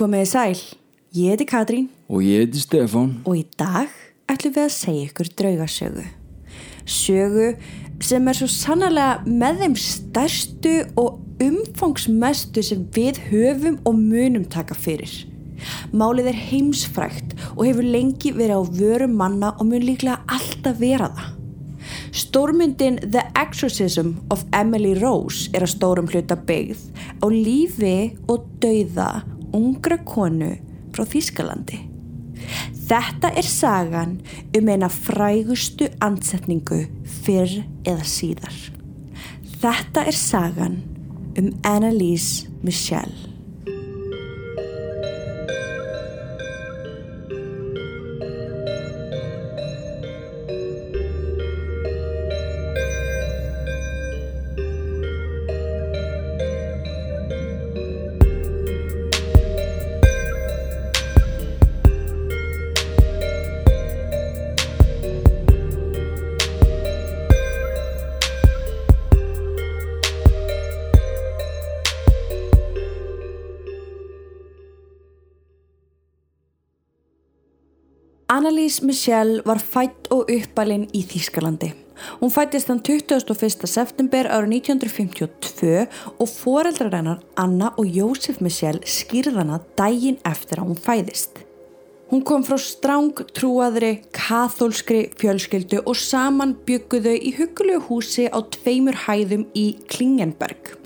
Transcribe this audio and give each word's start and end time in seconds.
Komiði 0.00 0.28
sæl, 0.30 0.60
ég 1.12 1.34
heiti 1.34 1.44
Katrín 1.44 1.90
Og 2.08 2.22
ég 2.24 2.46
heiti 2.46 2.62
Stefán 2.62 3.18
og 3.28 3.34
í 3.36 3.42
dag 3.60 3.90
ætlum 4.32 4.54
við 4.54 4.62
að 4.62 4.70
segja 4.72 5.08
ykkur 5.10 5.28
draugasögu. 5.36 6.04
Sögu 6.88 7.48
sem 8.00 8.30
er 8.30 8.38
svo 8.38 8.46
sannlega 8.48 9.18
með 9.28 9.58
þeim 9.60 9.74
stærstu 9.82 10.72
og 11.02 11.18
umfangsmestu 11.44 12.64
sem 12.64 12.86
við 12.94 13.20
höfum 13.26 13.76
og 13.84 13.98
munum 14.00 14.46
taka 14.48 14.72
fyrir. 14.72 15.12
Málið 15.92 16.30
er 16.32 16.38
heimsfrækt 16.46 17.34
og 17.50 17.66
hefur 17.66 17.84
lengi 17.84 18.32
verið 18.38 18.56
á 18.56 18.62
vörum 18.78 19.18
manna 19.20 19.50
og 19.58 19.68
mun 19.68 19.84
líklega 19.84 20.22
alltaf 20.32 20.80
vera 20.80 21.10
það. 21.12 21.28
Stórmyndin 22.16 22.96
The 23.04 23.26
Exorcism 23.36 24.14
of 24.32 24.46
Emily 24.56 24.94
Rose 25.02 25.52
er 25.52 25.68
að 25.68 25.74
stórum 25.74 26.08
hluta 26.08 26.38
byggð 26.48 26.88
á 27.20 27.26
lífi 27.28 27.98
og 28.32 28.48
dauða 28.64 29.10
ungra 29.56 29.98
konu 30.04 30.54
frá 30.94 31.06
Þískalandi. 31.06 31.86
Þetta 32.90 33.30
er 33.38 33.46
sagan 33.46 34.16
um 34.58 34.70
eina 34.72 34.88
frægustu 34.90 35.90
ansetningu 36.02 36.82
fyrr 37.22 37.60
eða 37.86 38.06
síðar. 38.08 38.56
Þetta 39.60 40.06
er 40.08 40.16
sagan 40.16 40.80
um 41.38 41.52
Annalise 41.68 42.48
Michel. 42.64 43.29
Annalise 78.70 78.86
Michel 78.86 79.40
var 79.42 79.58
fætt 79.58 80.06
og 80.14 80.28
uppalinn 80.30 80.84
í 80.94 81.00
Þýskalandi. 81.02 81.72
Hún 82.20 82.30
fættist 82.30 82.68
þann 82.70 82.78
21. 82.86 83.66
september 83.66 84.28
árið 84.30 84.52
1952 84.60 85.88
og 86.12 86.30
foreldrar 86.30 86.94
hennar 86.94 87.24
Anna 87.34 87.72
og 87.74 87.90
Jósef 87.90 88.38
Michel 88.38 88.78
skýrðana 88.86 89.58
dægin 89.74 90.20
eftir 90.22 90.62
að 90.62 90.70
hún 90.70 90.78
fæðist. 90.86 91.42
Hún 92.14 92.22
kom 92.22 92.46
frá 92.46 92.60
stráng 92.62 93.24
trúaðri, 93.34 94.04
kathólskri 94.14 95.02
fjölskyldu 95.18 95.82
og 95.82 95.98
saman 95.98 96.54
bygguðu 96.66 97.18
í 97.18 97.34
hugulegu 97.40 97.82
húsi 97.90 98.30
á 98.30 98.38
tveimur 98.38 99.02
hæðum 99.08 99.48
í 99.50 99.80
Klingenberg. 99.90 100.76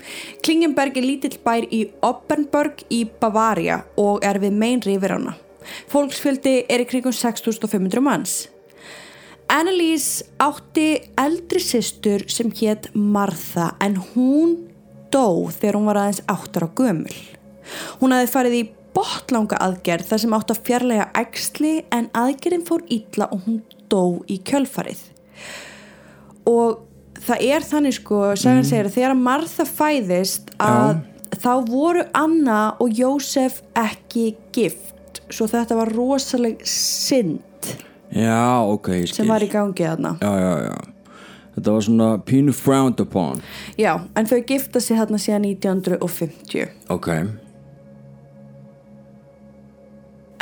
Klingenberg 0.41 0.97
er 0.97 1.05
lítill 1.05 1.37
bær 1.45 1.69
í 1.69 1.85
Oppenburg 2.01 2.81
í 2.89 3.05
Bavaria 3.05 3.83
og 3.93 4.25
er 4.25 4.41
við 4.41 4.57
meinri 4.57 4.97
yfir 4.97 5.19
hana. 5.19 5.41
Fólksfjöldi 5.91 6.57
er 6.69 6.83
í 6.83 6.89
kringum 6.89 7.15
6500 7.15 8.03
manns. 8.03 8.35
Annalise 9.51 10.25
átti 10.41 10.87
eldri 11.21 11.61
sýstur 11.61 12.25
sem 12.33 12.49
hétt 12.57 12.89
Martha 12.97 13.75
en 13.83 13.99
hún 14.13 14.55
dó 15.13 15.51
þegar 15.53 15.77
hún 15.77 15.89
var 15.89 15.99
aðeins 16.01 16.23
áttar 16.31 16.65
á 16.65 16.69
gömul. 16.73 17.19
Hún 18.01 18.15
hafi 18.15 18.31
farið 18.31 18.57
í 18.57 18.63
botlanga 18.95 19.59
aðgerð 19.61 20.09
þar 20.09 20.23
sem 20.23 20.35
átt 20.37 20.53
að 20.53 20.63
fjarlæga 20.65 21.05
ægsli 21.19 21.75
en 21.93 22.09
aðgerðin 22.17 22.65
fór 22.65 22.85
ítla 22.89 23.29
og 23.33 23.45
hún 23.45 23.61
dó 23.91 24.23
í 24.31 24.39
kjölfarið. 24.47 25.03
Og 26.49 26.81
það 27.25 27.45
er 27.45 27.67
þannig 27.69 27.97
sko, 27.99 28.21
sagan 28.33 28.63
mm. 28.63 28.69
segir 28.69 28.89
að 28.89 28.97
þegar 28.97 29.19
Martha 29.19 29.67
fæðist 29.69 30.51
að 30.61 30.95
Já. 30.95 31.37
þá 31.43 31.53
voru 31.69 32.05
Anna 32.17 32.59
og 32.81 32.97
Jósef 32.97 33.61
ekki 33.77 34.31
gift 34.55 34.94
svo 35.33 35.47
þetta 35.49 35.77
var 35.79 35.91
rosaleg 35.95 36.61
synd 36.69 37.75
Já, 38.15 38.61
ok, 38.63 38.91
ég 39.01 39.07
skil 39.09 39.23
sem 39.23 39.31
var 39.31 39.43
í 39.43 39.47
gangi 39.51 39.83
þarna. 39.83 40.13
Já, 40.21 40.29
já, 40.39 40.51
já. 40.69 40.75
Þetta 41.55 41.71
var 41.73 41.83
svona 41.87 42.09
pínu 42.27 42.53
frowned 42.55 43.01
upon. 43.01 43.41
Já, 43.79 43.95
en 44.15 44.29
þau 44.29 44.37
gifta 44.47 44.79
sig 44.83 44.99
þarna 44.99 45.19
síðan 45.19 45.47
1950 45.49 46.69
Ok. 46.93 47.09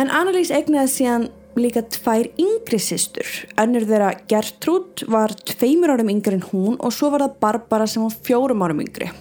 En 0.02 0.12
Annalise 0.12 0.54
egnaði 0.58 0.92
síðan 0.92 1.28
líka 1.58 1.84
tvær 1.86 2.30
yngri 2.42 2.80
sýstur 2.82 3.30
önnur 3.62 3.86
þeirra 3.86 4.14
Gertrúd 4.30 5.04
var 5.12 5.36
tveimur 5.46 5.94
árum 5.94 6.10
yngri 6.10 6.40
en 6.40 6.48
hún 6.50 6.80
og 6.82 6.96
svo 6.96 7.12
var 7.14 7.28
það 7.28 7.36
Barbara 7.46 7.86
sem 7.90 8.02
var 8.02 8.16
fjórum 8.26 8.64
árum 8.66 8.82
yngri 8.82 9.12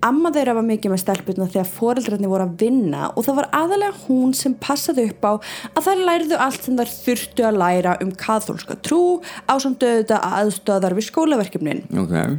Amma 0.00 0.30
þeirra 0.32 0.54
var 0.56 0.64
mikið 0.64 0.94
með 0.94 1.00
stelpuna 1.02 1.46
þegar 1.52 1.66
foreldrarni 1.68 2.28
voru 2.30 2.46
að 2.46 2.62
vinna 2.62 3.10
og 3.10 3.26
það 3.26 3.36
var 3.36 3.48
aðalega 3.58 3.98
hún 4.06 4.30
sem 4.36 4.54
passaði 4.56 5.04
upp 5.10 5.26
á 5.28 5.32
að 5.76 5.88
þær 5.88 6.04
lærðu 6.08 6.38
allt 6.40 6.64
sem 6.64 6.78
þær 6.78 6.92
þurftu 6.94 7.44
að 7.44 7.58
læra 7.60 7.96
um 8.00 8.14
kathólska 8.22 8.78
trú 8.80 9.00
á 9.44 9.54
samt 9.60 9.84
auðvitað 9.84 10.24
aðstöðar 10.38 10.96
við 10.96 11.06
skólaverkefnin. 11.10 11.82
Okay. 12.04 12.38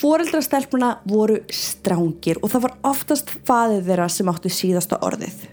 Foreldrastelpuna 0.00 0.92
voru 1.08 1.40
strángir 1.48 2.42
og 2.44 2.52
það 2.52 2.66
var 2.68 2.76
oftast 2.92 3.32
faðið 3.48 3.88
þeirra 3.88 4.10
sem 4.12 4.32
áttu 4.34 4.52
síðasta 4.52 5.00
orðið. 5.06 5.48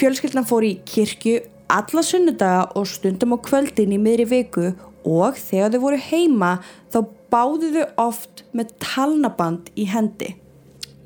Fjölskyldna 0.00 0.46
fór 0.48 0.64
í 0.64 0.78
kirkju 0.88 1.42
alla 1.68 2.02
sunnudaga 2.06 2.64
og 2.72 2.88
stundum 2.88 3.36
á 3.36 3.38
kvöldin 3.44 3.92
í 3.92 4.00
miðri 4.00 4.30
viku 4.32 4.70
og 5.04 5.36
þegar 5.36 5.74
þau 5.74 5.80
voru 5.84 6.00
heima 6.08 6.52
þá 6.88 7.02
báðu 7.32 7.72
þau 7.76 7.86
oft 8.08 8.44
með 8.56 8.72
talnaband 8.82 9.70
í 9.76 9.88
hendi. 9.90 10.34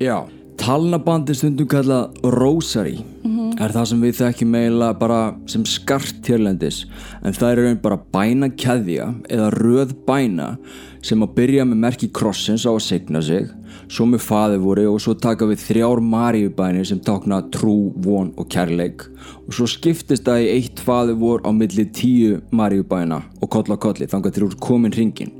Já, 0.01 0.23
talnaband 0.63 1.29
er 1.29 1.37
stundum 1.37 1.67
kallað 1.69 2.15
rosary 2.23 2.99
mm 2.99 3.31
-hmm. 3.31 3.61
er 3.63 3.71
það 3.71 3.85
sem 3.89 4.01
við 4.01 4.17
þekkjum 4.19 4.49
meila 4.49 4.93
bara 4.93 5.35
sem 5.45 5.65
skart 5.65 6.27
hérlendis 6.27 6.85
en 7.23 7.33
það 7.33 7.51
er 7.51 7.61
raun 7.63 7.81
bara 7.81 7.99
bæna 8.13 8.49
keðja 8.49 9.13
eða 9.29 9.49
röð 9.51 9.93
bæna 10.07 10.57
sem 11.01 11.23
að 11.23 11.33
byrja 11.35 11.65
með 11.65 11.77
merki 11.77 12.07
krossins 12.07 12.65
á 12.65 12.71
að 12.71 12.87
segna 12.87 13.21
sig 13.21 13.49
svo 13.87 14.05
með 14.05 14.21
faðivori 14.23 14.85
og 14.87 15.01
svo 15.01 15.13
taka 15.13 15.45
við 15.45 15.59
þrjár 15.67 15.99
maríubænir 15.99 16.85
sem 16.85 16.99
tákna 16.99 17.41
trú, 17.51 17.93
von 17.95 18.33
og 18.37 18.47
kærleik 18.49 19.03
og 19.47 19.53
svo 19.53 19.67
skiptist 19.67 20.23
það 20.23 20.43
í 20.45 20.51
eitt 20.55 20.79
faðivor 20.79 21.41
á 21.43 21.51
milli 21.51 21.85
tíu 21.85 22.41
maríubæna 22.51 23.21
og 23.41 23.49
koll 23.49 23.73
á 23.73 23.77
kolli 23.77 24.07
þeir 24.07 24.37
eru 24.37 24.55
komin 24.59 24.91
ringin 24.91 25.31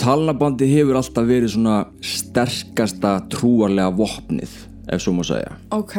talnabandi 0.00 0.68
hefur 0.70 0.98
alltaf 1.00 1.26
verið 1.28 1.54
svona 1.54 1.78
sterkasta 2.04 3.18
trúarlega 3.32 3.92
vopnið 3.96 4.54
ef 4.92 5.02
svo 5.02 5.14
má 5.16 5.24
segja. 5.26 5.56
Ok, 5.74 5.96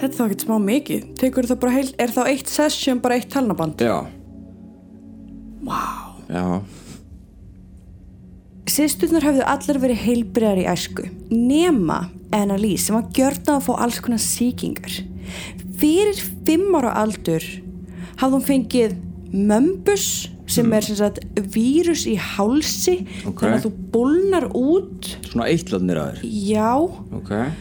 þetta 0.00 0.10
er 0.10 0.16
þá 0.18 0.24
ekki 0.26 0.46
smá 0.46 0.56
mikið. 0.62 1.06
Tekur 1.20 1.48
það 1.50 1.62
bara 1.64 1.76
heilt, 1.78 1.94
er 1.98 2.14
þá 2.14 2.22
eitt 2.28 2.52
session 2.52 3.02
bara 3.04 3.18
eitt 3.18 3.30
talnaband? 3.32 3.80
já. 3.80 4.02
Wow 5.64 6.04
já. 6.28 6.62
Sýsturnar 8.74 9.24
hafðu 9.26 9.44
allar 9.44 9.80
verið 9.82 10.04
heilbriðar 10.06 10.62
í 10.62 10.68
æsku 10.72 11.08
nema 11.30 12.06
Annalise 12.34 12.88
sem 12.88 12.96
var 12.96 13.10
gjörna 13.14 13.58
að 13.58 13.66
fá 13.68 13.74
alls 13.84 14.00
konar 14.02 14.22
síkingar. 14.22 14.96
Fyrir 15.78 16.18
fimm 16.46 16.74
ára 16.78 16.94
aldur 17.04 17.44
hafði 18.18 18.32
hún 18.32 18.46
fengið 18.48 18.96
mömbus 19.34 20.08
sem 20.46 20.66
mm. 20.66 20.76
er 20.76 20.86
sem 20.86 20.98
sagt 20.98 21.20
vírus 21.54 22.04
í 22.10 22.16
hálsi 22.20 22.98
okay. 23.24 23.36
þannig 23.40 23.58
að 23.58 23.66
þú 23.66 23.72
bólnar 23.94 24.48
út. 24.52 25.14
Svona 25.30 25.48
eitladnir 25.52 26.00
að 26.00 26.18
þér? 26.18 26.34
Já. 26.50 26.72
Okay. 27.20 27.54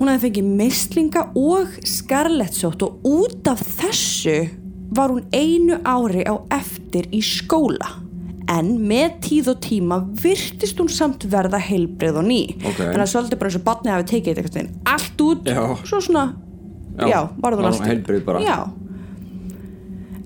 Hún 0.00 0.08
hafði 0.08 0.26
fengið 0.26 0.52
mislinga 0.62 1.24
og 1.36 1.78
skarlettsótt 1.86 2.84
og 2.86 3.06
út 3.06 3.50
af 3.50 3.62
þessu 3.80 4.38
var 4.90 5.12
hún 5.12 5.26
einu 5.30 5.78
ári 5.86 6.24
á 6.26 6.34
eftir 6.56 7.06
í 7.14 7.20
skóla 7.22 8.00
en 8.50 8.72
með 8.90 9.18
tíð 9.22 9.52
og 9.52 9.60
tíma 9.62 9.98
virtist 10.22 10.80
hún 10.80 10.90
samt 10.90 11.26
verða 11.30 11.60
heilbrið 11.62 12.18
og 12.18 12.26
ný 12.26 12.40
okay. 12.56 12.88
þannig 12.88 13.04
að 13.04 13.12
svolítið 13.12 13.40
bara 13.42 13.52
eins 13.52 13.58
og 13.60 13.66
batnið 13.68 13.94
hafi 13.94 14.08
tekið 14.10 14.40
eitthvað 14.42 14.72
allt 14.90 15.24
út, 15.26 15.46
já. 15.46 15.62
svo 15.86 16.00
svona 16.02 16.24
já, 16.98 17.06
já 17.06 17.20
hún 17.30 17.68
alltaf 17.68 17.86
heilbrið 17.86 18.24
bara 18.26 18.42
já. 18.42 18.56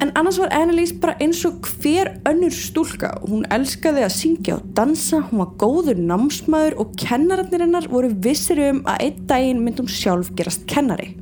En 0.04 0.12
annars 0.20 0.38
var 0.42 0.52
Annalise 0.52 0.98
bara 1.00 1.16
eins 1.22 1.40
og 1.48 1.64
hver 1.80 2.10
önnur 2.28 2.52
stúlka 2.52 3.14
hún 3.24 3.46
elskaði 3.54 4.04
að 4.04 4.16
syngja 4.18 4.58
og 4.58 4.70
dansa 4.76 5.22
hún 5.30 5.40
var 5.40 5.54
góður 5.62 6.00
námsmaður 6.12 6.76
og 6.84 6.96
kennararnir 7.00 7.64
hennar 7.64 7.88
voru 7.88 8.12
vissir 8.26 8.60
um 8.68 8.82
að 8.84 9.06
einn 9.06 9.28
daginn 9.30 9.62
myndum 9.64 9.88
sjálf 9.88 10.34
gerast 10.36 10.66
kennari 10.68 11.14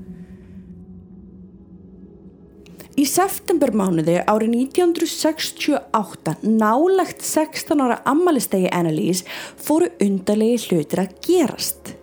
Í 2.92 3.06
septembermánuði 3.08 4.18
árið 4.28 4.52
1968 4.58 6.34
nálagt 6.44 7.22
16 7.24 7.80
ára 7.80 7.96
ammalistegi 8.06 8.68
Annalise 8.68 9.24
fóru 9.56 9.88
undarlegi 10.04 10.68
hlutir 10.68 11.00
að 11.00 11.14
gerast. 11.24 11.94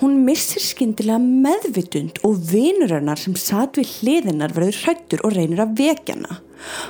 Hún 0.00 0.22
missir 0.26 0.62
skyndilega 0.64 1.18
meðvitund 1.22 2.20
og 2.26 2.40
vinur 2.50 2.94
hennar 2.96 3.20
sem 3.20 3.36
satt 3.38 3.78
við 3.78 3.92
hliðinnar 3.98 4.54
verður 4.56 4.82
hrættur 4.84 5.24
og 5.26 5.36
reynir 5.36 5.62
að 5.64 5.76
vekja 5.82 6.16
hana. 6.16 6.40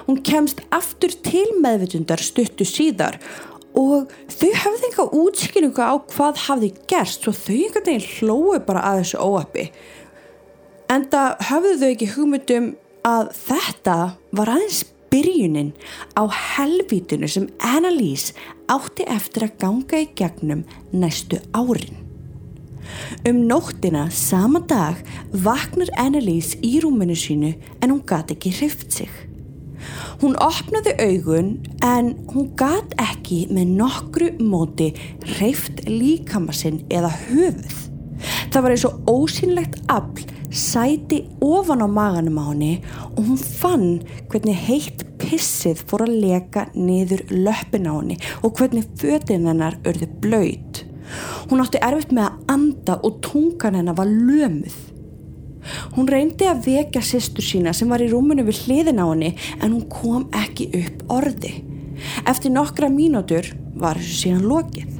Hún 0.06 0.22
kemst 0.24 0.62
aftur 0.74 1.12
til 1.24 1.46
meðvitundar 1.62 2.22
stuttu 2.24 2.66
síðar 2.68 3.18
og 3.78 4.10
þau 4.32 4.50
hafði 4.62 4.88
enga 4.88 5.06
útskynningu 5.20 5.84
á 5.84 5.94
hvað 6.10 6.44
hafði 6.46 6.72
gerst 6.90 7.28
og 7.30 7.36
þau 7.36 7.54
einhvern 7.54 7.88
veginn 7.90 8.10
hlói 8.16 8.60
bara 8.66 8.84
að 8.90 9.02
þessu 9.02 9.22
óappi. 9.22 9.66
Enda 10.88 11.24
hafðu 11.50 11.74
þau 11.82 11.88
ekki 11.90 12.12
hugmyndum 12.14 12.70
að 13.06 13.32
þetta 13.36 13.98
var 14.34 14.54
aðeins 14.56 14.82
byrjunin 15.12 15.72
á 16.16 16.24
helvítinu 16.28 17.28
sem 17.30 17.48
Annalise 17.64 18.34
átti 18.68 19.06
eftir 19.08 19.48
að 19.48 19.56
ganga 19.62 20.02
í 20.04 20.10
gegnum 20.16 20.66
næstu 20.92 21.40
árin. 21.56 22.07
Um 23.28 23.42
nóttina 23.48 24.08
sama 24.10 24.60
dag 24.60 25.00
vaknar 25.32 25.90
Annalise 25.98 26.58
í 26.64 26.78
rúminu 26.82 27.16
sínu 27.18 27.54
en 27.82 27.90
hún 27.90 28.04
gati 28.06 28.36
ekki 28.36 28.54
hrift 28.60 28.92
sig. 29.00 29.10
Hún 30.22 30.34
opnaði 30.42 30.96
augun 30.98 31.52
en 31.86 32.14
hún 32.32 32.50
gat 32.58 32.96
ekki 32.98 33.44
með 33.54 33.76
nokkru 33.78 34.32
móti 34.42 34.90
hreift 35.36 35.84
líkamassinn 35.86 36.82
eða 36.90 37.12
höfuð. 37.28 37.76
Það 38.50 38.64
var 38.64 38.74
eins 38.74 38.86
og 38.88 39.12
ósynlegt 39.12 39.78
afl 39.92 40.26
sæti 40.50 41.20
ofan 41.44 41.84
á 41.84 41.88
maganum 41.88 42.40
á 42.40 42.44
henni 42.50 42.72
og 43.14 43.22
hún 43.28 43.38
fann 43.38 43.88
hvernig 44.32 44.58
heitt 44.66 45.04
pissið 45.20 45.84
fór 45.86 46.06
að 46.06 46.18
leka 46.24 46.66
niður 46.74 47.26
löppin 47.30 47.86
á 47.86 47.94
henni 47.94 48.18
og 48.42 48.56
hvernig 48.58 48.88
fötin 48.98 49.46
hennar 49.46 49.78
örðu 49.84 50.08
blöyt. 50.22 50.87
Hún 51.48 51.62
átti 51.64 51.80
erfitt 51.82 52.12
með 52.14 52.28
að 52.28 52.54
anda 52.54 52.98
og 53.02 53.20
tungan 53.24 53.78
hennar 53.78 53.96
var 53.98 54.10
lömuð. 54.10 54.76
Hún 55.96 56.08
reyndi 56.08 56.46
að 56.48 56.66
vekja 56.68 57.02
sýstur 57.04 57.44
sína 57.44 57.74
sem 57.76 57.90
var 57.90 58.02
í 58.02 58.08
rúmunu 58.10 58.44
við 58.46 58.62
hliðin 58.64 59.02
á 59.02 59.06
henni 59.10 59.32
en 59.58 59.74
hún 59.74 59.88
kom 59.92 60.28
ekki 60.36 60.70
upp 60.80 61.02
orði. 61.18 61.54
Eftir 62.28 62.54
nokkra 62.54 62.90
mínútur 62.92 63.50
var 63.78 63.98
síðan 64.02 64.46
lokið. 64.48 64.94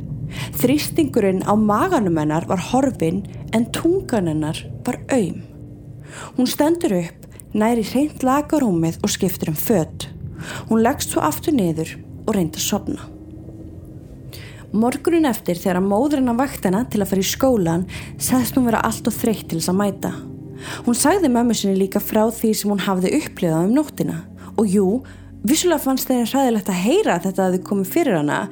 Þrýstingurinn 0.61 1.45
á 1.49 1.55
maganum 1.57 2.19
hennar 2.21 2.47
var 2.51 2.61
horfin 2.71 3.23
en 3.57 3.69
tungan 3.73 4.29
hennar 4.29 4.61
var 4.87 5.01
auðm. 5.09 5.45
Hún 6.37 6.49
stendur 6.51 6.97
upp, 6.99 7.29
næri 7.55 7.85
hreint 7.87 8.25
lagarúmið 8.27 8.99
og 9.03 9.13
skiptur 9.13 9.53
um 9.53 9.59
fött. 9.59 10.09
Hún 10.69 10.83
leggst 10.85 11.15
svo 11.15 11.23
aftur 11.25 11.57
niður 11.57 11.97
og 12.27 12.35
reyndi 12.37 12.61
að 12.61 12.69
sopna. 12.69 13.18
Morgunin 14.77 15.25
eftir 15.29 15.57
þegar 15.57 15.81
móðurinn 15.81 16.29
að 16.29 16.43
vaktina 16.43 16.83
til 16.93 17.01
að 17.01 17.13
fara 17.13 17.23
í 17.23 17.29
skólan 17.29 17.87
sagðist 18.21 18.59
hún 18.59 18.67
vera 18.69 18.83
allt 18.85 19.07
og 19.09 19.15
þreytt 19.17 19.47
til 19.49 19.61
þess 19.63 19.73
að 19.73 19.79
mæta. 19.79 20.11
Hún 20.85 20.99
sagði 20.99 21.31
mömmu 21.33 21.57
sinni 21.57 21.79
líka 21.79 22.03
frá 22.03 22.27
því 22.35 22.51
sem 22.57 22.73
hún 22.73 22.83
hafði 22.85 23.15
upplifað 23.17 23.65
um 23.65 23.73
nóttina 23.79 24.19
og 24.59 24.69
jú, 24.69 24.89
vissulega 25.47 25.81
fannst 25.81 26.11
þeirra 26.11 26.29
hræðilegt 26.35 26.69
að 26.69 26.83
heyra 26.83 27.17
að 27.17 27.29
þetta 27.29 27.47
hefði 27.47 27.63
komið 27.71 27.91
fyrir 27.95 28.19
hana 28.19 28.43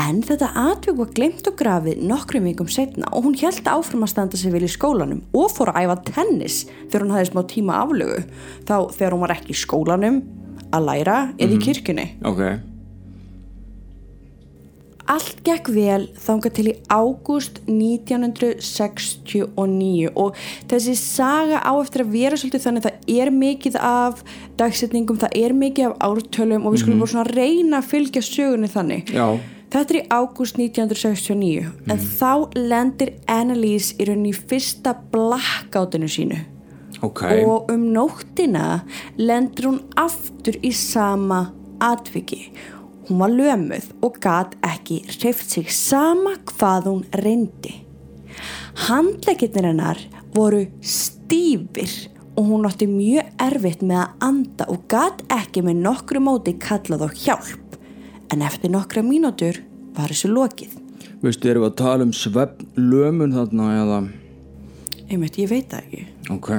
en 0.00 0.22
þetta 0.24 0.48
atvöku 0.70 1.02
var 1.02 1.12
glemt 1.18 1.50
og 1.50 1.58
grafið 1.58 2.02
nokkrum 2.08 2.48
vikum 2.48 2.70
setna 2.70 3.10
og 3.10 3.26
hún 3.26 3.36
held 3.42 3.68
áfram 3.68 4.06
að 4.06 4.12
standa 4.14 4.40
sig 4.40 4.54
vel 4.54 4.64
í 4.64 4.70
skólanum 4.70 5.24
og 5.36 5.50
fór 5.52 5.74
að 5.74 5.84
æfa 5.84 5.98
tennis 6.14 6.62
þegar 6.86 7.04
hún 7.04 7.14
hafði 7.16 7.30
smá 7.32 7.42
tíma 7.50 7.80
aflögu 7.82 8.22
þá 8.64 8.76
þegar 8.96 9.16
hún 9.16 9.24
var 9.26 9.36
ekki 9.36 9.52
í 9.52 9.60
skólanum 9.66 10.20
að 10.70 10.86
læra 10.86 11.20
eða 11.36 11.56
í 11.56 11.62
kirkjunni. 11.66 12.06
Ok. 12.24 12.69
Allt 15.10 15.40
gekk 15.42 15.66
vel 15.74 16.04
þanga 16.22 16.52
til 16.54 16.70
í 16.70 16.78
ágúst 16.86 17.58
1969 17.66 20.14
og 20.14 20.38
þessi 20.70 20.94
saga 20.98 21.58
á 21.66 21.74
eftir 21.80 22.02
að 22.04 22.12
vera 22.14 22.36
svolítið 22.38 22.64
þannig 22.66 22.84
það 22.84 22.96
er 23.16 23.28
mikið 23.34 23.74
af 23.82 24.22
dagsetningum, 24.60 25.18
það 25.18 25.32
er 25.40 25.52
mikið 25.64 25.84
af 25.88 25.94
ártölum 26.06 26.62
og 26.62 26.70
við 26.72 26.80
skulum 26.84 26.94
mm 26.94 27.00
-hmm. 27.00 27.00
bara 27.00 27.14
svona 27.14 27.34
reyna 27.34 27.74
að 27.78 27.90
fylgja 27.90 28.22
sögunni 28.22 28.68
þannig. 28.70 29.04
Já. 29.10 29.28
Þetta 29.70 29.90
er 29.94 30.00
í 30.00 30.08
ágúst 30.10 30.54
1969 30.58 31.62
mm. 31.62 31.90
en 31.90 31.98
þá 31.98 32.48
lendir 32.54 33.10
Annalise 33.26 33.94
í 33.98 34.04
rauninni 34.04 34.32
fyrsta 34.34 34.94
blackoutinu 35.12 36.08
sínu 36.10 36.38
okay. 37.02 37.44
og 37.44 37.70
um 37.70 37.92
nóttina 37.94 38.80
lendur 39.16 39.64
hún 39.70 39.80
aftur 39.96 40.54
í 40.62 40.72
sama 40.74 41.52
atviki 41.80 42.52
Hún 43.10 43.18
var 43.18 43.32
lömuð 43.34 43.88
og 44.06 44.20
gat 44.22 44.52
ekki 44.62 45.00
hreift 45.02 45.50
sig 45.50 45.66
sama 45.74 46.36
hvað 46.46 46.84
hún 46.86 47.00
reyndi. 47.18 47.72
Handleginnir 48.86 49.66
hennar 49.66 49.98
voru 50.30 50.60
stífir 50.78 51.90
og 52.38 52.46
hún 52.52 52.68
átti 52.68 52.86
mjög 52.86 53.32
erfitt 53.42 53.82
með 53.82 54.04
að 54.04 54.28
anda 54.28 54.68
og 54.70 54.86
gat 54.86 55.24
ekki 55.26 55.64
með 55.66 55.82
nokkru 55.88 56.22
móti 56.22 56.54
kallað 56.62 57.02
á 57.02 57.08
hjálp. 57.10 57.74
En 58.30 58.46
eftir 58.46 58.70
nokkra 58.70 59.02
mínútur 59.02 59.58
var 59.98 60.14
þessu 60.14 60.30
lokið. 60.30 60.78
Veistu, 61.18 61.50
erum 61.50 61.66
við 61.66 61.72
að 61.72 61.78
tala 61.82 62.06
um 62.06 62.14
svepp 62.14 62.62
lömun 62.78 63.34
þarna 63.34 63.72
eða? 63.80 64.02
Einmitt, 65.10 65.42
ég 65.42 65.50
veit 65.50 65.66
það 65.66 65.82
ekki. 65.82 66.06
Ok. 66.30 66.52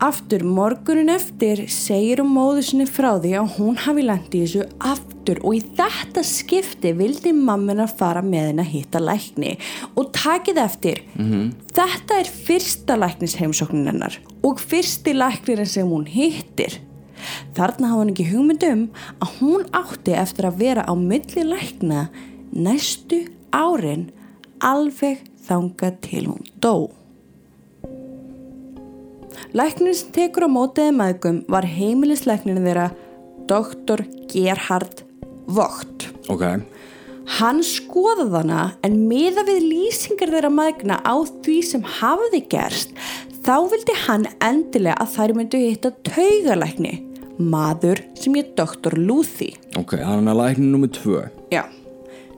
Aftur 0.00 0.40
morgunin 0.48 1.10
eftir 1.12 1.66
segir 1.68 2.22
um 2.22 2.30
móðu 2.32 2.62
sinni 2.64 2.86
frá 2.88 3.10
því 3.20 3.34
að 3.36 3.56
hún 3.58 3.74
hafi 3.84 4.04
landið 4.06 4.44
þessu 4.46 4.62
aftur 4.88 5.40
og 5.44 5.56
í 5.58 5.60
þetta 5.76 6.22
skipti 6.24 6.92
vildi 6.96 7.34
mammina 7.36 7.84
fara 7.84 8.22
með 8.24 8.46
henn 8.48 8.62
að 8.62 8.70
hitta 8.72 9.02
lækni 9.04 9.50
og 9.92 10.08
takið 10.16 10.60
eftir. 10.62 11.02
Mm 11.18 11.26
-hmm. 11.30 11.50
þetta 11.76 12.20
er 12.20 12.30
fyrsta 12.46 12.96
læknisheimsóknin 12.96 13.90
hennar 13.92 14.16
og 14.42 14.60
fyrsti 14.60 15.12
læknirinn 15.12 15.66
sem 15.66 15.86
hún 15.86 16.06
hittir. 16.06 16.80
Þarna 17.54 17.88
hafa 17.88 17.98
hann 18.00 18.12
ekki 18.14 18.30
hugmyndum 18.32 18.88
að 19.20 19.28
hún 19.40 19.66
átti 19.72 20.16
eftir 20.16 20.48
að 20.48 20.58
vera 20.64 20.82
á 20.88 20.94
milli 20.96 21.44
lækna 21.44 22.08
næstu 22.52 23.28
árin 23.52 24.08
alveg 24.60 25.20
þanga 25.46 25.92
til 26.00 26.26
hún 26.26 26.44
dó 26.62 26.99
Læknir 29.50 29.96
sem 29.98 30.12
tekur 30.14 30.46
á 30.46 30.50
mótiði 30.50 30.92
maðgum 30.94 31.40
var 31.50 31.66
heimilisleiknirinn 31.66 32.66
þeirra 32.68 32.90
Dr. 33.50 34.04
Gerhard 34.30 35.02
Vogt. 35.50 36.06
Ok. 36.30 36.44
Hann 37.40 37.58
skoðað 37.66 38.36
hana 38.38 38.60
en 38.86 39.00
miða 39.10 39.42
við 39.48 39.64
lýsingar 39.66 40.30
þeirra 40.30 40.52
maðgna 40.54 41.00
á 41.02 41.14
því 41.42 41.56
sem 41.66 41.82
hafiði 41.98 42.44
gerst 42.52 42.94
þá 43.42 43.56
vildi 43.72 43.96
hann 44.04 44.28
endilega 44.46 45.00
að 45.02 45.16
þær 45.16 45.34
myndu 45.38 45.62
hitta 45.64 45.90
taugalækni, 46.06 46.92
maður 47.42 48.04
sem 48.20 48.36
ég 48.38 48.52
Dr. 48.54 48.94
Luthi. 49.00 49.56
Ok, 49.80 49.96
hann 49.98 50.30
er 50.30 50.38
læknir 50.38 50.70
nummið 50.70 50.94
tvö. 51.00 51.24
Já. 51.50 51.64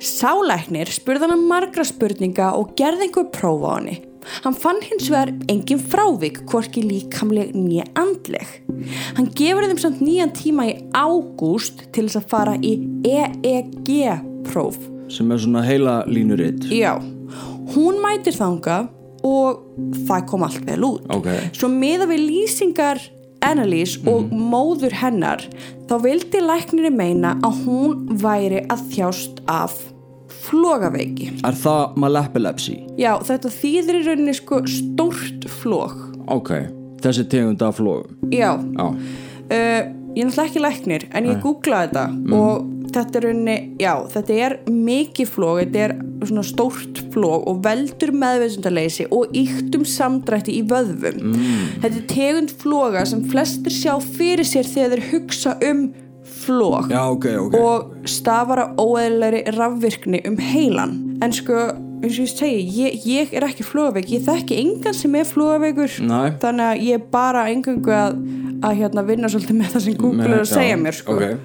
Sálæknir 0.00 0.88
spurði 0.90 1.28
hann 1.28 1.44
margra 1.50 1.84
spurninga 1.86 2.54
og 2.56 2.72
gerði 2.78 3.10
einhver 3.10 3.28
prófa 3.36 3.68
á 3.68 3.76
henni. 3.76 3.98
Hann 4.44 4.54
fann 4.54 4.80
hins 4.84 5.08
vegar 5.10 5.32
engin 5.50 5.80
frávik 5.92 6.42
hvorki 6.50 6.82
líkamleg 6.86 7.52
nýja 7.56 7.86
andleg. 7.98 8.48
Hann 9.16 9.30
gefur 9.38 9.66
þeim 9.68 9.80
samt 9.82 10.02
nýjan 10.04 10.34
tíma 10.36 10.68
í 10.70 10.74
ágúst 10.94 11.86
til 11.94 12.06
þess 12.08 12.20
að 12.22 12.28
fara 12.32 12.56
í 12.58 12.74
EEG-próf. 13.08 14.78
Sem 15.12 15.32
er 15.32 15.42
svona 15.42 15.64
heila 15.66 16.02
línuritt. 16.08 16.68
Já, 16.72 16.96
hún 17.74 18.00
mætir 18.02 18.36
þanga 18.38 18.84
og 19.22 19.64
það 20.08 20.28
kom 20.30 20.46
allt 20.46 20.62
vel 20.66 20.86
út. 20.86 21.10
Okay. 21.18 21.50
Svo 21.54 21.70
meða 21.72 22.08
við 22.10 22.24
lýsingar 22.26 23.02
Annalise 23.42 23.98
mm 23.98 24.06
-hmm. 24.06 24.14
og 24.14 24.22
mhm. 24.22 24.42
móður 24.54 24.92
hennar 24.92 25.40
þá 25.88 26.02
vildi 26.02 26.40
lækniri 26.40 26.90
meina 26.90 27.38
að 27.42 27.64
hún 27.64 28.06
væri 28.22 28.66
að 28.68 28.80
þjást 28.92 29.42
af 29.46 29.91
flogaveiki 30.48 31.30
Er 31.46 31.58
það 31.62 31.98
malepilepsi? 32.02 32.76
Já, 33.00 33.14
þetta 33.28 33.54
þýðir 33.56 34.00
í 34.00 34.04
rauninni 34.08 34.36
sko 34.36 34.62
stórt 34.70 35.48
flog 35.60 35.98
Ok, 36.32 36.54
þessi 37.04 37.26
tegund 37.32 37.64
af 37.64 37.80
flogum 37.80 38.32
Já, 38.32 38.54
Já. 38.58 38.86
Uh, 39.52 39.98
Ég 40.12 40.26
er 40.26 40.28
náttúrulega 40.28 40.50
ekki 40.50 40.60
læknir 40.60 41.04
en 41.16 41.26
ég 41.30 41.38
googlaði 41.40 41.88
þetta 41.88 42.02
mm. 42.12 42.32
og 42.36 42.88
þetta 42.92 43.18
er 43.18 43.24
rauninni, 43.24 43.54
já, 43.80 43.92
þetta 44.12 44.34
er 44.44 44.54
mikið 44.68 45.30
flog, 45.32 45.60
þetta 45.62 45.84
er 45.86 45.94
svona 46.28 46.44
stórt 46.44 47.00
flog 47.14 47.46
og 47.48 47.62
veldur 47.64 48.12
meðveitundaleysi 48.20 49.06
og 49.08 49.32
yktum 49.40 49.86
samdrætti 49.88 50.58
í 50.58 50.66
vöðvum 50.68 51.16
mm. 51.30 51.62
Þetta 51.84 52.02
er 52.02 52.06
tegund 52.12 52.52
floga 52.60 53.06
sem 53.08 53.24
flestir 53.32 53.72
sjá 53.72 53.94
fyrir 54.04 54.44
sér 54.48 54.68
þegar 54.68 54.98
þeir 54.98 55.08
hugsa 55.14 55.56
um 55.70 55.86
flók 56.42 56.90
Já, 56.92 57.02
okay, 57.10 57.38
okay. 57.38 57.60
og 57.60 58.08
stafar 58.08 58.64
á 58.64 58.66
óeðleri 58.80 59.44
rafvirkni 59.56 60.22
um 60.28 60.38
heilan 60.42 60.96
en 61.22 61.34
sko, 61.34 61.58
eins 62.02 62.18
og 62.18 62.24
ég 62.24 62.32
segi 62.32 62.62
ég, 62.80 63.06
ég 63.06 63.34
er 63.36 63.46
ekki 63.46 63.66
flógaveik, 63.66 64.10
ég 64.16 64.24
þekki 64.26 64.58
engan 64.62 64.96
sem 64.96 65.14
er 65.18 65.28
flógaveikur 65.28 65.98
þannig 66.42 66.66
að 66.68 66.82
ég 66.88 66.98
er 66.98 67.06
bara 67.12 67.46
engangu 67.52 67.94
að, 67.94 68.18
að 68.62 68.82
hérna, 68.82 69.06
vinna 69.06 69.30
svolítið 69.32 69.60
með 69.60 69.76
það 69.76 69.86
sem 69.86 70.00
Google 70.00 70.28
er 70.30 70.42
að 70.42 70.52
segja 70.52 70.80
mér 70.80 70.98
sko. 70.98 71.18
okay. 71.18 71.38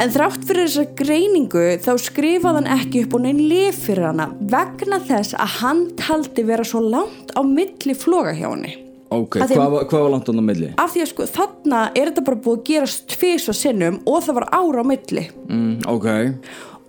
En 0.00 0.08
þrátt 0.14 0.44
fyrir 0.48 0.68
þessa 0.68 0.84
greiningu 0.96 1.64
þá 1.84 1.90
skrifaði 2.00 2.60
hann 2.60 2.68
ekki 2.78 3.02
upp 3.04 3.16
og 3.18 3.24
neinn 3.24 3.40
lif 3.50 3.82
fyrir 3.84 4.06
hana 4.08 4.30
vegna 4.52 5.00
þess 5.04 5.34
að 5.36 5.56
hann 5.60 5.82
taldi 5.98 6.44
vera 6.46 6.64
svo 6.64 6.80
langt 6.84 7.34
á 7.36 7.40
milli 7.44 7.96
floga 7.98 8.32
hjá 8.32 8.48
henni. 8.48 8.76
Ok, 9.10 9.36
Af 9.42 9.48
því 9.50 9.54
að- 9.54 9.58
hvað, 9.58 9.70
var- 9.72 9.84
hvað 9.90 10.02
var 10.04 10.10
langt 10.10 10.28
á 10.28 10.32
milli? 10.40 10.74
Af 10.78 10.92
því 10.94 11.00
að 11.02 11.08
sko 11.10 11.22
þarna 11.26 11.80
er 11.96 12.06
þetta 12.10 12.24
bara 12.24 12.36
búið 12.36 12.58
að 12.58 12.64
gerast 12.70 13.06
tvís 13.16 13.48
og 13.48 13.54
sinnum 13.58 14.00
og 14.06 14.22
það 14.22 14.34
var 14.34 14.46
ára 14.52 14.82
á 14.82 14.86
milli. 14.86 15.24
Mm, 15.48 15.86
ok, 15.86 16.06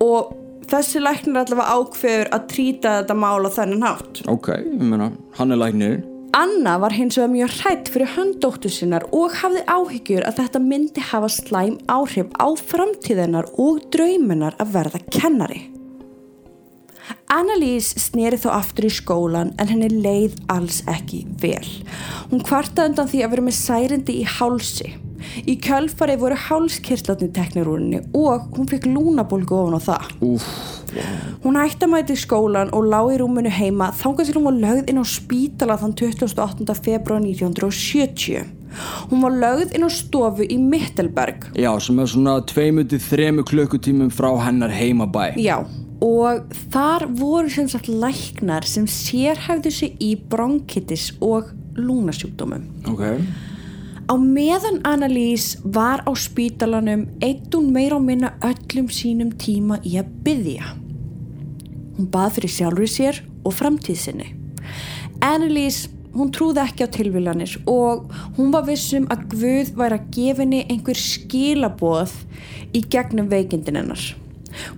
Og 0.02 0.36
þessi 0.66 1.02
læknir 1.02 1.42
allavega 1.42 1.74
ákveður 1.76 2.30
að 2.32 2.48
trýta 2.48 2.94
þetta 3.04 3.16
mál 3.18 3.46
á 3.46 3.50
þennan 3.50 3.82
hátt. 3.84 4.22
ok, 4.28 4.48
ég 4.48 4.80
meina, 4.82 5.12
hann 5.38 5.52
er 5.52 5.58
læknir 5.58 6.04
Anna 6.34 6.78
var 6.80 6.92
hins 6.92 7.18
vegar 7.18 7.28
mjög 7.30 7.50
hrætt 7.60 7.90
fyrir 7.92 8.08
höndóttu 8.16 8.70
sinnar 8.72 9.04
og 9.12 9.32
hafði 9.34 9.66
áhyggjur 9.66 10.24
að 10.24 10.38
þetta 10.40 10.62
myndi 10.64 11.02
hafa 11.02 11.28
slæm 11.28 11.78
áhrif 11.90 12.32
á 12.40 12.48
framtíðinar 12.56 13.50
og 13.60 13.82
drauminar 13.92 14.56
að 14.58 14.72
verða 14.72 15.02
kennari. 15.12 15.68
Annalís 17.32 17.94
sneri 18.00 18.38
þó 18.42 18.50
aftur 18.58 18.86
í 18.90 18.92
skólan 18.94 19.54
en 19.62 19.70
henni 19.72 19.88
leið 20.04 20.36
alls 20.52 20.82
ekki 20.92 21.24
vel. 21.42 21.64
Hún 22.32 22.44
kvartaði 22.46 22.92
undan 22.92 23.10
því 23.12 23.24
að 23.26 23.32
vera 23.36 23.46
með 23.48 23.58
særindi 23.60 24.18
í 24.22 24.28
hálsi. 24.28 24.92
Í 25.48 25.54
kjölfari 25.62 26.16
voru 26.20 26.36
hálskirtlatni 26.48 27.28
teknir 27.36 27.68
úr 27.70 27.80
henni 27.80 28.00
og 28.18 28.48
hún 28.58 28.68
fekk 28.72 28.88
lúnabólgu 28.90 29.54
ofan 29.60 29.78
á 29.78 29.82
það. 29.86 30.08
Úf, 30.26 30.48
Hún 31.46 31.56
hætti 31.56 31.86
að 31.88 31.92
mæti 31.94 32.16
í 32.18 32.20
skólan 32.20 32.72
og 32.76 32.84
lá 32.92 33.00
í 33.14 33.20
rúmunu 33.22 33.48
heima 33.54 33.94
þangað 33.96 34.28
til 34.28 34.36
hún 34.40 34.48
var 34.50 34.58
lögð 34.60 34.90
inn 34.92 35.00
á 35.00 35.06
spítala 35.08 35.78
þann 35.80 35.94
28. 35.96 36.76
februar 36.84 37.22
1970. 37.24 38.50
Hún 39.12 39.24
var 39.24 39.38
lögð 39.40 39.72
inn 39.78 39.86
á 39.88 39.90
stofu 39.94 40.44
í 40.44 40.58
Mittelberg. 40.60 41.48
já, 41.56 41.72
sem 41.80 42.00
er 42.00 42.06
svona 42.12 42.36
tveimundi 42.44 43.00
þremu 43.00 43.44
klukkutímum 43.48 44.12
frá 44.12 44.30
hennar 44.44 44.72
heimabæ 44.72 45.32
Já, 45.40 45.64
og 46.02 46.50
þar 46.74 47.08
voru 47.20 47.50
sem 47.54 47.70
sagt 47.70 47.88
læknar 47.88 48.66
sem 48.66 48.88
sérhæfðu 48.90 49.72
sig 49.72 49.96
í 50.02 50.16
bronkitis 50.18 51.12
og 51.22 51.54
lúnasjúkdómum. 51.78 52.66
Ok, 52.90 53.06
Á 54.12 54.20
meðan 54.20 54.82
Annalís 54.84 55.56
var 55.64 56.02
á 56.04 56.12
spítalanum 56.20 57.06
eitt 57.24 57.54
hún 57.56 57.70
meira 57.72 57.96
á 57.96 58.02
minna 58.04 58.34
öllum 58.44 58.90
sínum 58.92 59.30
tíma 59.40 59.78
í 59.88 59.94
að 60.02 60.10
byggja. 60.26 60.74
Hún 61.96 62.10
bað 62.12 62.34
fyrir 62.36 62.52
sjálfur 62.52 62.92
sér 62.92 63.22
og 63.46 63.56
framtíð 63.56 64.02
sinni. 64.02 64.28
Annalís, 65.24 65.86
hún 66.12 66.34
trúði 66.36 66.60
ekki 66.66 66.84
á 66.84 66.92
tilviljanir 66.92 67.56
og 67.72 68.12
hún 68.36 68.52
var 68.52 68.66
vissum 68.68 69.08
að 69.14 69.30
Guð 69.32 69.72
væri 69.80 70.02
að 70.02 70.10
gefa 70.18 70.44
henni 70.44 70.66
einhver 70.66 71.00
skilaboð 71.00 72.18
í 72.76 72.84
gegnum 72.92 73.32
veikindin 73.32 73.80
hennar. 73.80 74.04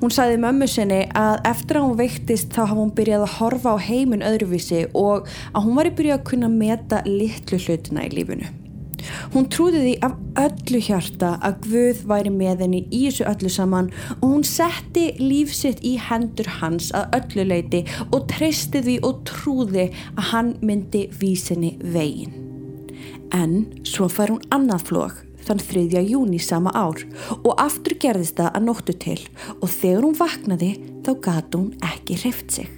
Hún 0.01 0.13
sagði 0.13 0.41
mömmu 0.43 0.67
sinni 0.69 1.03
að 1.17 1.39
eftir 1.53 1.79
að 1.79 1.87
hún 1.87 2.01
veiktist 2.01 2.51
þá 2.53 2.63
hafa 2.63 2.79
hún 2.81 2.95
byrjað 2.97 3.27
að 3.27 3.37
horfa 3.37 3.75
á 3.75 3.85
heiminn 3.87 4.25
öðruvísi 4.25 4.83
og 4.93 5.29
að 5.53 5.63
hún 5.67 5.79
var 5.79 5.89
í 5.89 5.95
byrjað 5.97 6.19
að 6.19 6.27
kunna 6.31 6.51
meta 6.51 7.01
litlu 7.07 7.61
hlutina 7.61 8.05
í 8.07 8.13
lífinu. 8.13 8.51
Hún 9.33 9.47
trúði 9.51 9.81
því 9.83 9.93
af 10.05 10.13
öllu 10.43 10.79
hjarta 10.85 11.33
að 11.43 11.57
Guð 11.67 12.03
væri 12.09 12.31
með 12.33 12.63
henni 12.65 12.81
í 12.87 13.01
þessu 13.07 13.27
öllu 13.27 13.51
saman 13.51 13.89
og 14.19 14.23
hún 14.29 14.45
setti 14.47 15.09
líf 15.19 15.53
sitt 15.55 15.83
í 15.85 15.95
hendur 15.99 16.49
hans 16.59 16.91
að 16.95 17.17
öllu 17.19 17.47
leiti 17.49 17.83
og 18.11 18.27
treysti 18.31 18.83
því 18.85 18.97
og 19.07 19.23
trúði 19.29 19.89
að 20.13 20.23
hann 20.31 20.55
myndi 20.63 21.07
vísinni 21.19 21.75
veginn. 21.83 22.39
En 23.33 23.63
svo 23.87 24.07
fær 24.11 24.35
hún 24.35 24.43
annað 24.53 24.89
flók 24.91 25.21
þann 25.47 25.61
3. 25.61 26.03
júni 26.09 26.39
sama 26.41 26.73
ár 26.75 27.01
og 27.39 27.51
aftur 27.61 27.97
gerðist 27.99 28.37
það 28.39 28.51
að 28.53 28.65
nóttu 28.67 28.95
til 29.05 29.19
og 29.59 29.67
þegar 29.71 30.07
hún 30.07 30.19
vaknaði 30.19 30.71
þá 31.05 31.11
gati 31.27 31.59
hún 31.59 31.71
ekki 31.93 32.19
hreift 32.23 32.53
sig. 32.55 32.69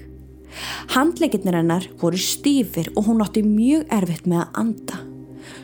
Handleikirnir 0.95 1.57
hennar 1.59 1.89
voru 1.99 2.19
stífir 2.19 2.91
og 2.95 3.09
hún 3.09 3.23
átti 3.25 3.43
mjög 3.45 3.85
erfitt 3.93 4.29
með 4.29 4.45
að 4.45 4.59
anda. 4.63 5.01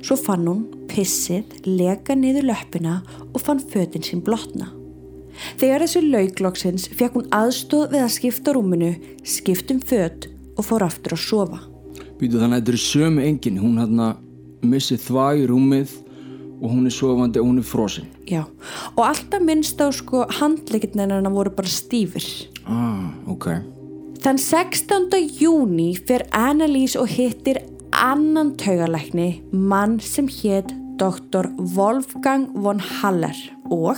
Svo 0.01 0.17
fann 0.19 0.47
hún 0.49 0.61
pissið, 0.91 1.47
leka 1.65 2.15
niður 2.17 2.49
löppina 2.51 2.99
og 3.31 3.41
fann 3.41 3.61
fötin 3.71 4.05
sín 4.05 4.23
blotna. 4.25 4.71
Þegar 5.61 5.85
þessu 5.85 6.01
lauglokksins 6.05 6.89
fekk 6.97 7.17
hún 7.17 7.29
aðstóð 7.33 7.95
við 7.95 8.03
að 8.05 8.13
skipta 8.17 8.53
rúminu, 8.55 8.91
skiptum 9.23 9.79
föt 9.79 10.27
og 10.57 10.67
fór 10.67 10.85
aftur 10.85 11.15
að 11.15 11.23
sofa. 11.25 11.61
býtu 12.19 12.37
þannig 12.37 12.59
að 12.59 12.61
þetta 12.61 12.71
er 12.71 12.81
sömu 12.85 13.21
engin 13.25 13.57
Hún 13.57 13.77
hann 13.81 13.99
að 13.99 14.19
missi 14.61 14.97
þvæg 15.01 15.47
rúmið 15.49 15.93
og 16.61 16.69
hún 16.69 16.85
er 16.85 16.93
sofandi 16.93 17.41
og 17.41 17.49
hún 17.49 17.59
er 17.59 17.67
frosin 17.67 18.07
Já, 18.29 18.45
og 18.95 19.03
alltaf 19.07 19.41
minnst 19.41 19.81
á 19.81 19.89
sko 19.91 20.25
handleikirnir 20.39 21.09
hennar 21.09 21.33
voru 21.33 21.49
bara 21.49 21.67
stífir. 21.67 22.25
Ah, 22.65 23.11
ok 23.27 23.47
Þann 24.21 24.37
16. 24.37 25.09
júni 25.41 25.95
fer 25.97 26.27
Annalís 26.29 26.93
og 26.93 27.07
hittir 27.09 27.57
annan 27.91 28.53
taugalækni, 28.53 29.41
mann 29.51 29.97
sem 29.99 30.27
hétt 30.29 30.69
Dr. 31.01 31.49
Wolfgang 31.57 32.51
von 32.53 32.79
Haller 32.79 33.33
og 33.73 33.97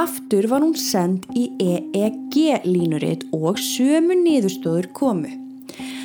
aftur 0.00 0.48
var 0.48 0.64
hún 0.64 0.72
send 0.80 1.26
í 1.36 1.50
EEG-línurit 1.60 3.26
og 3.36 3.60
sömu 3.60 4.16
niðurstóður 4.22 4.88
komu. 4.96 5.34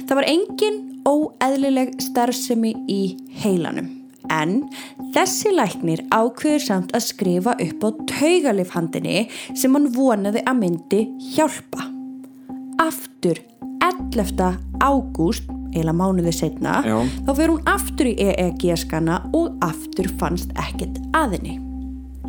Það 0.03 0.19
var 0.19 0.27
engin 0.33 0.81
óeðlileg 1.07 1.95
starfsemi 2.03 2.75
í 2.91 3.01
heilanum. 3.39 3.94
En 4.33 4.61
þessi 5.15 5.51
læknir 5.55 6.05
ákveður 6.13 6.63
samt 6.63 6.95
að 6.95 7.07
skrifa 7.09 7.55
upp 7.65 7.85
á 7.85 7.89
taugalifhandinni 8.11 9.25
sem 9.53 9.75
hann 9.75 9.91
vonaði 9.95 10.45
að 10.45 10.61
myndi 10.61 11.01
hjálpa. 11.35 11.89
Aftur 12.83 13.39
11. 13.85 14.55
ágúst, 14.83 15.49
eila 15.75 15.93
mánuði 15.95 16.33
setna, 16.35 16.79
Já. 16.85 16.97
þá 17.27 17.31
fyrir 17.35 17.53
hún 17.53 17.69
aftur 17.69 18.09
í 18.11 18.15
EEG-skana 18.29 19.21
og 19.35 19.59
aftur 19.65 20.09
fannst 20.19 20.55
ekkert 20.59 20.99
aðinni. 21.15 21.64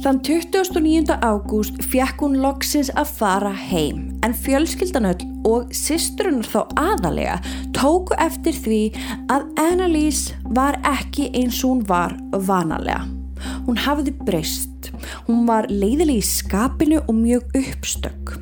Þann 0.05 0.19
29. 0.21 1.15
ágúst 1.25 1.79
fekk 1.89 2.21
hún 2.21 2.35
loksins 2.43 2.91
að 3.01 3.13
fara 3.17 3.53
heim 3.57 4.03
en 4.27 4.35
fjölskyldan 4.37 5.09
öll 5.09 5.25
og 5.49 5.73
systrunar 5.73 6.45
þá 6.45 6.59
aðalega 6.77 7.37
tóku 7.77 8.17
eftir 8.21 8.59
því 8.61 8.81
að 9.33 9.47
Annalise 9.63 10.37
var 10.53 10.77
ekki 10.85 11.31
eins 11.33 11.63
hún 11.65 11.81
var 11.89 12.13
vanalega. 12.33 13.07
Hún 13.65 13.81
hafði 13.81 14.13
breyst, 14.27 14.91
hún 15.31 15.47
var 15.49 15.71
leiðileg 15.73 16.21
í 16.21 16.29
skapinu 16.29 17.01
og 17.07 17.17
mjög 17.17 17.57
uppstökk. 17.63 18.37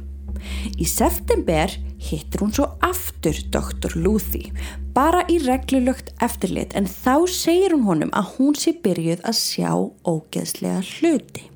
Í 0.75 0.87
september 0.91 1.71
hittir 2.05 2.43
hún 2.43 2.53
svo 2.55 2.69
aftur 2.85 3.37
Dr. 3.55 3.97
Luthi, 3.99 4.51
bara 4.95 5.25
í 5.31 5.39
reglulögt 5.43 6.13
eftirlit 6.25 6.75
en 6.79 6.89
þá 6.91 7.27
segir 7.31 7.75
hún 7.75 7.87
honum 7.89 8.13
að 8.17 8.31
hún 8.37 8.59
sé 8.59 8.75
byrjuð 8.85 9.25
að 9.25 9.39
sjá 9.41 9.71
ógeðslega 10.05 10.83
hluti. 10.95 11.49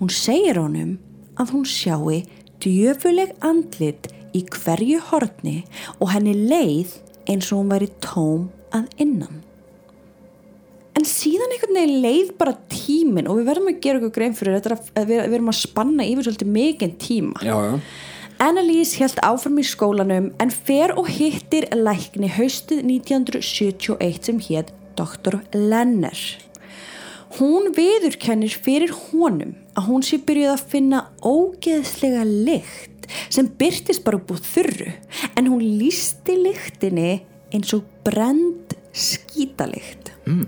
Hún 0.00 0.12
segir 0.12 0.60
honum 0.60 0.96
að 1.40 1.54
hún 1.54 1.66
sjáu 1.68 2.20
djöfuleg 2.64 3.34
andlit 3.44 4.10
í 4.34 4.44
hverju 4.50 5.00
hortni 5.10 5.62
og 5.98 6.10
henni 6.14 6.34
leið 6.34 6.96
eins 7.30 7.50
og 7.50 7.62
hún 7.62 7.72
væri 7.72 7.90
tóm 8.04 8.48
að 8.74 8.88
innan. 9.04 9.42
En 10.94 11.06
síðan 11.08 11.50
einhvern 11.50 11.76
veginn 11.76 12.02
leið 12.04 12.34
bara 12.38 12.54
tíminn 12.70 13.28
og 13.28 13.40
við 13.40 13.48
verðum 13.50 13.70
að 13.72 13.80
gera 13.82 13.98
eitthvað 13.98 14.16
grein 14.16 14.36
fyrir 14.38 14.58
þetta 14.60 14.76
að 15.00 15.08
við, 15.10 15.22
við 15.26 15.38
erum 15.38 15.50
að 15.50 15.58
spanna 15.58 16.06
yfir 16.06 16.28
svolítið 16.28 16.52
mikinn 16.54 16.98
tíma. 17.02 17.42
Já, 17.42 17.56
já 17.66 17.80
Annalise 18.42 18.98
held 18.98 19.20
áfram 19.22 19.60
í 19.62 19.64
skólanum 19.66 20.32
en 20.42 20.50
fer 20.50 20.94
og 20.98 21.06
hittir 21.14 21.68
lækni 21.70 22.30
haustið 22.34 22.82
1971 22.82 24.26
sem 24.26 24.40
hétt 24.42 24.72
Dr. 24.98 25.38
Lenner. 25.54 26.18
Hún 27.38 27.72
viðurkennir 27.74 28.54
fyrir 28.62 28.92
honum 29.10 29.54
að 29.74 29.88
hún 29.88 30.04
sé 30.06 30.18
byrjuð 30.22 30.52
að 30.52 30.66
finna 30.70 31.00
ógeðslega 31.22 32.26
lykt 32.26 33.08
sem 33.32 33.48
byrtist 33.58 34.04
bara 34.06 34.18
úr 34.18 34.42
þurru 34.42 34.90
en 35.34 35.50
hún 35.50 35.62
lísti 35.78 36.36
lyktinni 36.40 37.24
eins 37.54 37.74
og 37.76 37.86
brend 38.06 38.74
skítalikt. 38.94 40.12
Mm. 40.26 40.46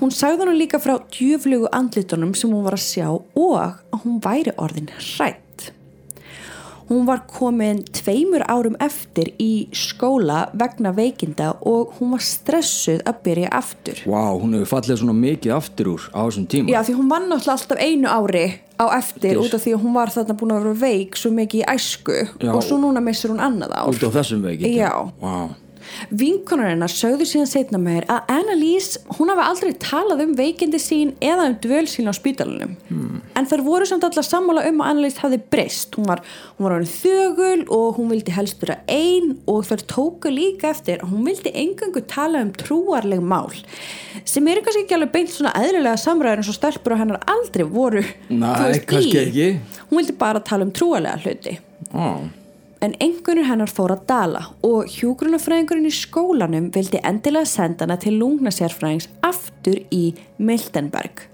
Hún 0.00 0.12
sagði 0.12 0.44
hann 0.44 0.60
líka 0.60 0.80
frá 0.80 0.98
djöflugu 1.12 1.68
andlitunum 1.74 2.36
sem 2.36 2.52
hún 2.52 2.64
var 2.64 2.76
að 2.76 2.84
sjá 2.84 3.08
og 3.16 3.56
að 3.60 4.04
hún 4.04 4.22
væri 4.24 4.54
orðin 4.60 4.92
hrætt. 4.92 5.45
Hún 6.86 7.06
var 7.08 7.24
komin 7.26 7.80
tveimur 7.90 8.44
árum 8.46 8.76
eftir 8.78 9.32
í 9.42 9.66
skóla 9.74 10.44
vegna 10.54 10.92
veikinda 10.94 11.56
og 11.66 11.96
hún 11.98 12.12
var 12.14 12.22
stressuð 12.22 13.02
að 13.02 13.18
byrja 13.26 13.50
aftur. 13.58 14.02
Vá, 14.06 14.22
hún 14.38 14.54
hefur 14.54 14.70
fallið 14.76 15.00
svona 15.02 15.16
mikið 15.18 15.56
aftur 15.56 15.90
úr 15.96 16.06
á 16.14 16.20
þessum 16.28 16.46
tíma 16.46 16.70
Já, 16.70 16.80
því 16.86 16.94
hún 17.00 17.10
vann 17.10 17.26
náttúrulega 17.32 17.58
alltaf 17.58 17.82
einu 17.82 18.06
ári 18.12 18.46
á 18.78 18.86
eftir 19.00 19.34
Þess. 19.34 19.42
út 19.42 19.58
af 19.58 19.64
því 19.66 19.74
að 19.74 19.82
hún 19.82 19.94
var 19.98 20.14
þarna 20.14 20.38
búin 20.38 20.54
að 20.54 20.62
vera 20.62 20.80
veik 20.86 21.16
svo 21.18 21.30
mikið 21.34 21.62
í 21.62 21.68
æsku 21.74 22.18
Já. 22.38 22.50
og 22.54 22.62
svo 22.62 22.78
núna 22.78 23.02
missur 23.02 23.34
hún 23.34 23.42
annað 23.42 23.74
ár. 23.74 23.90
Út 23.90 24.06
á 24.06 24.10
þessum 24.20 24.46
veikindum 24.46 24.78
Já. 24.78 24.92
Vá, 25.18 25.36
Vinkonar 25.50 25.65
hennar 26.10 26.92
sögðu 26.92 27.26
síðan 27.28 27.50
setna 27.50 27.78
meir 27.80 28.06
að 28.12 28.30
Annalise, 28.36 29.00
hún 29.18 29.30
hafi 29.32 29.44
aldrei 29.46 29.72
talað 29.82 30.22
um 30.26 30.34
veikindi 30.38 30.80
sín 30.82 31.14
eða 31.20 31.48
um 31.50 31.56
dvöl 31.62 31.86
sín 31.90 32.10
á 32.10 32.14
spítalunum. 32.16 32.76
Hmm. 32.88 33.20
en 33.36 33.46
þær 33.46 33.62
voru 33.66 33.86
samt 33.88 34.04
allar 34.04 34.24
sammála 34.26 34.66
um 34.70 34.80
að 34.82 34.90
Annalise 34.92 35.20
hafði 35.22 35.40
breyst 35.52 35.96
hún 35.96 36.08
var, 36.08 36.22
hún 36.58 36.68
var 36.68 36.86
þögul 36.86 37.66
og 37.72 37.98
hún 37.98 38.10
vildi 38.12 38.34
helst 38.36 38.60
vera 38.62 38.78
ein 38.88 39.36
og 39.46 39.64
þær 39.68 39.84
tóku 39.90 40.32
líka 40.32 40.70
eftir 40.72 41.02
að 41.02 41.12
hún 41.12 41.26
vildi 41.28 41.52
engangu 41.54 42.02
tala 42.08 42.42
um 42.44 42.52
trúarleg 42.56 43.20
mál 43.22 43.52
sem 44.24 44.46
eru 44.48 44.62
kannski 44.64 44.84
ekki 44.86 44.96
alveg 44.96 45.12
beint 45.14 45.32
svona 45.34 45.52
eðlilega 45.58 45.98
samræður 46.00 46.42
eins 46.42 46.50
og 46.52 46.58
stelpur 46.58 46.96
og 46.96 47.02
hennar 47.02 47.22
aldrei 47.30 47.66
voru 47.68 48.02
Næ, 48.30 48.80
kannski 48.88 49.12
í. 49.12 49.22
ekki 49.26 49.48
hún 49.90 50.00
vildi 50.00 50.16
bara 50.18 50.42
tala 50.44 50.66
um 50.66 50.72
trúarlega 50.74 51.20
hluti 51.24 51.58
Ó, 51.92 52.26
En 52.86 52.92
einhvernur 53.02 53.48
hennar 53.48 53.70
fór 53.72 53.96
að 53.96 54.02
dala 54.06 54.40
og 54.66 54.92
hjúgrunafræðingurinn 54.94 55.88
í 55.88 55.94
skólanum 55.94 56.68
vildi 56.74 57.00
endilega 57.08 57.48
senda 57.50 57.82
hana 57.82 57.96
til 57.98 58.12
lungnasérfræðings 58.20 59.08
aftur 59.26 59.80
í 59.90 60.12
Miltenberg. 60.38 61.24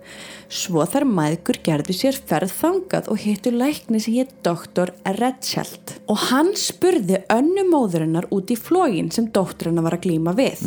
Svo 0.52 0.86
þar 0.88 1.04
maðgur 1.08 1.58
gerði 1.64 1.96
sér 1.98 2.16
ferð 2.16 2.54
þangað 2.56 3.10
og 3.12 3.20
hittu 3.26 3.52
lækni 3.52 4.00
sem 4.00 4.16
hétt 4.16 4.32
doktor 4.46 4.94
Redschelt. 5.18 5.98
Og 6.08 6.24
hann 6.30 6.54
spurði 6.56 7.20
önnu 7.32 7.66
móðurinnar 7.68 8.30
út 8.32 8.52
í 8.52 8.56
flógin 8.56 9.12
sem 9.12 9.28
doktorinnar 9.28 9.84
var 9.90 9.98
að 9.98 10.06
glíma 10.08 10.36
við. 10.38 10.64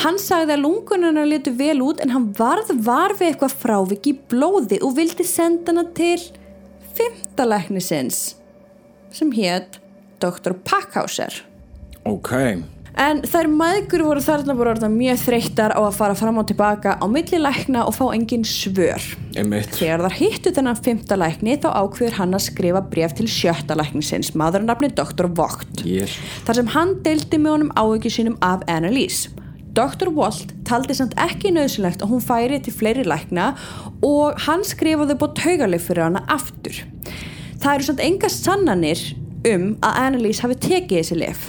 Hann 0.00 0.20
sagði 0.20 0.56
að 0.56 0.64
lungunarnar 0.64 1.28
letu 1.28 1.52
vel 1.60 1.78
út 1.84 2.00
en 2.00 2.16
hann 2.16 2.32
varð 2.40 2.72
var 2.88 3.12
við 3.20 3.34
eitthvað 3.34 3.60
frávik 3.60 4.08
í 4.08 4.16
blóði 4.32 4.80
og 4.80 4.96
vildi 4.96 5.28
senda 5.28 5.72
hana 5.72 5.84
til 5.92 6.18
fymtalæknisins 6.96 8.26
sem 9.14 9.30
hétt 9.36 9.83
Dr. 10.24 10.56
Packhauser. 10.64 11.42
ok 12.04 12.32
En 12.94 13.24
þær 13.26 13.48
maðgur 13.50 14.04
voru 14.06 14.20
þarna 14.22 14.54
voru 14.54 14.70
orðna 14.70 14.88
mjög 14.92 15.18
þreyttar 15.24 15.72
á 15.74 15.82
að 15.82 15.96
fara 15.96 16.14
fram 16.14 16.36
og 16.38 16.46
tilbaka 16.46 16.92
á 17.02 17.06
milli 17.10 17.40
lækna 17.40 17.82
og 17.88 17.96
fá 17.96 18.04
engin 18.14 18.44
svör. 18.46 19.02
Einmitt 19.34 19.74
Þegar 19.74 20.04
þar 20.04 20.14
hittu 20.20 20.52
þennan 20.54 20.78
fymta 20.78 21.18
lækni 21.18 21.56
þá 21.58 21.72
ákveður 21.74 22.18
hann 22.20 22.38
að 22.38 22.44
skrifa 22.46 22.82
bref 22.92 23.16
til 23.18 23.26
sjötta 23.26 23.74
læknisins, 23.80 24.30
maðurnafni 24.38 24.92
Dr. 24.94 25.26
Vogt. 25.26 25.82
Yes. 25.82 26.14
Þar 26.46 26.60
sem 26.60 26.70
hann 26.76 26.94
deildi 27.02 27.42
með 27.42 27.56
honum 27.56 27.74
áhyggjur 27.74 28.14
sínum 28.14 28.38
af 28.46 28.62
Annalise. 28.70 29.34
Dr. 29.74 30.12
Walt 30.14 30.54
taldi 30.62 30.94
samt 30.94 31.18
ekki 31.18 31.50
nöðsynlegt 31.50 32.04
að 32.04 32.14
hún 32.14 32.22
færi 32.22 32.60
til 32.62 32.76
fleiri 32.78 33.02
lækna 33.10 33.56
og 34.06 34.38
hann 34.46 34.62
skrifaði 34.62 35.18
búið 35.18 35.34
taugalið 35.42 35.82
fyrir 35.88 36.06
hana 36.06 36.22
aftur. 36.30 36.78
Það 37.58 37.72
eru 37.72 37.88
samt 37.88 38.06
enga 38.06 38.30
sannanir 38.30 39.02
um 39.50 39.66
að 39.84 40.00
Annalise 40.06 40.44
hafi 40.44 40.56
tekið 40.68 41.00
þessi 41.00 41.18
lif. 41.20 41.44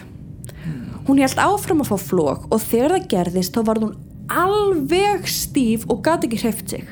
Hún 1.06 1.22
held 1.22 1.38
áfram 1.38 1.84
að 1.84 1.92
fá 1.92 1.98
flók 2.02 2.48
og 2.50 2.62
þegar 2.64 2.96
það 2.96 3.10
gerðist 3.14 3.56
þá 3.56 3.62
var 3.68 3.82
hún 3.84 3.96
alveg 4.32 5.28
stíf 5.30 5.86
og 5.92 6.02
gati 6.06 6.30
ekki 6.30 6.42
hreift 6.42 6.74
sig. 6.74 6.88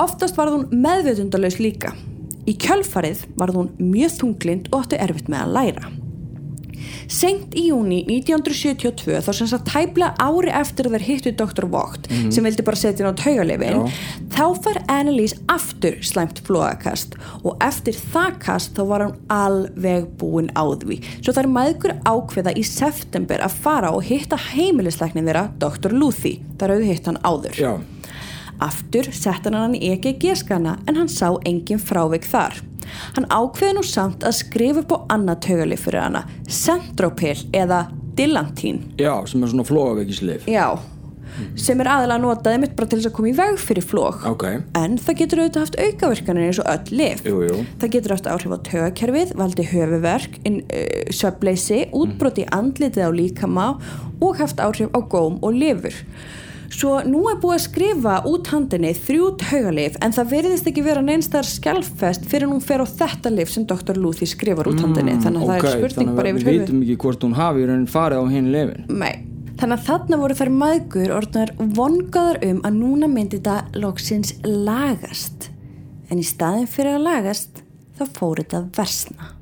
Oftast 0.00 0.36
var 0.36 0.52
hún 0.52 0.68
meðvöldundalös 0.72 1.58
líka. 1.60 1.94
Í 2.48 2.56
kjölfarið 2.60 3.24
var 3.40 3.52
hún 3.54 3.72
mjög 3.80 4.18
þunglind 4.18 4.70
og 4.70 4.84
átti 4.84 5.00
erfitt 5.00 5.30
með 5.32 5.44
að 5.46 5.56
læra. 5.56 5.90
Sengt 7.10 7.54
í 7.58 7.66
júni 7.70 8.00
1972 8.06 9.20
þá 9.24 9.30
sem 9.36 9.50
sagt 9.50 9.70
tæpla 9.70 10.12
ári 10.22 10.52
eftir 10.54 10.88
að 10.88 10.96
þeir 10.96 11.06
hittu 11.08 11.34
Dr. 11.38 11.68
Vogt 11.70 12.08
sem 12.10 12.46
vildi 12.46 12.64
bara 12.66 12.80
setja 12.80 13.04
inn 13.04 13.12
á 13.12 13.20
taugalifin 13.20 13.80
Já. 13.80 14.00
þá 14.36 14.44
fær 14.64 14.80
Annalise 14.92 15.38
aftur 15.50 15.98
slæmt 16.06 16.42
flóðakast 16.46 17.16
og 17.42 17.60
eftir 17.64 17.98
það 18.12 18.40
kast 18.44 18.74
þá 18.78 18.82
var 18.92 19.06
hann 19.06 19.16
alveg 19.34 20.08
búin 20.20 20.50
á 20.56 20.64
því 20.70 21.00
svo 21.20 21.36
þær 21.36 21.50
maðgur 21.52 21.96
ákveða 22.08 22.56
í 22.56 22.64
september 22.66 23.42
að 23.44 23.58
fara 23.64 23.94
og 23.94 24.04
hitta 24.08 24.38
heimilisleiknin 24.50 25.28
þeirra 25.28 25.48
Dr. 25.60 25.94
Luthi, 25.94 26.38
þar 26.60 26.76
auðvitað 26.76 26.92
hitt 26.92 27.10
hann 27.10 27.22
áður 27.26 27.60
Já, 27.60 27.72
Aftur 28.60 29.08
sett 29.16 29.46
hann 29.48 29.56
hann 29.56 29.76
í 29.76 29.94
EKG-skana 29.94 30.76
en 30.84 30.98
hann 31.00 31.08
sá 31.08 31.30
engin 31.48 31.80
frávik 31.80 32.26
þar. 32.28 32.58
Hann 33.16 33.26
ákveði 33.30 33.76
nú 33.78 33.82
samt 33.86 34.24
að 34.26 34.38
skrifa 34.42 34.84
upp 34.84 34.94
á 34.94 34.98
annað 35.16 35.40
taugalif 35.48 35.84
fyrir 35.86 36.00
hana, 36.06 36.24
Centropil 36.48 37.36
eða 37.56 37.84
Dilantín. 38.16 38.80
já, 38.98 39.14
sem 39.26 39.42
er 39.42 39.48
svona 39.52 39.64
flógavekislif 39.64 40.44
Já, 40.50 40.78
sem 41.56 41.78
er 41.80 41.86
aðalega 41.88 42.20
notaði 42.20 42.58
mitt 42.60 42.74
bara 42.76 42.88
til 42.90 42.98
þess 42.98 43.08
að 43.08 43.14
koma 43.16 43.30
í 43.30 43.34
veg 43.38 43.60
fyrir 43.62 43.86
flók. 43.86 44.24
Ok, 44.26 44.44
En 44.76 44.98
það 44.98 45.16
getur 45.22 45.40
auðvitað 45.44 45.62
haft 45.64 45.78
aukaverkanir 45.80 46.48
eins 46.48 46.58
og 46.58 46.66
öll 46.72 46.96
lif. 46.98 47.22
jú, 47.24 47.38
jú 47.46 47.60
Það 47.80 47.92
getur 47.94 48.14
haft 48.16 48.26
áhrif 48.26 48.50
á 48.52 48.58
taugakerfið, 48.68 49.32
valdi 49.38 49.66
höfuverk, 49.70 50.40
uh, 50.50 50.60
svefleysi, 51.14 51.80
útbroti 51.94 52.44
andlitið 52.50 53.06
á 53.06 53.10
líkama 53.14 53.68
og 54.20 54.36
haft 54.42 54.58
áhrif 54.60 54.90
á 54.92 55.00
góm 55.06 55.38
og 55.40 55.54
lifur. 55.54 55.94
Svo 56.70 57.00
nú 57.02 57.24
er 57.32 57.38
búið 57.42 57.56
að 57.56 57.62
skrifa 57.64 58.12
út 58.30 58.46
handinni 58.52 58.92
þrjú 58.94 59.30
taugalif 59.42 59.96
en 60.06 60.12
það 60.14 60.28
verðist 60.30 60.68
ekki 60.70 60.84
vera 60.86 61.00
neinstar 61.02 61.42
skjálfest 61.48 62.28
fyrir 62.30 62.46
hún 62.48 62.62
fer 62.62 62.80
á 62.80 62.86
þetta 62.86 63.32
lif 63.34 63.50
sem 63.50 63.64
Dr. 63.66 63.98
Luthi 63.98 64.28
skrifar 64.30 64.70
út 64.70 64.78
handinni. 64.80 65.16
Þannig 65.24 65.42
að 65.42 65.50
Ok, 65.50 65.64
það 65.66 65.72
er 65.72 65.90
spurning 65.90 66.14
bara 66.16 66.30
yfir 66.30 66.44
við 66.46 66.52
höfuð. 66.52 66.60
vitum 66.68 66.84
ekki 66.86 66.96
hvort 67.02 67.26
hún 67.26 67.34
hafi 67.40 67.66
raunin 67.66 67.90
farið 67.90 68.22
á 68.22 68.24
hinn 68.30 68.52
lefin 68.54 68.86
Nei. 69.02 69.26
Þannig 69.60 69.76
að 69.76 69.86
þarna 69.90 70.20
voru 70.22 70.34
þær 70.38 70.52
maðgur 70.62 71.10
orðnar 71.18 71.50
vongaðar 71.58 72.38
um 72.48 72.62
að 72.64 72.78
núna 72.78 73.10
myndi 73.12 73.40
þetta 73.42 73.80
loksins 73.82 74.30
lagast. 74.46 75.50
En 76.08 76.22
í 76.22 76.24
staðin 76.24 76.70
fyrir 76.70 76.96
að 76.96 77.04
lagast 77.10 77.60
þá 77.98 78.06
fór 78.16 78.40
þetta 78.40 78.62
versna 78.78 79.34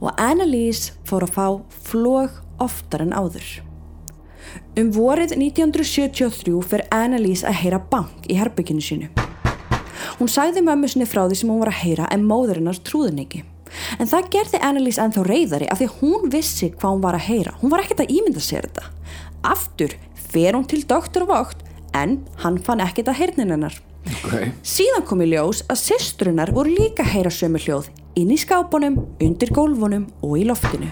og 0.00 0.14
Annalise 0.16 0.94
fór 1.04 1.26
að 1.26 1.34
fá 1.36 1.46
flóg 1.90 2.38
oftar 2.62 3.02
en 3.04 3.12
áður. 3.12 3.44
Um 4.76 4.90
vorið 4.92 5.36
1973 5.36 6.56
fyrir 6.68 6.88
Annalise 6.94 7.46
að 7.48 7.60
heyra 7.62 7.80
bank 7.90 8.28
í 8.28 8.36
herbygginu 8.38 8.84
sínu. 8.84 9.10
Hún 10.18 10.30
sagði 10.32 10.62
mömmu 10.64 10.88
sinni 10.88 11.08
frá 11.08 11.24
því 11.26 11.38
sem 11.40 11.52
hún 11.52 11.62
var 11.62 11.72
að 11.72 11.82
heyra 11.82 12.08
en 12.12 12.26
móðurinnar 12.28 12.80
trúðin 12.84 13.22
ekki. 13.24 13.42
En 14.00 14.08
það 14.08 14.30
gerði 14.32 14.60
Annalise 14.64 15.02
ennþá 15.02 15.24
reyðari 15.26 15.68
af 15.72 15.80
því 15.80 15.88
hún 15.98 16.30
vissi 16.32 16.70
hvað 16.72 16.94
hún 16.94 17.04
var 17.04 17.18
að 17.18 17.26
heyra. 17.30 17.56
Hún 17.60 17.72
var 17.72 17.82
ekkert 17.82 18.04
að 18.04 18.14
ímynda 18.14 18.44
sér 18.44 18.68
þetta. 18.68 18.86
Aftur 19.46 19.96
fer 20.30 20.56
hún 20.56 20.66
til 20.68 20.82
doktor 20.88 21.26
Vogt 21.28 21.64
en 21.96 22.20
hann 22.44 22.60
fann 22.62 22.84
ekkert 22.84 23.12
að 23.12 23.20
heyrnin 23.20 23.52
hennar. 23.56 23.76
Ok, 24.06 24.52
Síðan 24.62 25.04
kom 25.08 25.22
í 25.24 25.30
ljós 25.32 25.64
að 25.66 25.82
systrunar 25.82 26.52
voru 26.54 26.76
líka 26.76 27.02
að 27.02 27.14
heyra 27.16 27.32
sömu 27.34 27.58
hljóð 27.58 27.90
inn 28.16 28.30
í 28.32 28.38
skápunum, 28.40 29.00
undir 29.20 29.52
gólfunum 29.52 30.06
og 30.24 30.38
í 30.40 30.46
loftinu. 30.48 30.88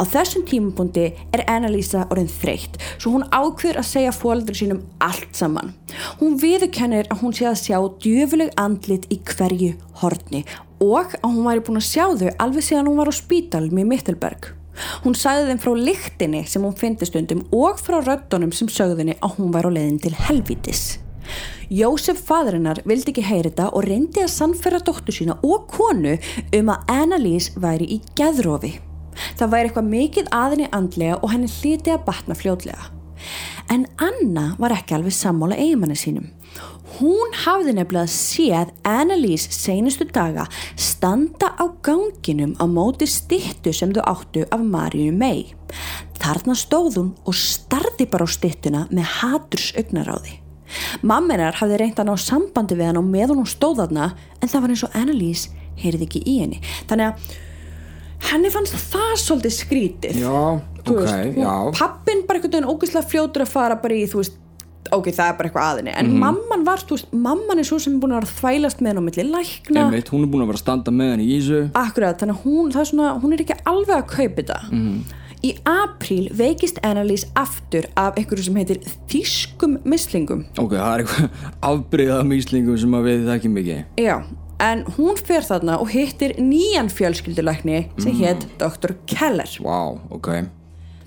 Á 0.00 0.02
þessum 0.02 0.44
tímapunkti 0.48 1.06
er 1.34 1.44
Annalisa 1.50 2.06
orðin 2.10 2.30
þreytt 2.30 2.78
svo 2.96 3.14
hún 3.16 3.26
ákveður 3.30 3.80
að 3.82 3.90
segja 3.90 4.14
fóldri 4.14 4.56
sínum 4.58 4.82
allt 5.02 5.36
saman. 5.36 5.74
Hún 6.20 6.38
viðurkennir 6.40 7.10
að 7.10 7.24
hún 7.24 7.36
sé 7.36 7.48
að 7.50 7.60
sjá 7.64 7.78
djöfuleg 8.02 8.54
andlit 8.60 9.06
í 9.12 9.20
hverju 9.30 9.74
horni 10.02 10.44
og 10.80 11.14
að 11.20 11.28
hún 11.28 11.44
væri 11.46 11.66
búin 11.66 11.80
að 11.80 11.90
sjá 11.90 12.06
þau 12.16 12.30
alveg 12.40 12.66
síðan 12.66 12.88
hún 12.88 12.98
var 13.02 13.12
á 13.12 13.14
spítal 13.14 13.66
með 13.68 13.92
Mittelberg. 13.92 14.54
Hún 15.04 15.16
sagði 15.18 15.50
þeim 15.50 15.60
frá 15.60 15.72
lyktinni 15.76 16.42
sem 16.48 16.64
hún 16.64 16.76
fyndi 16.78 17.08
stundum 17.08 17.44
og 17.52 17.80
frá 17.82 17.98
röddunum 18.00 18.52
sem 18.56 18.70
sögðinni 18.70 19.18
að 19.20 19.38
hún 19.38 19.54
væri 19.54 19.72
á 19.72 19.76
leiðin 19.76 20.02
til 20.06 20.14
helvítis. 20.16 20.84
Jósef 21.70 22.24
fadrinnar 22.26 22.80
vildi 22.88 23.12
ekki 23.12 23.22
heyra 23.28 23.50
þetta 23.50 23.68
og 23.76 23.84
reyndi 23.86 24.24
að 24.24 24.32
sannferða 24.34 24.82
dóttur 24.88 25.14
sína 25.14 25.36
og 25.46 25.68
konu 25.70 26.16
um 26.58 26.72
að 26.74 26.94
Annalise 26.96 27.60
væri 27.62 27.86
í 27.94 28.00
geðrofi. 28.18 28.78
Það 29.38 29.52
væri 29.54 29.70
eitthvað 29.70 29.92
mikið 29.94 30.32
aðinni 30.34 30.68
andlega 30.76 31.20
og 31.20 31.32
henni 31.32 31.50
hliti 31.60 31.94
að 31.94 32.04
batna 32.08 32.36
fljótlega. 32.38 32.90
En 33.70 33.86
Anna 34.02 34.54
var 34.58 34.74
ekki 34.74 34.96
alveg 34.96 35.14
sammála 35.14 35.58
eigimanni 35.60 35.98
sínum. 35.98 36.30
Hún 36.98 37.34
hafði 37.44 37.76
nefnilega 37.76 38.10
séð 38.10 38.72
Annalise 38.88 39.52
seinustu 39.54 40.08
daga 40.10 40.48
standa 40.74 41.52
á 41.54 41.64
ganginum 41.86 42.56
á 42.58 42.66
móti 42.66 43.06
styttu 43.06 43.72
sem 43.72 43.94
þau 43.94 44.02
áttu 44.10 44.42
af 44.50 44.64
Maríu 44.66 45.12
May. 45.14 45.46
Þarna 46.20 46.56
stóð 46.58 46.98
hún 46.98 47.12
og 47.24 47.38
starði 47.38 48.08
bara 48.10 48.26
á 48.26 48.34
styttuna 48.34 48.82
með 48.90 49.06
haturs 49.20 49.70
augnaráði. 49.78 50.40
Mamminar 51.06 51.56
hafði 51.58 51.78
reynt 51.80 52.02
að 52.02 52.10
ná 52.10 52.18
sambandi 52.20 52.76
við 52.78 52.90
hann 52.90 53.00
og 53.00 53.06
meðan 53.06 53.40
hún 53.40 53.48
stóð 53.48 53.84
þarna 53.84 54.10
en 54.40 54.50
það 54.50 54.64
var 54.64 54.74
eins 54.74 54.84
og 54.86 54.98
Annalise 54.98 55.62
heyrði 55.80 56.06
ekki 56.08 56.24
í 56.26 56.36
henni. 56.42 56.60
Þannig 56.90 57.06
að 57.06 57.38
henni 58.30 58.50
fannst 58.52 58.74
það 58.92 59.16
svolítið 59.24 59.54
skrítið. 59.56 60.20
já, 60.20 60.60
ok, 60.84 61.00
veist, 61.00 61.36
já. 61.40 61.54
pappin 61.78 62.22
bara 62.28 62.38
einhvern 62.38 62.52
veginn 62.52 62.70
ógeðslega 62.70 63.08
fljótur 63.10 63.44
að 63.46 63.52
fara 63.54 63.76
bara 63.82 63.94
í 63.94 64.04
þú 64.10 64.20
veist, 64.22 64.36
ok, 64.92 65.06
það 65.14 65.28
er 65.30 65.36
bara 65.38 65.48
eitthvað 65.48 65.68
aðinni 65.70 65.92
en 65.96 66.06
Mhm. 66.10 66.18
mamman 66.24 66.64
var, 66.66 66.78
þú 66.78 66.96
veist, 66.96 67.12
mamman 67.12 67.58
er 67.58 67.64
svo 67.64 67.78
sem 67.80 67.94
er 67.94 68.00
búin 68.00 68.12
að 68.12 68.20
vera 68.20 68.34
þvælast 68.40 68.80
með 68.80 68.86
henn 68.90 68.98
á 69.00 69.04
milli 69.08 69.24
lækna. 69.30 69.80
Einmitt, 69.86 70.08
hún 70.10 70.22
er 70.24 70.30
búin 70.32 70.42
að 70.42 70.50
vera 70.50 70.58
að 70.58 70.64
standa 70.64 70.90
með 70.90 71.10
henni 71.14 71.26
í 71.28 71.38
Ísu 71.38 71.70
akkurat, 71.74 72.18
þannig 72.18 72.36
að 72.36 72.42
hún, 72.44 72.72
það 72.72 72.80
er 72.80 72.90
svona, 72.92 73.20
hún 73.22 73.32
er 73.32 73.38
ekki 73.44 73.56
alveg 73.64 73.96
að 73.96 74.06
kaupa 74.16 74.36
þetta. 74.42 74.60
Mhm. 74.72 75.00
í 75.42 75.56
apríl 75.64 76.28
veikist 76.36 76.78
Annalise 76.84 77.24
aftur 77.34 77.86
af 77.96 78.14
einhverju 78.16 78.44
sem 78.44 78.54
heitir 78.56 78.76
þýskum 79.08 79.78
mislingum. 79.88 80.44
Ok, 80.58 80.72
það 80.76 80.98
er 80.98 81.04
eitthvað 81.04 81.30
afbreyða 81.70 82.18
míslingum 82.28 82.76
sem 82.78 82.90
að 82.92 83.06
við 83.08 83.24
þekkjum 83.30 83.56
ekki. 83.62 83.84
Já, 83.96 84.22
en 84.60 84.84
hún 84.96 85.16
fer 85.18 85.42
þarna 85.46 85.78
og 85.80 85.90
hittir 85.94 86.34
nýjan 86.38 86.90
fjölskyldulækni 86.92 87.78
sem 87.98 88.12
Mhm. 88.12 88.20
hétt 88.22 88.46
Dr. 88.58 88.94
Keller 89.06 89.48
Vá, 89.64 89.98
ok 90.10 90.28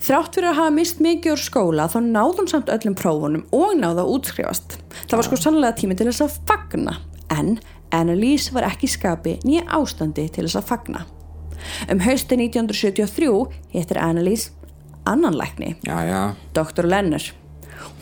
Þrátt 0.03 0.35
fyrir 0.35 0.49
að 0.51 0.55
hafa 0.59 0.71
mist 0.75 0.99
mikið 0.99 1.31
úr 1.31 1.39
skóla 1.39 1.85
þá 1.87 1.99
náði 2.03 2.37
hún 2.39 2.49
samt 2.51 2.67
öllum 2.67 2.95
prófunum 2.95 3.45
og 3.55 3.77
náði 3.79 4.01
að 4.03 4.09
útskrifast. 4.17 4.77
Það 5.07 5.15
var 5.15 5.23
sko 5.23 5.35
sannlega 5.39 5.77
tími 5.79 5.95
til 5.95 6.07
þess 6.07 6.21
að 6.25 6.39
fagna. 6.45 6.97
En 7.31 7.59
Annalise 7.93 8.51
var 8.51 8.63
ekki 8.67 8.89
skapi 8.89 9.37
nýja 9.45 9.63
ástandi 9.69 10.29
til 10.29 10.43
þess 10.43 10.59
að 10.59 10.67
fagna. 10.67 11.05
Um 11.89 11.99
hausti 12.03 12.35
1973 12.35 13.47
hittir 13.71 13.97
Annalise 13.97 14.49
annan 15.05 15.33
lækni, 15.35 15.75
Já, 15.85 16.03
já, 16.03 16.35
Dr. 16.53 16.83
Lenner. 16.85 17.31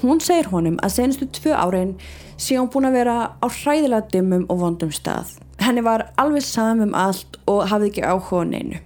Hún 0.01 0.19
segir 0.21 0.45
honum 0.49 0.77
að 0.81 0.89
senustu 0.97 1.27
tvö 1.29 1.53
árin 1.53 1.95
sé 2.37 2.57
hún 2.57 2.69
búin 2.71 2.87
að 2.89 2.93
vera 2.93 3.31
á 3.41 3.47
hræðilega 3.47 4.09
dimmum 4.11 4.45
og 4.49 4.59
vondum 4.59 4.89
stað. 4.91 5.37
Henni 5.61 5.83
var 5.85 6.07
alveg 6.21 6.41
samum 6.45 6.95
allt 6.97 7.37
og 7.49 7.67
hafði 7.69 7.91
ekki 7.91 8.05
áhuga 8.07 8.45
neinu. 8.49 8.79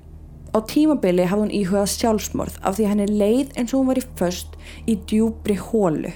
Á 0.55 0.59
tímabili 0.67 1.27
hafði 1.27 1.45
hún 1.45 1.53
íhugað 1.55 1.91
sjálfsmorð 1.93 2.57
af 2.63 2.77
því 2.77 2.89
henni 2.91 3.05
leið 3.11 3.53
eins 3.55 3.73
og 3.73 3.81
hún 3.81 3.89
var 3.91 3.99
í 3.99 4.05
föst 4.19 4.57
í 4.87 4.97
djúbri 5.07 5.55
hólu. 5.59 6.11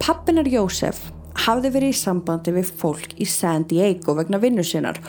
Pappinar 0.00 0.48
Jósef 0.48 1.02
hafði 1.44 1.72
verið 1.74 1.94
í 1.94 1.98
sambandi 2.00 2.54
við 2.56 2.72
fólk 2.80 3.12
í 3.20 3.28
San 3.28 3.66
Diego 3.68 4.16
vegna 4.18 4.40
vinnu 4.42 4.64
sinnar 4.64 5.00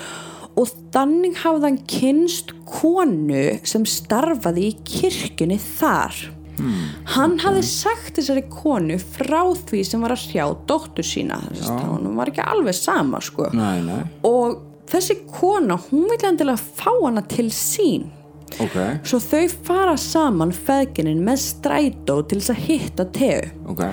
og 0.60 0.72
þannig 0.94 1.40
hafði 1.40 1.68
hann 1.68 1.80
kynst 1.90 2.52
konu 2.68 3.46
sem 3.68 3.88
starfaði 3.88 4.70
í 4.70 4.76
kirkjunni 4.88 5.60
þar. 5.80 6.16
Hann 7.16 7.38
hafði 7.40 7.64
sagt 7.68 8.16
þessari 8.20 8.44
konu 8.50 8.98
frá 9.00 9.42
því 9.66 9.84
sem 9.88 10.02
var 10.02 10.12
að 10.16 10.24
sjá 10.28 10.46
dóttur 10.70 11.06
sína, 11.08 11.40
þess 11.54 11.70
að 11.70 11.80
hann 11.88 12.16
var 12.20 12.32
ekki 12.34 12.46
alveg 12.46 12.76
sama 12.78 13.20
sko. 13.22 13.50
nei, 13.54 13.82
nei, 13.82 14.04
Og 14.24 14.60
þessi 14.90 15.20
kona, 15.32 15.78
hún 15.90 16.08
vil 16.10 16.22
endilega 16.30 16.58
fá 16.58 16.92
hana 17.06 17.22
til 17.22 17.50
sín. 17.54 18.08
ok, 18.60 18.78
Svo 19.06 19.20
þau 19.22 19.48
fara 19.64 19.98
saman 19.98 20.52
feðginin 20.52 21.22
með 21.24 21.38
strætó 21.44 22.22
til 22.28 22.40
þess 22.40 22.50
að 22.56 22.64
hitta 22.68 23.06
tegu. 23.06 23.52
ok, 23.70 23.84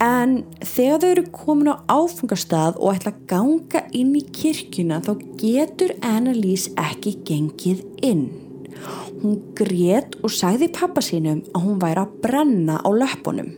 En 0.00 0.44
þegar 0.62 1.00
þau 1.02 1.08
eru 1.10 1.22
komin 1.34 1.72
á 1.74 1.76
áfungastað 1.90 2.76
og 2.78 2.94
ætla 2.94 3.10
að 3.10 3.24
ganga 3.26 3.80
inn 3.92 4.12
í 4.14 4.22
kirkjuna 4.30 5.00
þá 5.02 5.16
getur 5.40 5.90
Annalise 6.06 6.70
ekki 6.78 7.16
gengið 7.26 7.82
inn. 8.06 8.28
Hún 9.18 9.38
grét 9.58 10.14
og 10.22 10.30
sagði 10.30 10.70
pappa 10.74 11.02
sínum 11.02 11.42
að 11.52 11.64
hún 11.66 11.80
væri 11.82 12.04
að 12.04 12.16
brenna 12.22 12.78
á 12.78 12.88
löpunum. 12.94 13.50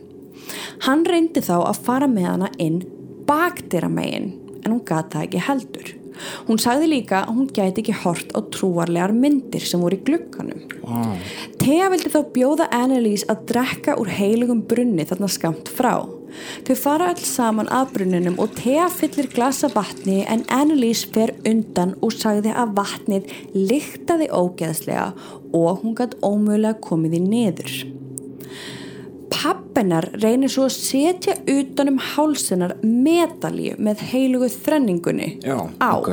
Hann 0.87 1.05
reyndi 1.05 1.43
þá 1.45 1.55
að 1.59 1.81
fara 1.85 2.09
með 2.09 2.29
hana 2.31 2.51
inn 2.57 2.81
bakdyramegin 3.29 4.31
en 4.61 4.71
hún 4.73 4.85
gata 4.85 5.21
ekki 5.25 5.41
heldur. 5.45 6.00
Hún 6.47 6.61
sagði 6.61 6.91
líka 6.95 7.23
að 7.23 7.35
hún 7.35 7.49
gæti 7.55 7.83
ekki 7.83 7.97
hort 8.03 8.33
á 8.35 8.39
trúarlegar 8.53 9.13
myndir 9.15 9.65
sem 9.65 9.81
voru 9.81 9.99
í 9.99 10.05
glukkanum. 10.07 10.63
wow, 10.85 11.13
Thea 11.61 11.89
vildi 11.93 12.11
þá 12.13 12.21
bjóða 12.35 12.69
Annalise 12.73 13.27
að 13.31 13.45
drekka 13.51 13.97
úr 14.01 14.09
heilugum 14.11 14.63
brunni 14.67 15.05
þarna 15.07 15.29
skamt 15.31 15.71
frá. 15.71 15.95
Þau 16.65 16.75
fara 16.79 17.09
alls 17.11 17.27
saman 17.27 17.69
að 17.73 17.95
brunninum 17.97 18.37
og 18.41 18.53
Thea 18.59 18.87
fyllir 18.93 19.29
glasa 19.33 19.69
vatni 19.73 20.21
en 20.31 20.45
Annalise 20.53 21.09
fer 21.11 21.33
undan 21.47 21.95
og 22.01 22.15
sagði 22.15 22.53
að 22.55 22.75
vatnið 22.79 23.33
lyktaði 23.57 24.29
ógeðslega 24.31 25.11
og 25.51 25.83
hún 25.83 25.97
gætt 25.97 26.17
ómögulega 26.23 26.79
komið 26.83 27.17
í 27.19 27.23
neður. 27.25 27.73
Pappinar 29.31 30.09
reynir 30.21 30.51
svo 30.51 30.65
að 30.67 30.75
setja 30.75 31.37
utanum 31.49 31.99
hálsinar 32.11 32.75
medalíu 32.83 33.77
með 33.79 34.03
heilugu 34.11 34.49
þrenningunni 34.51 35.37
Já, 35.45 35.55
á. 35.79 35.91
ok. 35.95 36.09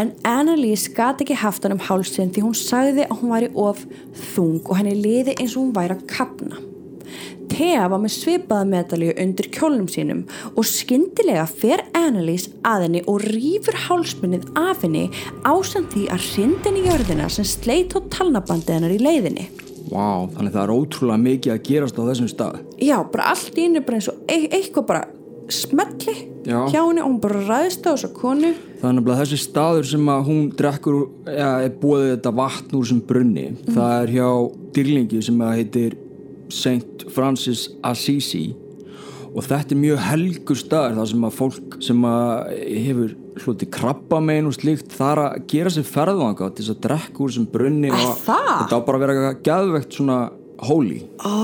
En 0.00 0.14
Annalise 0.26 0.90
gat 0.96 1.22
ekki 1.22 1.36
haft 1.38 1.64
hann 1.64 1.76
um 1.76 1.84
hálsin 1.86 2.32
því 2.34 2.44
hún 2.48 2.56
sagði 2.58 3.06
að 3.06 3.20
hún 3.20 3.34
væri 3.36 3.52
of 3.54 3.84
þung 4.34 4.58
og 4.64 4.74
henni 4.80 4.96
liði 4.98 5.36
eins 5.38 5.54
og 5.54 5.68
hún 5.68 5.76
væri 5.76 5.96
að 5.96 6.04
kapna. 6.10 6.60
Thea 7.50 7.88
var 7.90 7.98
með 8.00 8.14
svipaða 8.14 8.66
medalíu 8.70 9.14
undir 9.20 9.48
kjólnum 9.54 9.88
sínum 9.90 10.20
og 10.54 10.66
skyndilega 10.68 11.46
fer 11.50 11.82
Annalise 11.98 12.52
að 12.66 12.86
henni 12.86 13.02
og 13.10 13.24
rýfur 13.26 13.78
hálsmunnið 13.86 14.46
af 14.58 14.84
henni 14.86 15.08
ásamt 15.44 15.90
því 15.94 16.06
að 16.14 16.28
hrindin 16.30 16.78
í 16.80 16.86
jörðina 16.86 17.26
sem 17.30 17.48
sleit 17.48 17.94
á 17.94 17.98
talnabandið 18.14 18.78
hennar 18.78 18.94
í 18.94 19.02
leiðinni. 19.02 19.50
Wow, 19.90 20.26
þannig 20.34 20.54
það 20.54 20.62
er 20.64 20.74
ótrúlega 20.74 21.22
mikið 21.24 21.54
að 21.54 21.62
gerast 21.68 21.98
á 21.98 22.02
þessum 22.08 22.30
stað. 22.30 22.60
Já, 22.80 22.96
bara 23.12 23.30
allt 23.32 23.56
í 23.56 23.66
henni 23.66 23.82
bara 23.86 24.00
eins 24.00 24.10
og 24.12 24.20
e 24.30 24.38
eitthvað 24.48 24.86
bara 24.90 25.06
smelli 25.50 26.14
Já. 26.46 26.60
hjá 26.70 26.80
henni 26.80 27.02
og 27.02 27.08
hún 27.08 27.20
bara 27.22 27.42
ræðist 27.48 27.86
á 27.86 27.90
þessa 27.92 28.12
konu. 28.14 28.52
Þannig 28.80 29.10
að 29.10 29.22
þessi 29.24 29.40
staður 29.42 29.90
sem 29.90 30.12
að 30.12 30.22
hún 30.30 30.44
drekkur, 30.56 31.00
ja, 31.26 31.50
er 31.66 31.74
búið 31.82 32.06
þetta 32.14 32.34
vatn 32.38 32.78
úr 32.78 32.88
sem 32.88 33.02
brunni, 33.10 33.46
það 33.68 33.96
er 33.98 34.14
hjá 34.14 34.30
dýrlingi 34.76 35.22
sem 35.26 35.42
að 35.44 35.56
heitir 35.58 35.98
St. 36.50 37.10
Francis 37.14 37.68
Assisi 37.86 38.50
og 39.30 39.44
þetta 39.46 39.76
er 39.76 39.78
mjög 39.78 40.00
helgur 40.08 40.58
staður 40.58 40.96
þar 40.98 41.10
sem 41.12 41.26
að 41.26 41.36
fólk 41.36 41.76
sem 41.86 42.06
að 42.08 42.54
hefur 42.86 43.12
hluti 43.44 43.66
krabba 43.70 44.18
megin 44.24 44.48
og 44.50 44.54
slíkt 44.56 44.92
þar 44.96 45.20
að 45.24 45.40
gera 45.52 45.70
sér 45.74 45.86
ferðvanga 45.88 46.48
til 46.54 46.64
þess 46.64 46.74
að 46.74 46.80
drekka 46.86 47.22
úr 47.24 47.32
sem 47.36 47.46
brunni 47.50 47.88
Er 47.90 47.96
og 47.96 48.18
það? 48.24 48.50
þetta 48.64 48.78
á 48.78 48.86
bara 48.86 48.98
að 48.98 49.04
vera 49.06 49.34
gæðvegt 49.48 49.98
svona 49.98 50.18
holy. 50.66 50.98
Ó, 51.24 51.34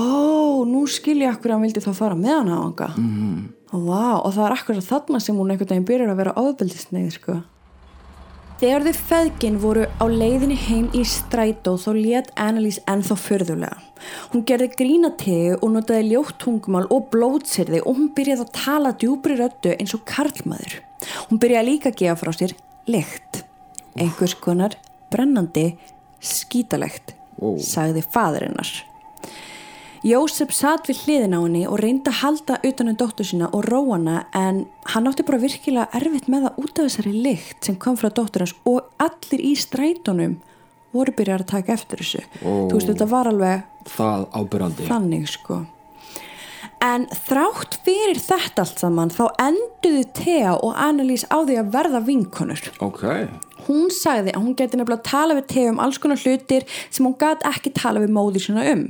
nú 0.69 0.83
skil 0.91 1.17
ég 1.23 1.31
akkur 1.33 1.51
að 1.51 1.57
hann 1.57 1.65
vildi 1.67 1.81
þá 1.87 1.93
fara 1.97 2.17
með 2.19 2.35
hana 2.41 2.57
á 2.57 2.61
hanga. 2.67 2.89
Mm. 3.01 3.37
Vá, 3.67 4.03
og 4.23 4.29
það 4.35 4.43
er 4.47 4.55
akkur 4.57 4.77
að 4.79 4.89
þarna 4.91 5.19
sem 5.23 5.35
hún 5.39 5.49
einhvern 5.51 5.71
veginn 5.73 5.87
byrjar 5.89 6.11
að 6.13 6.19
vera 6.21 6.35
áðbeldisneið, 6.39 7.09
sko. 7.17 7.39
Þegar 8.57 8.87
þau 8.87 9.01
feðgin 9.05 9.57
voru 9.61 9.83
á 10.01 10.05
leiðinni 10.09 10.55
heim 10.57 10.85
í 10.97 11.03
strætó 11.05 11.75
þá 11.77 11.91
lét 11.93 12.31
Annalise 12.41 12.81
ennþá 12.89 13.17
förðulega. 13.21 13.75
Hún 14.31 14.45
gerði 14.49 14.71
grínategu 14.79 15.59
og 15.59 15.75
notaði 15.75 16.07
ljótt 16.07 16.39
tungumál 16.41 16.87
og 16.89 17.05
blótsirði 17.13 17.83
og 17.83 17.99
hún 17.99 18.07
byrjaði 18.17 18.47
að 18.47 18.55
tala 18.57 18.95
djúbri 18.97 19.37
röddu 19.37 19.75
eins 19.75 19.93
og 19.93 20.01
karlmaður. 20.09 20.79
Hún 21.29 21.41
byrjaði 21.43 21.69
líka 21.69 21.91
að 21.91 21.99
gefa 22.01 22.17
frá 22.23 22.33
sér 22.33 22.55
lykt. 22.89 23.43
Einhvers 23.93 24.33
konar 24.41 24.79
brennandi 25.13 25.67
skítalegt, 26.17 27.13
sagði 27.61 28.01
faðurinnar. 28.09 28.73
Jósef 30.07 30.51
satt 30.55 30.85
við 30.87 30.99
hliðin 31.03 31.33
á 31.35 31.39
henni 31.41 31.63
og 31.67 31.79
reyndi 31.81 32.11
að 32.11 32.19
halda 32.21 32.57
utan 32.69 32.91
um 32.91 32.97
dóttur 32.99 33.27
sína 33.27 33.47
og 33.49 33.65
róa 33.65 33.95
hana 33.97 34.17
en 34.37 34.59
hann 34.93 35.09
átti 35.09 35.25
bara 35.27 35.39
virkilega 35.41 35.87
erfitt 35.97 36.29
með 36.31 36.45
að 36.51 36.59
út 36.63 36.77
af 36.79 36.85
þessari 36.87 37.13
lykt 37.25 37.65
sem 37.67 37.75
kom 37.81 37.97
frá 37.99 38.07
dóttur 38.13 38.45
hans 38.45 38.53
og 38.69 38.85
allir 39.03 39.41
í 39.43 39.55
strætónum 39.57 40.37
voru 40.95 41.15
byrjar 41.17 41.43
að 41.43 41.49
taka 41.51 41.73
eftir 41.75 42.03
þessu. 42.03 42.21
Ó. 42.45 42.69
Þú 42.69 42.77
veist, 42.77 42.91
þetta 42.93 43.09
var 43.11 43.31
alveg 43.33 43.65
Það 43.97 44.23
ábyrrandi. 44.37 44.85
þannig 44.87 45.27
sko. 45.33 45.59
En 46.83 47.07
þrátt 47.25 47.79
fyrir 47.83 48.19
þetta 48.21 48.63
allt 48.63 48.79
saman 48.83 49.09
þá 49.11 49.23
enduðu 49.41 50.03
Thea 50.13 50.53
og 50.61 50.75
Annalise 50.77 51.25
á 51.33 51.41
því 51.41 51.57
að 51.57 51.71
verða 51.73 52.03
vinkonur. 52.05 52.63
Ok, 52.85 53.03
Hún 53.67 53.89
sagði 53.91 54.31
að 54.31 54.43
hún 54.45 54.53
geti 54.55 54.77
nefnilega 54.77 55.01
að 55.01 55.07
tala 55.09 55.35
við 55.35 55.47
Thea 55.51 55.71
um 55.73 55.79
alls 55.83 55.97
konar 55.99 56.19
hlutir 56.21 56.63
sem 56.87 57.03
hún 57.03 57.17
gat 57.19 57.41
ekki 57.49 57.73
tala 57.75 57.99
við 57.99 58.13
móðir 58.15 58.45
sína 58.45 58.63
um. 58.71 58.83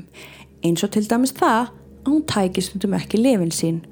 Eins 0.68 0.84
og 0.84 0.92
til 0.92 1.08
dæmis 1.08 1.36
það 1.38 1.60
að 1.62 2.10
hún 2.10 2.24
tæki 2.28 2.64
stundum 2.66 2.96
ekki 2.98 3.20
lifin 3.22 3.54
sín 3.56 3.84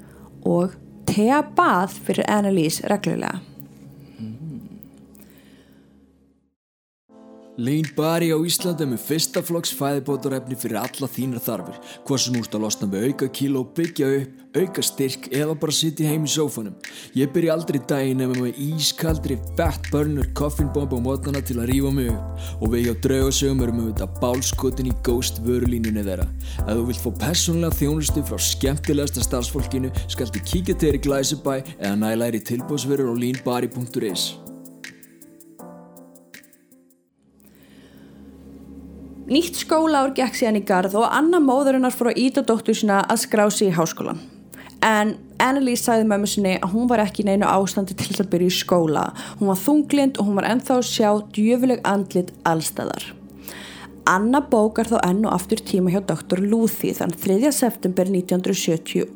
og 0.46 0.76
Thea 1.06 1.42
bað 1.56 1.94
fyrir 2.06 2.28
Annalise 2.32 2.88
reglulega. 2.90 3.40
Lean 7.56 7.88
Bari 7.96 8.34
á 8.36 8.38
Íslandi 8.44 8.84
með 8.90 9.04
fyrsta 9.06 9.40
flokks 9.46 9.72
fæðibótarefni 9.78 10.58
fyrir 10.60 10.82
alla 10.82 11.08
þínar 11.08 11.44
þarfir 11.46 11.78
hvað 12.04 12.20
sem 12.26 12.36
úrst 12.42 12.58
að 12.58 12.66
losna 12.66 12.90
með 12.92 13.06
auka 13.08 13.30
kíló, 13.32 13.62
byggja 13.78 14.10
upp, 14.18 14.42
auka 14.56 14.84
styrk 14.86 15.28
eða 15.36 15.56
bara 15.60 15.76
sitja 15.76 16.10
heim 16.10 16.26
í 16.28 16.32
sófanum. 16.32 16.76
Ég 17.18 17.32
byrja 17.34 17.56
aldrei 17.56 17.80
daginn 17.90 18.24
ef 18.26 18.34
með 18.36 18.62
ískaldri 18.66 19.38
fat 19.58 19.90
burner 19.92 20.30
koffinbomb 20.38 20.96
á 20.96 21.00
mótnana 21.08 21.44
til 21.46 21.60
að 21.60 21.70
rífa 21.74 21.92
mig 21.96 22.12
upp. 22.14 22.48
Og 22.62 22.74
við 22.74 22.88
hjá 22.88 22.96
draugasögum 23.06 23.66
erum 23.66 23.84
við 23.84 23.92
þetta 23.92 24.22
bálskotin 24.24 24.92
í 24.92 24.96
Ghost 25.06 25.44
vörulínunni 25.46 26.06
þeirra. 26.08 26.30
Ef 26.66 26.72
þú 26.72 26.88
vilt 26.90 27.04
fá 27.04 27.12
persónlega 27.28 27.80
þjónustu 27.82 28.26
frá 28.26 28.42
skemmtilegasta 28.52 29.28
starfsfólkinu 29.28 29.94
skaltu 30.08 30.44
kíkja 30.44 30.76
til 30.76 30.90
þér 30.90 31.00
í 31.00 31.06
Glæsibæ 31.10 31.54
eða 31.78 31.96
næla 32.02 32.32
þér 32.32 32.42
í 32.42 32.44
tilbúsverður 32.52 33.14
á 33.14 33.16
leanbari.is 33.22 34.34
Nýtt 39.26 39.58
skólaár 39.58 40.12
gekk 40.14 40.36
síðan 40.38 40.60
í 40.60 40.66
garð 40.70 41.00
og 41.00 41.08
Anna 41.10 41.40
móðurinnar 41.42 41.96
fór 41.96 42.12
að 42.12 42.20
íta 42.28 42.44
dóttur 42.46 42.78
sína 42.78 43.00
að 43.10 43.24
skrá 43.24 43.48
sig 43.50 43.72
í 43.72 43.74
háskólan. 43.74 44.22
En 44.84 45.16
Annalise 45.42 45.84
sagði 45.84 46.08
mömmu 46.10 46.30
sinni 46.30 46.56
að 46.60 46.74
hún 46.76 46.90
var 46.90 47.04
ekki 47.04 47.24
í 47.24 47.28
neinu 47.30 47.48
ástandi 47.50 47.96
til 47.98 48.14
að 48.18 48.32
byrja 48.34 48.52
í 48.52 48.56
skóla. 48.56 49.06
Hún 49.40 49.52
var 49.52 49.62
þunglind 49.62 50.20
og 50.20 50.30
hún 50.30 50.40
var 50.40 50.50
ennþá 50.52 50.80
að 50.80 50.90
sjá 50.90 51.10
djöfuleg 51.36 51.86
andlit 51.88 52.34
allstæðar. 52.48 53.14
Anna 54.06 54.38
bókar 54.38 54.86
þá 54.86 55.00
enn 55.08 55.24
og 55.26 55.34
aftur 55.34 55.62
tíma 55.66 55.90
hjá 55.90 56.04
Dr. 56.06 56.38
Luthi 56.46 56.92
þann 56.94 57.16
3. 57.18 57.50
september 57.50 58.06
1973 58.06 59.08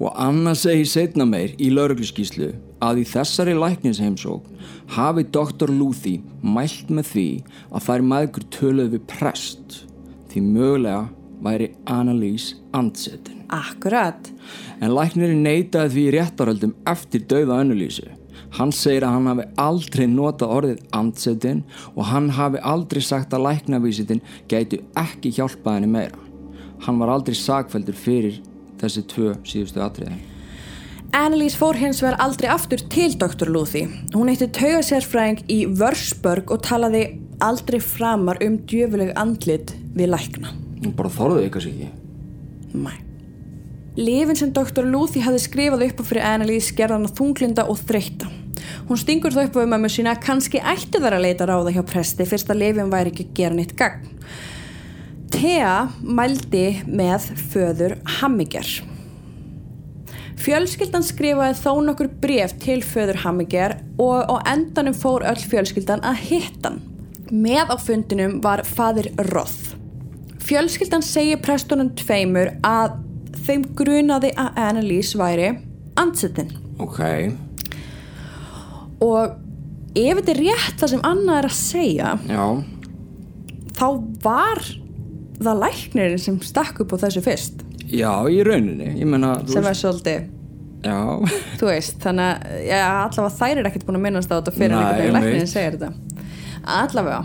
Og 0.00 0.08
Anna 0.16 0.54
segir 0.56 0.88
setna 0.88 1.26
meir 1.28 1.52
í 1.60 1.68
laurugluskíslu 1.76 2.54
að 2.80 3.02
í 3.02 3.06
þessari 3.10 3.52
læknisheimsók 3.58 4.48
hafi 4.96 5.26
Dr. 5.36 5.68
Luthi 5.68 6.16
mælt 6.40 6.88
með 6.88 7.12
því 7.12 7.28
að 7.68 7.88
þær 7.90 8.06
maður 8.14 8.50
töluð 8.56 8.94
við 8.96 9.08
prest 9.12 9.82
því 10.32 10.46
mögulega 10.48 11.02
væri 11.44 11.74
Annalise 11.84 12.56
andsetin. 12.72 13.37
Akkurat. 13.48 14.30
En 14.80 14.94
læknirinn 14.94 15.44
neitaði 15.46 15.94
því 15.94 16.06
réttaröldum 16.18 16.74
eftir 16.88 17.24
dauða 17.30 17.62
Annalísu. 17.62 18.08
Hann 18.56 18.72
segir 18.72 19.04
að 19.04 19.14
hann 19.16 19.28
hafi 19.28 19.46
aldrei 19.60 20.06
notað 20.08 20.54
orðið 20.56 20.78
andsetin 20.96 21.64
og 21.94 22.06
hann 22.08 22.30
hafi 22.36 22.62
aldrei 22.64 23.02
sagt 23.04 23.34
að 23.36 23.44
læknavísitin 23.48 24.22
gætu 24.48 24.80
ekki 24.96 25.34
hjálpað 25.36 25.78
henni 25.78 25.90
meira. 25.92 26.24
Hann 26.86 27.00
var 27.00 27.12
aldrei 27.12 27.36
sagfældur 27.36 27.96
fyrir 27.98 28.38
þessi 28.80 29.04
tvö 29.10 29.34
síðustu 29.48 29.82
atriði. 29.84 30.20
Annalise 31.16 31.56
fór 31.56 31.76
hins 31.80 32.02
vegar 32.04 32.18
aldrei 32.20 32.50
aftur 32.52 32.82
til 32.92 33.16
Dr. 33.20 33.48
Luthi. 33.48 33.86
Hún 34.12 34.28
eitti 34.32 34.48
taugasérfræðing 34.58 35.40
í 35.48 35.62
Vörsburg 35.80 36.52
og 36.52 36.62
talaði 36.68 37.06
aldrei 37.44 37.80
framar 37.80 38.40
um 38.44 38.60
djöfuleg 38.68 39.14
andlit 39.16 39.72
við 39.96 40.12
lækna. 40.12 40.54
Hún 40.84 40.96
bara 40.98 41.12
þorði 41.12 41.46
eitthvað 41.46 41.68
sér 41.68 41.76
ekki. 41.76 41.92
Mæ. 42.76 43.07
Lifin 43.98 44.36
sem 44.38 44.50
Dr. 44.54 44.86
Luthi 44.86 45.18
hafði 45.24 45.40
skrifað 45.42 45.80
upp 45.88 46.00
á 46.02 46.04
fyrir 46.06 46.22
Annalise 46.22 46.74
gerða 46.78 47.00
hana 47.00 47.08
þunglinda 47.18 47.64
og 47.66 47.80
þreytta. 47.82 48.28
Hún 48.86 49.00
stingur 49.00 49.34
þó 49.34 49.40
upp 49.48 49.56
á 49.58 49.62
um 49.64 49.72
mömmu 49.74 49.88
sína 49.90 50.12
að 50.14 50.20
kannski 50.28 50.60
ætti 50.62 51.00
þar 51.02 51.16
að 51.16 51.24
leita 51.24 51.48
ráða 51.50 51.72
hjá 51.74 51.80
presti 51.86 52.26
fyrst 52.28 52.52
að 52.52 52.60
lifin 52.60 52.92
væri 52.92 53.10
ekki 53.10 53.26
að 53.26 53.32
gera 53.40 53.58
nýtt 53.58 53.74
gagn. 53.80 54.12
Thea 55.34 55.72
mældi 55.98 56.62
með 56.86 57.26
föður 57.50 57.96
Hammiger. 58.20 58.70
Fjölskyldan 60.38 61.02
skrifaði 61.02 61.58
þó 61.58 61.72
nokkur 61.88 62.12
bref 62.22 62.54
til 62.62 62.78
föður 62.86 63.18
Hammiger 63.24 63.80
og 63.98 64.30
á 64.30 64.54
endanum 64.54 64.94
fór 64.94 65.26
öll 65.26 65.42
fjölskyldan 65.42 66.06
að 66.06 66.22
hitta 66.30 66.70
hann. 66.70 66.78
Með 67.34 67.74
á 67.74 67.76
fundinum 67.82 68.38
var 68.46 68.62
fadir 68.62 69.10
Roth. 69.34 69.74
Fjölskyldan 70.38 71.02
segir 71.04 71.42
prestunum 71.42 71.90
tveimur 71.98 72.54
að 72.64 72.94
þeim 73.46 73.64
grunaði 73.78 74.30
að 74.38 74.58
Annalise 74.68 75.18
væri 75.18 75.50
ansettin. 75.98 76.50
Ok. 76.78 77.00
Og 79.04 79.36
ef 79.98 80.18
þetta 80.20 80.32
er 80.34 80.40
rétt 80.42 80.80
það 80.80 80.92
sem 80.94 81.04
Anna 81.06 81.38
er 81.40 81.48
að 81.48 81.56
segja, 81.58 82.14
Já. 82.28 82.44
þá 83.78 83.86
var 84.24 84.62
það 85.38 85.60
læknirinn 85.62 86.22
sem 86.22 86.40
stakk 86.42 86.80
upp 86.82 86.96
á 86.98 87.02
þessu 87.06 87.22
fyrst. 87.22 87.62
Já, 87.88 88.10
í 88.28 88.42
rauninni. 88.44 88.90
Menna, 89.08 89.36
Sem 89.48 89.64
er 89.64 89.78
svolítið, 89.78 90.26
Já. 90.84 90.98
þú 91.60 91.70
veist, 91.70 91.98
þannig 92.02 92.42
að 92.68 92.86
allavega 93.06 93.36
þær 93.38 93.56
er 93.62 93.70
ekkert 93.70 93.86
búin 93.86 93.98
að 94.00 94.04
minnast 94.08 94.30
á 94.34 94.36
þetta 94.38 94.54
fyrir 94.58 94.76
einmitt. 94.78 95.14
læknirinn 95.14 95.50
segir 95.50 95.78
þetta. 95.78 95.92
Allavega. 96.68 97.22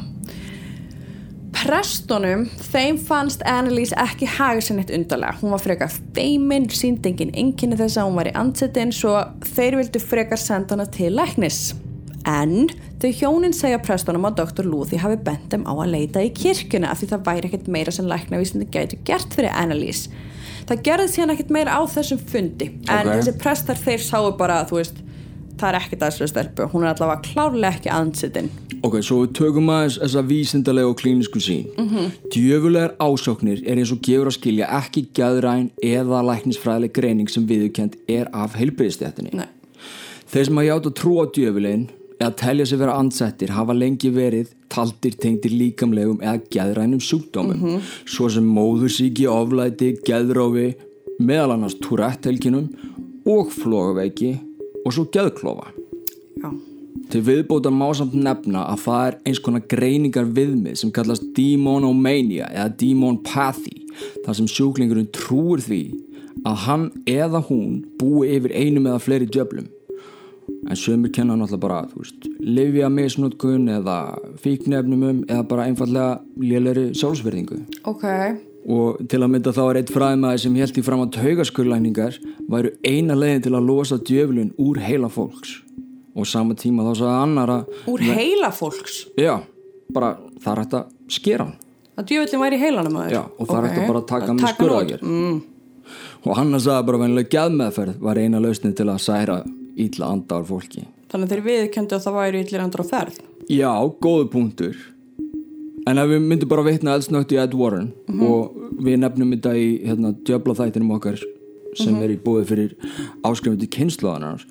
Prestunum, 1.63 2.43
þeim 2.73 2.97
fannst 2.99 3.43
Annalise 3.47 3.95
ekki 3.99 4.27
haga 4.27 4.59
sér 4.63 4.75
neitt 4.81 4.91
undarlega. 4.91 5.37
Hún 5.39 5.53
var 5.53 5.61
frekar 5.63 5.93
feimin, 6.15 6.65
síndi 6.75 7.13
engin 7.13 7.31
enginni 7.39 7.77
þess 7.79 8.01
að 8.01 8.09
hún 8.09 8.17
var 8.19 8.29
í 8.29 8.33
ansettin 8.35 8.91
svo 8.95 9.13
þeir 9.53 9.77
vildu 9.79 10.01
frekar 10.03 10.41
senda 10.41 10.75
hana 10.75 10.87
til 10.91 11.13
læknis. 11.15 11.61
En 12.27 12.67
þau 12.99 13.09
hjónin 13.15 13.55
segja 13.55 13.79
prestunum 13.83 14.27
að 14.27 14.41
Dr. 14.41 14.67
Luthi 14.67 14.99
hafi 14.99 15.17
bent 15.23 15.47
þeim 15.51 15.63
á 15.63 15.71
að 15.75 15.91
leita 15.95 16.23
í 16.23 16.33
kirkjuna 16.35 16.91
af 16.91 16.99
því 16.99 17.09
það 17.13 17.25
væri 17.29 17.49
ekkert 17.49 17.71
meira 17.77 17.95
sem 17.95 18.11
læknavísindi 18.11 18.67
gæti 18.71 18.99
gert 19.07 19.35
fyrir 19.35 19.55
Annalise. 19.55 20.11
Það 20.67 20.83
gerði 20.87 21.07
síðan 21.15 21.33
ekkert 21.35 21.51
meira 21.51 21.79
á 21.79 21.81
þessum 21.91 22.19
fundi 22.27 22.69
en 22.87 23.07
Ok. 23.07 23.15
þessi 23.17 23.37
prestar 23.39 23.79
þeir 23.79 24.03
sáu 24.03 24.31
bara 24.39 24.61
að 24.63 24.69
þú 24.71 24.79
veist 24.81 25.01
það 25.59 25.69
er 25.69 25.79
ekkert 25.79 26.03
að 26.03 26.11
þessu 26.11 26.27
stelpu, 26.31 26.67
hún 26.73 26.85
er 26.85 26.93
allavega 26.93 27.21
klárlega 27.27 27.77
ekki 27.77 27.91
ansettin. 27.93 28.51
Ok, 28.83 28.99
svo 29.05 29.21
við 29.23 29.33
tökum 29.39 29.71
aðeins 29.71 29.97
þessa 30.01 30.23
vísindalega 30.27 30.91
og 30.91 30.99
klínisku 30.99 31.39
sín. 31.39 31.65
Mm 31.77 31.89
-hmm. 31.89 32.11
Djöfulegar 32.33 32.95
ásóknir 32.99 33.63
er 33.65 33.77
eins 33.77 33.91
og 33.91 34.01
gefur 34.01 34.27
að 34.27 34.37
skilja 34.37 34.67
ekki 34.79 35.07
gæðræn 35.13 35.69
eða 35.81 36.19
læknisfræðileg 36.29 36.93
greining 36.93 37.29
sem 37.29 37.47
viðurkend 37.47 37.95
er 38.07 38.27
af 38.33 38.55
heilbriðstjættinni. 38.55 39.33
Nei. 39.33 39.47
Þeir 40.27 40.45
sem 40.45 40.57
að 40.57 40.65
játa 40.65 40.89
trú 40.89 41.21
á 41.21 41.25
djöfulinn 41.29 41.89
eða 42.19 42.35
telja 42.35 42.65
sig 42.65 42.79
vera 42.79 42.97
ansettir 42.97 43.49
hafa 43.49 43.73
lengi 43.73 44.09
verið 44.09 44.53
taldir 44.73 45.15
tengdir 45.19 45.51
líkamlegum 45.51 46.21
eða 46.21 46.41
geðrænum 46.53 47.01
sjúkdómum 47.03 47.81
svo 48.05 48.29
sem 48.29 48.43
móðursíki, 48.43 49.27
oflæti, 49.29 49.93
geðrófi 50.07 50.73
meðal 51.19 51.53
annars 51.57 51.75
túrættelkinum 51.83 52.69
og 53.29 53.51
flógaveiki 53.53 54.39
og 54.83 54.95
svo 54.95 55.05
geðklofa 55.13 55.71
Já. 56.41 56.49
til 57.11 57.21
viðbóta 57.27 57.71
má 57.73 57.87
samt 57.95 58.15
nefna 58.17 58.65
að 58.71 58.81
það 58.85 59.05
er 59.07 59.19
eins 59.29 59.41
konar 59.43 59.67
greiningar 59.69 60.31
viðmið 60.37 60.79
sem 60.81 60.93
kallast 60.95 61.29
demonomania 61.37 62.49
eða 62.51 62.71
demonpathy 62.81 63.77
þar 64.25 64.39
sem 64.39 64.49
sjúklingurinn 64.49 65.11
trúir 65.15 65.63
því 65.63 65.83
að 66.43 66.59
hann 66.65 66.89
eða 67.07 67.43
hún 67.47 67.83
búi 67.99 68.33
yfir 68.35 68.55
einum 68.57 68.89
eða 68.89 69.03
fleiri 69.03 69.29
djöflum 69.31 69.69
en 70.69 70.79
sömur 70.79 71.11
kenna 71.15 71.35
náttúrulega 71.39 71.61
bara 71.63 71.83
þú 71.91 72.01
veist, 72.01 72.25
livja 72.39 72.89
misnótkun 72.91 73.69
eða 73.71 73.97
fíknefnumum 74.43 75.23
eða 75.27 75.45
bara 75.47 75.67
einfallega 75.69 76.19
lélæri 76.39 76.89
sjálfsverðingu 76.99 77.61
Ok. 77.87 78.03
Og 78.63 79.01
til 79.11 79.19
að 79.19 79.31
mynda 79.33 79.53
þá 79.55 79.61
er 79.65 79.79
eitt 79.81 79.91
fræðmaður 79.93 80.41
sem 80.43 80.55
held 80.61 80.77
í 80.79 80.83
fram 80.85 81.03
að 81.03 81.15
taugaskurlæningar 81.17 82.19
væru 82.51 82.71
eina 82.87 83.17
leiðin 83.17 83.43
til 83.47 83.53
að 83.57 83.67
losa 83.67 83.97
djöflun 83.99 84.53
úr 84.61 84.79
heila 84.83 85.09
fólks 85.11 85.57
og 86.13 86.29
sama 86.29 86.55
tíma 86.55 86.85
þá 86.87 86.93
sagði 87.01 87.17
annar 87.23 87.53
að 87.57 87.89
Úr 87.89 88.05
heila 88.13 88.51
fólks? 88.53 88.99
já, 89.19 89.35
bara 89.93 90.15
það 90.43 90.51
er 90.53 90.63
hægt 90.63 90.77
að 90.79 91.17
skera 91.19 91.49
hann 91.49 91.59
Að 91.93 92.07
djöfullin 92.09 92.41
væri 92.41 92.57
í 92.57 92.63
heilanum 92.63 92.95
aður? 92.97 93.11
já, 93.13 93.21
og 93.37 93.49
það 93.49 93.57
er 93.57 93.67
hægt 93.67 93.81
að 93.83 93.91
bara 93.91 94.05
taka 94.13 94.29
hann 94.31 94.39
með 94.41 94.55
skurðagjör 94.55 95.03
mm. 95.09 95.35
og 96.23 96.39
hann 96.39 96.59
sagði 96.59 96.87
bara 96.87 96.97
að 96.99 97.03
venjulega 97.05 97.33
geðmeðferð 97.35 97.99
var 98.07 98.21
eina 98.23 98.41
lausnin 98.41 98.77
til 98.77 98.87
að 98.89 99.03
særa 99.03 99.37
ítla 99.77 100.09
anda 100.13 100.39
á 100.39 100.41
fólki 100.47 100.87
Þannig 101.13 101.27
að 101.27 101.33
þeir 101.35 101.43
viðkendu 101.45 101.93
að 101.93 102.05
það 102.07 102.15
væri 102.17 102.39
yllir 102.41 102.61
andur 102.63 102.81
á 102.81 102.85
ferð. 102.89 103.17
Já, 103.53 103.69
góðu 104.01 104.23
punktur 104.33 104.77
En 105.89 105.99
ef 105.99 106.09
við 106.09 106.21
myndum 106.23 106.51
bara 106.51 106.63
vitna 106.63 106.93
eldsnögt 106.95 107.33
í 107.35 107.39
Ed 107.41 107.55
Warren 107.59 107.91
og 108.23 108.53
við 108.83 108.99
nefnum 109.01 109.33
þetta 109.35 109.55
í 109.59 109.65
hérna, 109.83 110.13
djöbla 110.25 110.55
þættinum 110.59 110.93
okkar 110.95 111.19
sem 111.75 111.95
er 112.05 112.13
í 112.13 112.19
búið 112.21 112.45
fyrir 112.51 112.73
áskrifandi 113.25 113.67
kynnslóðanar 113.73 114.43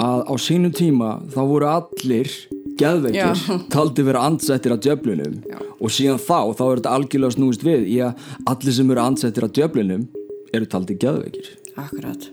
að 0.00 0.20
á 0.30 0.34
sínum 0.38 0.72
tíma 0.72 1.16
þá 1.34 1.40
voru 1.50 1.66
allir 1.66 2.30
geðveikir 2.78 3.18
Já. 3.18 3.56
taldi 3.74 4.04
vera 4.06 4.22
andsettir 4.28 4.76
af 4.76 4.82
djöflunum 4.84 5.40
og 5.80 5.90
síðan 5.90 6.22
þá 6.22 6.54
þá 6.54 6.62
er 6.68 6.76
þetta 6.78 6.94
algjörlega 6.94 7.36
snúist 7.36 7.66
við 7.66 7.88
í 7.90 7.98
að 8.06 8.28
allir 8.52 8.76
sem 8.78 8.92
eru 8.94 9.02
andsettir 9.02 9.48
af 9.48 9.56
djöflunum 9.58 10.06
eru 10.54 10.70
taldi 10.70 10.96
geðveikir 11.02 11.50
Akkurat. 11.80 12.26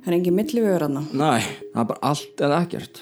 Það 0.00 0.08
er 0.08 0.16
engin 0.16 0.36
milli 0.36 0.62
við 0.62 0.72
verðarna. 0.72 1.02
Næ, 1.12 1.46
það 1.74 1.80
er 1.82 1.88
bara 1.90 2.10
allt 2.10 2.44
eða 2.46 2.60
ekkert 2.64 3.00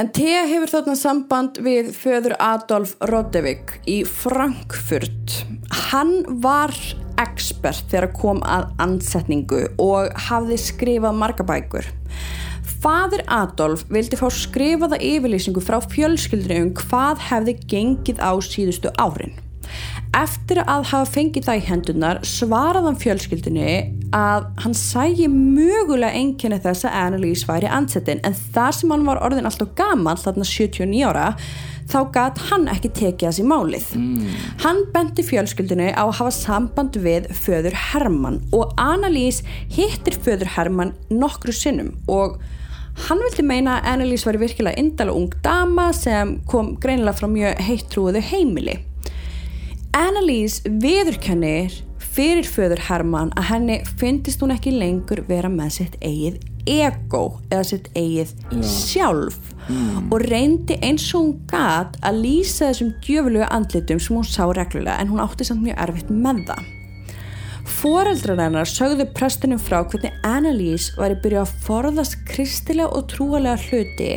En 0.00 0.08
Thea 0.16 0.46
hefur 0.48 0.70
þarna 0.72 0.94
samband 0.96 1.58
við 1.60 1.90
föður 1.92 2.32
Adolf 2.40 2.94
Rodevik 3.10 3.74
í 3.84 3.98
Frankfurt. 4.08 5.34
Hann 5.90 6.22
var 6.40 6.72
expert 7.20 7.84
þegar 7.92 8.14
kom 8.16 8.40
að 8.48 8.70
ansetningu 8.80 9.66
og 9.76 10.08
hafði 10.30 10.56
skrifað 10.62 11.20
marga 11.20 11.44
bækur. 11.50 11.90
Fadir 12.80 13.26
Adolf 13.28 13.84
vildi 13.92 14.16
fá 14.16 14.30
skrifaða 14.32 14.96
yfirlýsingu 15.04 15.60
frá 15.60 15.82
fjölskyldinu 15.84 16.70
um 16.70 16.74
hvað 16.80 17.20
hefði 17.28 17.58
gengið 17.68 18.24
á 18.24 18.32
síðustu 18.40 18.96
árin. 18.96 19.36
Eftir 20.16 20.58
að 20.64 20.88
hafa 20.90 21.06
fengið 21.06 21.44
það 21.46 21.58
í 21.60 21.66
hendunar 21.68 22.18
svaraði 22.26 22.88
hann 22.88 22.96
fjölskyldinu 22.98 23.66
að 24.16 24.46
hann 24.64 24.74
sægi 24.74 25.28
mögulega 25.30 26.18
einkenni 26.18 26.58
þess 26.64 26.88
að 26.88 26.96
Annalise 26.98 27.46
væri 27.46 27.70
ansettin 27.70 28.22
en 28.26 28.34
það 28.34 28.70
sem 28.80 28.90
hann 28.90 29.06
var 29.06 29.20
orðin 29.22 29.46
alltaf 29.46 29.70
gaman 29.78 30.18
þarna 30.18 30.48
79 30.50 31.04
ára 31.06 31.28
þá 31.90 31.98
gat 32.14 32.42
hann 32.50 32.66
ekki 32.70 32.90
tekið 32.98 33.28
þessi 33.28 33.46
málið. 33.46 33.86
Hann 34.64 34.82
benti 34.94 35.22
fjölskyldinu 35.26 35.92
á 35.94 36.02
að 36.02 36.16
hafa 36.18 36.34
samband 36.34 36.98
við 37.06 37.30
föður 37.30 37.78
Hermann 37.90 38.42
og 38.50 38.74
Annalise 38.82 39.46
hittir 39.70 40.18
föður 40.18 40.56
Hermann 40.56 40.94
nokkru 41.10 41.54
sinnum 41.54 41.94
og 42.10 42.40
hann 43.06 43.22
vildi 43.22 43.46
meina 43.46 43.78
að 43.78 43.92
Annalise 43.94 44.26
væri 44.26 44.42
virkilega 44.42 44.82
indala 44.82 45.14
ung 45.14 45.30
dama 45.42 45.92
sem 45.94 46.40
kom 46.50 46.74
greinilega 46.82 47.22
frá 47.22 47.30
mjög 47.30 47.62
heittrúðu 47.62 48.26
heimili. 48.32 48.80
Annalise 49.96 50.70
viðurkennir 50.78 51.72
fyrir 52.14 52.46
föður 52.46 52.78
Hermann 52.86 53.32
að 53.38 53.48
henni 53.48 53.78
finnist 53.98 54.42
hún 54.44 54.52
ekki 54.54 54.70
lengur 54.76 55.24
vera 55.26 55.50
með 55.50 55.72
sitt 55.80 55.96
eigið 55.98 56.36
ego 56.70 57.22
eða 57.50 57.64
sitt 57.72 57.88
eigið 57.98 58.30
sjálf. 58.62 59.40
Og 60.12 60.22
reyndi 60.30 60.78
eins 60.86 61.08
og 61.10 61.24
hún 61.24 61.34
gat 61.50 61.98
að 62.06 62.22
lýsa 62.22 62.70
þessum 62.70 62.94
djöfulugu 63.02 63.50
andlitum 63.50 64.02
sem 64.02 64.20
hún 64.20 64.30
sá 64.30 64.44
reglulega 64.46 64.98
en 65.02 65.10
hún 65.10 65.24
átti 65.26 65.48
samt 65.48 65.66
mjög 65.66 65.82
erfitt 65.82 66.14
með 66.14 66.42
það. 66.52 66.64
Foreldrar 67.80 68.42
hennar 68.46 68.70
sögðu 68.70 69.10
prestunum 69.14 69.58
frá 69.62 69.80
hvernig 69.82 70.14
Annalise 70.26 70.94
væri 70.98 71.18
byrjuð 71.24 71.42
að 71.42 71.54
forðast 71.66 72.20
kristilega 72.30 72.90
og 72.94 73.10
trúalega 73.10 73.58
hluti 73.66 74.12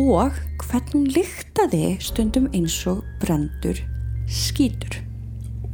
og 0.00 0.36
hvernig 0.64 0.94
hún 0.96 1.10
lyktaði 1.12 1.98
stundum 2.00 2.48
eins 2.56 2.80
og 2.88 3.04
brendur 3.20 3.84
skítur. 4.28 5.00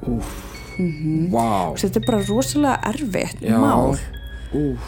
Úf, 0.06 0.30
Mhm. 0.78 1.28
Vá 1.30 1.74
þetta 1.76 1.96
er 2.00 2.06
bara 2.06 2.22
rosalega 2.24 2.80
erfitt 2.88 3.40
Já. 3.44 3.58
mál 3.60 3.98
Úf. 4.54 4.78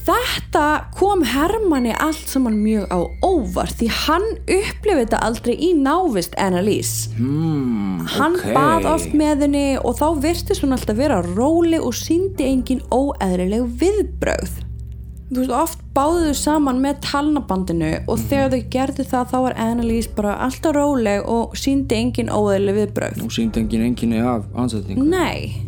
Þetta 0.00 0.86
kom 0.96 1.22
Hermanni 1.28 1.92
allt 2.00 2.26
saman 2.30 2.56
mjög 2.64 2.86
á 2.88 2.98
óvart 3.22 3.76
því 3.78 3.88
hann 4.06 4.24
upplifið 4.48 5.02
þetta 5.04 5.20
aldrei 5.26 5.54
í 5.60 5.68
návist 5.76 6.34
Annalise. 6.40 7.10
Hmm, 7.18 8.00
Hann 8.06 8.34
ok. 8.38 8.46
bað 8.56 8.88
oft 8.94 9.12
með 9.14 9.44
henni 9.44 9.66
og 9.84 9.98
þá 10.00 10.06
virtist 10.24 10.62
hún 10.64 10.72
alltaf 10.72 10.96
vera 10.96 11.20
róli 11.22 11.78
og 11.78 11.92
síndi 11.94 12.46
engin 12.48 12.80
óeðrileg 12.90 13.68
viðbrögð. 13.82 14.50
Þú 15.30 15.44
veist, 15.44 15.52
oft 15.54 15.82
báðu 15.94 16.24
þau 16.24 16.38
saman 16.40 16.80
með 16.82 17.02
talnabandinu 17.06 17.90
og 18.10 18.22
þegar 18.26 18.48
þau 18.50 18.62
gerðu 18.72 19.04
það 19.12 19.28
þá 19.30 19.34
var 19.44 19.58
Annalise 19.62 20.14
bara 20.16 20.32
alltaf 20.42 20.74
róleg 20.74 21.28
og 21.30 21.52
síndi 21.54 21.98
engin 22.00 22.32
óeðrileg 22.34 22.80
viðbrögð. 22.80 23.20
Nú 23.22 23.30
síndi 23.30 23.60
engin 23.62 23.84
enginni 23.86 24.22
af 24.26 24.48
ansetningu 24.58 25.04
Nei. 25.06 25.66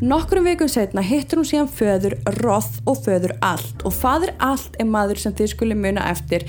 Nokkrum 0.00 0.46
vikum 0.48 0.70
setna 0.72 1.02
hittur 1.04 1.42
hún 1.42 1.48
síðan 1.50 1.68
föður 1.68 2.14
Roth 2.40 2.78
og 2.88 3.02
föður 3.04 3.34
Allt 3.44 3.84
og 3.84 3.92
faður 3.92 4.32
Allt 4.40 4.78
er 4.80 4.88
maður 4.88 5.20
sem 5.20 5.34
þið 5.36 5.50
skulle 5.52 5.76
muna 5.76 6.06
eftir 6.08 6.46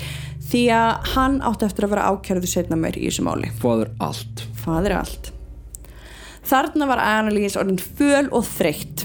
því 0.48 0.62
að 0.78 1.10
hann 1.12 1.40
átti 1.44 1.68
eftir 1.68 1.84
að 1.84 1.92
vera 1.92 2.06
ákjörðu 2.14 2.52
setna 2.54 2.78
meir 2.80 2.96
í 2.96 3.10
þessu 3.10 3.26
máli. 3.26 3.50
Fóður 3.60 3.92
allt 4.00 4.46
Faður 4.62 4.96
Allt. 5.02 5.28
Þarna 6.46 6.88
var 6.88 7.02
Annalise 7.02 7.60
orðin 7.60 7.82
föl 7.82 8.30
og 8.30 8.46
þreytt. 8.48 9.04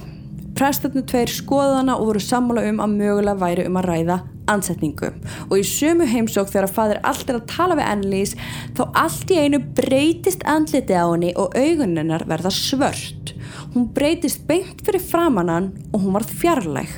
Prestarnir 0.62 1.08
tveir 1.10 1.32
skoðana 1.34 1.96
og 1.98 2.12
voru 2.12 2.20
sammála 2.22 2.62
um 2.70 2.82
að 2.84 2.92
mögulega 3.00 3.42
væri 3.42 3.64
um 3.66 3.80
að 3.80 3.88
ræða 3.88 4.18
ansetningu 4.52 5.08
og 5.48 5.54
í 5.58 5.64
sömu 5.66 6.06
heimsók 6.06 6.52
þegar 6.52 6.74
fadir 6.76 7.00
allt 7.08 7.30
er 7.32 7.40
að 7.40 7.48
tala 7.50 7.78
við 7.80 7.88
Annalise 7.90 8.50
þá 8.78 8.82
allt 9.02 9.32
í 9.34 9.40
einu 9.42 9.60
breytist 9.80 10.44
andliti 10.46 10.94
á 10.94 11.10
henni 11.10 11.32
og 11.34 11.56
augunennar 11.58 12.28
verða 12.30 12.52
svört. 12.54 13.32
Hún 13.74 13.88
breytist 13.96 14.44
beint 14.46 14.84
fyrir 14.86 15.02
framannan 15.02 15.72
og 15.96 16.04
hún 16.04 16.14
varð 16.20 16.36
fjarlæg. 16.44 16.94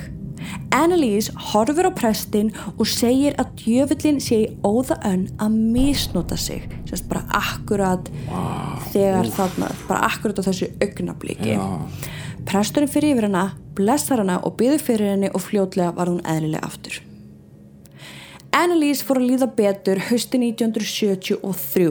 Annalise 0.76 1.32
horfur 1.52 1.88
á 1.88 1.92
prestin 1.96 2.50
og 2.74 2.84
segir 2.90 3.38
að 3.40 3.54
djöfullin 3.62 4.20
sé 4.20 4.42
í 4.42 4.50
óða 4.60 4.98
önn 5.08 5.24
að 5.40 5.56
misnota 5.72 6.36
sig. 6.36 6.68
Sérst 6.90 7.08
bara 7.08 7.24
akkurat 7.32 8.12
þegar 8.92 9.32
þarna, 9.38 9.72
bara 9.88 10.04
akkurat 10.10 10.44
á 10.44 10.46
þessu 10.50 10.68
augnabliki 10.84 11.56
Já. 11.56 11.64
Presturinn 12.48 12.90
fyrir 12.90 13.14
yfir 13.14 13.28
hana 13.28 13.44
blessar 13.76 14.22
hana 14.22 14.38
og 14.46 14.56
byður 14.60 14.84
fyrir 14.86 15.12
henni 15.14 15.32
og 15.34 15.42
fljótlega 15.44 15.94
var 15.96 16.12
hún 16.12 16.22
eðlilega 16.22 16.66
aftur. 16.66 17.00
Annalise 18.54 19.02
fór 19.02 19.18
að 19.18 19.28
líða 19.32 19.48
betur 19.56 19.98
hausti 20.10 20.38
1973 20.38 21.88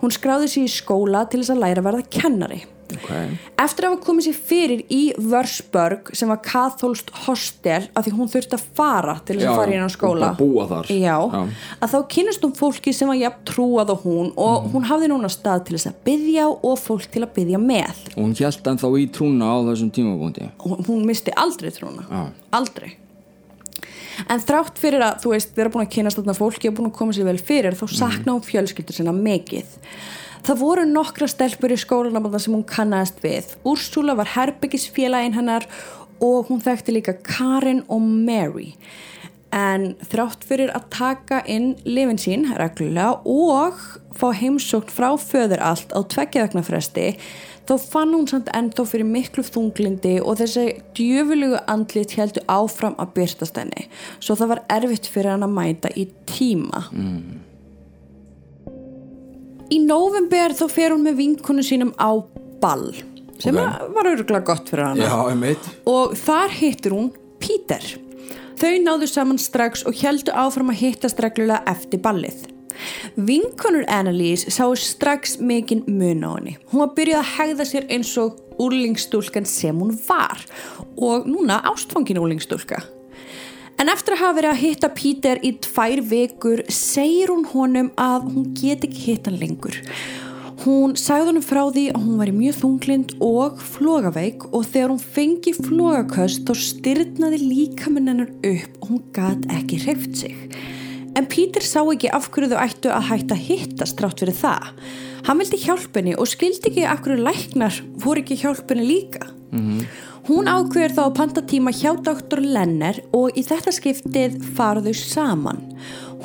hún 0.00 0.14
skráði 0.14 0.48
sér 0.48 0.64
í 0.64 0.72
skóla 0.72 1.26
til 1.28 1.42
þess 1.42 1.52
að 1.52 1.62
læra 1.64 1.82
að 1.82 1.88
verða 1.90 2.12
kennari 2.14 2.60
okay. 2.96 3.28
Eftir 3.58 3.84
að 3.86 3.92
hafa 3.94 4.04
komið 4.06 4.26
sér 4.28 4.36
fyrir 4.48 4.82
í 4.88 5.00
Vörsburg 5.18 6.10
sem 6.16 6.28
var 6.32 6.40
katholst 6.44 7.10
hostel 7.26 7.88
af 7.94 8.06
því 8.06 8.12
hún 8.16 8.30
þurfti 8.32 8.56
að 8.58 8.64
fara 8.78 9.16
til 9.24 9.36
þess 9.36 9.48
að 9.50 9.58
fara 9.60 9.74
inn 9.76 9.84
á 9.84 9.90
skóla. 9.92 10.30
Já, 10.88 11.16
að 11.82 11.92
þá 11.94 11.98
kynast 12.14 12.46
hún 12.46 12.54
fólki 12.58 12.94
sem 12.94 13.08
var 13.10 13.18
jafn 13.20 13.42
trúað 13.44 13.90
og 13.96 14.04
hún 14.06 14.30
og 14.36 14.64
Mhm. 14.64 14.70
hún 14.72 14.84
hafði 14.88 15.08
núna 15.12 15.28
stað 15.32 15.64
til 15.66 15.76
þess 15.76 15.90
að 15.92 15.98
byggja 16.04 16.46
og 16.62 16.78
fólk 16.78 17.10
til 17.10 17.22
að 17.22 17.34
byggja 17.34 17.58
með. 17.58 17.96
Og 18.16 18.22
hún 18.24 18.36
held 18.38 18.62
ennþá 18.72 18.88
í 18.98 19.10
trúna 19.10 19.44
á 19.52 19.56
þessum 19.68 19.90
tímabúndi 19.92 20.50
og 20.58 20.86
hún 20.86 21.04
misti 21.04 21.30
aldrei 21.36 21.70
trúna. 21.70 22.04
Já. 22.08 22.30
aldrei. 22.52 22.96
En 24.28 24.40
þrátt 24.42 24.78
fyrir 24.82 24.98
að 25.04 25.20
þú 25.22 25.30
veist 25.30 25.52
vera 25.54 25.70
búin 25.70 25.86
að 25.86 25.92
kynast 25.94 26.18
þarna 26.18 26.34
fólki 26.34 26.66
og 26.68 26.74
búin 26.74 26.88
að 26.90 26.96
koma 26.98 27.12
sér 27.14 27.24
vel 27.28 27.38
fyrir 27.38 27.76
þá 27.78 27.86
sakna 27.86 28.32
hún 28.34 28.42
fjölskyldur 28.42 28.96
sinna 28.96 29.12
mikið 29.14 29.64
það 30.46 30.60
voru 30.62 30.86
nokkra 30.88 31.28
stelpur 31.30 31.74
í 31.74 31.78
skólanabanda 31.80 32.40
sem 32.42 32.54
hún 32.56 32.66
kannast 32.68 33.22
við. 33.24 33.56
Úrsula 33.68 34.16
var 34.18 34.34
herbyggisfélagin 34.36 35.36
hennar 35.38 35.68
og 36.24 36.48
hún 36.50 36.62
þekkti 36.64 36.96
líka 36.96 37.16
Karin 37.26 37.84
og 37.88 38.02
Mary. 38.02 38.72
En 39.54 39.94
þrátt 40.10 40.42
fyrir 40.44 40.74
að 40.76 40.90
taka 40.92 41.40
inn 41.48 41.70
lifin 41.88 42.20
sín 42.20 42.44
reglulega 42.58 43.22
og 43.24 43.78
fá 44.18 44.28
heimsókn 44.36 44.92
frá 44.92 45.14
föður 45.16 45.62
allt 45.64 45.94
á 45.96 46.04
tveggjaðakna 46.04 46.64
fresti 46.66 47.14
þá 47.68 47.74
fann 47.80 48.12
hún 48.16 48.28
samt 48.28 48.48
ennþá 48.56 48.84
fyrir 48.88 49.08
miklu 49.08 49.44
þunglindi 49.44 50.18
og 50.20 50.38
þessi 50.40 50.66
djöfulugu 50.96 51.62
andlit 51.68 52.14
heldur 52.16 52.44
áfram 52.48 52.96
að 53.00 53.14
byrtast 53.18 53.60
henni. 53.60 53.88
Svo 54.20 54.36
það 54.36 54.54
var 54.54 54.64
erfitt 54.78 55.08
fyrir 55.08 55.34
hann 55.34 55.46
að 55.48 55.56
mæta 55.56 55.92
í 55.96 56.08
tíma 56.28 56.84
Í 59.68 59.78
november 59.84 60.54
þá 60.56 60.66
fer 60.72 60.94
hún 60.94 61.04
með 61.04 61.18
vinkonu 61.20 61.64
sínum 61.64 61.92
á 62.00 62.16
ball 62.62 62.90
sem 63.38 63.54
Ok. 63.54 63.62
okay. 63.62 63.88
var 63.94 64.10
örgulega 64.10 64.44
gott 64.44 64.68
fyrir 64.70 64.84
hana 64.84 65.04
Já, 65.04 65.56
og 65.86 66.14
þar 66.18 66.54
hittir 66.58 66.94
hún 66.96 67.12
Peter. 67.38 67.84
Þau 68.58 68.74
náðu 68.82 69.06
saman 69.06 69.38
strax 69.38 69.84
og 69.86 69.94
heldu 69.94 70.32
áfram 70.34 70.72
að 70.72 70.80
hittast 70.80 71.20
reglulega 71.22 71.62
eftir 71.70 72.00
ballið. 72.02 72.48
Vinkonur 73.14 73.84
Annalise 73.90 74.50
sáu 74.50 74.74
strax 74.74 75.38
mikinn 75.38 75.84
mun 75.86 76.26
á 76.26 76.30
henni. 76.34 76.56
Hún 76.72 76.82
var 76.82 76.94
byrjuð 76.96 77.20
að 77.20 77.32
hegða 77.36 77.66
sér 77.70 77.88
eins 77.90 78.10
og 78.18 78.38
úrlingstúlkan 78.58 79.46
sem 79.46 79.78
hún 79.78 79.94
var 80.08 80.42
og 80.96 81.26
núna 81.30 81.60
ástfangin 81.70 82.18
úrlingstúlka. 82.18 82.82
En 83.78 83.86
eftir 83.92 84.16
að 84.16 84.22
hafa 84.24 84.34
verið 84.40 84.50
að 84.50 84.62
hitta 84.64 84.88
Peter 84.90 85.40
í 85.46 85.52
tvær 85.62 86.00
vikur 86.10 86.64
segir 86.72 87.30
hún 87.30 87.44
honum 87.52 87.92
að 87.94 88.24
hún 88.32 88.48
get 88.58 88.82
ekki 88.88 89.04
hitta 89.04 89.30
hann 89.30 89.38
lengur. 89.38 89.76
Hún 90.64 90.96
sagði 90.98 91.28
honum 91.28 91.44
frá 91.46 91.60
því 91.70 91.84
að 91.92 92.02
hún 92.02 92.16
væri 92.18 92.34
mjög 92.34 92.56
þunglind 92.58 93.12
og 93.22 93.60
flogaveik 93.62 94.48
og 94.50 94.66
þegar 94.66 94.90
hún 94.90 95.04
fengi 95.14 95.52
flogaköst 95.54 96.42
þá 96.48 96.64
styrnaði 96.64 97.38
líkaminn 97.44 98.10
hennar 98.10 98.32
upp 98.50 98.80
og 98.80 98.90
hún 98.90 99.04
gat 99.14 99.46
ekki 99.54 99.78
hreift 99.84 100.18
sig. 100.24 100.34
En 101.14 101.30
Peter 101.30 101.62
sá 101.62 101.78
ekki 101.84 102.10
af 102.10 102.26
hverju 102.34 102.50
þau 102.50 102.64
ættu 102.64 102.90
að 102.90 103.06
hætta 103.12 103.38
hittast 103.38 104.00
trátt 104.00 104.24
fyrir 104.24 104.34
það. 104.42 104.72
Hann 105.26 105.40
vildi 105.40 105.58
hjálpunni 105.64 106.14
og 106.18 106.28
skildi 106.30 106.70
ekki 106.70 106.86
af 106.86 107.02
hverju 107.04 107.22
læknar 107.24 107.80
voru 108.02 108.22
ekki 108.22 108.38
hjálpunni 108.42 108.86
líka. 108.86 109.26
Hún 110.28 110.44
ákveður 110.44 110.92
þá 110.92 111.02
að 111.06 111.14
panta 111.16 111.42
tíma 111.42 111.72
hjá 111.72 111.94
doktor 112.04 112.42
Lenner 112.44 112.98
og 113.16 113.32
í 113.32 113.42
þetta 113.42 113.72
skiptið 113.72 114.34
fara 114.58 114.82
þau 114.84 114.92
saman. 114.92 115.62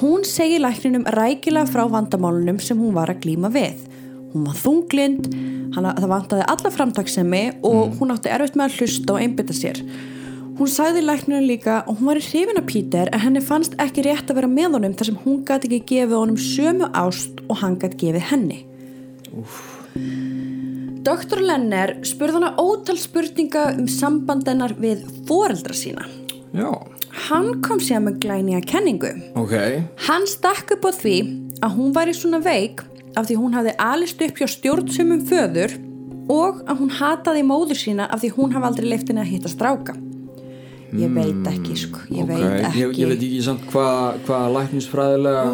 Hún 0.02 0.26
segir 0.28 0.60
lækninum 0.60 1.06
rækilega 1.08 1.70
frá 1.72 1.86
vandamálunum 1.88 2.60
sem 2.60 2.78
hún 2.78 2.94
var 2.94 3.14
að 3.14 3.22
glíma 3.24 3.52
við. 3.54 3.78
Hún 4.34 4.48
var 4.50 4.58
þunglind, 4.58 5.30
hana, 5.76 5.94
það 5.96 6.10
vantaði 6.10 6.48
alla 6.52 6.72
framtaksemi 6.74 7.44
og 7.64 7.96
hún 8.00 8.12
átti 8.12 8.34
erfitt 8.34 8.58
með 8.60 8.66
að 8.66 8.82
hlusta 8.82 9.14
og 9.14 9.22
einbytta 9.22 9.56
sér. 9.56 9.80
Hún 10.58 10.70
sagði 10.70 11.06
lækninu 11.06 11.46
líka 11.48 11.80
að 11.80 11.96
hún 11.96 12.10
var 12.10 12.20
í 12.20 12.26
hrifin 12.28 12.60
af 12.60 12.68
Peter 12.70 13.10
en 13.14 13.24
henni 13.24 13.42
fannst 13.42 13.78
ekki 13.82 14.04
rétt 14.06 14.30
að 14.30 14.42
vera 14.42 14.52
með 14.52 14.76
honum 14.76 14.98
þar 15.00 15.10
sem 15.10 15.24
hún 15.24 15.40
gæti 15.48 15.70
ekki 15.70 15.96
gefið 15.96 16.20
honum 16.20 16.38
sömu 16.38 16.92
ást 16.92 17.40
og 17.48 17.58
hann 17.64 17.80
gæti 17.82 18.04
gefið 18.04 18.28
henni. 18.34 18.60
Dr. 21.04 21.42
Lenner 21.44 21.98
spurði 22.08 22.40
hana 22.40 22.54
ótal 22.62 22.98
spurninga 23.02 23.68
um 23.78 23.88
sambandennar 23.92 24.74
við 24.80 25.04
foreldra 25.28 25.76
sína. 25.78 26.06
Já, 26.54 26.70
Hann 27.28 27.60
kom 27.62 27.78
síðan 27.78 28.08
með 28.08 28.16
glænýja 28.24 28.62
kenningu. 28.66 29.10
ok 29.38 29.54
Hann 30.08 30.26
stakk 30.26 30.72
upp 30.74 30.86
á 30.90 30.92
því 30.98 31.16
að 31.62 31.76
hún 31.78 31.92
væri 31.94 32.14
svona 32.18 32.40
veik 32.42 32.82
af 33.16 33.28
því 33.30 33.36
hún 33.38 33.54
hafði 33.54 33.74
alist 33.78 34.22
upp 34.26 34.40
hjá 34.42 34.48
stjórnsumum 34.50 35.22
föður 35.30 35.76
og 36.34 36.64
að 36.66 36.80
hún 36.82 36.90
hataði 36.98 37.44
móður 37.46 37.78
sína 37.78 38.08
af 38.10 38.24
því 38.24 38.32
hún 38.38 38.56
hafði 38.56 38.68
aldrei 38.72 38.88
leift 38.90 39.12
henni 39.12 39.22
að 39.22 39.30
hitta 39.34 39.52
stráka. 39.52 39.94
Ég 40.94 41.10
veit 41.14 41.48
ekki, 41.50 41.76
sko, 41.78 42.02
ég 42.10 42.24
ok. 42.24 42.30
veit 42.30 42.66
ekki. 42.66 42.80
Ég, 42.82 42.98
ég 43.02 43.08
veit 43.14 43.22
ekki 43.28 43.42
samt 43.46 43.64
hvað 43.70 44.20
hva 44.28 44.42
læknisfræðilega 44.58 45.46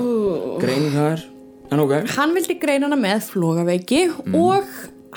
greining 0.64 0.96
það 0.96 1.12
er 1.12 1.22
En 1.70 1.82
ok 1.84 1.94
Hann 2.16 2.34
vildi 2.38 2.58
greina 2.62 2.88
hana 2.88 2.98
með 3.00 3.28
flogaveiki 3.30 4.06
og 4.38 4.70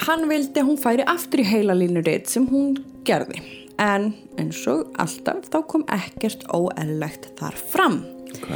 hann 0.07 0.27
vildi 0.29 0.61
að 0.61 0.69
hún 0.69 0.81
færi 0.81 1.07
aftur 1.09 1.43
í 1.43 1.49
heila 1.49 1.77
línuritt 1.77 2.29
sem 2.33 2.47
hún 2.49 2.77
gerði. 3.09 3.41
En 3.81 4.13
eins 4.41 4.61
og 4.71 4.93
alltaf 5.01 5.49
þá 5.53 5.59
kom 5.69 5.87
ekkert 5.93 6.45
óeðlegt 6.53 7.33
þar 7.41 7.57
fram. 7.73 8.03
Ok 8.37 8.53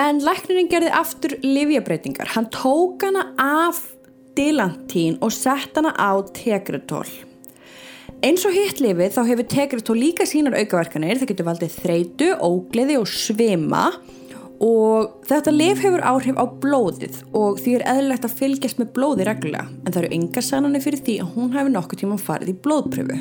En 0.00 0.20
læknirinn 0.24 0.72
gerði 0.72 0.92
aftur 0.96 1.36
livjabreitingar. 1.44 2.32
Hann 2.34 2.50
tók 2.52 3.04
hana 3.04 3.30
af 3.40 3.80
dilantín 4.36 5.16
og 5.24 5.32
sett 5.32 5.76
hana 5.76 5.94
á 5.96 6.20
tegretól. 6.36 7.08
Eins 8.24 8.44
og 8.48 8.54
hitt 8.56 8.80
lifið 8.80 9.12
þá 9.12 9.22
hefur 9.28 9.48
tegretól 9.52 9.96
líka 10.00 10.24
sínar 10.28 10.56
aukaverkanir. 10.56 11.20
Það 11.20 11.30
getur 11.32 11.48
valdið 11.50 11.74
þreytu, 11.82 12.28
ógleði 12.40 12.96
og 13.00 13.08
svima 13.12 13.90
og 13.92 14.15
þetta 14.60 15.52
lif 15.52 15.82
hefur 15.84 16.04
áhrif 16.06 16.38
á 16.40 16.44
blóðið 16.62 17.18
og 17.36 17.58
því 17.60 17.74
er 17.76 17.84
eðlilegt 17.92 18.24
að 18.24 18.36
fylgjast 18.38 18.78
með 18.80 18.92
blóði 18.96 19.26
reglulega. 19.28 19.66
En 19.84 19.92
það 19.92 20.02
eru 20.02 20.12
enga 20.16 20.44
sannanir 20.44 20.84
fyrir 20.84 21.02
því 21.04 21.16
að 21.22 21.32
hún 21.36 21.50
hefur 21.56 21.74
nokkuð 21.74 22.02
tíma 22.02 22.18
farið 22.20 22.52
í 22.54 22.56
blóðpröfu. 22.64 23.18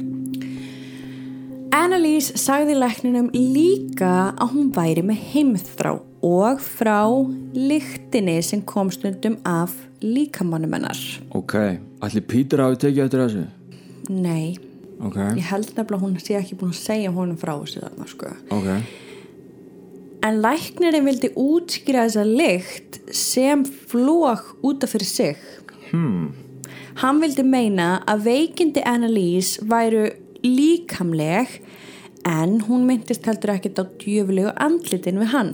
Annalise 1.76 2.38
sagði 2.40 2.78
lækninum 2.80 3.32
líka 3.36 4.32
að 4.32 4.54
hún 4.54 4.70
væri 4.76 5.04
með 5.04 5.26
heimþrá 5.34 5.98
og 6.26 6.62
frá 6.64 7.02
lyktinni 7.54 8.38
sem 8.46 8.62
kom 8.64 8.92
stundum 8.94 9.36
af 9.44 9.74
líkamannum 10.02 10.78
hennar. 10.78 11.02
Ok, 11.36 11.58
allir 12.00 12.26
Pítur 12.30 12.64
hafi 12.64 12.80
tekið 12.86 13.04
eftir 13.06 13.26
þessu 13.26 13.46
Nei, 14.10 14.56
Ok, 15.04 15.18
ég 15.36 15.48
held 15.50 15.74
nefnilega 15.76 15.98
að 15.98 16.04
hún 16.06 16.20
sé 16.24 16.38
ekki 16.40 16.56
búin 16.60 16.72
að 16.72 16.80
segja 16.80 17.12
honum 17.12 17.40
frá 17.40 17.52
þessu 17.60 17.82
þarna 17.84 18.06
sko. 18.08 18.30
ok 18.56 19.05
En 20.26 20.40
læknirinn 20.42 21.06
vildi 21.06 21.30
útskýra 21.38 22.08
þessa 22.08 22.24
lykt 22.26 22.98
sem 23.14 23.62
flók 23.66 24.56
út 24.66 24.86
af 24.86 24.96
fyrir 24.96 25.06
sig. 25.06 25.36
Hmm. 25.92 26.32
Hann 27.02 27.20
vildi 27.22 27.44
meina 27.46 28.00
að 28.10 28.24
veikindi 28.30 28.82
Annalise 28.90 29.62
væru 29.70 30.08
líkamleg 30.42 31.60
en 32.26 32.58
hún 32.66 32.88
myndist 32.90 33.28
heldur 33.30 33.54
ekkert 33.54 33.82
á 33.82 33.86
djöfulegu 34.02 34.56
andlitin 34.56 35.22
við 35.22 35.32
hann. 35.36 35.54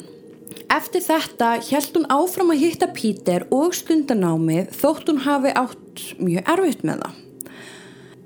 Eftir 0.72 1.04
þetta 1.04 1.52
held 1.68 1.98
hún 1.98 2.08
áfram 2.16 2.54
að 2.54 2.64
hitta 2.64 2.88
Pítur 2.96 3.50
og 3.52 3.76
stundanámið 3.76 4.72
þótt 4.78 5.12
hún 5.12 5.24
hafi 5.26 5.52
átt 5.66 6.06
mjög 6.22 6.54
erfitt 6.56 6.88
með 6.88 7.04
það. 7.04 7.20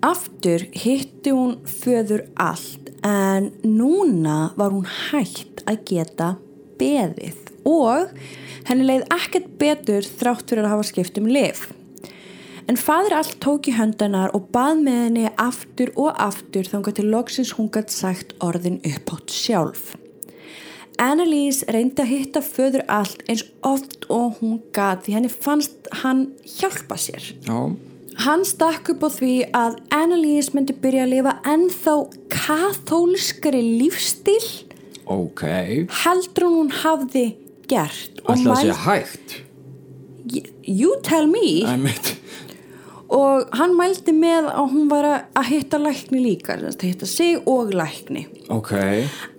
Aftur 0.05 0.67
hitti 0.77 1.33
hún 1.33 1.57
föður 1.65 2.27
allt 2.37 2.91
en 3.01 3.49
núna 3.65 4.51
var 4.59 4.75
hún 4.75 4.85
hægt 4.85 5.54
að 5.69 5.81
geta 5.89 6.29
beðið 6.79 7.51
og 7.65 8.13
henni 8.67 8.85
leið 8.87 9.07
ekkert 9.15 9.49
betur 9.61 10.05
þrátt 10.05 10.49
fyrir 10.49 10.67
að 10.67 10.73
hafa 10.75 10.87
skipt 10.91 11.19
um 11.21 11.27
lif. 11.29 11.67
En 12.65 12.79
fadir 12.81 13.13
allt 13.13 13.37
tók 13.43 13.67
í 13.69 13.75
höndanar 13.77 14.33
og 14.33 14.47
bað 14.53 14.81
með 14.87 15.01
henni 15.03 15.27
aftur 15.41 15.91
og 16.01 16.15
aftur 16.17 16.65
þangar 16.69 16.97
til 16.97 17.09
loksins 17.11 17.53
hún 17.59 17.69
gætt 17.73 17.93
sagt 17.93 18.33
orðin 18.41 18.79
uppátt 18.81 19.33
sjálf. 19.33 19.93
Annalise 21.01 21.67
reyndi 21.69 22.01
að 22.01 22.11
hitta 22.13 22.41
föður 22.41 22.85
allt 22.89 23.21
eins 23.29 23.43
oft 23.67 24.07
og 24.09 24.39
hún 24.39 24.61
gat 24.73 25.03
því 25.05 25.17
henni 25.17 25.33
fannst 25.33 25.89
hann 26.01 26.29
hjálpa 26.55 26.97
sér. 26.97 27.33
Já, 27.45 27.75
Hann 28.23 28.45
stakk 28.47 28.93
upp 28.93 29.01
á 29.03 29.09
því 29.11 29.33
að 29.51 29.73
Annalise 29.91 30.55
myndi 30.55 30.71
byrja 30.79 31.03
að 31.03 31.11
lifa 31.11 31.33
ennþá 31.51 31.95
kathólskari 32.31 33.59
lífstíl 33.81 34.64
ok. 35.05 35.43
Heldur 36.03 36.47
hún 36.49 36.71
hafði 36.83 37.25
gert 37.69 38.21
Ætla 38.25 38.55
að 38.55 38.61
sé 38.61 38.77
hægt? 38.85 39.41
You 40.65 40.95
tell 41.05 41.27
me. 41.29 41.65
Og 43.15 43.51
hann 43.53 43.75
mældi 43.77 44.15
með 44.17 44.47
að 44.49 44.71
hún 44.71 44.87
var 44.89 45.05
að 45.13 45.49
hitta 45.51 45.77
lækni 45.77 46.23
líka 46.23 46.55
að 46.57 46.87
hitta 46.87 47.05
sig 47.05 47.37
og 47.45 47.69
lækni. 47.77 48.25
Ok, 48.49 48.73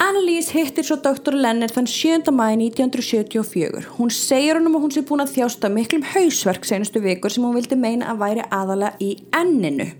Annalise 0.03 0.55
hittir 0.55 0.87
svo 0.87 1.01
Dr. 1.03 1.35
Lenner 1.35 1.71
þann 1.75 1.91
7. 1.91 2.31
mæði 2.31 2.71
1974 2.71 3.85
hún 3.99 4.15
segir 4.15 4.59
honum 4.59 4.79
að 4.79 4.87
hún 4.87 4.95
sé 4.95 5.03
búin 5.07 5.23
að 5.27 5.35
þjásta 5.35 5.71
miklum 5.75 6.07
hausverk 6.15 6.67
senustu 6.67 7.03
vikur 7.03 7.35
sem 7.35 7.47
hún 7.47 7.59
vildi 7.59 7.79
meina 7.79 8.13
að 8.15 8.23
væri 8.23 8.47
aðalega 8.55 8.99
í 9.03 9.17
enninu 9.35 9.91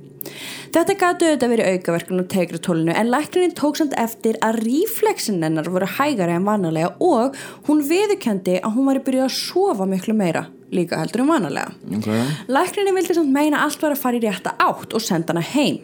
Þetta 0.75 0.97
gætu 0.99 1.27
auðvitað 1.29 1.53
verið 1.53 1.71
aukaverkun 1.73 2.23
og 2.23 2.29
tegratólinu 2.33 2.95
en 2.97 3.11
læknirinn 3.13 3.55
tók 3.57 3.79
samt 3.79 3.95
eftir 4.01 4.39
að 4.45 4.61
ríflexin 4.65 5.43
hennar 5.45 5.69
voru 5.73 5.89
hægari 5.99 6.37
en 6.37 6.47
vanalega 6.49 6.93
og 7.03 7.37
hún 7.69 7.83
viðurkendi 7.87 8.59
að 8.61 8.77
hún 8.77 8.89
var 8.91 9.03
byrjuð 9.07 9.27
að 9.27 9.37
sofa 9.37 9.89
miklu 9.89 10.17
meira 10.17 10.47
líka 10.75 10.99
heldur 11.01 11.23
en 11.23 11.31
vanalega. 11.31 11.75
ok 11.99 12.09
Læknirinn 12.51 12.99
vildi 12.99 13.19
samt 13.19 13.33
meina 13.35 13.63
allt 13.65 13.83
var 13.83 13.95
að 13.95 14.03
fara 14.03 14.19
í 14.19 14.25
rétta 14.25 14.57
átt 14.63 14.97
og 14.97 15.05
senda 15.05 15.35
hana 15.35 15.45
heim. 15.55 15.79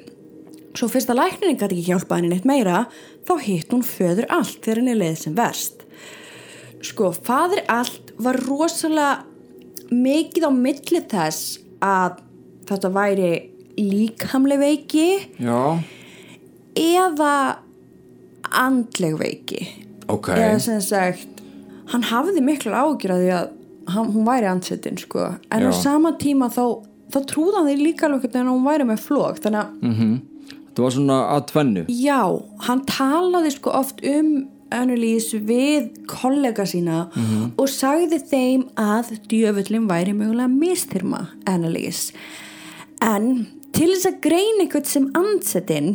Svo 0.72 0.88
fyrst 0.88 1.10
að 1.12 1.20
læknirinn 1.20 1.60
gæti 1.60 1.76
ekki 1.76 1.92
hjálpa 1.92 2.18
henni 2.18 2.32
neitt 2.32 2.48
meira 2.48 2.86
þá 3.28 3.34
hitt 3.44 3.72
hún 3.74 3.84
föður 3.86 4.28
allt 4.32 4.60
þegar 4.64 4.82
henni 4.82 4.98
leið 4.98 5.18
sem 5.20 5.36
verst. 5.36 5.86
Sko, 6.82 7.12
fadir 7.14 7.62
allt 7.70 8.10
var 8.18 8.40
rosalega 8.42 9.22
mikið 9.92 10.48
á 10.48 10.50
milli 10.56 11.02
þess 11.12 11.60
að 11.84 12.22
þetta 12.66 12.90
væri 12.94 13.32
líkamleg 13.78 14.60
veiki 14.62 15.06
Já, 15.42 15.78
eða 16.78 17.34
andleg 18.52 19.16
veiki. 19.20 19.60
Ok. 20.12 20.32
Eða 20.34 20.58
sem 20.60 20.80
sagt 20.84 21.40
hann 21.92 22.04
hafði 22.08 22.42
miklu 22.44 22.72
ágjur 22.72 23.14
að 23.14 23.22
því 23.24 23.30
að 23.36 23.46
hann, 23.92 24.10
hún 24.14 24.26
væri 24.28 24.48
andsetin 24.50 24.98
sko. 25.00 25.32
En 25.52 25.68
á 25.68 25.72
Já. 25.72 25.78
sama 25.82 26.14
tíma 26.20 26.48
þá, 26.52 26.84
þá 27.12 27.18
trúði 27.28 27.56
hann 27.58 27.70
því 27.70 27.78
líka 27.80 28.08
alveg 28.08 28.28
að 28.32 28.52
hún 28.52 28.66
væri 28.66 28.88
með 28.88 29.06
flók 29.08 29.42
þannig 29.44 29.64
að 29.64 29.88
mm 29.88 30.20
Þetta 30.72 30.84
var 30.86 30.92
svona 30.94 31.16
að 31.34 31.40
tvennu. 31.50 31.80
Já, 31.92 32.20
hann 32.64 32.78
talaði 32.88 33.50
sko 33.52 33.74
oft 33.76 33.98
um 34.08 34.28
Annalise 34.72 35.36
við 35.44 35.90
kollega 36.08 36.64
sína 36.64 37.02
og 37.60 37.66
sagði 37.68 38.22
þeim 38.30 38.62
að 38.80 39.10
djöfullin 39.28 39.84
væri 39.90 40.14
mögulega 40.16 40.48
mistyrma 40.48 41.26
Annalise 41.44 42.16
en 43.04 43.46
til 43.82 43.90
þess 43.96 44.06
að 44.06 44.18
greina 44.22 44.62
eitthvað 44.62 44.84
sem 44.86 45.06
andsetin 45.18 45.92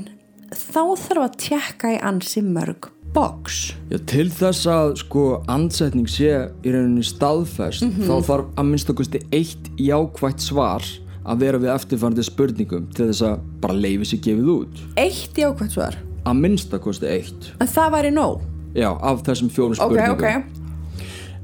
þá 0.52 0.82
þarf 1.00 1.22
að 1.22 1.36
tjekka 1.40 1.92
í 1.94 2.00
ansi 2.04 2.42
mörg 2.44 2.90
box. 3.16 3.62
Já, 3.88 3.98
til 4.12 4.26
þess 4.36 4.68
að 4.68 4.92
sko 5.00 5.24
andsetning 5.48 6.10
sé 6.12 6.34
í 6.68 6.74
rauninni 6.74 7.06
staðfest 7.08 7.88
þá 8.02 8.12
þarf 8.28 8.50
að 8.60 8.68
minnst 8.74 8.92
okkusti 8.92 9.24
eitt 9.32 9.72
jákvætt 9.80 10.44
svar 10.44 10.84
að 11.28 11.46
vera 11.46 11.64
við 11.64 11.74
eftirfærandi 11.78 12.28
spurningum 12.28 12.92
til 12.92 13.08
þess 13.08 13.24
að 13.30 13.48
bara 13.64 13.80
leifi 13.80 14.12
sér 14.12 14.24
gefið 14.28 14.54
út. 14.58 14.86
Eitt 15.00 15.40
jákvæmt 15.40 15.80
svar? 15.80 16.00
Að 16.28 16.44
minnst 16.44 16.76
okkusti 16.76 17.08
eitt. 17.08 17.52
En 17.64 17.72
það 17.72 17.96
væri 17.96 18.16
nóg? 18.20 18.44
Já, 18.76 18.92
af 18.92 19.24
þessum 19.24 19.56
fjórum 19.56 19.80
ok, 19.80 19.96
spurningum. 19.96 20.20
ok 20.20 20.67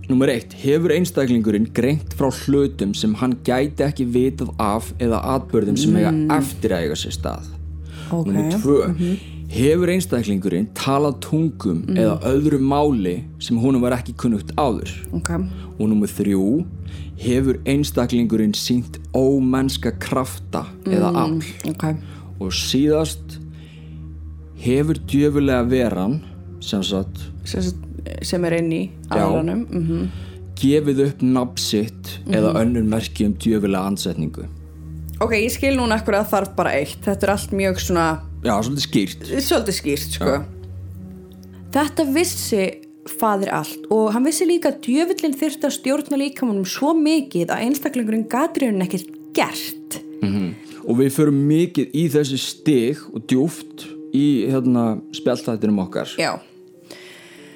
Númer 0.10 0.34
eitt, 0.34 0.52
hefur 0.60 0.92
einstaklingurinn 0.92 1.70
greint 1.76 2.12
frá 2.20 2.28
hlutum 2.44 2.92
sem 2.98 3.14
hann 3.22 3.38
gæti 3.48 3.86
ekki 3.86 4.06
vitað 4.12 4.50
af 4.62 4.90
eða 5.00 5.22
atbörðum 5.38 5.78
sem 5.80 5.96
eiga 5.96 6.12
eftir 6.36 6.76
að 6.76 6.88
eiga 6.88 6.98
sér 7.00 7.16
stað? 7.16 7.46
Ok. 8.12 8.28
Númer 8.28 8.58
tvö, 8.60 8.80
hefur 9.54 9.92
einstaklingurinn 9.94 10.68
talað 10.76 11.22
tungum 11.24 11.86
eða 11.96 12.18
öðru 12.34 12.60
máli 12.60 13.16
sem 13.44 13.60
honum 13.64 13.86
var 13.86 13.96
ekki 13.96 14.16
kunnugt 14.20 14.52
áður? 14.60 14.92
Ok, 15.16 15.32
og 15.78 15.86
númer 15.88 16.12
þrjú 16.12 16.66
hefur 17.24 17.62
einstaklingurinn 17.70 18.56
sínt 18.58 19.00
ómennska 19.16 19.96
krafta 20.04 20.66
eða 20.84 21.14
afl? 21.24 21.48
ok. 21.72 21.88
Og 22.44 22.52
síðast 22.52 23.40
hefur 24.60 25.00
djöfulega 25.08 25.64
veran 25.70 26.20
sem 26.64 26.84
sagt 26.84 27.24
sem, 27.48 27.72
sem 28.22 28.46
er 28.46 28.60
inn 28.60 28.72
í 28.72 28.84
aðranum 29.10 29.66
mm 29.70 30.14
gefið 30.64 31.00
upp 31.08 31.22
nafn 31.26 31.58
sitt 31.58 32.12
eða 32.30 32.52
önnur 32.60 32.86
merki 32.86 33.26
um 33.26 33.34
djöfulega 33.42 33.90
ansetningu 33.90 34.46
ok, 35.24 35.36
ég 35.38 35.52
skil 35.54 35.74
núna 35.78 36.00
ekkur 36.00 36.18
að 36.18 36.30
þarf 36.34 36.54
bara 36.58 36.76
eitt. 36.78 37.02
Þetta 37.06 37.28
er 37.28 37.34
allt 37.36 37.56
mjög 37.56 37.82
svona 37.84 38.08
já, 38.44 38.54
svolítið 38.54 38.86
skýrt. 38.88 39.28
Svolítið 39.48 39.78
skýrt 39.80 40.18
sko. 40.18 40.38
Þetta 41.74 42.08
vissi 42.14 42.64
fadir 43.10 43.52
allt 43.52 43.90
og 43.92 44.14
hann 44.16 44.28
vissi 44.28 44.48
líka 44.48 44.72
að 44.72 44.86
djöfullin 44.86 45.36
þyrfti 45.40 45.68
að 45.68 45.76
stjórna 45.78 46.20
líkamannum 46.22 46.68
svo 46.70 46.94
mikið 46.96 47.52
að 47.52 47.66
einstaklingurinn 47.68 48.30
gatriðun 48.32 48.86
ekkert 48.86 49.12
gert. 49.36 50.00
Og 50.84 50.98
við 51.00 51.14
förum 51.16 51.44
mikið 51.48 51.94
í 51.96 52.08
þessi 52.12 52.40
stig 52.40 53.04
og 53.12 53.24
djúft 53.28 53.88
í 54.16 54.50
hérna 54.52 54.98
spjalltættinum 55.16 55.84
okkar. 55.84 56.12
Já 56.20 56.36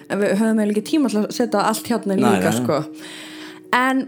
við 0.10 0.34
höfum 0.40 0.60
eiginlega 0.62 0.74
ekki 0.74 0.86
tíma 0.92 1.12
til 1.12 1.22
að 1.24 1.32
setja 1.36 1.64
allt 1.68 1.90
Nei, 2.08 2.18
líka 2.22 2.52
nei. 2.52 2.60
sko 2.60 2.82
en 3.78 4.04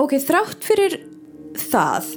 ok, 0.00 0.16
þrátt 0.24 0.64
fyrir 0.64 0.98
það 1.68 2.12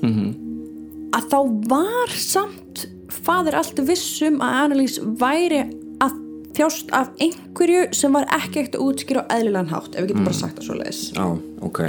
að 1.15 1.29
þá 1.31 1.39
var 1.71 2.15
samt 2.15 2.85
fadir 3.25 3.57
allt 3.59 3.79
vissum 3.87 4.41
að 4.43 4.57
Annalise 4.63 5.03
væri 5.19 5.61
að 6.03 6.17
þjást 6.55 6.91
af 6.95 7.11
einhverju 7.19 7.87
sem 7.95 8.15
var 8.15 8.27
ekki 8.31 8.63
ekkert 8.63 8.79
að 8.79 8.83
útskýra 8.87 9.23
á 9.27 9.31
eðlilegan 9.37 9.71
hátt 9.73 9.95
ef 9.95 10.03
við 10.05 10.11
getum 10.13 10.27
bara 10.29 10.39
sagt 10.41 10.59
það 10.59 10.69
svo 10.69 10.77
leiðis 10.79 11.01
já, 11.15 11.25
ok 11.67 11.81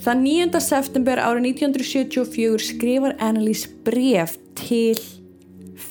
Þann 0.00 0.22
9. 0.24 0.60
september 0.64 1.20
árið 1.20 1.50
1974 1.60 2.62
skrifar 2.70 3.18
Annalise 3.20 3.68
bref 3.84 4.38
til 4.56 4.96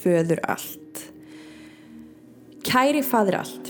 föður 0.00 0.40
allt. 0.50 1.04
Kæri 2.66 3.04
fadir 3.06 3.36
allt. 3.38 3.69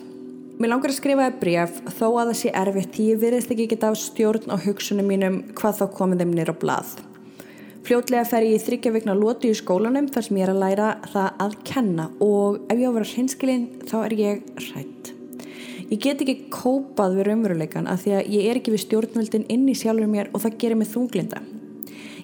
Mér 0.61 0.74
langar 0.74 0.92
að 0.92 0.98
skrifa 0.98 1.24
þér 1.24 1.36
bref 1.40 1.76
þó 1.96 2.06
að 2.20 2.26
það 2.28 2.34
sé 2.36 2.50
erfitt 2.61 2.90
því 2.92 3.04
ég 3.06 3.20
virðist 3.22 3.52
ekki 3.54 3.66
geta 3.70 3.88
á 3.88 3.96
stjórn 3.96 4.50
á 4.52 4.61
hugsunum 4.61 5.06
mínum 5.08 5.38
hvað 5.56 5.78
þá 5.78 5.84
komið 5.96 6.20
þeim 6.20 6.34
nýr 6.36 6.50
á 6.52 6.56
blað. 6.61 6.90
Fljótlega 7.88 8.26
fer 8.28 8.44
ég 8.44 8.58
í 8.58 8.61
þryggja 8.61 8.92
vikna 8.92 9.14
lótu 9.16 9.48
í 9.48 9.56
skólanum 9.56 10.11
þar 10.12 10.26
sem 10.26 10.36
ég 10.36 10.44
er 10.44 10.52
að 10.52 10.61
læra 10.61 10.90
það 11.14 11.40
að 11.46 11.54
kenna 11.70 12.06
og 12.26 12.58
ef 12.66 12.76
ég 12.76 12.84
á 12.84 12.90
að 12.90 12.98
vera 12.98 13.08
hreinskilinn 13.14 13.64
þá 13.88 13.96
er 14.02 14.16
ég 14.18 14.42
hrætt. 14.66 15.12
Ég 15.88 16.02
get 16.04 16.20
ekki 16.26 16.36
kópað 16.52 17.16
við 17.16 17.30
raunveruleikan 17.30 17.88
af 17.88 18.04
því 18.04 18.18
að 18.18 18.30
ég 18.36 18.50
er 18.50 18.61
ekki 18.61 18.76
við 18.76 18.84
stjórnvöldin 18.84 19.48
inn 19.48 19.64
í 19.64 19.78
sjálfur 19.80 20.12
mér 20.12 20.28
og 20.34 20.44
það 20.44 20.61
gerir 20.61 20.82
mig 20.82 20.92
þunglinda. 20.92 21.40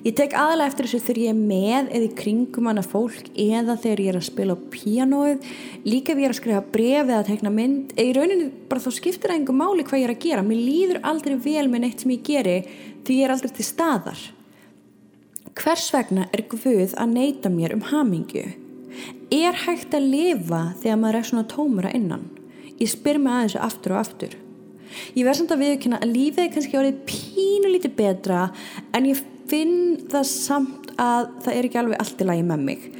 Ég 0.07 0.14
tek 0.14 0.36
aðalega 0.38 0.70
eftir 0.70 0.86
þessu 0.86 0.98
þegar 1.02 1.18
ég 1.18 1.32
er 1.32 1.38
með 1.38 1.88
eða 1.90 2.07
í 2.07 2.11
kringum 2.14 2.68
hana 2.70 2.82
fólk 2.86 3.30
eða 3.42 3.74
þegar 3.82 4.02
ég 4.04 4.11
er 4.12 4.18
að 4.20 4.26
spila 4.28 4.54
á 4.54 4.66
píanóið, 4.70 5.48
líka 5.82 6.14
ef 6.14 6.20
ég 6.20 6.28
er 6.28 6.34
að 6.34 6.38
skrifa 6.38 6.61
bref 6.76 7.09
eða 7.09 7.16
að 7.24 7.30
tekna 7.32 7.52
mynd, 7.57 7.94
eða 7.96 8.07
í 8.07 8.14
rauninni 8.14 8.46
bara 8.70 8.84
þá 8.84 8.94
skiptir 8.94 9.32
það 9.32 9.40
engum 9.40 9.59
máli 9.59 9.86
hvað 9.88 9.98
ég 9.98 10.07
er 10.07 10.14
að 10.14 10.22
gera. 10.22 10.46
Mér 10.46 10.62
líður 10.62 11.02
aldrei 11.11 11.36
vel 11.48 11.66
með 11.72 11.82
neitt 11.82 12.07
sem 12.07 12.14
ég 12.14 12.24
geri 12.30 12.57
því 13.02 13.18
ég 13.18 13.26
er 13.26 13.34
aldrei 13.34 13.54
til 13.59 13.66
staðar. 13.66 14.24
Hvers 15.59 15.90
vegna 15.96 16.30
er 16.30 16.46
Guð 16.54 16.94
að 16.94 17.14
neyta 17.16 17.50
mér 17.50 17.74
um 17.74 17.86
hamingju? 17.90 18.46
Er 19.34 19.62
hægt 19.66 19.96
að 19.96 20.11
lifa 20.14 20.64
þegar 20.84 21.02
maður 21.02 21.18
er 21.18 21.30
svona 21.32 21.50
tómur 21.50 21.90
að 21.90 21.98
innan? 21.98 22.28
Ég 22.78 22.94
spyr 22.94 23.18
mig 23.18 23.34
aðeins 23.34 23.59
aftur 23.59 23.96
og 23.96 24.04
aftur. 24.07 24.42
Ég 25.16 25.26
verð 25.26 25.40
samt 25.40 25.54
að 25.57 25.64
viðkynna 25.64 25.98
að 25.98 26.12
lífið 26.14 26.44
er 26.44 26.52
kannski 26.54 26.78
árið 26.78 27.00
pínu 27.09 27.72
lítið 27.72 27.96
betra 27.98 28.44
en 28.94 29.09
ég 29.11 29.32
finn 29.51 29.76
það 30.11 30.26
samt 30.30 30.90
að 31.01 31.30
það 31.44 31.55
er 31.55 31.68
ekki 31.68 31.80
alveg 31.80 32.03
allt 32.03 32.20
í 32.22 32.26
lagi 32.26 32.44
með 32.47 32.66
mig. 32.66 32.90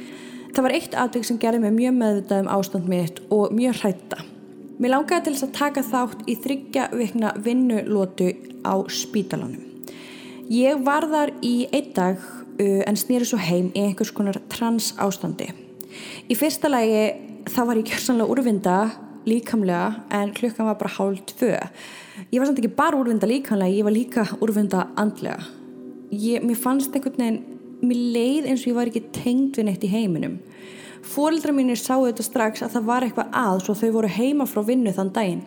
Það 0.55 0.65
var 0.65 0.75
eitt 0.77 0.97
aðvik 0.97 1.27
sem 1.27 1.39
gerði 1.41 1.61
mig 1.63 1.75
mjög 1.75 1.95
meðvitað 1.99 2.43
um 2.43 2.51
ástand 2.55 2.89
mitt 2.89 3.21
og 3.33 3.53
mjög 3.53 3.79
hrætta. 3.81 4.23
Mér 4.77 4.93
langaði 4.93 5.25
til 5.25 5.33
þess 5.33 5.45
að 5.47 5.55
taka 5.57 5.83
þátt 5.85 6.19
í 6.29 6.35
þryggja 6.37 6.83
vikna 6.93 7.33
vinnulótu 7.45 8.31
á 8.61 8.73
spítalanum. 8.93 9.63
Ég 10.53 10.83
var 10.85 11.07
þar 11.09 11.33
í 11.45 11.55
einn 11.73 11.89
dag 11.97 12.21
uh, 12.21 12.83
en 12.85 12.99
snýri 12.99 13.25
svo 13.27 13.39
heim 13.41 13.71
í 13.73 13.87
einhvers 13.87 14.13
konar 14.15 14.37
trans 14.53 14.93
ástandi. 15.01 15.49
Í 16.29 16.37
fyrsta 16.37 16.69
lagi 16.69 17.03
þá 17.49 17.61
var 17.65 17.81
ég 17.81 17.89
kjörsanlega 17.89 18.31
úrvinda 18.31 18.77
líkamlega 19.27 20.05
en 20.13 20.33
klukkan 20.37 20.69
var 20.69 20.77
bara 20.79 20.93
hálf 20.97 21.25
tvö. 21.33 21.53
Ég 22.31 22.39
var 22.39 22.47
samt 22.47 22.61
ekki 22.61 22.73
bara 22.77 22.97
úrvinda 22.99 23.27
líkamlega, 23.29 23.73
ég 23.75 23.87
var 23.87 23.95
líka 23.95 24.27
úrvinda 24.39 24.87
andlega. 24.95 25.41
Ég, 26.11 26.39
mér 26.43 26.55
fannst 26.55 26.93
einhvern 26.95 27.19
veginn, 27.19 27.39
mér 27.83 27.99
leið 28.15 28.45
eins 28.47 28.63
og 28.63 28.71
ég 28.71 28.77
var 28.77 28.89
ekki 28.91 29.03
tengd 29.15 29.57
við 29.59 29.67
neitt 29.67 29.83
í 29.83 29.91
heiminum. 29.91 30.37
Fóreldra 31.07 31.53
mínir 31.55 31.79
sáu 31.79 32.05
þetta 32.07 32.23
strax 32.25 32.63
að 32.63 32.77
það 32.77 32.87
var 32.87 33.05
eitthvað 33.05 33.35
að 33.41 33.61
svo 33.65 33.75
þau 33.77 33.89
voru 33.97 34.11
heima 34.11 34.47
frá 34.49 34.61
vinnu 34.65 34.93
þann 34.95 35.13
daginn. 35.15 35.43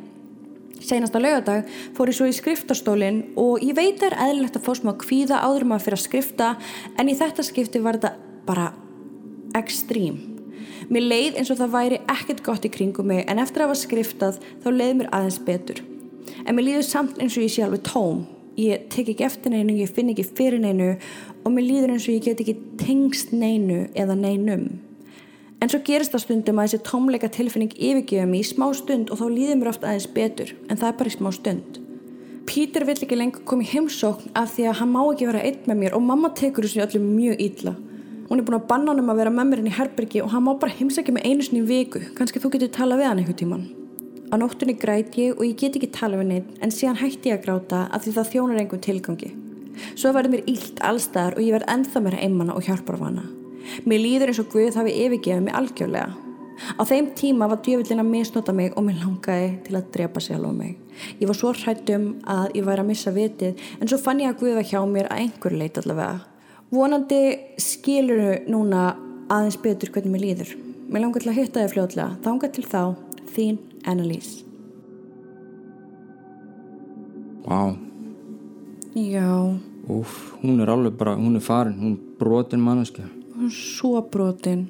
Seinasta 0.80 1.20
lögadag 1.20 1.68
fór 1.96 2.08
ég 2.08 2.16
svo 2.16 2.28
í 2.28 2.34
skriftastólinn 2.36 3.22
og 3.40 3.64
ég 3.64 3.76
veit 3.76 4.00
er 4.04 4.16
eðlilegt 4.16 4.56
að 4.56 4.64
fá 4.68 4.72
smá 4.78 4.94
kvíða 5.00 5.42
áður 5.44 5.66
maður 5.68 5.86
fyrir 5.86 5.98
að 5.98 6.04
skrifta 6.06 6.50
en 6.96 7.10
í 7.12 7.16
þetta 7.18 7.44
skipti 7.44 7.82
var 7.84 7.98
þetta 8.00 8.14
bara 8.48 8.70
ekstrím. 9.58 10.16
Mér 10.90 11.06
leið 11.06 11.40
eins 11.40 11.52
og 11.52 11.60
það 11.60 11.74
væri 11.76 12.02
ekkert 12.10 12.44
gott 12.46 12.64
í 12.64 12.72
kringum 12.72 13.10
mig 13.12 13.24
en 13.28 13.40
eftir 13.42 13.62
að 13.62 13.70
hafa 13.70 13.80
skriftað 13.82 14.40
þá 14.64 14.68
leið 14.72 14.94
mér 15.00 15.12
aðeins 15.16 15.40
betur. 15.44 15.82
En 16.46 16.56
mér 16.56 16.68
líður 16.68 16.88
samt 16.88 17.20
eins 17.20 17.36
og 17.36 17.44
ég 17.44 17.52
sé 17.52 17.64
alveg 17.66 17.84
tóm. 17.86 18.24
Ég 18.60 18.86
tek 18.92 19.08
ekki 19.12 19.24
eftir 19.24 19.54
neinu, 19.54 19.76
ég 19.78 19.90
finn 19.94 20.10
ekki 20.12 20.26
fyrir 20.26 20.60
neinu 20.60 20.92
og 21.44 21.52
mér 21.54 21.66
líður 21.66 21.94
eins 21.94 22.08
og 22.08 22.16
ég 22.16 22.24
get 22.26 22.40
ekki 22.42 22.56
tengst 22.80 23.32
neinu 23.32 23.86
eða 23.96 24.16
neinum. 24.18 24.66
En 25.60 25.68
svo 25.68 25.80
gerist 25.84 26.12
það 26.12 26.24
stundum 26.24 26.60
að 26.60 26.70
þessi 26.70 26.86
tómleika 26.88 27.30
tilfinning 27.32 27.72
yfirgefa 27.76 28.26
mig 28.28 28.44
í 28.44 28.48
smá 28.50 28.66
stund 28.76 29.12
og 29.12 29.20
þá 29.20 29.26
líður 29.28 29.60
mér 29.60 29.72
ofta 29.72 29.90
aðeins 29.90 30.08
betur 30.16 30.54
en 30.68 30.80
það 30.80 30.88
er 30.90 30.98
bara 31.00 31.12
í 31.12 31.16
smá 31.16 31.30
stund. 31.36 31.78
Pítur 32.48 32.86
vill 32.88 32.98
ekki 32.98 33.16
lengur 33.16 33.44
koma 33.48 33.64
í 33.64 33.70
heimsókn 33.70 34.32
af 34.36 34.56
því 34.56 34.70
að 34.70 34.80
hann 34.80 34.92
má 34.92 35.02
ekki 35.04 35.28
vera 35.28 35.44
einn 35.46 35.68
með 35.68 35.80
mér 35.84 35.96
og 35.96 36.04
mamma 36.04 36.32
tekur 36.36 36.66
þessu 36.66 36.84
öllum 36.84 37.12
mjög 37.14 37.44
ítla 37.46 37.76
hún 38.30 38.38
er 38.38 38.46
búin 38.46 38.60
að 38.60 38.68
banna 38.70 38.92
hann 38.92 39.02
um 39.02 39.10
að 39.10 39.20
vera 39.24 39.34
með 39.34 39.48
mér 39.50 39.60
inn 39.62 39.70
í 39.72 39.74
herbergi 39.74 40.20
og 40.22 40.30
hann 40.30 40.44
má 40.46 40.52
bara 40.54 40.76
heimsækja 40.78 41.14
mig 41.16 41.26
einu 41.26 41.42
sinni 41.42 41.66
viku 41.66 42.02
kannski 42.14 42.38
þú 42.42 42.52
getur 42.54 42.74
tala 42.76 42.98
við 43.00 43.10
hann 43.10 43.22
einhver 43.22 43.38
tíman 43.40 43.64
á 44.30 44.34
nóttunni 44.38 44.78
græt 44.78 45.18
ég 45.18 45.36
og 45.36 45.44
ég 45.46 45.58
get 45.58 45.76
ekki 45.76 45.90
tala 45.94 46.20
við 46.20 46.30
neitt 46.30 46.62
en 46.62 46.74
síðan 46.74 47.02
hætti 47.02 47.32
ég 47.32 47.40
að 47.40 47.44
gráta 47.48 47.82
að 47.90 48.06
því 48.06 48.16
það 48.16 48.32
þjónar 48.32 48.62
einhvern 48.62 48.86
tilgangi. 48.86 49.34
Svo 49.98 50.14
verður 50.14 50.36
mér 50.36 50.48
ílt 50.50 50.80
allstaðar 50.86 51.36
og 51.36 51.44
ég 51.44 51.54
verð 51.58 51.70
enþá 51.74 52.02
mér 52.06 52.18
einmanna 52.20 52.56
og 52.56 52.66
hjálpar 52.66 52.98
af 52.98 53.06
hana 53.08 53.28
mér 53.86 54.02
líður 54.02 54.32
eins 54.32 54.40
og 54.42 54.50
Guð 54.52 54.78
hafi 54.78 54.94
yfirgefið 55.04 55.44
mig 55.46 55.56
algjörlega. 55.56 56.10
Á 56.76 56.82
þeim 56.84 57.06
tíma 57.16 57.48
var 57.48 57.62
djöfullin 57.64 58.02
að 58.02 58.10
misnota 58.10 58.52
mig 58.52 58.74
og 58.76 58.84
mér 58.84 58.98
langaði 59.00 59.52
til 59.64 59.76
að 59.78 59.86
drepa 59.94 60.20
sig 60.20 60.36
alveg 60.36 60.56
mig. 60.58 60.74
Ég 61.20 61.30
var 61.30 61.38
svo 61.38 61.52
hrættum 61.56 62.10
að 62.28 62.56
ég 62.58 62.66
væri 62.66 62.84
að 62.84 62.90
missa 62.90 63.14
vitið 63.14 63.62
en 63.80 63.88
svo 63.88 64.00
fann 64.00 64.20
ég 64.20 64.32
að 64.32 64.42
Guð 64.42 64.58
var 64.58 64.68
hjá 64.68 64.80
mér 64.88 65.08
að 65.08 65.22
einhver 65.24 65.56
leit 65.56 65.80
allavega. 65.80 66.20
Vonandi 66.70 67.22
skilur 67.58 68.44
núna 68.50 68.90
aðeins 69.32 69.58
betur 69.62 69.94
hvernig 69.94 70.12
mér 70.12 70.26
líður. 70.26 70.54
Mér 70.90 71.06
langar 71.06 71.24
til 71.24 71.32
að 71.32 71.40
hitta 71.40 71.64
þau 71.64 71.74
fljóðlega 71.74 72.10
þángar 72.26 72.54
til 72.54 72.66
þá, 72.66 72.82
þín 73.32 73.58
Annalise 73.88 74.44
Vá 77.46 77.62
wow. 77.64 77.78
Já 78.94 79.30
Úf, 79.90 80.34
hún 80.42 80.60
er 80.60 80.70
alveg 80.70 80.94
bara, 80.98 81.16
hún 81.16 81.38
er 81.38 81.42
farin 81.44 81.78
hún 81.80 81.96
er 81.96 82.18
brotin 82.20 82.60
manneska 82.60 83.06
Hún 83.34 83.48
er 83.48 83.56
svo 83.56 84.02
brotin 84.02 84.68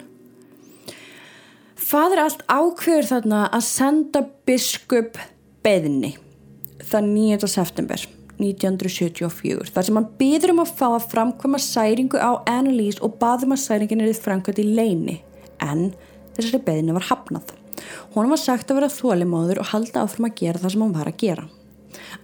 Fadur 1.74 2.22
allt 2.22 2.44
ákveður 2.46 3.08
þarna 3.08 3.44
að 3.50 3.66
senda 3.66 4.24
biskup 4.46 5.18
beðni 5.64 6.14
það 6.80 7.12
9. 7.12 7.48
september 7.50 8.06
1974 8.40 9.72
þar 9.74 9.86
sem 9.86 9.98
hann 9.98 10.08
byður 10.20 10.54
um 10.54 10.62
að 10.64 10.74
fá 10.78 10.86
að 10.88 11.08
framkvæma 11.12 11.60
særingu 11.60 12.20
á 12.20 12.40
Annalise 12.48 13.02
og 13.04 13.18
baðum 13.20 13.56
að 13.56 13.64
særingin 13.66 14.04
er 14.04 14.14
framkvæmt 14.16 14.62
í 14.62 14.68
leini 14.70 15.18
en 15.60 15.90
þessari 16.36 16.62
beðinu 16.64 16.96
var 16.96 17.08
hafnað. 17.10 17.52
Hún 18.14 18.30
var 18.32 18.40
sagt 18.42 18.70
að 18.70 18.80
vera 18.80 18.92
þólimáður 18.92 19.62
og 19.62 19.72
halda 19.72 20.04
áfram 20.04 20.28
að 20.30 20.36
gera 20.42 20.62
það 20.62 20.74
sem 20.74 20.84
hann 20.84 20.98
var 20.98 21.10
að 21.10 21.18
gera. 21.24 21.48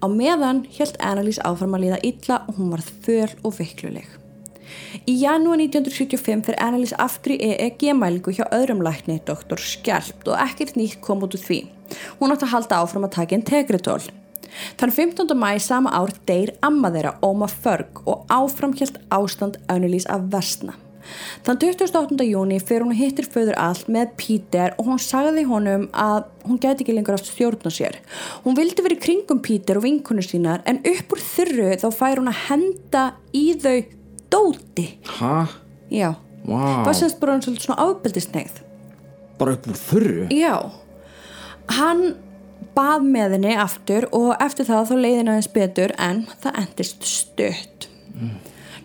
Á 0.02 0.06
meðan 0.10 0.62
held 0.76 1.00
Annalise 1.00 1.42
áfram 1.46 1.76
að 1.76 1.86
líða 1.86 2.04
illa 2.10 2.38
og 2.46 2.60
hún 2.60 2.72
var 2.74 2.84
þöl 3.06 3.32
og 3.42 3.56
veikluleg. 3.58 4.06
Í 5.06 5.14
janúar 5.20 5.60
1975 5.62 6.44
fyrir 6.46 6.62
Annalise 6.62 6.98
aftur 7.02 7.36
í 7.36 7.40
EEG-mælgu 7.52 8.34
hjá 8.34 8.44
öðrum 8.54 8.82
lækni, 8.84 9.20
doktor 9.26 9.60
Skjálpt 9.62 10.28
og 10.28 10.38
ekkert 10.42 10.76
nýtt 10.78 11.00
kom 11.04 11.22
út 11.24 11.36
úr 11.38 11.42
því. 11.42 11.60
Hún 12.20 12.34
átti 12.34 12.48
að 12.48 12.54
halda 12.54 12.80
áfram 12.82 13.06
að 13.06 13.16
taka 13.18 13.38
integritól. 13.38 14.00
Þann 14.80 14.94
15. 14.94 15.36
mæ 15.36 15.58
sama 15.60 15.92
ár 15.92 16.14
deyr 16.28 16.54
amma 16.64 16.90
þeirra 16.94 17.16
Óma 17.22 17.48
Förg 17.50 18.02
og 18.08 18.24
áframkjælt 18.32 18.98
ástand 19.12 19.60
Annelís 19.68 20.08
af 20.08 20.30
versna. 20.32 20.74
Þann 21.46 21.60
28. 21.62 22.26
júni 22.26 22.58
fyrir 22.62 22.86
hún 22.86 22.96
hittir 22.96 23.28
föður 23.30 23.58
allt 23.60 23.90
með 23.92 24.12
Pítur 24.20 24.74
og 24.76 24.90
hún 24.90 25.02
sagði 25.02 25.46
honum 25.48 25.86
að 25.92 26.26
hún 26.46 26.60
gæti 26.62 26.84
ekki 26.84 26.96
lengur 26.96 27.16
aftur 27.16 27.34
stjórn 27.34 27.68
á 27.68 27.72
sér. 27.74 27.98
Hún 28.44 28.58
vildi 28.58 28.84
verið 28.86 29.02
kringum 29.06 29.42
Pítur 29.44 29.80
og 29.80 29.86
vinkunur 29.86 30.26
sínar 30.26 30.64
en 30.66 30.82
upp 30.82 31.16
úr 31.16 31.22
þurru 31.22 31.70
þá 31.82 31.88
fær 31.94 32.22
hún 32.22 32.32
að 32.32 32.42
henda 32.48 33.06
í 33.36 33.46
þau 33.62 33.78
dóti. 34.32 34.86
Hæ? 35.18 35.34
Já. 35.92 36.10
Wow. 36.46 36.84
Það 36.86 36.98
semst 37.00 37.22
bara 37.22 37.40
svona 37.42 37.88
ábeldisneið. 37.88 38.62
Bara 39.40 39.56
upp 39.56 39.66
úr 39.70 39.80
þurru? 39.80 40.28
Já. 40.34 40.54
Hann 41.76 42.14
bað 42.76 43.06
með 43.08 43.36
henni 43.36 43.54
aftur 43.58 44.06
og 44.16 44.34
eftir 44.42 44.68
það 44.68 44.90
þá 44.90 44.94
leiðin 45.00 45.32
aðeins 45.32 45.52
betur 45.54 45.94
en 46.02 46.24
það 46.42 46.60
endist 46.62 47.08
stött 47.08 47.88
mm. 48.12 48.36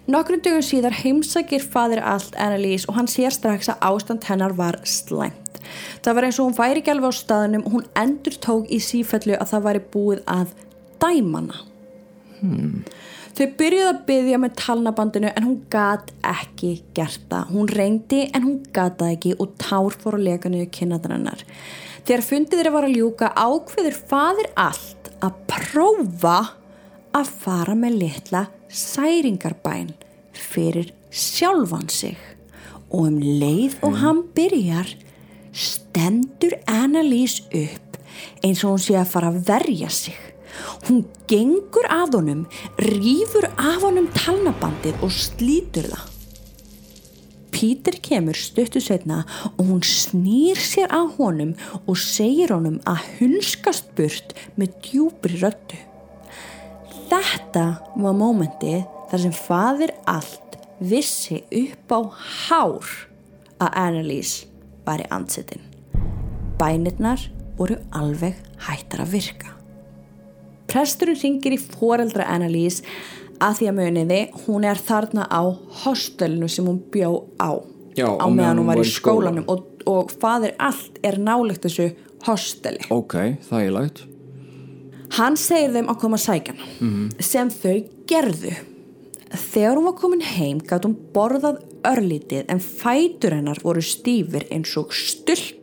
Nokkrum 0.09 0.41
dögum 0.41 0.63
síðar 0.65 0.95
heimsakir 1.03 1.63
fadir 1.63 2.01
allt 2.01 2.35
Annalise 2.39 2.89
og 2.89 2.97
hann 2.97 3.09
sér 3.11 3.33
strax 3.35 3.69
að 3.71 3.83
ástand 3.91 4.25
hennar 4.29 4.55
var 4.57 4.79
slæmt. 4.87 5.61
Það 6.01 6.17
var 6.17 6.27
eins 6.27 6.39
og 6.41 6.49
hún 6.49 6.57
væri 6.57 6.81
ekki 6.81 6.93
alveg 6.95 7.13
á 7.13 7.19
staðunum 7.19 7.67
og 7.67 7.75
hún 7.77 7.87
endur 8.01 8.37
tók 8.43 8.71
í 8.73 8.81
sífellu 8.81 9.37
að 9.37 9.53
það 9.53 9.67
væri 9.67 9.83
búið 9.93 10.23
að 10.31 10.55
dæmana 11.01 11.61
hmm. 12.41 12.81
þau 13.37 13.45
byrjuði 13.61 13.91
að 13.91 14.01
byggja 14.09 14.41
með 14.41 14.57
talnabandinu 14.61 15.31
en 15.31 15.47
hún 15.47 15.61
gat 15.73 16.11
ekki 16.25 16.73
gert 16.97 17.23
það. 17.29 17.53
Hún 17.53 17.71
reyndi 17.71 18.25
en 18.31 18.47
hún 18.47 18.59
gataði 18.73 19.17
ekki 19.17 19.37
og 19.37 19.55
tár 19.61 19.95
fór 19.95 20.19
að 20.19 20.27
lega 20.27 20.51
niður 20.51 20.73
kynnaðarinnar 20.75 21.45
Þegar 22.01 22.23
fundið 22.25 22.57
þeirra 22.57 22.73
var 22.73 22.85
að 22.87 22.95
ljúka 22.97 23.27
ákveður 23.37 23.97
fadir 24.09 24.47
allt 24.59 25.09
að 25.21 25.35
prófa 25.51 26.37
að 27.13 27.33
fara 27.43 27.75
með 27.77 27.99
litla 28.01 28.41
særingarbæn 28.71 29.91
fyrir 30.33 30.91
sjálfan 31.11 31.89
sig 31.89 32.17
og 32.91 33.07
um 33.07 33.19
leið 33.19 33.77
og 33.85 33.97
hann 33.99 34.21
byrjar 34.35 34.89
stendur 35.51 36.55
Annalise 36.67 37.43
upp 37.51 37.97
eins 38.43 38.63
og 38.63 38.75
hún 38.75 38.83
sé 38.83 38.95
að 38.99 39.11
fara 39.11 39.31
að 39.31 39.41
verja 39.47 39.89
sig. 39.91 40.15
Hún 40.87 41.03
gengur 41.29 41.87
að 41.89 42.17
honum, 42.19 42.41
rýfur 42.79 43.47
af 43.51 43.83
honum 43.85 44.09
talnabandið 44.15 45.03
og 45.05 45.13
slítur 45.15 45.87
það. 45.91 46.07
Pítur 47.51 47.97
kemur 48.01 48.37
stuttu 48.39 48.81
setna 48.81 49.21
og 49.57 49.65
hún 49.67 49.85
snýr 49.85 50.59
sér 50.59 50.91
að 50.95 51.15
honum 51.19 51.53
og 51.85 51.99
segir 51.99 52.53
honum 52.55 52.79
að 52.89 53.03
hunskast 53.19 53.91
burt 53.97 54.35
með 54.55 54.75
djúbri 54.87 55.41
röttu. 55.43 55.79
Þetta 57.11 57.65
var 57.99 58.13
mómentið 58.15 58.85
þar 59.11 59.21
sem 59.25 59.33
fadir 59.35 59.91
allt 60.07 60.53
vissi 60.79 61.41
upp 61.43 61.91
á 61.91 61.99
hár 62.47 62.91
að 63.59 63.73
Annalise 63.81 64.47
var 64.85 65.03
í 65.03 65.07
ansettin. 65.11 65.65
Bænirnar 66.55 67.25
voru 67.57 67.75
alveg 67.91 68.37
hættar 68.63 69.03
að 69.03 69.17
virka. 69.17 69.51
Presturinn 70.71 71.19
ringir 71.19 71.57
í 71.57 71.59
foreldra 71.59 72.29
Annalise 72.31 72.87
að 73.43 73.57
því 73.59 73.67
að 73.71 73.77
muniði 73.81 74.21
hún 74.45 74.67
er 74.71 74.79
þarna 74.79 75.25
á 75.27 75.43
hostelinu 75.81 76.47
sem 76.47 76.69
hún 76.69 76.79
bjó 76.93 77.25
á 77.41 77.59
Já, 77.97 78.07
á 78.07 78.27
meðan 78.31 78.61
hún 78.61 78.69
var 78.71 78.79
í 78.79 78.87
skólanum 78.87 79.49
og, 79.51 79.65
og 79.89 80.13
fadir 80.21 80.55
allt 80.63 81.01
er 81.03 81.19
nálegt 81.19 81.65
þessu 81.65 81.89
hosteli 82.23 82.85
ok, 82.93 83.17
það 83.49 83.65
er 83.65 83.75
lægt 83.75 84.03
hann 85.17 85.37
segir 85.39 85.73
þeim 85.75 85.89
að 85.91 86.01
koma 86.03 86.19
að 86.19 86.25
sækjana 86.27 86.67
mm 86.67 86.91
-hmm. 86.91 87.23
sem 87.31 87.49
þau 87.49 87.77
gerðu 88.07 88.55
Þegar 89.31 89.77
hún 89.77 89.87
var 89.87 89.95
komin 89.95 90.23
heim 90.27 90.59
gæti 90.59 90.89
hún 90.89 90.97
borðað 91.15 91.61
örlítið 91.87 92.49
en 92.51 92.59
fætur 92.59 93.37
hennar 93.37 93.61
voru 93.63 93.83
stífir 93.83 94.43
eins 94.51 94.73
og 94.79 94.91
stultur 94.91 95.61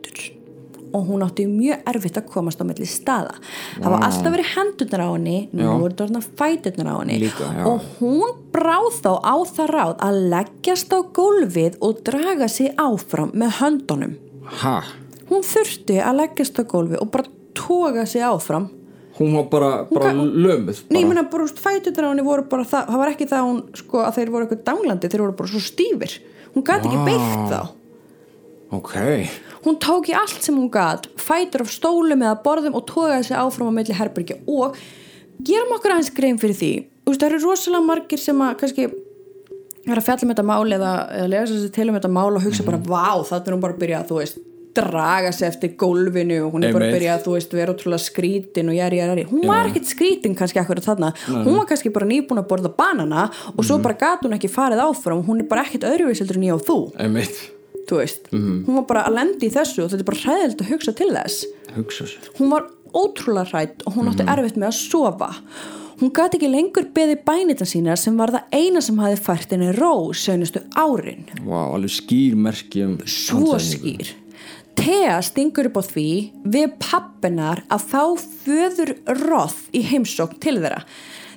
og 0.96 1.04
hún 1.04 1.20
átti 1.20 1.44
mjög 1.44 1.82
erfitt 1.90 2.16
að 2.16 2.30
komast 2.32 2.62
á 2.62 2.64
melli 2.64 2.86
staða. 2.88 3.34
Það 3.76 3.92
var 3.92 4.04
alltaf 4.06 4.32
verið 4.32 4.52
hendurnar 4.54 5.02
á 5.04 5.08
henni, 5.12 5.36
nú 5.52 5.74
voru 5.82 5.98
þarna 5.98 6.22
fæturnar 6.40 6.88
á 6.88 6.96
henni 7.02 7.18
Líka, 7.26 7.50
og 7.68 7.84
hún 7.98 8.38
bráð 8.54 8.88
þá 9.04 9.10
á 9.20 9.36
það 9.52 9.68
ráð 9.74 9.92
að 10.08 10.22
leggjast 10.32 10.96
á 10.96 10.98
gólfið 11.18 11.76
og 11.84 12.00
draga 12.08 12.48
sig 12.48 12.72
áfram 12.80 13.34
með 13.36 13.52
höndunum. 13.60 14.16
Ha? 14.62 14.78
Hún 15.28 15.44
þurfti 15.44 16.00
að 16.00 16.22
leggjast 16.22 16.56
á 16.56 16.64
gólfið 16.64 17.04
og 17.04 17.12
bara 17.12 17.36
toga 17.52 18.08
sig 18.08 18.24
áfram 18.24 18.70
Hún 19.18 19.32
var 19.34 19.46
bara, 19.50 19.70
bara 19.90 20.12
lömuð 20.14 20.84
Nei, 20.92 21.00
ég 21.02 21.08
bara. 21.08 21.08
meina 21.10 21.24
bara 21.32 21.44
úst, 21.48 21.58
fæturnar 21.58 22.06
á 22.06 22.10
henni 22.12 22.22
voru 22.26 22.44
bara 22.48 22.62
það, 22.68 22.84
það 22.92 23.00
var 23.02 23.10
ekki 23.12 23.26
það 23.26 23.40
að 23.40 23.48
hún, 23.48 23.60
sko, 23.80 24.02
að 24.06 24.14
þeir 24.18 24.30
voru 24.34 24.46
eitthvað 24.46 24.64
danglandi, 24.68 25.10
þeir 25.10 25.22
voru 25.24 25.36
bara 25.40 25.50
svo 25.52 25.62
stífir. 25.64 26.14
Hún 26.54 26.66
gæti 26.68 26.86
ekki 26.88 27.00
Vá. 27.00 27.08
beitt 27.08 27.50
þá. 27.50 27.60
Ok, 28.78 28.94
Hún 29.64 29.78
tók 29.80 30.06
í 30.08 30.14
allt 30.14 30.42
sem 30.44 30.54
hún 30.54 30.68
gat, 30.70 31.08
fætur 31.18 31.64
af 31.64 31.70
stólum 31.72 32.20
eða 32.22 32.36
borðum 32.44 32.76
og 32.78 32.84
tókaði 32.86 33.24
sig 33.26 33.36
áfram 33.40 33.72
á 33.72 33.76
milli 33.78 33.96
herbergja 33.96 34.36
og 34.46 34.76
gerum 35.42 35.72
okkur 35.74 35.94
aðeins 35.96 36.12
grein 36.14 36.38
fyrir 36.38 36.54
því. 36.56 36.70
Þú 37.02 37.10
veist, 37.10 37.22
það 37.24 37.28
eru 37.32 37.40
rosalega 37.42 37.86
margir 37.88 38.20
sem 38.22 38.42
að 38.44 38.54
kannski 38.60 38.84
er 39.88 39.96
að 39.98 40.04
fjalla 40.06 40.28
með 40.28 40.34
þetta 40.36 40.46
mál 40.52 40.76
eða, 40.76 40.92
eða 41.16 41.28
lega 41.32 41.48
sér 41.48 41.72
til 41.74 41.88
um 41.88 41.96
þetta 41.98 42.12
mál 42.12 42.36
og 42.36 42.44
hugsa 42.44 42.66
bara, 42.68 42.78
vá, 42.78 43.24
þannig 43.24 43.48
er 43.48 43.56
hún 43.56 43.64
bara 43.64 43.74
að 43.74 43.82
byrja 43.82 44.00
að, 44.02 44.08
þú 44.12 44.18
veist, 44.20 44.38
draga 44.78 45.32
sig 45.34 45.48
eftir 45.48 45.74
gólfinu 45.80 46.38
og 46.46 46.56
hún 46.56 46.64
er 46.64 46.72
bara 46.76 46.88
að 46.88 46.96
byrja 46.96 47.12
að, 47.16 47.26
þú 47.26 47.34
veist, 47.36 47.54
vera 47.58 47.74
ótrúlega 47.74 48.04
skrítin 48.06 48.72
og 48.72 48.78
jæri, 48.78 49.00
jæri, 49.02 49.12
jæri. 49.12 49.26
Hún 49.32 49.44
var 49.50 49.68
ekkit 49.68 49.92
skrítin 49.92 50.38
kannski 50.38 50.62
akkur 50.62 50.80
þarna. 50.84 51.12
Hún 51.28 51.58
var 51.58 51.68
kannski 51.68 51.92
bara 51.94 52.08
nýbúin 52.08 52.42
að 52.42 52.48
borða 52.50 52.72
banana 52.78 53.28
og 53.54 53.62
svo 53.66 53.78
bara 53.84 53.98
gat 54.00 54.24
hún 54.26 54.36
ekki 54.38 54.50
farið 54.52 54.82
áfram. 54.86 55.22
Hún 55.26 55.44
er 55.44 55.50
bara 55.50 55.66
ekkit 55.66 55.86
öðruvísildur 55.88 56.40
en 56.40 56.48
ég 56.48 56.56
og 56.56 56.66
þú. 56.66 56.78
Þú 57.88 58.02
veist, 58.02 58.26
hún 58.32 58.74
var 58.82 58.84
bara 58.90 59.06
að 59.08 59.14
lendi 59.16 59.48
í 59.48 59.52
þessu 59.54 59.86
og 59.86 59.92
þetta 59.92 60.04
er 60.04 60.08
bara 60.10 60.24
hræðild 60.26 60.60
að 60.60 60.72
hugsa 60.74 60.92
til 60.98 61.08
þess. 61.14 61.44
Hugsa 61.72 62.08
hún 62.36 62.50
var 62.52 62.66
ótrúlega 62.92 63.48
hrætt 63.52 63.84
og 63.86 63.96
hún 63.96 64.10
átti 64.10 64.26
erfitt 64.28 64.58
með 64.60 64.68
að 64.70 64.76
sofa. 64.76 65.30
Hún 65.98 66.12
gati 66.14 66.38
ekki 66.38 66.50
lengur 66.52 66.86
beði 66.94 67.16
bænita 67.26 67.66
sína 67.66 67.96
sem 67.98 68.14
var 68.20 68.30
það 68.30 68.52
eina 68.54 68.82
sem 68.84 69.00
hafi 69.02 69.18
fært 69.18 69.54
henni 69.54 69.72
ró 69.74 70.12
sögnustu 70.14 70.62
árin. 70.78 71.24
Vá, 71.42 71.72
alveg 71.74 71.90
skýr 71.96 72.36
merki 72.38 72.84
um 72.86 72.98
svo 73.02 73.58
skýr 73.58 74.12
Thea 74.78 75.18
stingur 75.26 75.68
upp 75.70 75.80
á 75.80 75.84
því 75.84 76.08
við 76.46 76.74
pappinar 76.82 77.64
að 77.72 77.86
fá 77.90 78.02
föður 78.44 78.94
roth 79.24 79.66
í 79.74 79.82
heimsókn 79.90 80.38
til 80.42 80.58
þeirra 80.60 80.84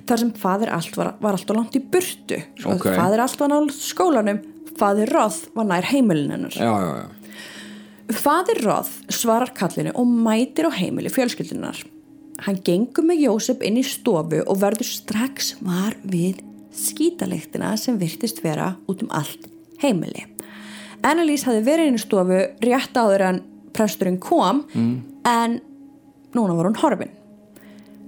þar 0.10 0.22
sem 0.24 0.32
fadir 0.38 0.72
allt 0.74 0.98
var, 0.98 1.16
var 1.22 1.38
alltaf 1.38 1.58
langt 1.58 1.78
í 1.78 1.82
burtu 1.82 2.42
sko, 2.60 2.76
Ok. 2.76 2.92
fadir 2.98 3.22
allt 3.24 3.40
var 3.40 3.52
nátt 3.54 3.76
skólanum 3.78 4.44
fadir 4.78 5.12
roth 5.14 5.50
var 5.56 5.68
nær 5.70 5.90
heimilin 5.92 6.32
hennar 6.36 6.56
Já, 6.58 6.70
já, 6.70 6.94
já 7.02 7.22
Fadir 8.12 8.60
Roth 8.66 8.92
svarar 9.08 9.54
kallinu 9.56 9.94
og 9.96 10.08
mætir 10.08 10.68
á 10.68 10.72
heimili 10.76 11.08
fjölskyldunar. 11.08 11.78
Hann 12.44 12.58
gengur 12.66 13.06
með 13.08 13.22
Jósef 13.24 13.62
inn 13.64 13.78
í 13.80 13.86
stofu 13.88 14.42
og 14.44 14.58
verður 14.60 14.90
strax 14.90 15.54
var 15.64 15.96
við 16.04 16.42
skítaliktina 16.76 17.76
sem 17.80 18.00
virtist 18.02 18.42
vera 18.44 18.74
út 18.92 19.04
um 19.06 19.12
allt 19.16 19.48
heimili. 19.84 20.26
Annalise 21.08 21.48
hafði 21.50 21.64
verið 21.66 21.90
inn 21.90 21.98
í 21.98 22.02
stofu 22.02 22.42
rétt 22.62 22.98
áður 22.98 23.26
en 23.30 23.42
presturinn 23.74 24.20
kom 24.22 24.66
en 24.76 25.60
núna 26.36 26.56
var 26.58 26.70
hún 26.70 26.80
horfin. 26.82 27.12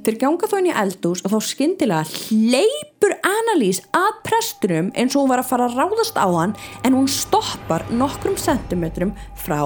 Þeir 0.04 0.18
ganga 0.20 0.48
þó 0.52 0.58
inn 0.60 0.68
í 0.68 0.76
eldús 0.76 1.22
og 1.24 1.32
þá 1.32 1.38
skyndilega 1.48 2.04
hleypur 2.28 3.14
Annalise 3.24 3.86
að 3.96 4.18
prestunum 4.28 4.90
eins 5.00 5.16
og 5.16 5.24
hún 5.24 5.32
var 5.32 5.44
að 5.44 5.52
fara 5.54 5.70
að 5.70 5.78
ráðast 5.80 6.20
á 6.20 6.28
hann 6.28 6.56
en 6.84 6.98
hún 6.98 7.08
stoppar 7.08 7.86
nokkrum 7.90 8.36
sentimetrum 8.36 9.14
frá 9.40 9.62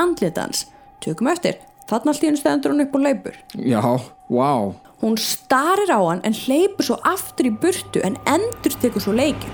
andlitans. 0.00 0.64
Tökum 1.04 1.28
eftir, 1.28 1.58
þarna 1.90 2.14
allt 2.14 2.24
í 2.24 2.30
hennu 2.30 2.40
stendur 2.40 2.72
hún 2.72 2.86
upp 2.86 2.96
og 2.96 3.04
hleypur. 3.04 3.36
Já, 3.60 3.84
vá 4.32 4.72
Hún 5.02 5.16
starir 5.18 5.90
á 5.90 5.98
hann 5.98 6.22
en 6.22 6.32
hleypur 6.32 6.86
svo 6.86 6.96
aftur 7.02 7.50
í 7.50 7.52
burtu 7.52 8.00
en 8.06 8.16
endur 8.30 8.76
tekur 8.80 9.02
svo 9.02 9.12
leikin. 9.12 9.50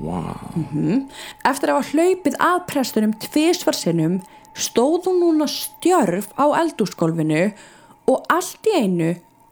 Vá 0.00 0.32
Eftir 1.44 1.70
að 1.70 1.76
hafa 1.76 1.90
hlaupið 1.92 2.36
að 2.40 2.60
prestunum 2.70 3.16
tvisvarsinnum 3.20 4.20
stóð 4.56 5.10
hún 5.10 5.20
núna 5.22 5.48
stjörf 5.50 6.30
á 6.40 6.48
eldúsgólfinu 6.62 7.50
og 8.10 8.24
allt 8.32 8.70
í 8.70 8.78
einu 8.80 9.10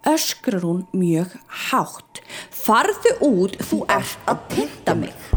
öskrar 0.08 0.64
hún 0.64 0.86
mjög 0.96 1.34
hátt. 1.68 2.22
Farðu 2.50 3.12
út, 3.24 3.58
þú 3.60 3.82
ert 3.92 4.30
að 4.30 4.40
tinda 4.54 4.94
mig. 4.96 5.28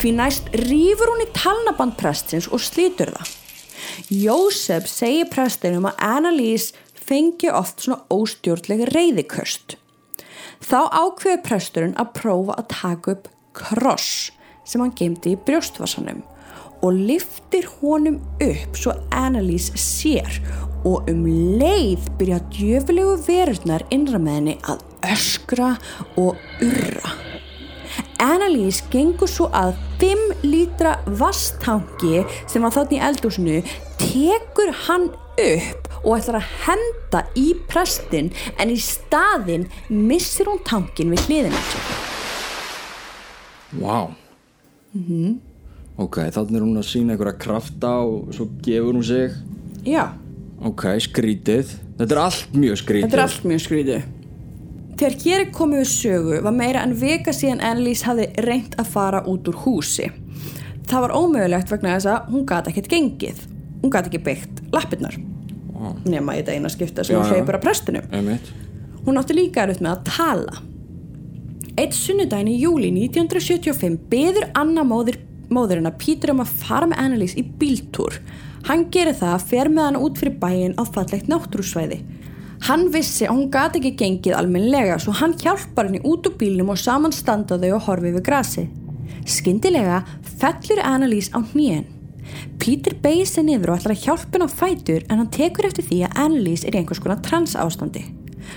Því 0.00 0.12
næst 0.18 0.50
rýfur 0.60 1.12
hún 1.14 1.24
í 1.24 1.30
talnaband 1.32 1.96
prestins 1.96 2.50
og 2.52 2.60
slítur 2.60 3.14
það. 3.14 3.32
Jósef 4.12 4.88
segir 4.90 5.30
prestinum 5.32 5.88
að 5.88 6.02
Annalise 6.04 6.74
fengi 6.92 7.48
oft 7.52 7.84
svona 7.84 8.02
óstjórnlega 8.12 8.90
reyðiköst. 8.92 9.78
Þá 10.64 10.80
ákveður 10.92 11.42
presturinn 11.44 11.96
að 12.00 12.12
prófa 12.20 12.58
að 12.60 12.70
taka 12.72 13.14
upp 13.14 13.30
kross 13.54 14.33
sem 14.64 14.82
hann 14.82 14.94
geymdi 14.96 15.34
í 15.34 15.40
brjóstvassanum 15.46 16.22
og 16.84 17.00
liftir 17.08 17.66
honum 17.80 18.18
upp 18.44 18.76
svo 18.76 18.94
Annalise 19.14 19.78
sér 19.80 20.40
og 20.84 21.08
um 21.08 21.24
leið 21.60 22.10
byrja 22.18 22.40
djöfulegu 22.52 23.14
verurnar 23.24 23.86
innra 23.94 24.20
með 24.20 24.38
henni 24.38 24.56
að 24.68 24.82
öskra 25.14 25.70
og 26.20 26.36
urra. 26.64 27.14
Annalise 28.20 28.84
gengur 28.92 29.30
svo 29.30 29.48
að 29.56 29.74
5 30.00 30.44
lítra 30.44 30.96
vastangi 31.20 32.24
sem 32.50 32.64
var 32.64 32.74
þarna 32.74 32.98
í 32.98 33.04
eldúsinu 33.08 33.60
tekur 34.00 34.72
hann 34.86 35.08
upp 35.40 35.88
og 36.04 36.18
ætlar 36.18 36.40
að 36.40 36.50
henda 36.66 37.22
í 37.38 37.46
prestin 37.70 38.28
en 38.60 38.72
í 38.72 38.76
staðinn 38.80 39.70
missir 39.88 40.50
hún 40.50 40.60
tankin 40.68 41.14
við 41.14 41.24
hliðina 41.28 41.64
á 43.84 44.23
sér. 44.94 45.34
Vá 45.96 46.04
Ok, 46.04 46.16
þannig 46.34 46.56
er 46.58 46.64
hún 46.64 46.78
að 46.80 46.88
sína 46.88 47.14
einhverja 47.14 47.38
krafta 47.38 47.90
og 48.02 48.32
svo 48.34 48.48
gefur 48.64 48.96
hún 48.96 49.04
sig 49.06 49.30
Já, 49.86 50.08
Ok, 50.64 50.86
skrítið 51.04 51.70
Þetta 51.98 52.14
er 52.14 52.20
allt 52.24 52.54
mjög 52.58 52.80
skrítið 52.80 53.04
þetta 53.06 53.18
er 53.18 53.22
allt 53.22 53.44
mjög 53.46 53.60
skrítið. 53.62 54.06
Þegar 54.94 55.16
hér 55.24 55.44
komið 55.54 55.80
við 55.82 55.88
sögu 55.90 56.40
var 56.42 56.54
meira 56.54 56.82
en 56.86 56.94
vika 56.98 57.32
síðan 57.34 57.62
Annalise 57.62 58.06
hafði 58.06 58.26
reynt 58.46 58.74
að 58.78 58.90
fara 58.90 59.22
út 59.30 59.48
úr 59.50 59.58
húsi. 59.64 60.08
Það 60.86 61.04
var 61.06 61.14
ómögulegt 61.18 61.70
vegna 61.72 61.94
þess 61.96 62.10
að 62.10 62.28
hún 62.34 62.44
gati 62.46 62.70
ekkert 62.72 62.90
gengið. 62.92 63.40
Hún 63.82 63.94
gati 63.94 64.10
ekki 64.10 64.22
byggt 64.26 64.62
lappirnar. 64.74 65.16
Nema 66.06 66.36
í 66.36 66.42
þetta 66.42 66.54
eina 66.54 66.70
skipta 66.72 67.04
sem 67.06 67.16
Já, 67.16 67.20
hún 67.22 67.32
hleypur 67.32 67.58
að 67.58 67.64
prestinum. 67.66 68.06
Hún 69.04 69.18
átti 69.20 69.36
líka 69.36 69.64
erut 69.66 69.82
með 69.84 69.96
að 69.96 70.04
tala. 70.10 70.62
Eitt 71.74 71.96
sunnudaginn 71.98 72.52
í 72.52 72.60
júli 72.62 72.86
1975 72.94 73.96
beður 74.06 74.44
Anna 74.54 74.84
móðir, 74.86 75.16
móðurinn 75.50 75.88
að 75.90 75.96
Pítur 76.04 76.30
um 76.30 76.42
að 76.44 76.52
fara 76.60 76.86
með 76.86 77.00
Annalise 77.02 77.40
í 77.40 77.42
bíltúr. 77.58 78.20
Hann 78.68 78.84
gerir 78.94 79.16
það, 79.18 79.46
fer 79.48 79.70
með 79.72 79.88
hann 79.88 79.98
út 79.98 80.20
fyrir 80.20 80.36
bæinn 80.38 80.76
á 80.78 80.86
fallegt 80.86 81.26
náttúrusvæði. 81.32 81.98
Hann 82.68 82.86
vissi 82.94 83.26
að 83.26 83.34
hún 83.34 83.48
gati 83.50 83.80
ekki 83.80 83.90
gengið 83.98 84.36
almennlega 84.38 85.00
svo 85.02 85.16
hann 85.18 85.34
hjálpar 85.40 85.88
henni 85.88 85.98
út 86.06 86.28
úr 86.30 86.36
bílnum 86.38 86.70
og 86.72 86.78
saman 86.78 87.12
standa 87.12 87.58
þau 87.58 87.72
og 87.74 87.82
horfi 87.88 88.12
við 88.14 88.24
grasi. 88.28 88.64
Skyndilega 89.26 90.04
fellur 90.38 90.82
Annalise 90.86 91.34
á 91.34 91.42
hnýjan. 91.42 91.88
Pítur 92.62 92.94
beigir 93.02 93.26
sig 93.26 93.48
niður 93.48 93.74
og 93.74 93.82
ætlar 93.82 93.96
að 93.96 94.06
hjálpa 94.06 94.38
henni 94.38 94.46
á 94.46 94.56
fætur 94.60 95.02
en 95.08 95.24
hann 95.24 95.34
tekur 95.34 95.66
eftir 95.66 95.90
því 95.90 96.04
að 96.06 96.22
Annalise 96.28 96.70
er 96.70 96.78
í 96.78 96.84
einhvers 96.84 97.02
konar 97.02 97.18
trans 97.26 97.58
ástandi. 97.58 98.06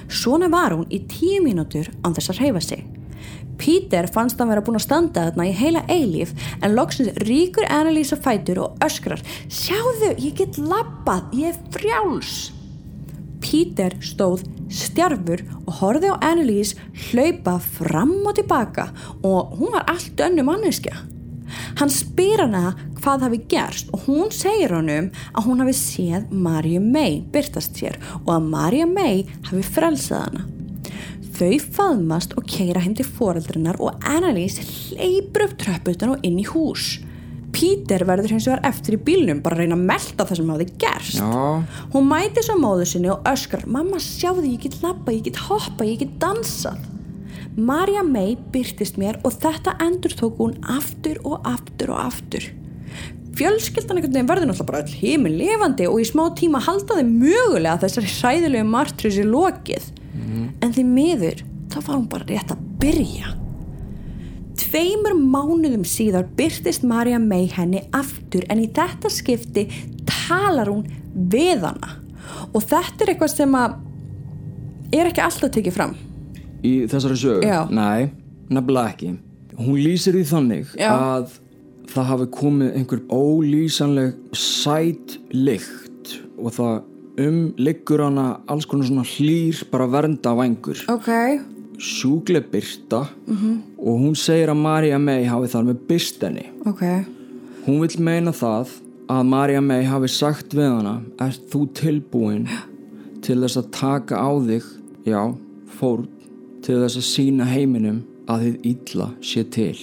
Svona 0.05 0.51
var 0.53 0.77
hún 0.77 0.85
í 0.93 1.01
tíu 1.09 1.41
mínútur 1.41 1.89
án 2.05 2.13
þess 2.13 2.35
að 2.35 2.43
hreyfa 2.43 2.63
sig. 2.63 2.85
Peter 3.57 4.07
fannst 4.13 4.39
hann 4.39 4.51
vera 4.51 4.63
búin 4.65 4.79
að 4.79 4.85
standa 4.85 5.27
þarna 5.27 5.47
í 5.49 5.55
heila 5.57 5.83
eilíf 5.91 6.33
en 6.61 6.75
loksins 6.77 7.17
ríkur 7.25 7.67
Annalise 7.69 8.17
á 8.17 8.23
fætur 8.23 8.61
og 8.65 8.85
öskrar 8.85 9.23
Sjáðu, 9.47 10.13
ég 10.21 10.37
get 10.37 10.59
labbað, 10.61 11.33
ég 11.37 11.53
er 11.53 11.59
frjáls. 11.73 12.37
Peter 13.41 13.93
stóð 14.01 14.45
stjarfur 14.73 15.43
og 15.65 15.75
horfði 15.81 16.11
á 16.11 16.15
Annalise 16.31 16.77
hlaupa 17.07 17.57
fram 17.63 18.17
og 18.23 18.35
tilbaka 18.39 18.89
og 19.21 19.57
hún 19.59 19.73
var 19.75 19.87
allt 19.91 20.19
önnu 20.27 20.45
manneskja. 20.47 20.95
Hann 21.79 21.91
spyr 21.93 22.43
hana 22.43 22.73
hvað 22.99 23.27
hafi 23.27 23.39
gerst 23.51 23.93
og 23.95 24.03
hún 24.07 24.33
segir 24.35 24.73
honum 24.75 25.09
að 25.31 25.47
hún 25.47 25.63
hafi 25.63 25.77
séð 25.79 26.27
Marju 26.31 26.83
May 26.83 27.21
byrtast 27.33 27.79
sér 27.79 27.99
og 28.25 28.33
að 28.35 28.51
Marja 28.51 28.89
May 28.89 29.25
hafi 29.47 29.63
frelsað 29.63 30.25
hana. 30.27 30.47
Þau 31.37 31.57
faðmast 31.75 32.31
og 32.39 32.47
keira 32.49 32.81
heim 32.81 32.95
til 32.97 33.05
foreldrinnar 33.05 33.77
og 33.83 34.01
Annalise 34.09 34.63
hleypur 34.65 35.45
upp 35.45 35.57
tröpputan 35.61 36.15
og 36.15 36.25
inn 36.25 36.39
í 36.41 36.45
hús. 36.49 36.95
Peter 37.53 38.03
verður 38.09 38.33
hins 38.33 38.47
vegar 38.49 38.65
eftir 38.65 38.97
í 38.97 39.01
bílnum 39.05 39.43
bara 39.45 39.57
að 39.57 39.63
reyna 39.63 39.77
að 39.77 39.85
melda 39.91 40.25
það 40.27 40.39
sem 40.39 40.49
hafi 40.53 40.67
gerst. 40.81 41.21
Já, 41.21 41.63
Hún 41.93 42.09
mæti 42.09 42.43
svo 42.45 42.57
móðu 42.59 42.87
sinni 42.89 43.11
og 43.13 43.25
öskar 43.29 43.65
Mamma 43.69 44.01
sjáðu 44.01 44.47
ég 44.49 44.65
get 44.65 44.79
labba, 44.81 45.13
ég 45.13 45.27
get 45.29 45.39
hoppa, 45.47 45.85
ég 45.85 46.01
get 46.01 46.17
dansað 46.21 46.81
Marja 47.57 48.03
May 48.05 48.35
byrtist 48.53 48.99
mér 49.01 49.17
og 49.25 49.33
þetta 49.41 49.77
endur 49.81 50.13
tók 50.17 50.41
hún 50.41 50.57
aftur 50.73 51.17
og 51.25 51.45
aftur 51.49 51.93
og 51.95 52.03
aftur 52.03 52.45
fjölskyldan 53.37 53.97
einhvern 53.99 54.15
veginn 54.15 54.29
verður 54.29 54.49
náttúrulega 54.49 54.69
bara 54.71 54.83
all 54.83 54.99
heiminn 55.01 55.37
lifandi 55.39 55.87
og 55.89 55.99
í 56.01 56.07
smá 56.09 56.23
tíma 56.37 56.61
halda 56.65 56.97
þau 56.99 57.07
mögulega 57.07 57.75
að 57.75 57.83
þessari 57.85 58.13
hræðilegu 58.17 58.69
martröðs 58.71 59.19
er 59.21 59.29
lokið 59.31 59.89
en 60.63 60.73
því 60.73 60.85
miður 60.89 61.43
þá 61.71 61.77
var 61.81 61.93
hún 61.95 62.07
bara 62.11 62.29
rétt 62.29 62.53
að 62.55 62.63
byrja 62.81 63.35
Tveimur 64.57 65.13
mánuðum 65.15 65.83
síðar 65.87 66.25
byrtist 66.35 66.83
Marja 66.87 67.19
May 67.21 67.45
henni 67.53 67.83
aftur 67.95 68.43
en 68.49 68.63
í 68.63 68.67
þetta 68.73 69.11
skipti 69.13 69.67
talar 70.09 70.71
hún 70.71 70.87
við 71.13 71.61
hana 71.63 71.93
og 72.51 72.63
þetta 72.65 73.05
er 73.05 73.13
eitthvað 73.13 73.33
sem 73.35 73.55
að 73.57 73.77
er 74.97 75.09
ekki 75.11 75.23
alltaf 75.23 75.53
tekið 75.53 75.77
fram 75.77 75.95
Í 76.65 76.73
þessari 76.89 77.15
sögu? 77.21 77.45
Já. 77.45 77.67
Nei, 77.69 78.09
nefnilega 78.49 78.93
ekki 78.95 79.13
Hún 79.57 79.77
lýsir 79.81 80.17
því 80.17 80.23
þannig 80.29 80.73
Já. 80.77 80.89
að 80.93 81.37
það 81.97 82.09
hafi 82.11 82.27
komið 82.37 82.77
einhver 82.77 83.01
ólýsanleg 83.09 84.37
sæt 84.37 85.17
lykt 85.33 86.13
og 86.37 86.53
það 86.55 87.27
umliggur 87.27 88.03
hana 88.05 88.25
alls 88.47 88.67
konar 88.69 88.87
svona 88.87 89.05
hlýr 89.07 89.63
bara 89.71 89.87
vernda 89.89 90.35
vængur 90.37 90.83
Ok. 90.93 91.09
Sjúkleg 91.77 92.49
byrta 92.49 93.03
og 93.77 93.99
hún 94.01 94.15
segir 94.17 94.49
að 94.49 94.61
Marja 94.63 94.97
May 94.97 95.27
hafi 95.29 95.49
þar 95.51 95.67
með 95.67 95.81
byrst 95.89 96.23
henni. 96.25 96.45
Ok. 96.65 96.81
Hún 97.67 97.81
vil 97.83 97.99
meina 98.01 98.33
það 98.33 98.71
að 99.13 99.27
Marja 99.29 99.61
May 99.61 99.85
hafi 99.85 100.09
sagt 100.09 100.55
við 100.57 100.71
hana 100.71 100.95
ert 101.21 101.43
þú 101.51 101.67
tilbúin 101.77 102.47
til 103.21 103.37
þess 103.43 103.59
að 103.61 103.69
taka 103.77 104.17
á 104.17 104.31
þig 104.47 104.65
já, 105.05 105.21
fórn 105.77 106.07
til 106.65 106.79
þess 106.81 106.97
að 106.97 107.07
sína 107.11 107.45
heiminum 107.45 108.01
að 108.27 108.47
þið 108.47 108.65
illa 108.71 109.11
sé 109.21 109.45
til? 109.53 109.77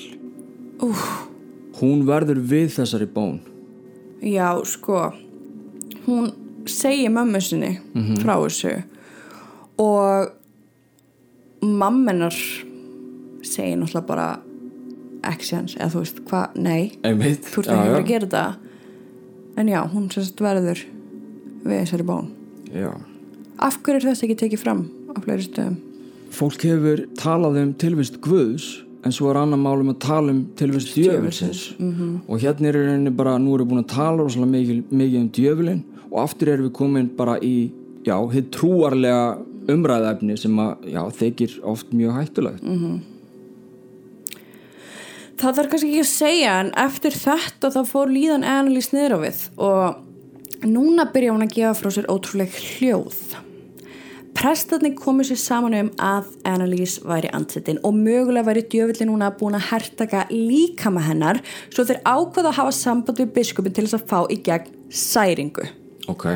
Úf. 0.83 1.34
Hún 1.81 2.05
verður 2.09 2.41
við 2.41 2.73
þessari 2.77 3.09
bón. 3.11 3.41
Já, 4.25 4.55
sko. 4.65 5.13
Hún 6.07 6.33
segir 6.71 7.13
mömmu 7.13 7.41
sinni 7.45 7.79
frá 8.23 8.37
þessu 8.41 8.75
og 9.81 10.33
mammenar 11.65 12.37
segir 13.45 13.77
náttúrulega 13.81 14.07
bara 14.09 14.29
actions, 15.25 15.75
eða 15.77 15.91
þú 15.93 16.03
veist 16.05 16.21
hvað, 16.29 16.57
nei. 16.61 16.93
Einmitt. 17.05 17.49
Þú 17.49 17.65
ert 17.65 17.73
ekki 17.73 17.97
að 17.97 18.07
gera 18.09 18.27
þetta. 18.27 18.45
En 19.57 19.69
já, 19.71 19.81
hún 19.89 20.09
sérst 20.13 20.41
verður 20.45 20.85
við 21.65 21.81
þessari 21.81 22.05
bón. 22.09 22.31
Já. 22.75 22.91
af 23.63 23.79
hverju 23.83 24.01
er 24.01 24.07
þess 24.11 24.25
ekki 24.27 24.37
tekið 24.41 24.63
fram 24.65 24.81
á 25.15 25.19
fleiri 25.23 25.47
stöðum? 25.47 25.77
Fólk 26.35 26.65
hefur 26.67 27.05
talað 27.15 27.61
um 27.61 27.75
tilvist 27.79 28.19
Guðs 28.25 28.84
en 29.05 29.13
svo 29.13 29.31
er 29.31 29.39
annar 29.41 29.61
málum 29.61 29.93
að 29.93 30.01
tala 30.05 30.33
um 30.33 30.43
tilvist 30.57 30.95
djöfulsins. 30.97 31.65
og 32.29 32.41
hérna 32.41 32.69
er 32.69 32.79
rauninni 32.79 33.11
bara, 33.11 33.39
nú 33.39 33.55
erum 33.55 33.69
við 33.69 33.73
búin 33.73 33.85
að 33.85 33.95
tala 33.95 34.23
rosalega 34.23 34.53
mikið, 34.53 34.85
mikið 34.91 35.19
um 35.21 35.31
djöfulin 35.39 35.83
og 36.11 36.21
aftur 36.23 36.49
erum 36.49 36.69
við 36.69 36.77
komin 36.79 37.11
bara 37.17 37.39
í 37.41 37.71
já, 38.05 38.17
þið 38.17 38.51
trúarlega 38.55 39.25
umræðefni 39.75 40.37
sem 40.39 40.61
að, 40.61 40.89
já, 40.93 41.03
þykir 41.19 41.59
oft 41.65 41.93
mjög 41.97 42.19
hættulegt. 42.19 42.65
Það 45.41 45.57
þarf 45.57 45.71
kannski 45.71 45.89
ekki 45.91 46.03
að 46.05 46.11
segja 46.11 46.59
en 46.63 46.71
eftir 46.79 47.17
þetta 47.19 47.71
þá 47.75 47.81
fór 47.89 48.13
líðan 48.13 48.45
Annalís 48.47 48.93
niður 48.93 49.17
á 49.17 49.19
við. 49.25 49.41
Og 49.57 50.69
núna 50.69 51.09
byrja 51.13 51.35
hún 51.35 51.45
að 51.45 51.57
gefa 51.57 51.75
frá 51.81 51.91
sér 51.93 52.09
ótrúleg 52.13 52.55
hljóð 52.55 53.19
Prestarnir 54.35 54.95
komu 54.99 55.23
sér 55.25 55.39
saman 55.39 55.75
um 55.79 55.89
að 56.03 56.33
Annalís 56.49 56.97
væri 57.07 57.31
andsetin 57.37 57.79
og 57.87 57.95
mögulega 57.97 58.45
væri 58.49 58.65
djöfulli 58.73 59.07
núna 59.09 59.31
búin 59.39 59.55
að 59.57 59.69
hertaka 59.71 60.25
líka 60.33 60.91
með 60.93 61.07
hennar 61.09 61.41
svo 61.73 61.85
þeir 61.87 62.01
ákvaða 62.03 62.51
að 62.51 62.59
hafa 62.59 62.75
samband 62.77 63.23
við 63.23 63.31
biskupin 63.39 63.75
til 63.77 63.87
þess 63.87 63.99
að 64.01 64.07
fá 64.11 64.19
í 64.35 64.39
gegn 64.45 64.75
særingu. 64.91 65.65
ok, 66.11 66.27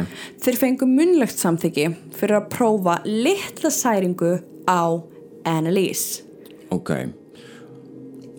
Þeir 0.41 0.57
fengu 0.63 0.87
munlegt 0.89 1.39
samþyggi 1.43 1.89
fyrir 2.17 2.39
að 2.39 2.49
prófa 2.55 2.99
litla 3.05 3.71
særingu 3.75 4.33
á 4.71 4.83
Annalís. 5.45 6.23
ok 6.71 6.91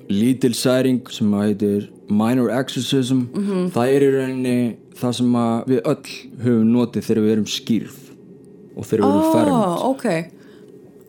lítil 0.10 0.56
særing 0.58 1.04
sem 1.14 1.34
að 1.38 1.44
heitir 1.50 1.90
minor 2.10 2.50
exorcism 2.50 3.28
það 3.76 3.92
er 3.94 4.06
í 4.08 4.14
rauninni 4.16 4.60
það 4.98 5.18
sem 5.20 5.36
við 5.70 5.82
öll 5.84 6.14
höfum 6.46 6.72
notið 6.74 7.06
þegar 7.10 7.26
við 7.28 7.34
erum 7.36 7.50
skýrð 7.60 8.06
og 8.76 8.86
þegar 8.86 9.06
við 9.06 9.10
erum 9.10 9.32
fermt 9.34 9.56
Ó, 9.56 9.90
ok. 9.94 10.06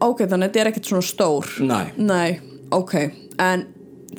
Ok, 0.00 0.22
þannig 0.24 0.38
að 0.38 0.46
þetta 0.46 0.60
er 0.62 0.70
ekkert 0.70 0.88
svona 0.88 1.04
stór. 1.04 1.50
Nei. 1.68 1.84
Nei, 2.00 2.30
ok. 2.72 2.94
En 3.40 3.66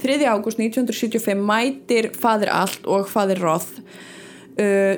3. 0.01 0.17
ágúst 0.29 0.59
1975 0.61 1.41
mætir 1.41 2.11
fadir 2.17 2.51
allt 2.53 2.85
og 2.89 3.09
fadir 3.11 3.41
Roth 3.41 3.81
uh, 3.81 4.95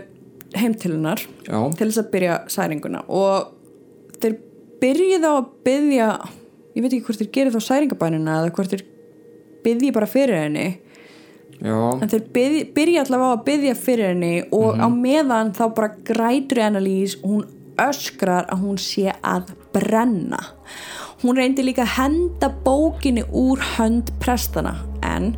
heim 0.54 0.76
til 0.78 0.94
hennar 0.96 1.22
til 1.44 1.88
þess 1.88 2.02
að 2.04 2.12
byrja 2.14 2.38
særinguna 2.52 3.04
og 3.10 3.54
þeir 4.22 4.38
byrjið 4.84 5.26
á 5.26 5.32
að 5.34 5.50
byrja 5.66 6.10
ég 6.74 6.86
veit 6.86 6.92
ekki 6.92 7.06
hvort 7.08 7.22
þeir 7.24 7.32
gerir 7.38 7.56
þá 7.56 7.68
særingabænina 7.68 8.38
eða 8.42 8.54
hvort 8.56 8.76
þeir 8.76 8.86
byrji 9.66 9.92
bara 9.96 10.10
fyrir 10.10 10.42
henni 10.44 10.68
já, 11.64 11.74
en 11.74 12.12
þeir 12.12 12.24
byrja, 12.76 13.04
allavega 13.06 13.34
á 13.34 13.36
að 13.36 13.44
byrja 13.50 13.76
fyrir 13.80 14.12
henni 14.12 14.34
og 14.54 14.78
á 14.78 14.88
meðan 14.94 15.54
þá 15.58 15.66
bara 15.74 15.94
grætur 16.06 16.64
Annalís 16.68 17.18
og 17.24 17.30
hún 17.38 17.46
öskrar 17.82 18.50
að 18.52 18.66
hún 18.66 18.82
sé 18.82 19.14
að 19.22 19.54
brenna 19.76 20.42
hún 21.24 21.40
reyndi 21.40 21.66
líka 21.66 21.86
að 21.86 21.96
henda 21.98 22.52
bókinni 22.66 23.24
úr 23.32 23.62
hönd 23.78 24.12
prestana 24.24 24.76
en 25.06 25.34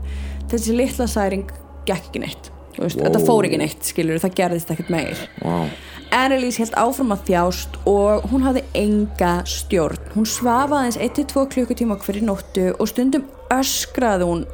þessi 0.51 0.77
litla 0.77 1.07
særing 1.09 1.47
gekk 1.85 2.09
ekki 2.09 2.23
neitt 2.23 2.51
veist, 2.77 2.99
þetta 2.99 3.21
fór 3.23 3.47
ekki 3.47 3.61
neitt 3.61 3.85
skilur 3.87 4.21
það 4.23 4.39
gerðist 4.41 4.73
ekkert 4.73 4.93
meir 4.93 5.27
wow. 5.43 5.69
Annalise 6.15 6.61
held 6.61 6.75
áfram 6.79 7.11
að 7.11 7.25
þjást 7.27 7.77
og 7.89 8.27
hún 8.31 8.43
hafði 8.45 8.61
enga 8.77 9.31
stjórn. 9.49 9.97
Hún 10.13 10.27
svafa 10.29 10.77
aðeins 10.79 10.99
1-2 11.01 11.43
klukkutíma 11.51 11.97
hverju 11.99 12.21
nóttu 12.23 12.67
og 12.71 12.87
stundum 12.87 13.25
öskraði 13.51 14.29
hún 14.29 14.45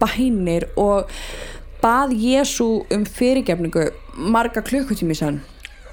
bænir 0.00 0.68
og 0.80 1.10
bað 1.82 2.14
Jésu 2.16 2.70
um 2.94 3.04
fyrirgefningu 3.04 3.90
marga 4.32 4.62
klukkutími 4.64 5.16
sann. 5.18 5.42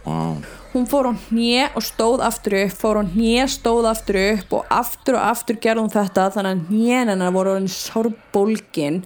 Wow. 0.08 0.38
Hún 0.72 0.86
fór 0.88 1.10
á 1.12 1.14
hnje 1.28 1.66
og 1.76 1.84
stóð 1.84 2.22
aftur 2.24 2.54
upp, 2.62 2.76
fór 2.80 3.02
á 3.02 3.04
hnje, 3.04 3.44
stóð 3.52 3.90
aftur 3.90 4.18
upp 4.22 4.54
og 4.56 4.70
aftur 4.72 5.18
og 5.20 5.26
aftur 5.34 5.58
gerði 5.60 5.84
hún 5.84 5.92
þetta 5.92 6.28
þannig 6.36 6.54
að 6.54 6.70
hnjen 6.70 7.12
hennar 7.12 7.34
voru 7.36 7.56
orðin 7.56 7.74
sárbólgin. 7.74 9.02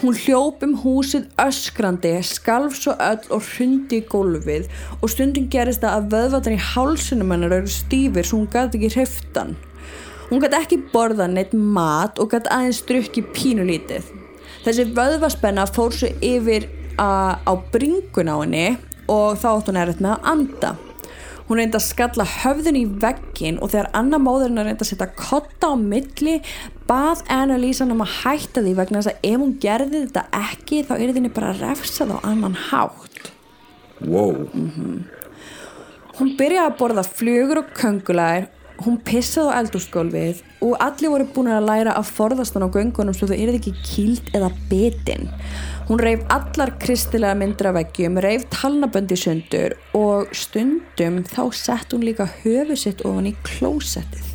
Hún 0.00 0.16
hljóp 0.16 0.62
um 0.64 0.78
húsið 0.80 1.26
öskrandi, 1.44 2.14
skalf 2.24 2.78
svo 2.78 2.94
öll 2.96 3.26
og 3.36 3.44
hrundi 3.50 4.00
í 4.00 4.06
gólfið 4.08 4.70
og 4.96 5.12
stundum 5.12 5.50
gerist 5.52 5.84
það 5.84 5.98
að 5.98 6.08
vöðvatan 6.14 6.56
í 6.56 6.64
hálsunum 6.70 7.34
hennar 7.34 7.56
eru 7.58 7.74
stífir 7.74 8.24
svo 8.24 8.40
hún 8.40 8.48
gæti 8.54 8.80
ekki 8.80 8.94
hriftan. 8.96 9.56
Hún 10.30 10.40
gæti 10.40 10.60
ekki 10.62 10.82
borða 10.94 11.28
neitt 11.28 11.52
mat 11.52 12.16
og 12.16 12.32
gæti 12.32 12.48
aðeins 12.48 12.80
drukki 12.88 13.26
pínulítið. 13.36 14.08
Þessi 14.64 14.88
vöðvaspenna 14.96 15.68
fór 15.68 15.92
svo 15.92 16.08
yfir 16.24 16.70
á 16.96 17.52
bringun 17.72 18.32
á 18.32 18.36
henni 18.40 18.68
og 19.10 19.40
þá 19.40 19.48
átt 19.52 19.70
hún 19.70 19.80
erfitt 19.80 20.04
með 20.04 20.16
að 20.16 20.30
anda. 20.34 20.72
Hún 21.50 21.58
reyndi 21.58 21.80
að 21.80 21.86
skalla 21.88 22.24
höfðun 22.30 22.78
í 22.78 22.84
veggin 23.02 23.56
og 23.58 23.72
þegar 23.72 23.88
annar 23.98 24.22
móðurinn 24.22 24.62
reyndi 24.62 24.84
að 24.84 24.90
setja 24.92 25.08
kotta 25.18 25.72
á 25.72 25.74
milli 25.74 26.36
bað 26.86 27.24
Annalisa 27.34 27.88
um 27.90 28.04
að 28.04 28.12
hætta 28.20 28.62
því 28.62 28.74
vegna 28.78 29.00
þess 29.00 29.10
að 29.10 29.26
ef 29.32 29.42
hún 29.42 29.56
gerði 29.64 30.04
þetta 30.04 30.22
ekki 30.38 30.84
þá 30.86 30.92
er 31.00 31.14
þinni 31.16 31.32
bara 31.34 31.56
refsað 31.58 32.14
á 32.14 32.18
annan 32.30 32.54
hátt. 32.68 33.32
wow. 34.06 34.38
Hún 36.20 36.32
byrjaði 36.38 36.68
að 36.68 36.78
borða 36.78 37.02
flugur 37.08 37.62
og 37.62 37.74
köngulær, 37.78 38.46
hún 38.84 38.98
pissaði 39.04 39.50
á 39.50 39.58
eldúsgólfið 39.64 40.44
og 40.62 40.74
allir 40.84 41.14
voru 41.14 41.26
búin 41.34 41.50
að 41.50 41.66
læra 41.66 41.94
að 41.98 42.10
forðast 42.14 42.54
hann 42.54 42.66
á 42.68 42.74
göngunum 42.74 43.16
svo 43.16 43.26
þau 43.30 43.38
yrði 43.38 43.58
ekki 43.58 43.72
kýlt 43.80 44.30
eða 44.36 44.50
bitin. 44.70 45.30
Hún 45.90 45.98
reif 45.98 46.20
allar 46.30 46.70
kristilega 46.78 47.34
myndir 47.34 47.66
af 47.66 47.72
veggjum, 47.74 48.20
reif 48.22 48.44
talnaböndi 48.54 49.16
sundur 49.18 49.72
og 49.98 50.28
stundum 50.38 51.16
þá 51.26 51.40
sett 51.58 51.90
hún 51.90 52.04
líka 52.06 52.28
höfu 52.44 52.76
sitt 52.78 53.00
ofan 53.02 53.26
í 53.26 53.32
klósettið. 53.42 54.28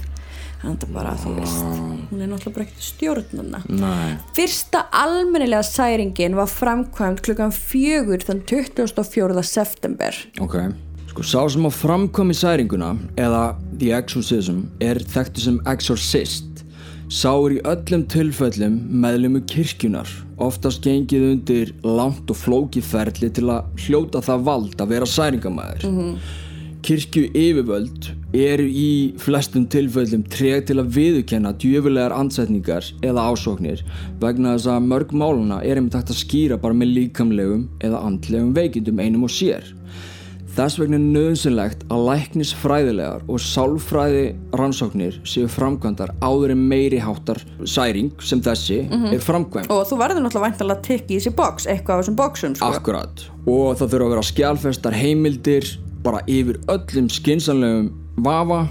Þannig 0.59 0.83
að 0.83 0.91
bara, 0.97 1.13
þú 1.21 1.35
veist, 1.37 1.61
hún 2.09 2.25
er 2.25 2.27
náttúrulega 2.27 2.55
bara 2.57 2.65
ekkert 2.65 2.87
stjórnuna. 2.89 3.61
Nei. 3.71 4.17
Fyrsta 4.35 4.81
almennilega 4.99 5.63
særingin 5.63 6.35
var 6.35 6.51
framkvæmt 6.51 7.23
klukkan 7.23 7.55
fjögur 7.55 8.27
þann 8.27 8.43
24. 8.51 9.45
september. 9.47 10.19
Ok. 10.43 10.57
Sko, 11.13 11.23
sá 11.23 11.39
sem 11.55 11.63
á 11.63 11.71
framkomi 11.71 12.35
særinguna 12.35 12.97
eða 13.15 13.45
The 13.79 13.95
Exorcism 13.95 14.65
er 14.83 14.99
þekktu 14.99 15.47
sem 15.47 15.63
Exorcist 15.71 16.54
sá 17.11 17.29
er 17.33 17.57
í 17.57 17.61
öllum 17.69 18.05
tilfellum 18.09 18.77
meðlumu 19.03 19.43
kirkjunar 19.49 20.09
oftast 20.41 20.81
gengið 20.85 21.27
undir 21.29 21.73
langt 21.85 22.31
og 22.31 22.39
flókið 22.39 22.87
ferli 22.89 23.29
til 23.35 23.45
að 23.53 23.85
hljóta 23.85 24.23
það 24.25 24.47
vald 24.49 24.81
að 24.81 24.91
vera 24.95 25.09
særingamæður. 25.09 25.85
Kirkju 26.85 27.31
yfirvöld 27.33 28.11
eru 28.37 28.65
í 28.69 28.89
flestum 29.21 29.63
tilfellum 29.73 30.25
treg 30.29 30.67
til 30.69 30.77
að 30.81 30.91
viðurkenna 30.97 31.55
djöfulegar 31.61 32.13
ansetningar 32.13 32.85
eða 33.05 33.23
ásóknir 33.31 33.81
vegna 34.21 34.53
þess 34.53 34.69
að 34.75 34.89
mörg 34.91 35.15
máluna 35.17 35.63
er 35.65 35.79
einmitt 35.79 35.97
hægt 35.97 36.13
að 36.13 36.21
skýra 36.21 36.59
bara 36.61 36.77
með 36.77 36.93
líkamlegum 36.99 37.65
eða 37.85 38.03
andlegum 38.05 38.53
veikindum 38.57 39.01
einum 39.01 39.25
og 39.25 39.33
sér. 39.33 39.65
Þess 40.55 40.77
vegna 40.79 40.95
er 40.95 41.07
nöðsynlegt 41.11 41.81
að 41.91 42.03
læknisfræðilegar 42.07 43.23
og 43.27 43.41
sálfræði 43.43 44.21
rannsóknir 44.55 45.17
séu 45.27 45.49
framkvæmdar 45.51 46.13
áður 46.23 46.53
en 46.53 46.61
meiri 46.69 47.01
háttar 47.03 47.41
særing 47.67 48.13
sem 48.23 48.39
þessi 48.45 48.85
er 49.11 49.19
framkvæmd. 49.19 49.67
og 49.67 49.83
þú 49.89 49.99
verður 49.99 50.23
náttúrulega 50.23 50.47
væntalega 50.47 50.77
að 50.79 50.85
tikka 50.87 51.11
í 51.11 51.17
þessi 51.19 51.33
box 51.35 51.67
eitthvað 51.67 51.99
á 51.99 51.99
þessum 51.99 52.19
boxum 52.21 52.55
sko. 52.55 52.71
Akkurat 52.71 53.25
og 53.43 53.75
það 53.75 53.91
þurfa 53.91 54.07
að 54.07 54.15
vera 54.15 54.25
skjálfestar 54.31 54.95
heimildir 54.95 55.69
bara 56.05 56.23
yfir 56.31 56.61
öllum 56.71 57.11
skynsanlegum 57.11 57.91
vafa 58.15 58.67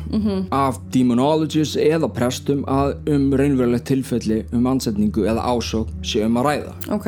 af 0.51 0.79
demonologists 0.93 1.77
eða 1.77 2.09
prestum 2.09 2.65
að 2.65 2.95
um 3.13 3.31
raunverulegt 3.37 3.87
tilfelli 3.91 4.45
um 4.53 4.67
ansetningu 4.67 5.27
eða 5.29 5.45
ásók 5.45 5.89
sé 6.03 6.25
um 6.25 6.37
að 6.41 6.47
ræða. 6.49 6.75
Ok, 6.97 7.07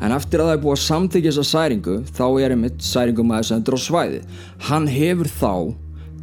en 0.00 0.12
eftir 0.12 0.40
að 0.40 0.50
það 0.50 0.56
er 0.56 0.62
búið 0.64 0.76
að 0.76 0.84
samþykja 0.86 1.30
þessa 1.30 1.50
særingu 1.52 1.96
þá 2.10 2.26
er 2.42 2.50
einmitt 2.56 2.82
særingumæður 2.82 3.50
sendur 3.50 3.78
á 3.78 3.80
svæði 3.86 4.22
hann 4.68 4.86
hefur 4.90 5.30
þá 5.30 5.52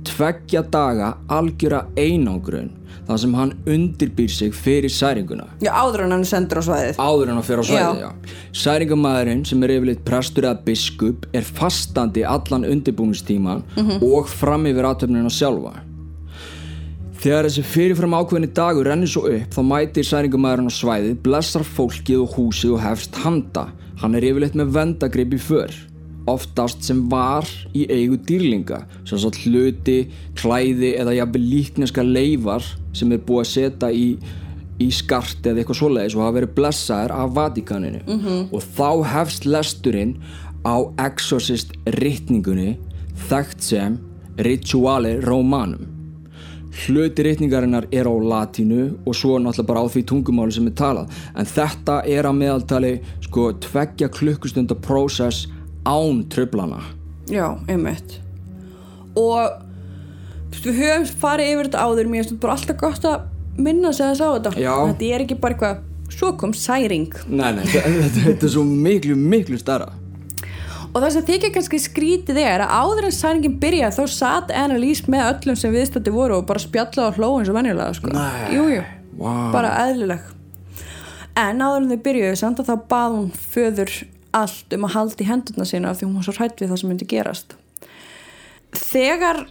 tveggja 0.03 0.63
daga 0.71 1.13
algjöra 1.31 1.85
einangrun 1.95 2.71
þar 3.07 3.19
sem 3.23 3.35
hann 3.37 3.53
undirbýr 3.69 4.31
sig 4.31 4.55
fyrir 4.55 4.91
særinguna. 4.91 5.47
Já 5.63 5.71
áður 5.75 6.05
en 6.05 6.15
hann 6.17 6.25
sendur 6.27 6.61
á 6.61 6.63
svæðið. 6.67 6.99
Áður 7.01 7.31
en 7.33 7.39
að 7.41 7.47
fyrir 7.49 7.63
á 7.63 7.65
svæði 7.69 8.03
Já. 8.03 8.09
særingamæðurinn 8.63 9.45
sem 9.49 9.63
er 9.63 9.75
yfirleitt 9.75 10.03
prestur 10.07 10.47
eða 10.47 10.65
biskup 10.67 11.27
er 11.35 11.47
fastandi 11.47 12.25
allan 12.27 12.67
undirbúinistíman 12.69 13.63
og 13.99 14.29
fram 14.31 14.67
yfir 14.71 14.89
aðtöfnina 14.89 15.31
sjálfa. 15.33 15.75
Þegar 17.23 17.47
þessi 17.47 17.63
fyrirfram 17.63 18.17
ákveðni 18.17 18.49
dagur 18.51 18.89
rennir 18.89 19.07
svo 19.07 19.29
upp 19.31 19.55
þá 19.55 19.61
mætir 19.63 20.07
særingamæðurinn 20.09 20.67
á 20.67 20.73
svæði 20.75 21.15
blessar 21.23 21.63
fólkið 21.63 22.25
og 22.25 22.37
húsið 22.37 22.75
og 22.75 22.83
hefst 22.83 23.23
handa. 23.23 23.69
Hann 24.01 24.15
er 24.19 24.27
yfirleitt 24.27 24.57
með 24.59 24.73
vendagrip 24.75 25.35
í 25.37 25.39
för 25.39 25.71
oftast 26.29 26.83
sem 26.85 27.01
var 27.11 27.47
í 27.75 27.85
eigu 27.91 28.17
dýrlinga 28.27 28.83
sem 29.07 29.19
svo 29.19 29.31
hluti, 29.43 30.05
klæði 30.39 30.93
eða 31.01 31.17
jafnvel 31.17 31.43
líkneska 31.51 32.05
leifar 32.05 32.63
sem 32.93 33.11
er 33.11 33.21
búið 33.25 33.43
að 33.43 33.51
setja 33.51 33.91
í 33.91 34.07
í 34.81 34.87
skart 34.91 35.45
eða 35.45 35.61
eitthvað 35.61 35.79
svoleiðis 35.79 36.15
og 36.17 36.23
hafa 36.23 36.35
verið 36.39 36.55
blessaðir 36.57 37.11
af 37.13 37.35
Vatikaninu 37.35 37.99
-hmm. 38.07 38.47
og 38.51 38.63
þá 38.77 38.89
hefst 39.13 39.45
lesturinn 39.45 40.15
á 40.65 40.75
Exorcist 41.05 41.73
ritningunni 41.85 42.77
þekkt 43.29 43.61
sem 43.61 43.99
Rituale 44.37 45.21
Romanum. 45.21 45.85
Hluti 46.73 47.23
ritningarinnar 47.23 47.85
er 47.91 48.09
á 48.09 48.15
latínu 48.17 48.97
og 49.05 49.15
svo 49.15 49.37
náttúrulega 49.37 49.67
bara 49.67 49.83
á 49.85 49.87
því 49.87 50.03
tungumáli 50.05 50.51
sem 50.51 50.67
er 50.67 50.73
talað. 50.73 51.07
En 51.37 51.45
þetta 51.45 52.01
er 52.05 52.25
að 52.25 52.39
meðaltali 52.41 52.99
sko 53.21 53.53
tveggja 53.53 54.09
klukkustunda 54.09 54.75
prósess 54.75 55.47
án 55.85 56.25
tröflana 56.29 56.81
já, 57.27 57.59
einmitt. 57.67 58.19
Og 59.15 59.51
við 60.61 60.77
höfum 60.83 61.07
farið 61.23 61.51
yfir 61.53 61.69
þetta 61.69 61.87
áður 61.87 62.11
mér 62.11 62.21
finnst 62.21 62.33
þetta 62.33 62.45
bara 62.45 62.57
alltaf 62.57 62.79
gott 62.83 63.09
að 63.09 63.25
minna 63.63 63.93
sig 63.93 64.05
þess 64.11 64.23
á 64.23 64.29
þetta 64.33 64.53
Já. 64.61 64.75
þetta 64.91 65.09
er 65.15 65.25
ekki 65.25 65.39
bara 65.41 65.57
eitthvað 65.57 66.13
svo 66.13 66.31
kom 66.37 66.53
særing 66.57 67.11
nei, 67.27 67.49
nei, 67.57 67.65
þetta, 67.65 68.23
þetta 68.27 68.47
er 68.47 68.53
svo 68.55 68.63
miklu, 68.67 69.17
miklu 69.17 69.59
starra 69.61 69.91
og 70.93 70.99
það 71.01 71.09
sem 71.15 71.25
þykja 71.29 71.51
kannski 71.55 71.79
skrítið 71.81 72.39
er 72.43 72.63
að 72.65 72.73
áður 72.83 73.07
en 73.09 73.15
særingin 73.17 73.57
byrja 73.61 73.89
þá 73.95 74.03
satt 74.13 74.53
Annalise 74.53 75.09
með 75.09 75.25
öllum 75.31 75.57
sem 75.57 75.73
viðstætti 75.73 76.13
voru 76.13 76.37
og 76.37 76.47
bara 76.49 76.61
spjallaði 76.61 77.07
og 77.07 77.17
hlóði 77.17 77.39
eins 77.41 77.49
og 77.49 77.57
venjulega 77.57 77.95
sko. 77.97 78.11
Nei. 78.13 78.53
jú, 78.53 78.65
jú, 78.75 78.83
Vá. 79.17 79.33
bara 79.55 79.71
eðlileg 79.87 80.27
en 81.41 81.63
áður 81.65 81.79
en 81.81 81.89
þau 81.95 82.03
byrjuðu 82.05 82.37
samt 82.37 82.61
að 82.61 82.69
þá 82.69 82.75
bað 82.93 83.17
hún 83.17 83.31
föður 83.55 83.95
allt 84.37 84.77
um 84.77 84.85
að 84.85 84.95
halda 84.99 85.25
í 85.25 85.29
hendurna 85.29 85.65
sína 85.69 85.89
af 85.89 85.97
því 85.99 86.07
hún 86.09 86.19
var 86.19 86.27
svo 86.27 86.37
hrætt 86.37 86.61
við 86.61 86.73
það 86.73 86.81
sem 86.81 86.91
myndi 86.93 87.09
gerast 87.09 87.57
þegar 88.77 89.43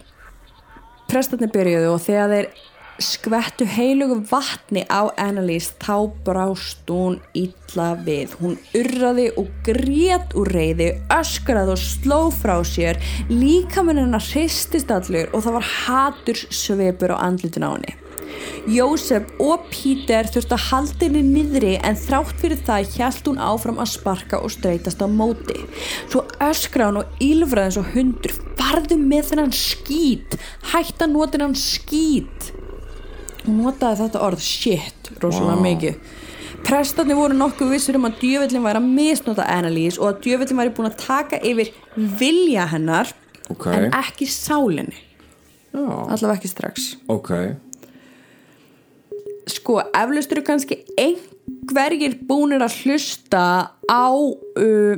prestarnir 1.13 1.51
byrjuðu 1.53 1.91
og 1.93 2.01
þegar 2.01 2.31
þeir 2.33 2.53
skvettu 3.01 3.65
heilugu 3.65 4.19
vatni 4.29 4.83
á 4.85 5.09
Annalise 5.17 5.73
þá 5.81 6.13
brást 6.25 6.89
hún 6.89 7.17
illa 7.37 7.93
við. 8.05 8.35
Hún 8.41 8.59
urraði 8.77 9.29
og 9.39 9.49
grét 9.65 10.35
úr 10.37 10.53
reyði 10.53 10.91
öskraði 11.13 11.73
og 11.73 11.81
sló 11.81 12.21
frá 12.33 12.55
sér. 12.67 13.01
Líkaminn 13.31 14.01
hennar 14.03 14.23
hristist 14.33 14.93
allur 14.93 15.33
og 15.33 15.45
það 15.45 15.59
var 15.59 15.73
hatur 15.73 16.45
svipur 16.53 17.17
á 17.17 17.23
andlitin 17.25 17.65
á 17.65 17.73
henni 17.73 18.02
Jósef 18.73 19.27
og 19.43 19.65
Pítur 19.71 20.29
þurftu 20.31 20.55
að 20.55 20.65
halda 20.69 21.05
henni 21.05 21.23
niðri 21.27 21.73
en 21.83 21.97
þrátt 21.99 22.37
fyrir 22.39 22.61
það 22.63 22.93
hjælt 22.95 23.27
hún 23.27 23.41
áfram 23.43 23.81
að 23.83 23.91
sparka 23.93 24.39
og 24.39 24.53
streytast 24.55 25.03
á 25.03 25.07
móti. 25.11 25.57
Svo 26.07 26.23
öskra 26.43 26.87
hún 26.89 27.01
og 27.03 27.23
ylfraði 27.23 27.81
og 27.81 27.91
hundur. 27.95 28.35
Farðu 28.59 28.97
með 29.01 29.31
þennan 29.33 29.55
skít. 29.57 30.37
Hætt 30.71 31.03
að 31.03 31.11
nota 31.13 31.35
þennan 31.37 31.57
skít. 31.59 32.51
Hún 33.43 33.59
notaði 33.65 34.05
þetta 34.05 34.21
orð 34.23 34.43
shit 34.45 35.11
rosalega 35.19 35.59
Vá. 35.59 35.65
mikið. 35.67 35.97
Prestarnir 36.63 37.17
voru 37.19 37.35
nokkuð 37.35 37.73
vissur 37.73 37.97
um 37.99 38.07
að 38.07 38.21
djöfellin 38.21 38.63
væri 38.63 38.79
að 38.79 38.87
misnota 38.95 39.43
Annalise 39.51 39.99
og 39.99 40.13
að 40.13 40.21
djöfellin 40.23 40.61
væri 40.61 40.71
búin 40.77 40.87
að 40.87 41.01
taka 41.01 41.39
yfir 41.43 41.73
vilja 42.21 42.69
hennar 42.71 43.11
Ok. 43.51 43.65
en 43.67 43.89
ekki 43.91 44.23
sálinni 44.31 44.95
já, 44.95 45.83
allavega 45.83 46.37
ekki 46.37 46.47
strax. 46.47 46.85
Ok 47.11 47.33
sko, 49.51 49.79
eflaust 49.93 50.31
eru 50.35 50.43
kannski 50.45 50.81
einhverjir 50.99 52.19
búnir 52.27 52.63
að 52.63 52.77
hlusta 52.83 53.45
á 53.89 54.07
uh, 54.13 54.95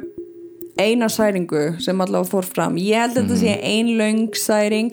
eina 0.76 1.08
særingu 1.12 1.80
sem 1.84 2.02
allavega 2.04 2.30
fór 2.30 2.48
fram. 2.48 2.76
Ég 2.80 3.00
held 3.00 3.16
að 3.16 3.22
þetta 3.22 3.38
sé 3.40 3.54
ein 3.64 3.92
löng 4.00 4.36
særing. 4.40 4.92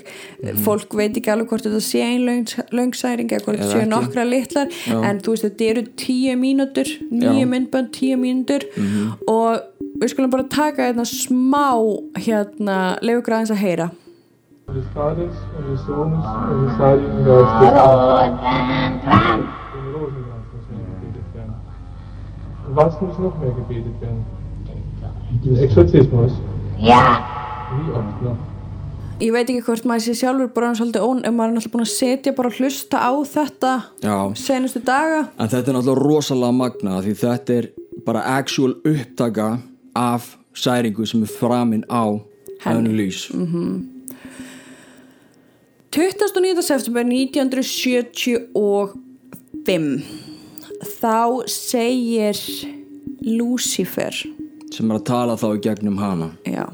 Fólk 0.62 0.94
veit 0.98 1.16
ekki 1.18 1.32
alveg 1.32 1.50
hvort 1.50 1.66
þetta 1.66 1.80
sé 1.82 2.04
ein 2.06 2.26
löng, 2.26 2.46
löng 2.74 2.94
særing 2.94 3.32
eða 3.32 3.46
hvort 3.46 3.62
þetta 3.62 3.80
ekki. 3.80 3.90
nokkra 3.90 4.26
litlar 4.28 4.70
en 4.92 5.22
þú 5.22 5.34
veist 5.34 5.48
þetta 5.48 5.70
eru 5.72 5.84
tíu 6.04 6.36
mínútur 6.38 6.92
nýju 7.10 7.48
myndbönd, 7.50 7.90
tíu 7.96 8.20
mínútur. 8.20 8.68
Og 9.26 9.90
við 9.98 10.14
skulum 10.14 10.30
bara 10.32 10.46
taka 10.50 10.86
hérna 10.90 11.06
smá 11.08 11.74
hérna, 12.20 12.78
leifu 13.02 13.26
græðins 13.26 13.54
að 13.54 13.62
heyra 13.66 13.90
des 14.68 14.84
Vaters 14.94 15.34
und 15.58 15.64
des 15.72 15.80
Sohnes 15.86 16.24
und 16.50 16.66
des 16.66 16.78
Heiligen 16.78 17.24
Geistes. 17.24 17.62
Den 19.74 19.86
Rosenkranz 19.94 20.44
muss 20.52 20.64
noch 20.70 20.86
gebetet 20.92 21.26
werden. 21.34 21.54
Und 22.68 22.76
was 22.76 23.00
muss 23.00 23.18
noch 23.18 23.38
mehr 23.38 23.50
gebetet 23.52 24.00
werden? 24.00 24.24
Der 25.44 25.62
Exorzismus. 25.64 26.32
Ja, 26.78 27.24
Wie 27.76 27.90
oft 27.92 28.22
noch? 28.22 28.36
ég 29.22 29.30
veit 29.30 29.46
ekki 29.52 29.60
hvort 29.62 29.84
maður 29.86 30.02
sé 30.02 30.12
sjálfur 30.18 30.48
bara 30.50 30.72
svolítið 30.74 31.04
ón 31.06 31.20
ef 31.22 31.30
maður 31.36 31.52
er 31.52 31.54
náttúrulega 31.54 31.72
búin 31.76 31.84
að 31.84 31.90
setja 31.92 32.32
bara 32.34 32.48
að 32.50 32.56
hlusta 32.58 32.98
á 32.98 33.12
þetta 33.34 33.72
já 34.02 34.16
senustu 34.40 34.80
daga 34.82 35.20
En 35.38 35.48
þetta 35.52 35.70
er 35.70 35.76
náttúrulega 35.76 36.02
rosalega 36.08 36.56
magna 36.58 36.96
því 37.04 37.12
þetta 37.20 37.54
er 37.60 37.68
bara 38.06 38.24
actual 38.34 38.72
upptaka 38.82 39.46
af 39.94 40.26
særingu 40.58 41.06
sem 41.06 41.22
er 41.22 41.30
framin 41.38 41.84
á 41.86 42.02
henni 42.64 42.96
lýs 42.98 43.28
29. 45.92 46.62
september 46.64 47.04
1975 47.04 48.96
þá 51.02 51.44
segir 51.52 52.38
Lucifer. 53.20 54.16
Sem 54.72 54.88
er 54.88 54.96
að 54.96 55.04
tala 55.10 55.36
þá 55.36 55.50
í 55.50 55.60
gegnum 55.66 55.98
hana. 56.00 56.30
Já, 56.48 56.64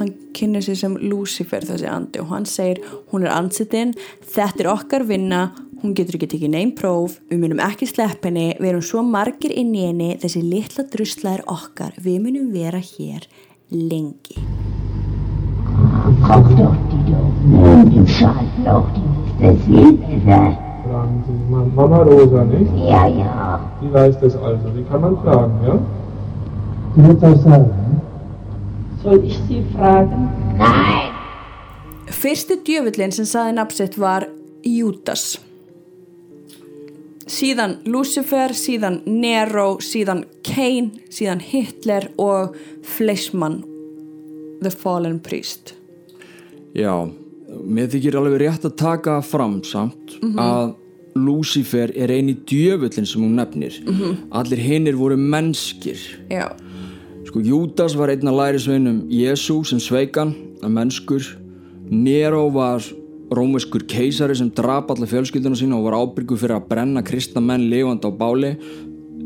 hann 0.00 0.10
kynir 0.34 0.66
sig 0.66 0.74
sem 0.80 0.98
Lucifer 0.98 1.62
þessi 1.68 1.86
andi 1.86 2.18
og 2.18 2.32
hann 2.32 2.46
segir 2.50 2.82
hún 3.12 3.22
er 3.28 3.36
ansittinn, 3.36 3.94
þetta 4.26 4.60
er 4.64 4.70
okkar 4.74 5.06
vinna 5.06 5.54
hún 5.78 5.94
getur 5.94 6.18
ekki 6.18 6.32
tekið 6.34 6.50
neinn 6.56 6.74
próf 6.74 7.22
við 7.30 7.38
munum 7.44 7.62
ekki 7.62 7.86
slepp 7.86 8.26
henni, 8.26 8.58
við 8.58 8.72
erum 8.72 8.82
svo 8.90 9.06
margir 9.06 9.54
inn 9.54 9.70
í 9.70 9.86
henni, 9.86 10.18
þessi 10.18 10.42
litla 10.42 10.82
drusla 10.90 11.38
er 11.38 11.46
okkar 11.46 11.94
við 12.02 12.26
munum 12.26 12.50
vera 12.50 12.82
hér 12.82 13.22
lengi. 13.70 14.42
Guck 16.26 16.97
doch 18.08 18.64
die 18.64 18.64
doofen 18.64 18.64
im 18.64 18.64
Schatten 18.64 18.68
auch 18.68 18.86
die 18.94 19.44
das 19.44 19.64
Silber 19.64 20.20
da. 20.26 20.58
Fragen 20.88 21.24
Sie 21.26 21.52
mal 21.52 21.66
Mama 21.74 22.02
Rosa, 22.02 22.44
nicht? 22.44 22.72
Ja, 22.76 23.06
ja. 23.06 23.60
Die 23.82 23.92
weiß 23.92 24.20
das 24.20 24.36
also. 24.36 24.68
Die 24.76 24.84
kann 24.84 25.00
man 25.00 25.16
fragen, 25.18 25.52
ja? 25.66 25.78
Die 26.96 27.08
wird 27.08 27.22
das 27.22 27.42
sagen. 27.42 28.00
Soll 29.02 29.24
ich 29.24 29.38
Sie 29.48 29.62
fragen? 29.76 30.30
Nein. 30.58 31.12
Fyrsti 32.10 32.56
djöfullin 32.64 33.12
sem 33.12 33.26
saði 33.28 33.52
nafnsitt 33.52 33.98
var 34.00 34.26
Júdas. 34.64 35.38
Síðan 37.28 37.76
Lucifer, 37.84 38.54
síðan 38.56 39.02
Nero, 39.04 39.76
síðan 39.84 40.24
Cain, 40.42 40.90
síðan 41.12 41.40
Hitler 41.44 42.08
og 42.16 42.56
Fleishman, 42.82 43.60
The 44.62 44.70
Fallen 44.72 45.20
Priest. 45.20 45.74
Já, 46.74 47.06
mér 47.64 47.88
þykir 47.92 48.18
alveg 48.18 48.40
rétt 48.42 48.66
að 48.68 48.76
taka 48.80 49.18
fram 49.24 49.60
samt 49.66 50.18
að 50.38 50.76
Lucifer 51.18 51.90
er 51.96 52.12
eini 52.14 52.36
djöfullin 52.46 53.06
sem 53.08 53.22
hún 53.22 53.38
nefnir. 53.38 53.78
Allir 54.30 54.60
hinnir 54.62 54.98
voru 54.98 55.16
mennskir. 55.18 55.98
Já, 56.30 56.52
sko 57.26 57.42
Júdas 57.42 57.96
var 57.98 58.12
einn 58.12 58.28
af 58.28 58.36
lærisveinum 58.38 59.08
Jésu 59.10 59.64
sem 59.66 59.80
sveikan 59.82 60.34
að 60.62 60.74
mennskur. 60.76 61.26
Nero 61.90 62.48
var 62.52 62.84
rómuskur 63.34 63.84
keisari 63.88 64.36
sem 64.36 64.50
drap 64.54 64.90
alla 64.90 65.08
fjölskylduna 65.08 65.56
sína 65.56 65.78
og 65.78 65.88
var 65.88 65.98
ábyrgur 65.98 66.38
fyrir 66.40 66.56
að 66.56 66.68
brenna 66.70 67.02
kristna 67.02 67.42
menn 67.44 67.68
lifandi 67.72 68.08
á 68.08 68.12
báli. 68.12 68.54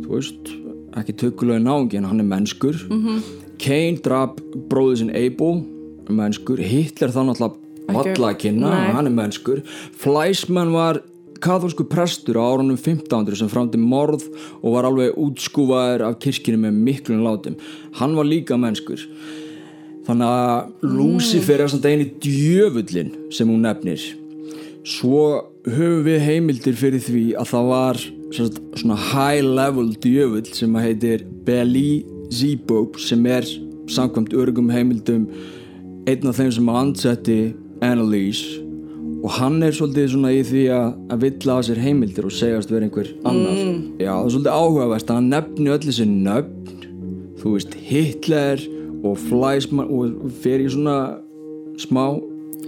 Þú 0.02 0.16
veist, 0.16 0.54
ekki 0.98 1.18
tökulega 1.18 1.62
náungi 1.62 1.98
en 1.98 2.08
hann 2.08 2.20
er 2.20 2.30
mennskur. 2.30 2.74
-hmm. 2.88 3.20
Cain 3.58 3.98
drap 4.02 4.40
bróður 4.68 4.96
sinn 4.96 5.10
Abel 5.10 5.62
mennskur, 6.10 6.58
Hitler 6.58 7.12
þá 7.12 7.22
náttúrulega 7.26 7.61
valla 7.96 8.32
að 8.32 8.40
kynna, 8.44 8.70
Nei. 8.72 8.92
hann 8.96 9.08
er 9.10 9.16
mennskur. 9.16 9.62
Fleischmann 10.02 10.72
var 10.74 11.02
katholsku 11.42 11.84
prestur 11.90 12.38
á 12.38 12.42
árunum 12.46 12.78
1500 12.78 13.40
sem 13.40 13.50
framdi 13.50 13.80
morð 13.80 14.28
og 14.62 14.76
var 14.76 14.88
alveg 14.88 15.16
útskúfaður 15.18 16.06
af 16.08 16.18
kirkinu 16.22 16.60
með 16.64 16.82
miklum 16.88 17.22
látum. 17.26 17.56
Hann 17.98 18.16
var 18.18 18.28
líka 18.28 18.58
mennskur. 18.60 19.02
Þannig 20.06 20.26
að 20.26 20.90
Lucifer 20.96 21.62
er 21.62 21.70
samt 21.70 21.86
eini 21.86 22.08
djöfullin 22.22 23.12
sem 23.34 23.50
hún 23.50 23.62
nefnir. 23.66 24.02
Svo 24.82 25.52
höfum 25.62 26.02
við 26.06 26.24
heimildir 26.26 26.78
fyrir 26.78 27.02
því 27.02 27.26
að 27.38 27.50
það 27.52 27.68
var 27.70 28.00
sagt, 28.34 28.58
svona 28.80 28.98
high 28.98 29.44
level 29.46 29.92
djöfull 30.02 30.48
sem 30.50 30.74
að 30.74 30.88
heitir 30.88 31.26
Belzebub 31.46 32.98
sem 33.02 33.26
er 33.30 33.46
samkvæmt 33.92 34.34
örgum 34.34 34.72
heimildum 34.72 35.28
einn 36.08 36.26
af 36.26 36.38
þeim 36.38 36.50
sem 36.56 36.72
ansetti 36.72 37.38
Annalise. 37.82 38.60
Og 39.22 39.30
hann 39.36 39.62
er 39.62 39.74
svolítið 39.74 40.08
svona 40.14 40.32
í 40.34 40.42
því 40.46 40.62
að, 40.74 40.86
villa 41.22 41.56
að 41.58 41.66
sér 41.68 41.80
heimildir 41.82 42.26
og 42.26 42.34
segjast 42.34 42.72
vera 42.74 42.88
einhver 42.88 43.10
annar. 43.28 43.58
Já 44.02 44.10
það 44.10 44.24
er 44.26 44.32
svolítið 44.34 44.56
áhugavert 44.56 45.12
hann 45.14 45.28
nefni 45.30 45.74
öll 45.74 45.82
þessi 45.84 46.06
nöfn. 46.10 46.88
Þú 47.42 47.54
veist 47.56 47.76
Hitler 47.88 48.64
og 49.02 49.18
Fleischmann 49.18 49.90
og 49.90 50.32
fer 50.42 50.62
í 50.62 50.68
svona 50.70 50.96
smá 51.82 52.04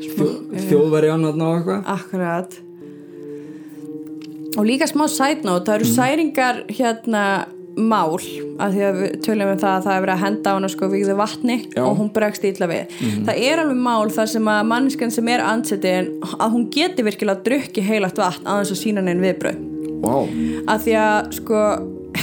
þjó, 0.03 0.29
þjóðveri 0.69 1.11
annar 1.15 1.35
og 1.39 1.59
eitthvað. 1.59 1.83
Akkurat. 1.95 2.61
Og 4.55 4.67
líka 4.67 4.87
smá 4.87 5.07
sætnót 5.11 5.67
það 5.67 5.77
eru 5.81 5.91
særingar 5.91 6.63
hérna 6.71 7.25
mál 7.79 8.15
að 8.63 8.77
því 8.77 8.83
að 8.87 8.99
við 9.01 9.15
tölum 9.25 9.51
um 9.51 9.61
það 9.61 9.77
að 9.77 9.87
það 9.87 9.95
er 9.95 10.05
verið 10.05 10.15
að 10.15 10.23
henda 10.25 10.53
á 10.53 10.57
hana 10.57 10.71
sko 10.71 10.89
vikðu 10.93 11.17
vatni 11.19 11.57
Já. 11.73 11.81
og 11.83 11.97
hún 11.99 12.11
bregst 12.15 12.47
ítla 12.47 12.69
við 12.71 12.95
það 13.27 13.41
er 13.49 13.63
alveg 13.63 13.81
mál 13.87 14.13
þar 14.15 14.31
sem 14.35 14.51
að 14.53 14.61
mannskan 14.71 15.15
sem 15.15 15.31
er 15.35 15.45
ansettin 15.45 16.11
að 16.39 16.55
hún 16.55 16.69
geti 16.75 17.07
virkilega 17.07 17.41
að 17.41 17.45
drukki 17.49 17.85
heilagt 17.85 18.21
vatn 18.23 18.47
aðeins 18.47 18.75
að 18.77 18.81
sína 18.83 19.05
neinn 19.05 19.25
viðbröð 19.25 19.59
wow. 20.05 20.31
að 20.71 20.87
því 20.87 20.97
að 21.03 21.33
sko 21.41 21.65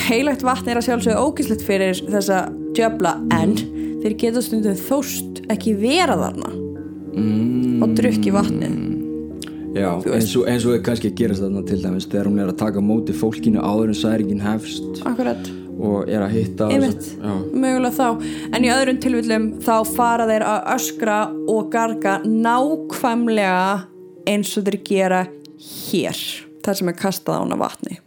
heilagt 0.08 0.46
vatn 0.48 0.72
er 0.72 0.80
að 0.80 0.88
sjálfsögðu 0.88 1.26
ógislegt 1.28 1.66
fyrir 1.68 2.04
þessa 2.08 2.46
djöfla 2.78 3.18
en 3.36 3.58
þeir 4.02 4.18
geta 4.24 4.46
stundum 4.46 4.80
þóst 4.80 5.44
ekki 5.52 5.76
vera 5.82 6.16
þarna 6.20 6.54
mm. 6.56 7.82
og 7.84 7.98
drukki 8.00 8.34
vatnið 8.34 8.81
já, 9.76 9.90
eins 10.14 10.36
og, 10.36 10.46
eins 10.50 10.68
og 10.68 10.76
er 10.76 10.84
kannski 10.86 11.12
gerast 11.16 11.44
þarna 11.44 11.64
til 11.68 11.80
dæmis 11.84 12.08
þegar 12.12 12.30
hún 12.30 12.44
er 12.44 12.52
að 12.52 12.60
taka 12.62 12.84
móti 12.84 13.16
fólkinu 13.16 13.64
áður 13.64 13.94
en 13.94 14.00
særingin 14.02 14.44
hefst 14.44 15.02
akkurat. 15.08 15.52
og 15.82 16.12
er 16.12 16.26
að 16.26 16.36
hitta 16.36 16.70
Einmitt, 16.74 17.10
mögulega 17.54 17.96
þá. 17.96 18.30
En 18.52 18.68
í 18.68 18.72
öðrum 18.74 19.02
tilvillum 19.02 19.50
þá 19.64 19.76
fara 19.96 20.28
þeir 20.30 20.46
að 20.46 20.70
öskra 20.76 21.18
og 21.50 21.72
garga 21.74 22.20
nákvæmlega 22.28 23.66
eins 24.30 24.54
og 24.60 24.68
þeir 24.68 24.80
gera 24.86 25.26
hér 25.62 26.24
þar 26.62 26.80
sem 26.80 26.92
er 26.92 26.98
kastað 26.98 27.38
á 27.38 27.42
hana 27.42 27.60
vatni 27.62 28.02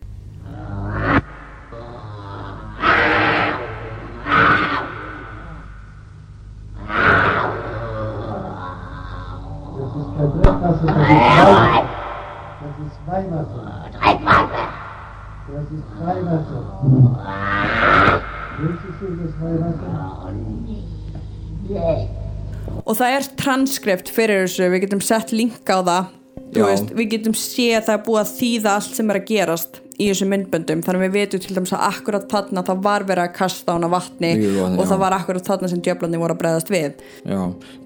og 22.95 23.01
það 23.01 23.17
er 23.17 23.33
transkript 23.41 24.11
fyrir 24.15 24.45
þessu. 24.45 24.69
Við 24.71 24.87
getum 24.87 25.01
sett 25.03 25.35
link 25.35 25.67
á 25.67 25.83
það. 25.83 26.13
Veist, 26.55 26.93
við 26.95 27.09
getum 27.17 27.35
séð 27.35 27.81
að 27.81 27.89
það 27.89 27.97
er 27.97 28.05
búið 28.07 28.21
að 28.21 28.35
þýða 28.37 28.75
allt 28.79 28.93
sem 28.95 29.09
er 29.11 29.19
að 29.19 29.25
gerast 29.27 29.81
í 29.95 30.07
þessum 30.11 30.31
myndböndum. 30.31 30.85
Þannig 30.87 31.01
að 31.01 31.05
við 31.05 31.17
veitum 31.17 31.43
til 31.43 31.57
dæmis 31.57 31.73
að 31.75 31.83
akkurat 31.89 32.29
þarna 32.31 32.63
það 32.69 32.85
var 32.85 33.07
verið 33.09 33.25
að 33.25 33.35
kasta 33.41 33.75
á 33.75 33.77
hana 33.77 33.91
vatni 33.91 34.31
jú, 34.39 34.53
og 34.69 34.87
það 34.87 35.03
var 35.03 35.17
akkurat 35.19 35.51
þarna 35.51 35.71
sem 35.73 35.83
djöflandi 35.83 36.23
voru 36.23 36.37
að 36.37 36.41
bregðast 36.45 36.71
við. 36.71 37.03
Já. 37.27 37.41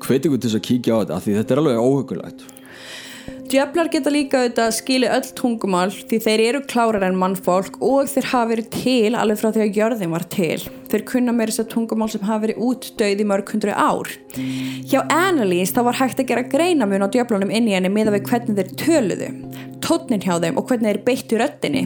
hveti 0.04 0.28
ykkur 0.28 0.42
til 0.42 0.50
þess 0.50 0.60
að 0.60 0.66
kíkja 0.68 0.96
á 0.96 1.00
þetta 1.00 1.20
því 1.24 1.36
þetta 1.38 1.56
er 1.56 1.62
alveg 1.62 1.80
óhugulegt 1.84 2.46
Djöflar 3.48 3.88
geta 3.88 4.10
líka 4.12 4.42
auðvitað 4.42 4.74
skili 4.76 5.08
öll 5.08 5.28
tungumál 5.36 5.88
því 5.88 6.18
þeir 6.20 6.40
eru 6.44 6.58
klárar 6.68 7.06
en 7.06 7.16
mannfólk 7.16 7.78
og 7.80 8.10
þeir 8.10 8.26
hafa 8.28 8.48
verið 8.50 8.68
til 8.74 9.16
alveg 9.16 9.40
frá 9.40 9.48
því 9.54 9.62
að 9.64 9.78
jörðin 9.78 10.12
var 10.12 10.26
til. 10.34 10.58
Þeir 10.92 11.04
kunna 11.08 11.32
meira 11.32 11.54
þess 11.54 11.62
að 11.62 11.70
tungumál 11.72 12.10
sem 12.12 12.26
hafa 12.28 12.42
verið 12.44 12.60
útdauð 12.66 13.24
í 13.24 13.26
mörg 13.30 13.54
hundru 13.54 13.72
ár. 13.72 14.12
Hjá 14.90 15.00
Annalise 15.06 15.72
þá 15.78 15.80
var 15.88 16.00
hægt 16.02 16.20
að 16.20 16.28
gera 16.34 16.44
greinamun 16.52 17.08
á 17.08 17.12
djöflunum 17.16 17.56
inn 17.56 17.72
í 17.72 17.76
henni 17.78 17.94
miða 17.94 18.12
við 18.18 18.28
hvernig 18.28 18.60
þeir 18.60 18.76
töluðu, 18.84 19.32
tónnin 19.80 20.24
hjá 20.28 20.34
þeim 20.44 20.60
og 20.60 20.68
hvernig 20.68 20.92
þeir 20.92 21.02
beittu 21.08 21.40
röddinni. 21.40 21.84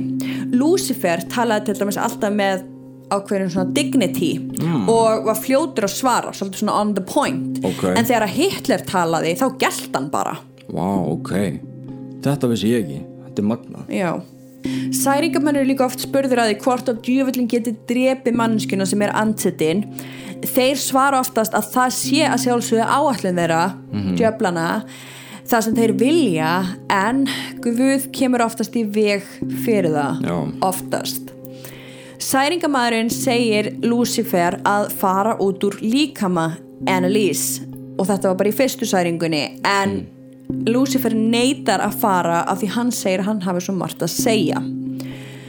Lucifer 0.50 1.22
talaði 1.30 1.70
til 1.70 1.78
dæmis 1.84 2.02
alltaf 2.02 2.34
með 2.42 2.66
ákveðin 3.12 3.52
svona 3.52 3.74
dignity 3.76 4.34
og 4.90 5.28
var 5.28 5.38
fljótur 5.38 5.86
að 5.86 5.94
svara, 5.94 6.34
svolítið 6.34 6.64
svona 6.64 6.80
on 6.80 6.96
the 6.96 7.04
point. 7.06 7.60
Ok. 7.62 7.92
En 7.92 8.08
þegar 8.08 8.26
að 8.26 8.40
Hitler 8.40 8.88
talaði 8.88 9.36
þá 9.38 9.52
gælt 9.62 9.94
hann 9.94 10.10
bara. 10.10 10.40
Vá, 10.72 10.88
ok 11.12 11.32
Þetta 12.22 12.48
vissi 12.52 12.70
ég 12.72 12.84
ekki, 12.84 13.00
þetta 13.26 13.42
er 13.42 13.50
magnað 13.50 13.92
Já. 13.92 14.12
Særingamenn 14.94 15.58
eru 15.58 15.72
líka 15.72 15.86
oft 15.88 16.02
spurður 16.04 16.44
að 16.44 16.52
því 16.52 16.58
hvort 16.62 16.90
að 16.92 17.00
djöfullin 17.06 17.48
geti 17.50 17.72
drepið 17.88 18.36
mannskuna 18.38 18.86
sem 18.86 19.02
er 19.02 19.10
ansettin. 19.18 19.80
Þeir 20.42 20.78
svara 20.78 21.18
oftast 21.22 21.56
að 21.58 21.66
það 21.72 21.96
sé 21.96 22.20
að 22.28 22.44
sjálfsögðu 22.44 22.86
áallin 22.86 23.40
þeirra, 23.40 23.64
djöflana, 24.18 24.68
það 25.50 25.66
sem 25.66 25.76
þeir 25.80 25.94
vilja, 25.98 26.52
en 26.94 27.24
Guð 27.64 28.08
kemur 28.14 28.46
oftast 28.46 28.78
í 28.78 28.84
veg 28.86 29.26
fyrir 29.64 29.90
það, 29.96 30.22
Já. 30.28 30.36
oftast. 30.70 31.34
Særingamæðurinn 32.22 33.10
segir 33.10 33.72
Lucifer 33.82 34.60
að 34.68 34.92
fara 34.94 35.34
út 35.42 35.64
úr 35.66 35.80
líkama 35.82 36.52
Annalise 36.86 37.66
og 37.98 38.06
þetta 38.08 38.30
var 38.30 38.38
bara 38.38 38.50
í 38.50 38.54
fyrstu 38.56 38.86
særingunni 38.88 39.42
en 39.66 40.04
Lucifer 40.68 41.14
neytar 41.16 41.82
að 41.84 41.98
fara 42.04 42.42
af 42.46 42.60
því 42.60 42.70
hann 42.76 42.94
segir 42.94 43.26
hann 43.26 43.42
hafi 43.46 43.64
svo 43.66 43.74
margt 43.78 44.04
að 44.04 44.14
segja 44.14 44.62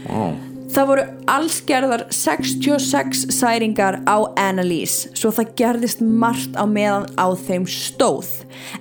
Vá, 0.07 0.33
Það 0.73 0.87
voru 0.89 1.01
allsgerðar 1.29 2.01
66 2.09 3.27
særingar 3.35 3.99
á 4.09 4.25
Annalise 4.41 5.11
svo 5.13 5.29
það 5.35 5.51
gerðist 5.59 6.01
margt 6.01 6.57
á 6.57 6.65
meðan 6.65 7.05
á 7.13 7.29
þeim 7.37 7.67
stóð. 7.69 8.31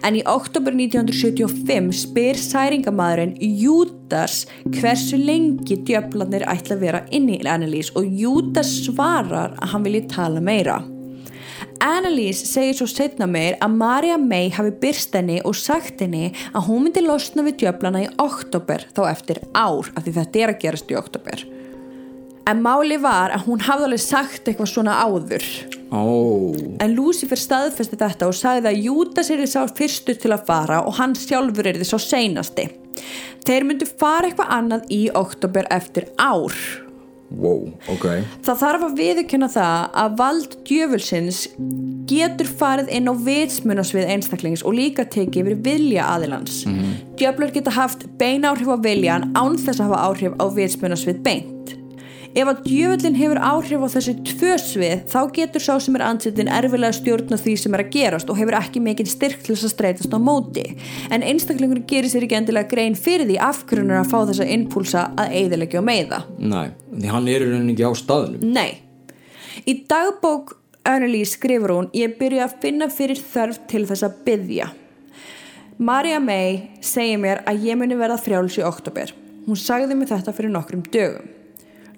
En 0.01 0.17
í 0.17 0.23
oktober 0.25 0.73
1975 0.73 1.93
spyr 2.07 2.41
særingamæðurinn 2.41 3.37
Júdas 3.61 4.47
hversu 4.73 5.21
lengi 5.21 5.83
djöflarnir 5.85 6.47
ætla 6.49 6.79
að 6.79 6.87
vera 6.87 7.05
inn 7.13 7.29
í 7.29 7.43
Annalise 7.45 7.93
og 8.01 8.09
Júdas 8.09 8.73
svarar 8.87 9.53
að 9.59 9.75
hann 9.75 9.85
vilji 9.85 10.07
tala 10.17 10.41
meira. 10.41 10.81
Annalise 11.83 12.47
segir 12.47 12.77
svo 12.79 12.87
setna 12.87 13.27
meir 13.27 13.57
að 13.59 13.73
Maria 13.75 14.15
May 14.21 14.53
hafi 14.55 14.71
byrst 14.85 15.17
henni 15.19 15.41
og 15.43 15.57
sagt 15.59 16.05
henni 16.05 16.29
að 16.53 16.69
hún 16.69 16.85
myndi 16.85 17.03
losna 17.03 17.43
við 17.43 17.65
djöflana 17.65 18.05
í 18.05 18.11
oktober 18.23 18.85
þá 18.95 19.01
eftir 19.09 19.41
ár 19.51 19.91
af 19.97 20.05
því 20.05 20.13
þetta 20.21 20.43
er 20.45 20.53
að 20.53 20.61
gerast 20.63 20.93
í 20.93 20.99
oktober. 21.01 21.43
En 22.47 22.63
máli 22.63 23.01
var 23.03 23.35
að 23.35 23.49
hún 23.49 23.65
hafði 23.67 23.89
alveg 23.89 24.03
sagt 24.03 24.47
eitthvað 24.47 24.71
svona 24.71 24.95
áður. 25.03 25.49
ó, 25.91 26.55
En 26.83 26.95
Lucifer 26.95 27.39
staðfesti 27.39 27.99
þetta 27.99 28.31
og 28.31 28.39
sagði 28.39 28.71
að 28.71 28.81
Júdas 28.87 29.31
er 29.31 29.43
sá 29.47 29.67
fyrstur 29.67 30.19
til 30.23 30.31
að 30.31 30.47
fara 30.47 30.85
og 30.87 30.95
hann 30.99 31.15
sjálfur 31.19 31.67
er 31.67 31.83
þið 31.83 31.91
sá 31.91 31.99
seinasti. 31.99 32.69
Þeir 33.43 33.67
myndu 33.67 33.91
fara 33.91 34.31
eitthvað 34.31 34.55
annað 34.55 34.87
í 34.95 35.03
oktober 35.11 35.67
eftir 35.71 36.07
ár. 36.15 36.55
Wow, 37.39 37.67
ok 37.93 38.07
Það 38.47 38.61
þarf 38.63 38.87
að 38.89 38.97
viðurkenna 39.01 39.49
það 39.53 39.99
að 40.03 40.17
vald 40.21 40.57
djöfulsins 40.69 41.43
getur 42.11 42.51
farið 42.61 42.91
inn 42.97 43.11
á 43.11 43.15
vitsmunasvið 43.27 44.11
einstaklings 44.17 44.65
og 44.67 44.77
líka 44.79 45.07
tekið 45.09 45.53
yfir 45.53 45.63
vilja 45.67 46.09
aðilans. 46.15 46.63
Mm 46.67 46.99
Djöflur 47.23 47.53
geta 47.55 47.71
haft 47.71 48.07
bein 48.19 48.43
áhrif 48.49 48.67
á 48.67 48.77
viljan 48.83 49.31
án 49.39 49.55
þess 49.61 49.79
að 49.79 49.93
hafa 49.93 50.01
áhrif 50.09 50.33
á 50.43 50.45
vitsmunasvið 50.57 51.23
beint. 51.23 51.82
Ef 52.33 52.49
að 52.49 52.61
djöfullin 52.65 53.17
hefur 53.19 53.41
áhrif 53.45 53.83
á 53.85 53.89
þessi 53.93 54.15
tvö 54.25 54.55
svið 54.61 55.03
þá 55.13 55.19
getur 55.37 55.65
sá 55.65 55.75
sem 55.85 55.99
er 55.99 56.05
ansettin 56.07 56.49
erfilega 56.49 56.97
stjórna 56.97 57.37
því 57.37 57.57
sem 57.61 57.75
er 57.77 57.83
að 57.85 57.91
gerast 57.93 58.33
og 58.33 58.39
hefur 58.41 58.57
ekki 58.57 58.81
mikinn 58.81 59.11
styrk 59.11 59.43
til 59.45 59.53
þess 59.53 59.69
að 59.69 59.75
streytast 59.75 60.17
á 60.17 60.19
móti 60.23 60.65
en 61.13 61.27
einstaklingur 61.29 61.83
gerir 61.91 62.09
sér 62.09 62.25
ekki 62.25 62.39
endilega 62.39 62.71
grein 62.71 62.97
fyrir 62.97 63.29
því 63.29 63.37
afgrunnar 63.49 64.01
að 64.01 64.15
fá 64.15 64.17
þessa 64.31 64.49
impulsa 64.57 65.03
að 65.13 65.37
eigðilegja 65.43 65.83
og 65.83 65.87
meiða 65.91 66.23
Nei, 66.39 66.73
því 66.95 67.13
hann 67.13 67.29
er 67.29 67.45
í 67.45 67.51
rauninni 67.51 67.77
ekki 67.77 67.85
á 67.85 67.93
staðnum 68.01 68.49
Nei. 68.57 68.81
Í 69.69 69.77
dagbók 69.93 70.57
Annalise 70.89 71.37
skrifur 71.37 71.77
hún 71.77 71.91
Ég 71.95 72.17
byrja 72.19 72.49
að 72.49 72.57
finna 72.65 72.89
fyrir 72.91 73.21
þörf 73.21 73.61
til 73.71 73.85
þess 73.87 74.07
að 74.09 74.17
byggja. 74.27 74.71
Maria 75.83 76.19
May 76.23 76.59
segir 76.85 77.21
mér 77.23 77.45
að 77.49 77.69
ég 77.69 77.79
muni 77.79 77.97
verða 77.99 78.19
frjáls 78.21 78.59
í 78.59 78.65
oktober. 78.67 79.13
Hún 79.47 79.59
sagði 79.59 79.97
mér 79.99 80.11
þetta 80.13 80.35
fyrir 80.37 80.53
nokkrum 80.55 80.83
dögum. 80.95 81.42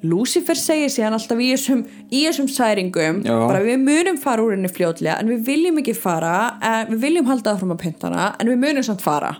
Lucifer 0.04 0.54
segir 0.60 0.90
síðan 0.92 1.16
alltaf 1.16 1.38
í 1.40 1.48
þessum, 1.54 1.82
í 2.12 2.24
þessum 2.26 2.48
særingum 2.52 3.22
Já. 3.24 3.34
bara 3.48 3.62
við 3.64 3.78
munum 3.80 4.18
fara 4.20 4.42
úr 4.44 4.52
henni 4.56 4.68
fljótlega 4.68 5.18
en 5.22 5.30
við 5.32 5.44
viljum 5.48 5.78
ekki 5.80 5.94
fara 5.96 6.34
en 6.60 6.92
við 6.92 7.00
viljum 7.08 7.26
halda 7.30 7.54
það 7.54 7.62
fram 7.64 7.72
að 7.76 7.82
pyntana 7.86 8.26
en 8.38 8.50
við 8.52 8.58
munum 8.66 8.84
samt 8.84 9.02
fara 9.04 9.34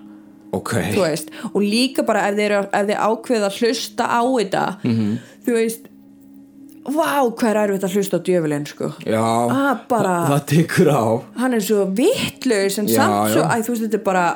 Ok, 0.55 0.71
þú 0.95 1.01
veist, 1.03 1.31
og 1.51 1.63
líka 1.67 2.05
bara 2.07 2.29
ef 2.31 2.39
eru, 2.39 2.61
ef 2.71 2.87
þið 2.87 3.01
ákveða 3.09 3.49
að 3.51 3.57
hlusta 3.61 4.05
á 4.07 4.21
þetta 4.23 4.65
Mhm. 4.85 5.19
þú 5.45 5.53
veist 5.59 5.89
vá, 6.85 7.11
hvað 7.33 7.49
er 7.51 7.59
erfitt 7.65 7.85
að 7.89 7.95
hlusta 7.97 8.19
á 8.21 8.25
djöfulinn 8.25 8.67
sko 8.69 8.93
já 9.05 9.21
Ah, 9.25 9.75
bara- 9.89 10.27
það, 10.29 10.33
það 10.33 10.45
tekur 10.53 10.89
á 10.95 11.05
hann 11.41 11.55
er 11.55 11.61
svo 11.61 11.85
vittlaus 11.97 12.79
en 12.79 12.87
Já, 12.87 12.95
samt 12.97 13.33
svo, 13.35 13.43
já. 13.43 13.49
æ, 13.51 13.57
þú 13.65 13.69
veist, 13.75 13.83
þetta 13.89 13.95
er 14.01 14.05
bara 14.05 14.27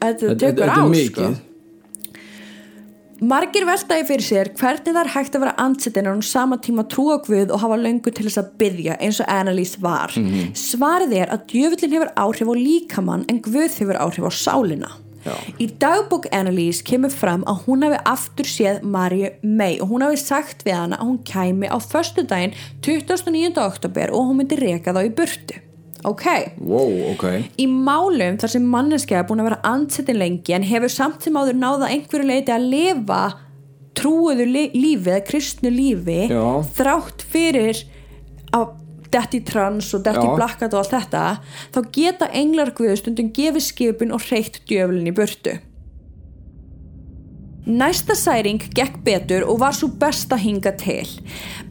þetta 0.00 0.38
tekur 0.38 0.68
á 0.70 0.78
sko. 1.06 1.34
Margir 3.24 3.64
veltaði 3.64 4.04
fyrir 4.04 4.24
sér 4.24 4.48
hvernig 4.58 4.92
það 4.92 4.98
er 5.00 5.10
hægt 5.14 5.36
að 5.36 5.44
vera 5.46 5.54
ansettin 5.62 6.08
á 6.08 6.12
sama 6.20 6.58
tíma 6.60 6.84
trúa 6.84 7.16
á 7.16 7.24
Guð 7.24 7.54
og 7.54 7.62
hafa 7.62 7.78
löngu 7.80 8.12
til 8.12 8.26
þess 8.26 8.42
að 8.42 8.50
byggja 8.60 8.98
eins 9.00 9.20
og 9.24 9.30
Annalise 9.32 9.80
var. 9.80 10.12
Mhm. 10.12 10.52
Svarið 10.52 11.14
er 11.16 11.32
að 11.32 11.46
djöfullin 11.48 11.94
hefur 11.96 12.12
áhrif 12.12 12.50
á 12.52 12.54
líkamann 12.54 13.24
en 13.28 13.40
Guð 13.40 13.72
hefur 13.80 13.96
áhrif 13.96 14.28
á 14.28 14.32
sálina. 14.32 14.90
Já. 15.24 15.34
Í 15.58 15.66
dagbók 15.78 16.28
Annalise 16.30 16.84
kemur 16.84 17.10
fram 17.10 17.42
að 17.44 17.64
hún 17.64 17.82
hafi 17.82 17.98
aftur 18.04 18.44
séð 18.44 18.82
Marju 18.82 19.30
May 19.42 19.80
og 19.80 19.88
hún 19.88 20.04
hafi 20.04 20.16
sagt 20.20 20.62
við 20.62 20.76
hana 20.76 20.96
að 21.00 21.08
hún 21.08 21.18
kæmi 21.24 21.66
á 21.72 21.78
föstudaginn 21.82 22.54
29. 22.82 23.56
oktober 23.56 24.12
og 24.12 24.28
hún 24.28 24.42
myndi 24.42 24.60
reka 24.60 24.92
þá 24.92 25.02
í 25.02 25.14
burtu. 25.14 25.58
Ok. 26.04 26.26
Wow, 26.60 26.92
ok 27.14 27.24
Í 27.62 27.66
málum 27.70 28.36
þar 28.40 28.52
sem 28.52 28.68
manneskja 28.68 29.22
er 29.22 29.28
búin 29.28 29.40
að 29.42 29.50
vera 29.50 29.62
ansettin 29.70 30.20
lengi 30.20 30.56
en 30.56 30.66
hefur 30.66 30.92
samt 30.92 31.24
sem 31.24 31.36
áður 31.36 31.58
náða 31.60 31.90
einhverju 31.94 32.28
leiti 32.28 32.54
að 32.54 32.70
lifa 32.74 33.20
trúuðu 33.96 34.46
li 34.48 34.64
lífi 34.76 35.12
eða 35.12 35.22
kristnu 35.26 35.72
lífi 35.72 36.26
Já. 36.28 36.42
þrátt 36.76 37.24
fyrir 37.32 37.80
að 38.56 38.74
detti 39.12 39.40
trans 39.46 39.92
og 39.96 40.04
detti 40.04 40.26
blakkat 40.36 40.74
og 40.74 40.82
allt 40.82 40.94
þetta 40.96 41.22
þá 41.74 41.78
geta 41.94 42.28
englar 42.36 42.74
guðu 42.76 42.98
stundum 43.00 43.32
gefið 43.36 43.64
skipin 43.70 44.12
og 44.12 44.24
hreitt 44.26 44.60
djöflin 44.68 45.08
í 45.08 45.14
burtu 45.16 45.56
Næsta 47.66 48.14
særing 48.14 48.60
gekk 48.78 49.00
betur 49.02 49.42
og 49.50 49.58
var 49.58 49.74
svo 49.74 49.88
best 49.98 50.30
að 50.30 50.44
hinga 50.44 50.70
til. 50.78 51.08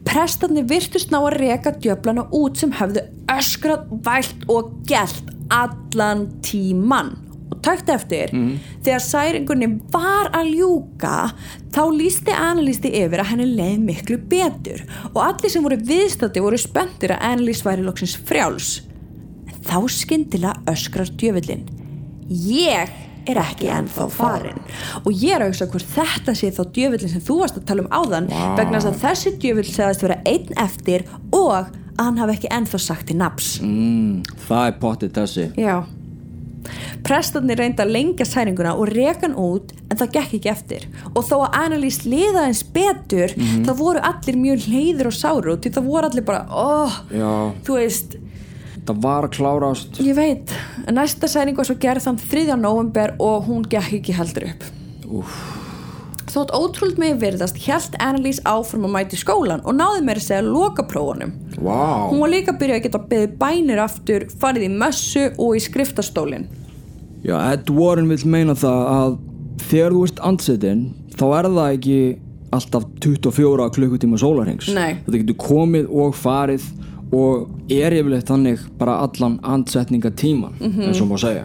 Prestarnir 0.04 0.66
virtust 0.68 1.08
ná 1.08 1.22
að 1.22 1.38
reka 1.40 1.72
djöflana 1.72 2.26
út 2.36 2.60
sem 2.60 2.74
höfðu 2.76 3.06
öskrað, 3.32 3.86
vælt 4.04 4.44
og 4.52 4.74
gælt 4.84 5.30
allan 5.48 6.26
tíman. 6.44 7.14
Og 7.48 7.62
takt 7.64 7.88
eftir, 7.88 8.34
þegar 8.84 9.00
særingunni 9.06 9.70
var 9.94 10.28
að 10.36 10.52
ljúka, 10.58 11.30
þá 11.72 11.82
lísti 11.94 12.34
analýsti 12.34 12.92
yfir 13.00 13.22
að 13.22 13.30
henni 13.32 13.48
leið 13.54 13.80
miklu 13.86 14.20
betur 14.28 14.84
og 15.14 15.22
allir 15.24 15.54
sem 15.54 15.64
voru 15.64 15.80
viðstætti 15.80 16.44
voru 16.44 16.60
spenntir 16.60 17.16
að 17.16 17.24
analýst 17.30 17.64
væri 17.64 17.86
loksins 17.86 18.18
frjáls. 18.28 18.82
En 19.48 19.64
þá 19.64 19.78
skyndilega 19.96 20.60
öskrar 20.74 21.08
djöfullin. 21.16 21.64
Ég 22.28 23.05
er 23.30 23.40
ekki 23.42 23.70
ennþá 23.72 24.06
farin. 24.12 24.62
Og 25.04 25.10
ég 25.12 25.36
er 25.36 25.44
að 25.44 25.52
hugsa 25.52 25.68
hvort 25.72 25.90
þetta 25.96 26.36
sé 26.36 26.52
þá 26.54 26.62
djöfullin 26.78 27.12
sem 27.12 27.26
þú 27.26 27.40
varst 27.42 27.60
að 27.60 27.66
tala 27.70 27.84
um 27.86 27.92
áðan 27.92 28.30
vegna 28.58 28.80
þess 28.80 28.92
að 28.92 29.02
þessi 29.04 29.34
djöfull 29.42 29.68
segðast 29.68 30.06
vera 30.06 30.20
einn 30.28 30.56
eftir 30.66 31.06
og 31.34 31.52
að 31.56 31.74
hann 32.00 32.18
hafi 32.20 32.36
ekki 32.36 32.52
ennþá 32.52 32.80
sagt 32.82 33.06
til 33.10 33.20
naps 33.20 33.54
mm, 33.64 34.24
Það 34.48 34.66
er 34.66 34.74
pottið 34.82 35.14
þessi. 35.16 35.46
Já. 35.60 35.76
Prestarnir 37.06 37.60
reynda 37.60 37.84
að 37.84 37.92
lengja 37.94 38.26
særinguna 38.26 38.72
og 38.74 38.90
reka 38.90 39.26
hann 39.26 39.36
út 39.38 39.70
en 39.86 39.98
það 40.00 40.12
gekk 40.16 40.36
ekki 40.40 40.50
eftir. 40.50 40.86
Og 41.14 41.22
þó 41.28 41.36
að 41.46 41.58
Annalise 41.60 42.08
liða 42.10 42.46
eins 42.48 42.64
betur 42.74 43.34
þá 43.36 43.72
voru 43.78 44.02
allir 44.02 44.38
mjög 44.40 44.66
leiður 44.72 45.10
og 45.12 45.16
sáru 45.16 45.54
og 45.54 45.62
því 45.62 45.74
það 45.76 45.90
voru 45.92 46.10
allir 46.10 46.26
bara 46.26 46.42
oh, 46.50 46.96
þú 47.66 47.78
veist, 47.78 48.16
það 48.86 49.02
var 49.04 49.26
að 49.28 49.34
klárast 49.36 50.00
ég 50.04 50.16
veit 50.18 50.52
næsta 50.94 51.28
særing 51.30 51.56
var 51.58 51.68
svo 51.68 51.76
gerð 51.82 52.06
þann 52.08 52.18
3. 52.22 52.56
november 52.60 53.14
og 53.22 53.46
hún 53.50 53.66
gekk 53.70 53.98
ekki 54.00 54.16
heldur 54.16 54.48
upp 54.52 54.66
Úff. 55.06 55.36
Þótt 56.26 56.50
ótrúld 56.52 56.98
með 57.00 57.20
virðast 57.22 57.56
hjælt 57.62 57.94
Annalise 58.02 58.42
áfram 58.44 58.88
að 58.88 58.92
mæti 58.96 59.16
skólan 59.20 59.62
og 59.64 59.76
náði 59.78 60.02
meira 60.04 60.18
að 60.20 60.24
segja 60.26 60.42
lokaprófunum. 60.44 61.30
Vá, 61.62 62.10
Hún 62.10 62.18
var 62.24 62.32
líka 62.32 62.52
að 62.52 62.58
byrja 62.60 62.76
að 62.80 62.82
geta 62.88 63.00
beðið 63.12 63.36
bænir 63.40 63.80
aftur, 63.80 64.26
farið 64.42 64.66
í 64.66 64.70
mössu 64.74 65.22
og 65.38 65.54
í 65.56 65.62
skriftastólinn. 65.62 66.48
já, 67.24 67.36
Ed 67.54 67.70
Warren 67.70 68.10
vil 68.10 68.18
meina 68.26 68.56
það 68.58 68.82
að 68.96 69.16
þegar 69.70 69.94
þú 69.94 70.02
ert 70.10 70.20
andsetin 70.28 70.82
þá 71.16 71.24
er 71.38 71.48
það 71.54 71.70
ekki 71.78 72.00
alltaf 72.58 72.84
24 73.06 73.70
klukkutíma 73.78 74.18
sólarhengs. 74.20 74.68
Þetta 74.74 75.22
getur 75.22 75.40
komið 75.46 75.88
og 75.94 76.14
farið 76.18 76.66
og 77.12 77.48
er 77.70 77.92
yfirleitt 77.92 78.26
þannig 78.28 78.58
bara 78.78 78.98
allan 79.04 79.38
andsetningatíman 79.42 80.54
mm 80.60 80.66
Mhm. 80.66 80.82
eins 80.88 81.00
og 81.00 81.08
má 81.12 81.18
segja 81.18 81.44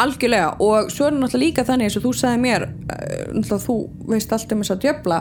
Algjörlega 0.00 0.54
og 0.64 0.88
svo 0.92 1.06
er 1.06 1.12
það 1.12 1.18
náttúrulega 1.20 1.42
líka 1.44 1.64
þannig 1.68 1.84
eins 1.90 1.96
og 1.98 2.04
þú 2.06 2.12
sagði 2.16 2.40
mér, 2.40 2.62
eh, 2.64 3.24
náttúrulega 3.34 3.64
þú 3.66 3.74
veist 4.08 4.32
allt 4.32 4.52
um 4.52 4.62
þess 4.62 4.70
að 4.70 4.80
djöfla, 4.84 5.18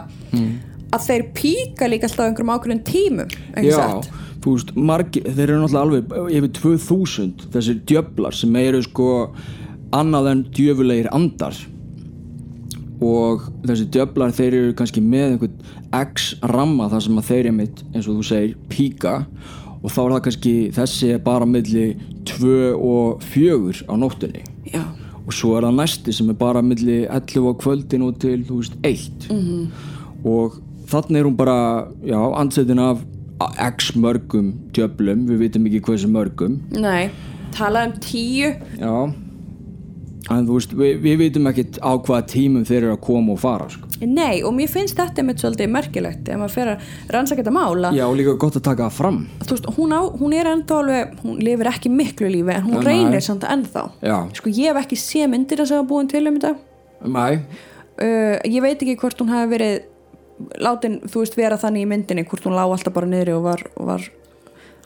að 0.96 1.02
þeir 1.08 1.24
píka 1.36 1.90
líka 1.90 2.08
alltaf 2.08 2.26
einhverjum 2.30 2.54
ákveðin 2.56 2.84
tímum, 2.88 3.30
Já, 3.62 3.76
satt? 3.76 4.10
þú 4.42 4.54
veist, 4.56 4.76
margir, 4.76 5.24
þeir 5.24 5.50
eru 5.50 5.60
náttúrulega 5.66 5.82
alveg 5.82 6.32
yfir 6.38 6.54
2000 6.62 7.34
þessir 7.52 7.82
djöflar 7.86 8.34
sem 8.34 8.56
eru 8.56 8.82
sko 8.82 9.10
annað 9.92 10.32
en 10.32 10.44
djöfulegir 10.56 11.10
andar 11.12 11.54
og 13.02 13.48
þessi 13.64 13.88
djöflar 13.94 14.34
þeir 14.36 14.58
eru 14.60 14.78
kannski 14.78 15.02
með 15.04 15.34
einhvern 15.34 15.60
x 16.02 16.34
ramma 16.52 16.90
þar 16.92 17.06
sem 17.06 17.20
að 17.22 17.30
þeir 17.30 17.44
eru 17.46 17.56
mitt 17.56 17.84
eins 17.94 18.08
og 18.08 18.20
þú 18.20 18.26
segir 18.28 18.56
píka. 18.72 19.16
Og 19.80 19.94
þá 19.96 20.00
er 20.02 20.14
það 20.14 20.24
kannski 20.26 20.56
þessi 20.76 21.12
er 21.16 21.22
bara 21.24 21.46
milli 21.48 21.86
2 22.28 22.56
og 22.76 23.22
4 23.24 23.86
á 23.88 23.94
nóttunni. 23.96 24.44
Já. 24.70 24.84
og 25.30 25.36
svo 25.38 25.52
er 25.58 25.68
það 25.68 25.76
næsti 25.78 26.14
sem 26.16 26.30
er 26.32 26.38
bara 26.40 26.62
milli 26.66 27.04
11 27.06 27.46
á 27.46 27.54
kvöldin 27.62 28.06
og 28.08 28.16
til 28.22 28.40
þú 28.48 28.56
veist 28.60 28.76
1 28.84 29.28
-hmm. 29.30 29.68
og 30.26 30.58
þannig 30.90 31.20
er 31.20 31.26
hún 31.26 31.38
bara 31.38 31.88
já, 32.04 32.40
ansettin 32.42 32.80
af 32.80 32.98
x 33.78 33.96
mörgum 33.96 34.54
djöflum, 34.74 35.28
við 35.30 35.38
vitum 35.38 35.66
ekki 35.66 35.80
hversu 35.80 36.08
mörgum. 36.08 36.60
Nei, 36.72 37.10
talað 37.52 37.86
um 37.88 37.94
tíu, 38.02 38.54
já 38.80 39.14
en 40.28 40.46
þú 40.48 40.58
veist, 40.58 40.74
við, 40.76 40.98
við 41.04 41.16
vitum 41.24 41.48
ekkit 41.50 41.80
á 41.80 41.92
hvaða 41.96 42.26
tímum 42.30 42.66
þeir 42.68 42.82
eru 42.82 42.92
að 42.94 43.02
koma 43.06 43.34
og 43.34 43.40
fara 43.42 43.68
sko. 43.72 43.88
nei 44.04 44.42
og 44.46 44.54
mér 44.58 44.72
finnst 44.72 44.98
þetta 45.00 45.24
mitt 45.26 45.42
svolítið 45.42 45.72
merkilegt 45.72 46.30
ef 46.30 46.42
maður 46.42 46.56
fer 46.58 46.72
að 46.74 46.90
rannsaka 47.16 47.42
þetta 47.42 47.54
mála. 47.56 47.92
já, 47.96 48.04
og 48.06 48.18
líka 48.20 48.36
gott 48.42 48.60
að 48.60 48.66
taka 48.68 48.90
það 48.90 48.98
fram. 48.98 49.20
Veist, 49.40 49.70
hún, 49.78 49.96
á, 49.96 50.02
hún 50.20 50.36
er 50.36 50.52
ennþá 50.52 50.80
alveg 50.84 51.24
hún 51.24 51.40
lifir 51.46 51.72
ekki 51.72 51.94
miklu 51.94 52.32
lífi 52.34 52.56
en 52.58 52.68
hún 52.68 52.84
Nei, 52.84 52.90
reynir 52.90 53.26
samt 53.26 53.48
ennþá. 53.48 53.86
Já. 54.04 54.18
sko 54.42 54.52
ég 54.52 54.74
hef 54.74 54.82
ekki 54.84 55.00
sé 55.00 55.30
myndir 55.32 55.64
að 55.64 55.72
segja 55.72 55.88
búin 55.88 56.12
til 56.12 56.26
um 56.28 56.40
þetta. 56.40 56.54
Nei, 57.08 57.40
uh, 58.04 58.36
ég 58.44 58.62
veit 58.66 58.78
ekki 58.78 59.00
hvort 59.00 59.24
hún 59.24 59.32
hafi 59.32 59.54
verið 59.56 59.80
látin, 60.60 61.02
þú 61.08 61.24
veist, 61.24 61.36
vera 61.40 61.60
þannig 61.60 61.88
í 61.88 61.90
myndinni 61.90 62.28
hvort 62.28 62.46
hún 62.48 62.56
lá 62.60 62.66
alltaf 62.68 62.96
bara 62.96 63.08
niðri 63.08 63.36
og 63.36 63.44
var, 63.48 63.66
var 63.76 64.06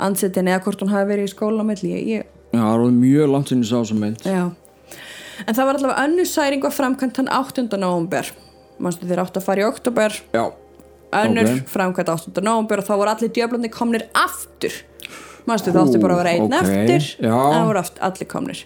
ansettin 0.02 0.50
eða 0.50 0.64
hvort 0.66 0.82
hún 0.82 0.94
hafi 0.94 1.10
verið 1.10 1.30
í 1.30 1.34
skóla 1.34 1.66
já, 2.54 2.62
það 2.62 2.84
er 2.86 2.92
mjög 2.98 3.32
langt 3.34 3.50
sinni 3.50 3.66
sá 3.66 3.80
sem 3.86 3.98
mynd. 3.98 4.22
Já 4.26 4.54
en 5.48 5.54
það 5.56 5.66
var 5.70 5.80
allavega 5.80 6.08
önnur 6.08 6.30
særing 6.30 6.64
var 6.64 6.74
framkvæmt 6.76 7.22
hann 7.22 7.32
8. 7.32 7.68
november 7.78 8.32
mannstu 8.80 9.08
þeir 9.10 9.22
átt 9.24 9.38
að 9.40 9.46
fara 9.48 9.64
í 9.64 9.68
oktober 9.68 10.16
já, 10.34 10.46
önnur 11.24 11.52
Ok. 11.52 11.68
framkvæmt 11.76 12.10
8. 12.16 12.42
november 12.42 12.82
og 12.84 12.88
þá 12.90 12.96
voru 12.96 13.14
allir 13.14 13.34
djöflandi 13.36 13.70
komnir 13.74 14.08
aftur 14.18 14.80
mannstu 15.48 15.74
það 15.76 15.88
átti 15.88 16.00
bara 16.04 16.16
að 16.16 16.22
vera 16.24 16.34
einn 16.38 16.46
ok, 16.48 16.58
eftir 16.64 17.08
já. 17.28 17.34
en 17.36 17.56
það 17.58 17.68
voru 17.70 17.82
oft 17.84 17.98
allir 18.08 18.30
komnir 18.32 18.66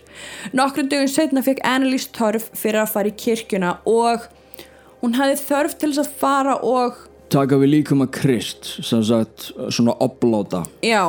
nokkrum 0.54 0.90
dögum 0.92 1.12
setna 1.12 1.44
fekk 1.46 1.64
Annalise 1.66 2.12
törf 2.14 2.50
fyrir 2.54 2.84
að 2.84 2.92
fara 2.94 3.12
í 3.12 3.16
kirkjuna 3.18 3.78
og 3.90 4.28
hún 5.02 5.16
hafði 5.18 5.40
þörf 5.42 5.78
til 5.82 5.90
þess 5.94 6.04
að 6.06 6.20
fara 6.22 6.58
og 6.66 7.00
taka 7.34 7.58
við 7.60 7.74
líkum 7.80 8.06
að 8.06 8.14
krist 8.22 8.70
sem 8.86 9.02
sagt, 9.04 9.50
svona 9.74 9.98
oblóta 10.06 10.64
já, 10.86 11.02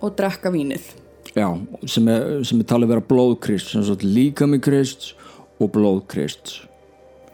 og 0.00 0.14
drekka 0.18 0.52
vínið 0.54 0.92
já, 1.34 1.48
sem 1.90 2.08
er, 2.12 2.44
sem 2.46 2.60
er 2.60 2.68
talið 2.70 2.94
vera 2.94 3.08
blóðkrist 3.12 3.74
sem 3.74 3.84
sagt 3.86 4.06
líkami 4.06 4.60
krist 4.62 5.12
og 5.58 5.74
blóðkrist 5.74 6.60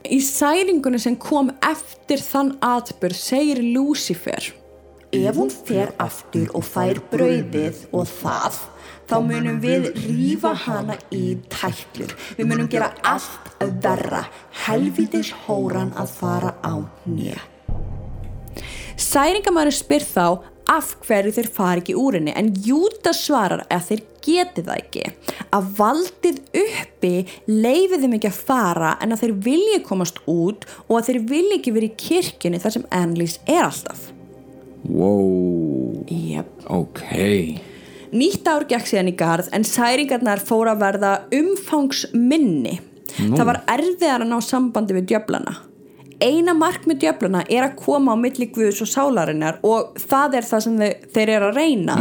Í 0.00 0.16
særingunni 0.24 0.96
sem 0.96 1.18
kom 1.20 1.50
eftir 1.60 2.22
þann 2.24 2.54
atbyrð 2.64 3.18
segir 3.20 3.60
Lucifer 3.60 4.54
Ef 5.10 5.36
hún 5.36 5.50
fer 5.50 5.90
aftur 5.98 6.52
og 6.54 6.62
fær 6.62 7.00
brauðið 7.10 7.82
og 7.90 8.06
það 8.06 8.60
þá 9.10 9.16
munum 9.26 9.56
við 9.62 9.88
rífa 10.04 10.52
hana 10.54 10.94
í 11.10 11.34
tætlur. 11.50 12.12
Við 12.38 12.46
munum 12.46 12.68
gera 12.70 12.92
allt 13.02 13.48
verra, 13.82 14.22
helvitis 14.66 15.32
hóran 15.46 15.90
að 15.98 16.12
fara 16.14 16.54
á 16.62 16.78
nýja. 17.10 17.40
Særingamæður 19.00 19.74
spyr 19.74 20.06
þá 20.06 20.26
af 20.70 20.94
hverju 21.06 21.34
þeir 21.34 21.48
fari 21.54 21.82
ekki 21.82 21.96
úr 21.98 22.18
henni? 22.18 22.34
En 22.36 22.52
Júta 22.64 23.12
svarar 23.16 23.64
að 23.72 23.86
þeir 23.88 24.02
geti 24.24 24.64
það 24.66 24.82
ekki. 24.82 25.04
Að 25.56 25.70
valdið 25.78 26.40
uppi 26.62 27.12
leifið 27.48 28.04
þeim 28.04 28.16
ekki 28.18 28.30
að 28.30 28.42
fara 28.50 28.92
en 29.02 29.14
að 29.14 29.24
þeir 29.24 29.34
vilji 29.48 29.80
komast 29.86 30.20
út 30.30 30.66
og 30.86 30.98
að 30.98 31.10
þeir 31.10 31.20
vilji 31.32 31.58
ekki 31.58 31.74
verið 31.76 31.90
í 31.90 32.00
kirkjunni 32.04 32.62
þar 32.62 32.76
sem 32.76 32.86
Annalise 33.00 33.42
er 33.50 33.64
alltaf. 33.66 34.10
Wow, 34.88 36.04
yep. 36.08 36.52
ok. 36.72 37.02
Nýtt 38.10 38.46
ár 38.50 38.64
gekk 38.66 38.88
síðan 38.90 39.10
í 39.12 39.16
garð 39.18 39.50
en 39.54 39.66
særingarnar 39.66 40.42
fóru 40.42 40.72
að 40.72 40.86
verða 40.86 41.16
umfangsminni. 41.36 42.78
Nú. 43.18 43.34
það 43.34 43.48
var 43.48 43.58
erfiðar 43.74 44.22
að 44.22 44.30
ná 44.30 44.36
sambandi 44.44 44.94
við 44.94 45.08
djöflana 45.10 45.56
eina 46.24 46.54
mark 46.56 46.86
með 46.88 47.04
djöflana 47.04 47.42
er 47.48 47.66
að 47.66 47.76
koma 47.80 48.14
á 48.14 48.16
milli 48.20 48.50
guðs 48.52 48.80
og 48.84 48.90
sálarinnar 48.90 49.60
og 49.66 49.98
það 50.00 50.38
er 50.40 50.48
það 50.48 50.64
sem 50.66 50.80
þeir, 50.80 50.96
þeir 51.14 51.34
eru 51.36 51.50
að 51.50 51.60
reyna. 51.60 51.98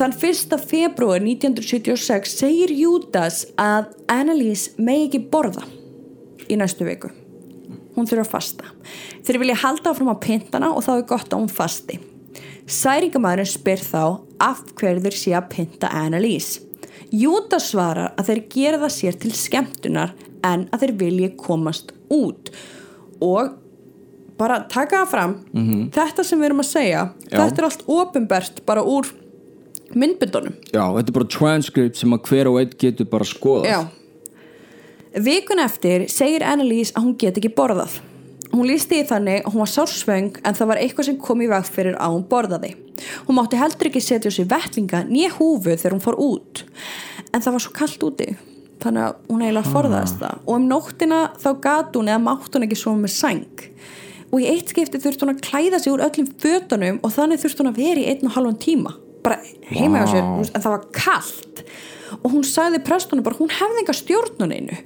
Þann 0.00 0.14
1. 0.16 0.56
februar 0.70 1.24
1976 1.24 2.36
segir 2.40 2.72
Júdas 2.72 3.42
að 3.60 3.90
Annalise 4.10 4.76
megi 4.78 5.08
ekki 5.08 5.22
borða 5.32 5.66
í 6.48 6.56
næstu 6.58 6.86
viku. 6.86 7.10
Hún 7.96 8.06
þurfa 8.06 8.24
að 8.24 8.32
fasta. 8.32 8.72
Þeir 9.26 9.40
vilja 9.42 9.60
halda 9.64 9.92
áfram 9.92 10.14
á 10.14 10.22
pintana 10.22 10.70
og 10.72 10.86
þá 10.86 10.92
er 10.96 11.06
gott 11.10 11.34
að 11.34 11.42
hún 11.42 11.52
fasti. 11.52 11.98
Særingamæðurinn 12.70 13.50
spyr 13.50 13.82
þá 13.82 14.02
af 14.40 14.64
hverju 14.78 15.04
þeir 15.04 15.16
sé 15.18 15.32
að 15.34 15.48
pinta 15.50 15.90
Annalise 15.90 16.66
Júdas 17.10 17.72
svarar 17.72 18.12
að 18.14 18.28
þeir 18.28 18.42
gera 18.52 18.78
það 18.84 18.92
sér 18.94 19.16
til 19.18 19.30
skemmtunar 19.34 20.12
en 20.46 20.68
að 20.70 20.84
þeir 20.84 20.92
vilji 21.00 21.30
komast 21.40 21.90
út 22.14 22.52
og 23.20 23.56
bara 24.40 24.62
taka 24.72 25.02
það 25.04 25.10
fram 25.12 25.32
þetta 25.92 26.24
sem 26.24 26.40
við 26.40 26.50
erum 26.50 26.62
að 26.64 26.70
segja 26.70 27.00
Já. 27.28 27.38
þetta 27.38 27.60
er 27.60 27.68
allt 27.68 27.82
ofinbert 27.86 28.60
bara 28.66 28.82
úr 28.82 29.08
myndbundunum 29.94 30.54
Já, 30.72 30.84
þetta 30.96 31.08
er 31.08 31.16
bara 31.18 31.32
transcript 31.36 31.96
sem 32.00 32.12
að 32.16 32.28
hver 32.30 32.48
og 32.48 32.60
einn 32.62 32.76
getur 32.78 33.08
bara 33.10 33.24
skoðað 33.28 33.68
Já. 33.72 33.80
Vikun 35.18 35.58
eftir 35.58 36.04
segir 36.06 36.44
Annalise 36.46 36.94
að 36.94 37.02
hún 37.02 37.16
get 37.18 37.38
ekki 37.40 37.50
borðað. 37.50 37.96
Hún 38.52 38.68
lísti 38.68 39.00
í 39.00 39.06
þannig 39.06 39.40
að 39.42 39.52
hún 39.52 39.62
var 39.64 39.70
sársvöng 39.72 40.36
en 40.46 40.54
það 40.54 40.68
var 40.70 40.78
eitthvað 40.78 41.08
sem 41.08 41.16
kom 41.18 41.42
í 41.42 41.48
veg 41.50 41.66
fyrir 41.66 41.96
að 41.98 42.14
hún 42.14 42.28
borðaði. 42.30 42.70
Hún 43.26 43.38
mátti 43.38 43.58
heldur 43.58 43.90
ekki 43.90 44.02
setja 44.02 44.30
sér 44.30 44.46
vettlinga 44.50 45.02
nýja 45.08 45.32
húfu 45.34 45.74
þegar 45.74 45.96
hún 45.96 46.04
fór 46.04 46.18
út. 46.22 46.62
En 47.34 47.42
það 47.42 47.56
var 47.56 47.64
svo 47.64 47.74
kallt 47.74 48.06
úti 48.06 48.28
þannig 48.82 49.06
að 49.06 49.18
hún 49.30 49.44
eiginlega 49.44 49.72
forðaðist 49.74 50.18
það. 50.22 50.40
Og 50.46 50.54
um 50.56 50.66
nóttina 50.70 51.20
þá 51.40 51.50
gat 51.66 51.98
hún 51.98 52.10
eða 52.10 52.22
mátt 52.24 52.56
hún 52.56 52.66
ekki 52.66 52.80
svo 52.80 52.96
með 52.98 53.14
sæng. 53.16 53.66
Og 54.30 54.42
í 54.42 54.48
eitt 54.50 54.70
skipti 54.70 55.00
þurfti 55.02 55.26
hún 55.26 55.34
að 55.34 55.44
klæða 55.46 55.80
sig 55.82 55.92
úr 55.92 56.04
öllum 56.06 56.28
fötunum 56.40 57.00
og 57.02 57.14
þannig 57.16 57.42
þurfti 57.42 57.64
hún 57.64 57.72
að 57.72 57.80
vera 57.82 58.02
í 58.02 58.10
einn 58.12 58.28
og 58.28 58.36
halvan 58.36 58.60
tíma. 58.62 58.92
Bara 59.24 59.40
heima 59.68 60.04
sér, 60.08 60.22
Vá. 60.22 60.28
þú 60.36 60.44
veist, 60.44 60.54
en 60.54 60.64
það 60.64 60.76
var 60.76 60.84
kallt 60.96 61.64
og 62.20 62.32
hún 62.32 62.46
sagði 62.46 62.80
prestunum 62.82 63.22
bara 63.26 63.38
hún 63.38 63.52
hefði 63.54 63.82
enga 63.84 63.94
stjórnun 63.94 64.54
einu. 64.54 64.78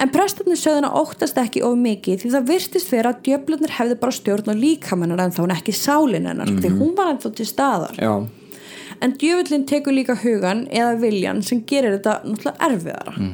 En 0.00 0.10
prestunum 0.10 0.56
sögði 0.58 0.80
hann 0.80 0.88
að 0.88 0.96
óttast 1.02 1.36
ekki 1.38 1.62
of 1.66 1.76
mikið 1.78 2.22
því 2.24 2.30
það 2.32 2.48
virtist 2.48 2.90
vera 2.90 3.12
að 3.12 3.20
djöflunir 3.28 3.74
hefði 3.76 3.98
bara 4.00 4.16
stjórn 4.16 4.50
á 4.50 4.54
líkamennar 4.58 5.22
en 5.22 5.34
þá 5.36 5.42
hún 5.44 5.54
ekki 5.54 5.74
sálin 5.76 6.26
hennar 6.30 6.50
því 6.50 6.72
hún 6.80 6.96
var 6.98 7.12
ennþá 7.12 7.30
til 7.38 7.46
staðar. 7.46 7.94
Já, 8.00 8.14
en 9.00 9.16
djöfullin 9.20 9.66
tekur 9.70 9.96
líka 9.96 10.18
hugan 10.22 10.66
eða 10.70 10.94
viljan 11.02 11.42
sem 11.42 11.64
gerir 11.66 11.98
þetta 11.98 12.20
náttúrulega 12.24 12.70
erfiðara 12.70 13.28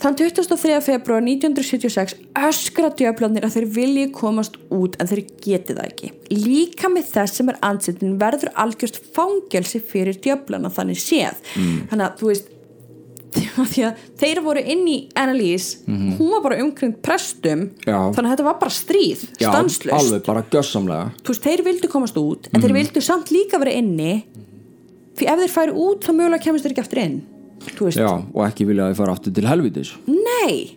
Þann 0.00 0.14
23. 0.16 0.78
februar 0.80 1.20
1976 1.20 2.14
öskra 2.48 2.88
djöflarnir 2.96 3.44
að 3.44 3.58
þeir 3.58 3.66
vilji 3.74 4.04
komast 4.16 4.54
út 4.72 4.94
en 4.96 5.10
þeir 5.10 5.20
geti 5.44 5.76
það 5.76 5.88
ekki. 5.90 6.08
Líka 6.32 6.88
með 6.88 7.10
þess 7.10 7.36
sem 7.36 7.50
er 7.52 7.58
ansettin 7.68 8.14
verður 8.22 8.54
algjörst 8.64 8.96
fangelsi 9.12 9.82
fyrir 9.84 10.16
djöflana 10.24 10.72
þannig 10.72 11.02
séð. 11.02 11.36
Þannig 11.90 12.06
að 12.06 12.16
þú 12.22 12.30
veist, 12.30 12.48
því 13.72 13.84
að 13.86 14.04
þeir 14.20 14.40
voru 14.44 14.62
inn 14.74 14.84
í 14.90 14.96
Annalise, 15.18 15.80
hún 15.86 16.30
var 16.32 16.42
bara 16.44 16.58
umkring 16.64 16.94
prestum, 17.04 17.66
Já. 17.84 17.96
þannig 18.14 18.26
að 18.26 18.32
þetta 18.34 18.46
var 18.48 18.58
bara 18.62 18.74
stríð, 18.74 19.24
já 19.40 19.48
stanslust. 19.52 19.94
alveg 19.96 20.24
bara 20.26 20.42
gjössamlega 20.50 21.12
Þú 21.22 21.34
veist, 21.34 21.46
þeir 21.46 21.64
vildu 21.68 21.90
komast 21.92 22.18
út 22.20 22.48
en 22.52 22.64
þeir 22.64 22.76
vildu 22.80 23.02
samt 23.04 23.30
líka 23.34 23.60
vera 23.62 23.74
inni 23.78 24.14
því 25.20 25.28
ef 25.30 25.42
þeir 25.44 25.54
færi 25.54 25.76
út 25.86 26.06
þá 26.06 26.12
mögulega 26.16 26.44
kemast 26.46 26.64
þeir 26.66 26.74
ekki 26.74 26.84
aftur 26.86 27.02
inn. 27.04 27.18
Já, 27.92 28.08
og 28.32 28.42
ekki 28.46 28.64
vilja 28.70 28.86
að 28.86 28.94
þið 28.94 29.00
fara 29.02 29.12
aftur 29.18 29.34
til 29.36 29.44
helvitis 29.50 29.90
Nei 30.08 30.76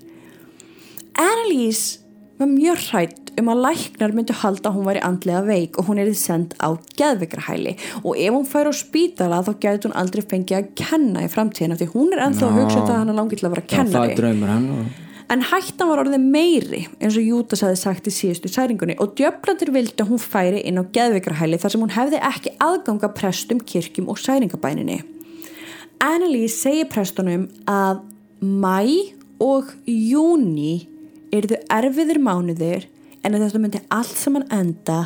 Annalise 1.16 2.02
var 2.42 2.50
mjög 2.52 2.82
hrætt 2.90 3.23
um 3.40 3.52
að 3.54 3.62
læknar 3.66 4.14
myndu 4.16 4.36
halda 4.42 4.70
að 4.70 4.76
hún 4.78 4.88
væri 4.88 5.04
andlega 5.08 5.44
veik 5.48 5.78
og 5.80 5.88
hún 5.90 6.02
er 6.02 6.12
send 6.18 6.56
á 6.62 6.74
geðvikrahæli 7.00 7.76
og 8.04 8.18
ef 8.18 8.36
hún 8.36 8.50
fær 8.50 8.70
á 8.70 8.74
spítala 8.76 9.42
þá 9.46 9.54
gæti 9.64 9.88
hún 9.88 9.96
aldrei 9.98 10.24
fengið 10.24 10.60
að 10.60 10.70
kenna 10.80 11.24
í 11.26 11.32
framtíðina 11.32 11.80
því 11.80 11.88
hún 11.96 12.14
er 12.14 12.26
ennþá 12.28 12.50
að 12.50 12.60
hugsa 12.60 12.84
það 12.84 12.94
að 12.94 13.00
hann 13.02 13.14
er 13.14 13.20
langið 13.22 13.42
til 13.42 13.48
að 13.48 13.56
vera 13.56 13.64
er 13.64 13.72
kennari. 13.74 14.20
hennar. 14.20 14.92
En 15.34 15.42
hættan 15.50 15.90
var 15.90 16.04
orðið 16.04 16.26
meiri 16.30 16.82
eins 17.00 17.18
og 17.18 17.26
Jútas 17.26 17.64
hefði 17.64 17.80
sagt 17.80 18.10
í 18.10 18.14
síðustu 18.14 18.52
særingunni 18.52 18.98
og 19.02 19.16
djöflandir 19.18 19.72
vildi 19.74 20.04
að 20.04 20.12
hún 20.12 20.22
færi 20.22 20.62
inn 20.68 20.78
á 20.78 20.84
geðvikrahæli 20.94 21.58
þar 21.62 21.74
sem 21.74 21.84
hún 21.84 21.96
hefði 21.96 22.20
ekki 22.22 22.54
aðganga 22.62 23.10
prestum, 23.16 23.64
kirkjum 23.64 24.12
og 24.12 24.20
særingabæninni. 24.22 25.00
Annalise 26.04 26.60
segir 26.60 26.90
prestunum 26.92 27.48
að 27.66 28.04
mæ 28.44 29.16
og 29.42 29.72
júni 29.88 30.84
eru 31.34 31.56
þau 31.56 31.62
erfiðir 31.80 32.20
mánuðir 32.22 32.90
en 33.24 33.38
þetta 33.40 33.62
myndi 33.62 33.82
allt 33.94 34.18
saman 34.20 34.48
enda 34.54 35.00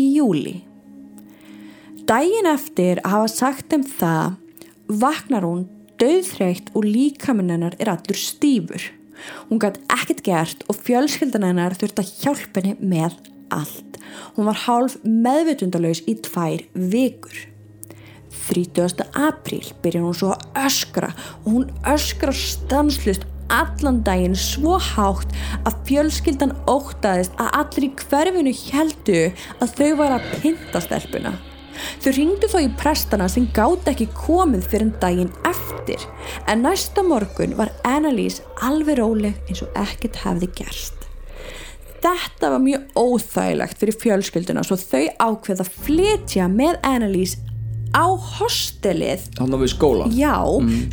í 0.00 0.10
júli. 0.16 0.60
Dægin 2.08 2.48
eftir 2.50 3.00
að 3.04 3.12
hafa 3.14 3.32
sagt 3.32 3.74
um 3.76 3.84
það 3.86 4.38
vaknar 5.00 5.46
hún 5.46 5.66
döðþreytt 6.00 6.72
og 6.74 6.88
líkaminn 6.88 7.52
hennar 7.52 7.76
er 7.78 7.92
allur 7.92 8.18
stífur. 8.18 8.82
Hún 9.50 9.60
gætt 9.60 9.78
ekkert 9.92 10.24
gert 10.26 10.64
og 10.68 10.80
fjölskyldan 10.80 11.44
hennar 11.44 11.76
þurfti 11.76 12.02
að 12.02 12.12
hjálpa 12.22 12.62
henni 12.64 12.90
með 12.94 13.18
allt. 13.52 14.00
Hún 14.34 14.48
var 14.48 14.62
hálf 14.64 14.96
meðvitundalaus 15.04 16.02
í 16.08 16.16
tvær 16.24 16.64
vikur. 16.74 17.46
30. 18.50 19.04
apríl 19.14 19.68
byrjar 19.82 20.02
hún 20.02 20.16
svo 20.16 20.32
að 20.34 20.64
öskra 20.66 21.12
og 21.44 21.52
hún 21.52 21.68
öskrar 21.86 22.34
stanslust 22.34 23.26
allan 23.52 24.00
daginn 24.06 24.36
svo 24.38 24.78
hátt 24.80 25.34
að 25.68 25.78
fjölskyldan 25.88 26.56
óttaðist 26.70 27.36
að 27.40 27.54
allir 27.60 27.86
í 27.88 27.92
hverfinu 28.04 28.56
heldu 28.70 29.22
að 29.60 29.76
þau 29.78 29.90
var 30.00 30.16
að 30.16 30.28
pinta 30.42 30.82
stelpuna. 30.84 31.34
Þau 32.00 32.12
ringdu 32.16 32.48
þó 32.50 32.58
í 32.60 32.70
prestana 32.80 33.28
sem 33.32 33.48
gátt 33.56 33.88
ekki 33.90 34.08
komið 34.16 34.66
fyrir 34.68 34.86
en 34.86 34.96
daginn 35.02 35.34
eftir 35.48 36.06
en 36.50 36.64
næsta 36.66 37.04
morgun 37.06 37.56
var 37.58 37.72
Annalise 37.88 38.44
alveg 38.66 39.00
róleg 39.00 39.38
eins 39.48 39.62
og 39.64 39.76
ekkert 39.80 40.20
hefði 40.24 40.50
gerst. 40.60 40.96
Þetta 42.00 42.54
var 42.54 42.62
mjög 42.64 42.96
óþægilegt 42.96 43.80
fyrir 43.80 43.96
fjölskylduna 44.00 44.64
svo 44.64 44.78
þau 44.80 45.04
ákveða 45.20 45.66
að 45.66 45.72
flytja 45.84 46.48
með 46.52 46.78
Annalise 46.88 47.49
á 47.94 48.06
hostelið. 48.38 49.28
Þannig 49.38 49.62
við 49.64 49.72
skóla 49.74 50.08
Já, 50.14 50.34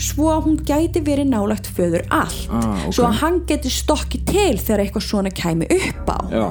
svo 0.02 0.30
að 0.34 0.46
hún 0.48 0.62
gæti 0.68 1.04
verið 1.06 1.32
nálagt 1.32 1.70
föður 1.78 2.06
allt. 2.10 2.48
Ah, 2.52 2.86
ok. 2.88 2.94
svo 2.96 3.10
að 3.10 3.20
hann 3.22 3.42
geti 3.50 3.74
stokki 3.74 4.24
til 4.28 4.56
þegar 4.58 4.86
eitthvað 4.86 5.08
svona 5.10 5.34
kæmi 5.34 5.70
upp 5.78 6.10
á. 6.14 6.20
Já, 6.32 6.48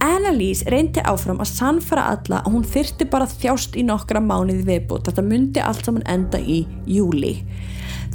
Annalise 0.00 0.64
reyndi 0.72 1.02
áfram 1.04 1.42
að 1.44 1.50
sannfara 1.52 2.06
alla 2.14 2.38
að 2.40 2.54
hún 2.54 2.62
þyrfti 2.64 3.06
bara 3.12 3.28
þjást 3.28 3.76
í 3.76 3.84
nokkra 3.84 4.22
mánuði 4.24 4.64
viðbútt 4.64 5.10
þetta 5.10 5.24
myndi 5.26 5.60
allt 5.60 5.84
saman 5.84 6.06
enda 6.08 6.40
í 6.40 6.62
júli 6.88 7.34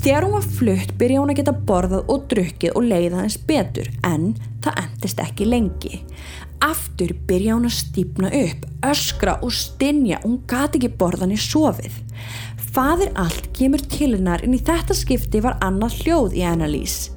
Þegar 0.01 0.25
hún 0.25 0.33
var 0.35 0.47
flutt 0.57 0.95
byrja 0.99 1.21
hún 1.21 1.31
að 1.31 1.39
geta 1.39 1.53
borðað 1.69 2.09
og 2.11 2.25
drukkið 2.31 2.73
og 2.75 2.87
leiða 2.89 3.21
hans 3.21 3.37
betur 3.47 3.87
en 4.05 4.33
það 4.65 4.81
endist 4.81 5.21
ekki 5.23 5.47
lengi 5.47 6.01
Aftur 6.63 7.11
byrja 7.27 7.57
hún 7.57 7.67
að 7.67 7.77
stípna 7.79 8.31
upp, 8.31 8.63
öskra 8.87 9.39
og 9.43 9.51
stinja 9.53 10.21
og 10.23 10.29
hún 10.29 10.39
gati 10.47 10.79
ekki 10.79 10.93
borðan 10.99 11.35
í 11.35 11.39
sofið. 11.39 11.97
Fadir 12.75 13.11
allt 13.19 13.51
kemur 13.55 13.83
til 13.91 14.13
hennar 14.15 14.43
en 14.43 14.55
í 14.55 14.59
þetta 14.59 14.95
skipti 14.97 15.39
var 15.43 15.59
annað 15.63 16.01
hljóð 16.01 16.33
í 16.35 16.41
Annalise 16.43 17.15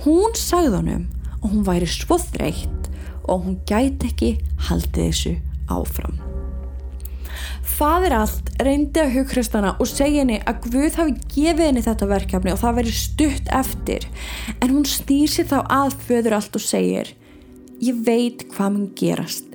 Hún 0.00 0.32
sagði 0.38 0.76
honum 0.78 1.02
og 1.42 1.50
hún 1.50 1.64
væri 1.66 1.88
svo 1.90 2.16
þreytt 2.22 2.86
og 3.28 3.42
hún 3.44 3.58
gæti 3.68 4.08
ekki 4.08 4.30
haldið 4.68 5.10
þessu 5.10 5.32
áfram. 5.68 6.14
Fadir 7.80 8.14
allt 8.16 8.48
reyndi 8.64 9.02
að 9.02 9.12
hughrist 9.18 9.54
hana 9.56 9.74
og 9.76 9.90
segja 9.90 10.22
henni 10.22 10.38
að 10.40 10.62
Guð 10.70 10.96
hafi 11.02 11.14
gefið 11.34 11.66
henni 11.66 11.84
þetta 11.84 12.08
verkefni 12.10 12.54
og 12.54 12.62
það 12.62 12.78
veri 12.80 12.96
stutt 12.96 13.52
eftir. 13.60 14.08
En 14.60 14.72
hún 14.72 14.88
snýr 14.88 15.28
sér 15.32 15.50
þá 15.52 15.58
að 15.64 15.98
föður 16.08 16.38
allt 16.38 16.56
og 16.56 16.64
segir 16.64 17.12
Ég 17.80 17.96
veit 18.04 18.42
hvað 18.52 18.72
mun 18.74 18.88
gerast. 18.92 19.46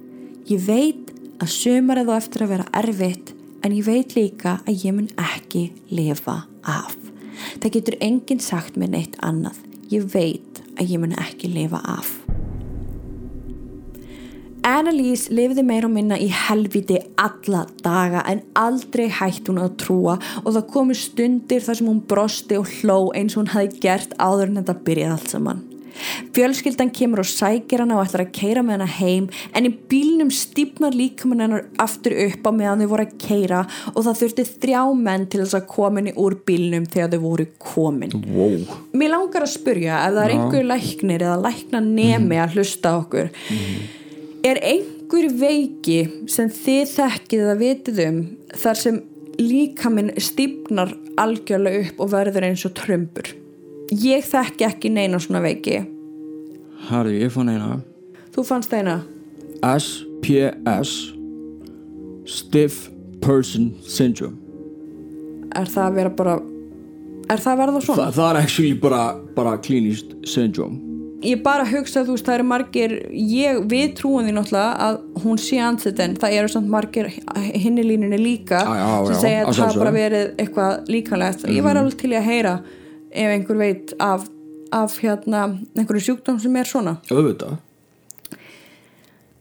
Ég 0.50 0.64
veit 0.66 1.12
að 1.38 1.52
sumarið 1.54 2.08
á 2.10 2.14
eftir 2.18 2.42
að 2.42 2.54
vera 2.56 2.64
erfitt 2.80 3.28
en 3.62 3.76
ég 3.76 3.86
veit 3.86 4.16
líka 4.18 4.56
að 4.66 4.80
ég 4.82 4.96
mun 4.98 5.12
ekki 5.22 5.68
lifa 5.94 6.40
af. 6.66 6.96
Það 7.62 7.74
getur 7.76 7.98
enginn 8.08 8.42
sagt 8.42 8.80
mér 8.82 8.96
neitt 8.96 9.20
annað. 9.22 9.60
Ég 9.94 10.08
veit 10.10 10.64
að 10.74 10.96
ég 10.96 11.04
mun 11.04 11.14
ekki 11.22 11.52
lifa 11.54 11.84
af. 11.86 12.10
Annalise 14.66 15.30
lifði 15.30 15.62
meir 15.62 15.86
og 15.86 15.94
minna 15.94 16.18
í 16.18 16.32
helviti 16.34 16.98
alla 17.22 17.68
daga 17.86 18.26
en 18.26 18.42
aldrei 18.58 19.06
hætti 19.14 19.52
hún 19.54 19.62
að 19.62 19.78
trúa 19.86 20.18
og 20.42 20.50
það 20.50 20.68
komu 20.74 20.98
stundir 20.98 21.62
þar 21.62 21.78
sem 21.78 21.94
hún 21.94 22.02
brosti 22.10 22.58
og 22.58 22.74
hló 22.80 23.00
eins 23.14 23.38
og 23.38 23.44
hún 23.44 23.54
hafi 23.54 23.86
gert 23.86 24.18
áður 24.18 24.50
en 24.50 24.62
þetta 24.64 24.80
byrjaði 24.90 25.18
allt 25.20 25.38
saman. 25.38 25.66
Fjölskyldan 26.36 26.92
kemur 26.96 27.22
og 27.24 27.30
sækir 27.30 27.84
hana 27.84 27.98
og 27.98 28.06
ætlar 28.06 28.26
að 28.26 28.34
keira 28.36 28.64
með 28.66 28.80
hana 28.80 28.90
heim 28.98 29.28
en 29.56 29.70
í 29.70 29.72
bílnum 29.90 30.32
stýpnar 30.34 30.96
líkamann 30.96 31.46
hennar 31.46 31.66
aftur 31.82 32.16
upp 32.26 32.48
á 32.48 32.52
meðan 32.56 32.84
þau 32.84 32.92
voru 32.94 33.08
að 33.08 33.16
keira 33.22 33.62
og 33.94 34.02
það 34.08 34.22
þurfti 34.22 34.48
þrjá 34.54 34.82
menn 35.08 35.28
til 35.32 35.44
þess 35.44 35.60
að 35.60 35.68
kominni 35.72 36.16
úr 36.22 36.38
bílnum 36.48 36.88
þegar 36.92 37.14
þau 37.14 37.22
voru 37.26 37.48
komin. 37.62 38.16
wow. 38.32 38.58
Mér 38.96 39.14
langar 39.16 39.46
að 39.46 39.54
spurja 39.56 40.02
ef 40.06 40.18
það 40.18 40.24
er 40.26 40.36
einhver 40.36 40.70
læknir 40.72 41.26
eða 41.28 41.40
lækna 41.46 41.84
nemi 41.86 42.42
að 42.42 42.58
hlusta 42.58 42.98
okkur 43.02 43.32
er 44.46 44.62
einhver 44.62 45.32
veiki 45.40 46.00
sem 46.32 46.52
þið 46.54 46.86
þekkið 46.94 47.50
að 47.52 47.64
vitið 47.64 48.04
um 48.06 48.22
þar 48.56 48.82
sem 48.82 49.02
líkaminn 49.40 50.14
stýpnar 50.22 50.94
algjörlega 51.20 51.90
upp 51.90 52.06
og 52.06 52.14
verður 52.14 52.48
eins 52.50 52.64
og 52.68 52.76
trömbur 52.78 53.34
ég 53.92 54.26
þekki 54.26 54.66
ekki 54.68 54.92
neina 54.94 55.20
svona 55.22 55.44
veiki. 55.46 55.84
Harry, 56.90 57.20
ég 57.22 57.34
fann 57.34 57.50
eina. 57.50 57.80
Þú 58.36 58.46
fannst 58.48 58.74
eina? 58.76 59.02
SPS 59.66 60.92
Stiff 62.26 62.90
Person 63.22 63.72
Syndrome. 63.86 64.38
Er 65.56 65.70
það 65.72 65.86
að 65.86 66.00
vera 66.00 66.12
bara 66.14 66.36
er 67.32 67.42
það 67.42 67.52
að 67.52 67.62
verða 67.62 67.78
Þa, 67.80 67.86
svona? 67.88 68.10
Það 68.16 68.28
er 68.28 68.42
actually 68.42 68.74
bara, 68.82 69.04
bara 69.38 69.56
klínist 69.62 70.14
syndrome. 70.30 70.82
Ég 71.26 71.42
bara 71.42 71.66
hugsa 71.66 72.04
þú 72.06 72.18
veist 72.18 72.28
það 72.28 72.36
eru 72.38 72.46
margir 72.46 72.92
ég, 73.10 73.62
við 73.72 73.96
trúum 73.98 74.28
því 74.28 74.34
náttúrulega 74.36 74.74
að 74.86 74.98
hún 75.24 75.40
sé 75.42 75.58
ansettin, 75.64 76.18
það 76.22 76.36
eru 76.38 76.52
samt 76.54 76.70
margir 76.70 77.08
hinni 77.56 77.86
línunni 77.88 78.20
líka 78.20 78.60
Já, 78.62 78.76
já, 78.78 78.90
sem 79.08 79.16
já, 79.16 79.22
segja 79.24 79.40
að 79.40 79.50
að 79.50 79.62
það 79.62 79.80
bara 79.82 79.94
verið 79.96 80.28
eitthvað 80.44 80.92
líkanlegt 80.92 81.48
ég 81.50 81.66
var 81.66 81.80
alveg 81.82 81.98
til 82.04 82.12
að 82.12 82.28
heyra 82.30 82.54
ef 83.16 83.36
einhver 83.36 83.62
veit 83.62 83.96
af, 84.00 84.28
af 84.72 85.00
hérna 85.02 85.48
einhverju 85.76 86.10
sjúkdóm 86.10 86.42
sem 86.44 86.60
er 86.60 86.70
svona 86.70 87.00
Auðvitað 87.10 87.58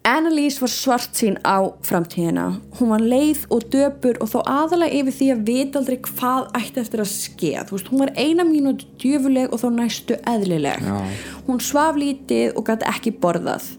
Annalise 0.05 0.61
var 0.61 0.69
svart 0.69 1.15
sín 1.17 1.39
á 1.49 1.65
framtíðina. 1.81 2.59
Hún 2.77 2.91
var 2.93 3.01
leið 3.01 3.47
og 3.49 3.63
döpur 3.73 4.19
og 4.21 4.29
þó 4.35 4.43
aðalega 4.45 4.99
yfir 4.99 5.15
því 5.17 5.29
að 5.33 5.47
vita 5.47 5.81
aldrei 5.81 5.97
hvað 6.05 6.51
ætti 6.59 6.83
eftir 6.83 7.01
að 7.01 7.09
skeða. 7.09 7.63
Veist, 7.71 7.89
hún 7.89 8.03
var 8.03 8.13
eina 8.21 8.45
mínúti 8.45 8.85
djöfuleg 9.01 9.49
og 9.49 9.63
þó 9.63 9.71
næstu 9.73 10.19
eðlileg. 10.29 10.85
Já. 10.85 10.99
Hún 11.47 11.65
svaf 11.65 11.97
lítið 11.97 12.53
og 12.53 12.69
gæti 12.69 12.91
ekki 12.93 13.15
borðað. 13.23 13.71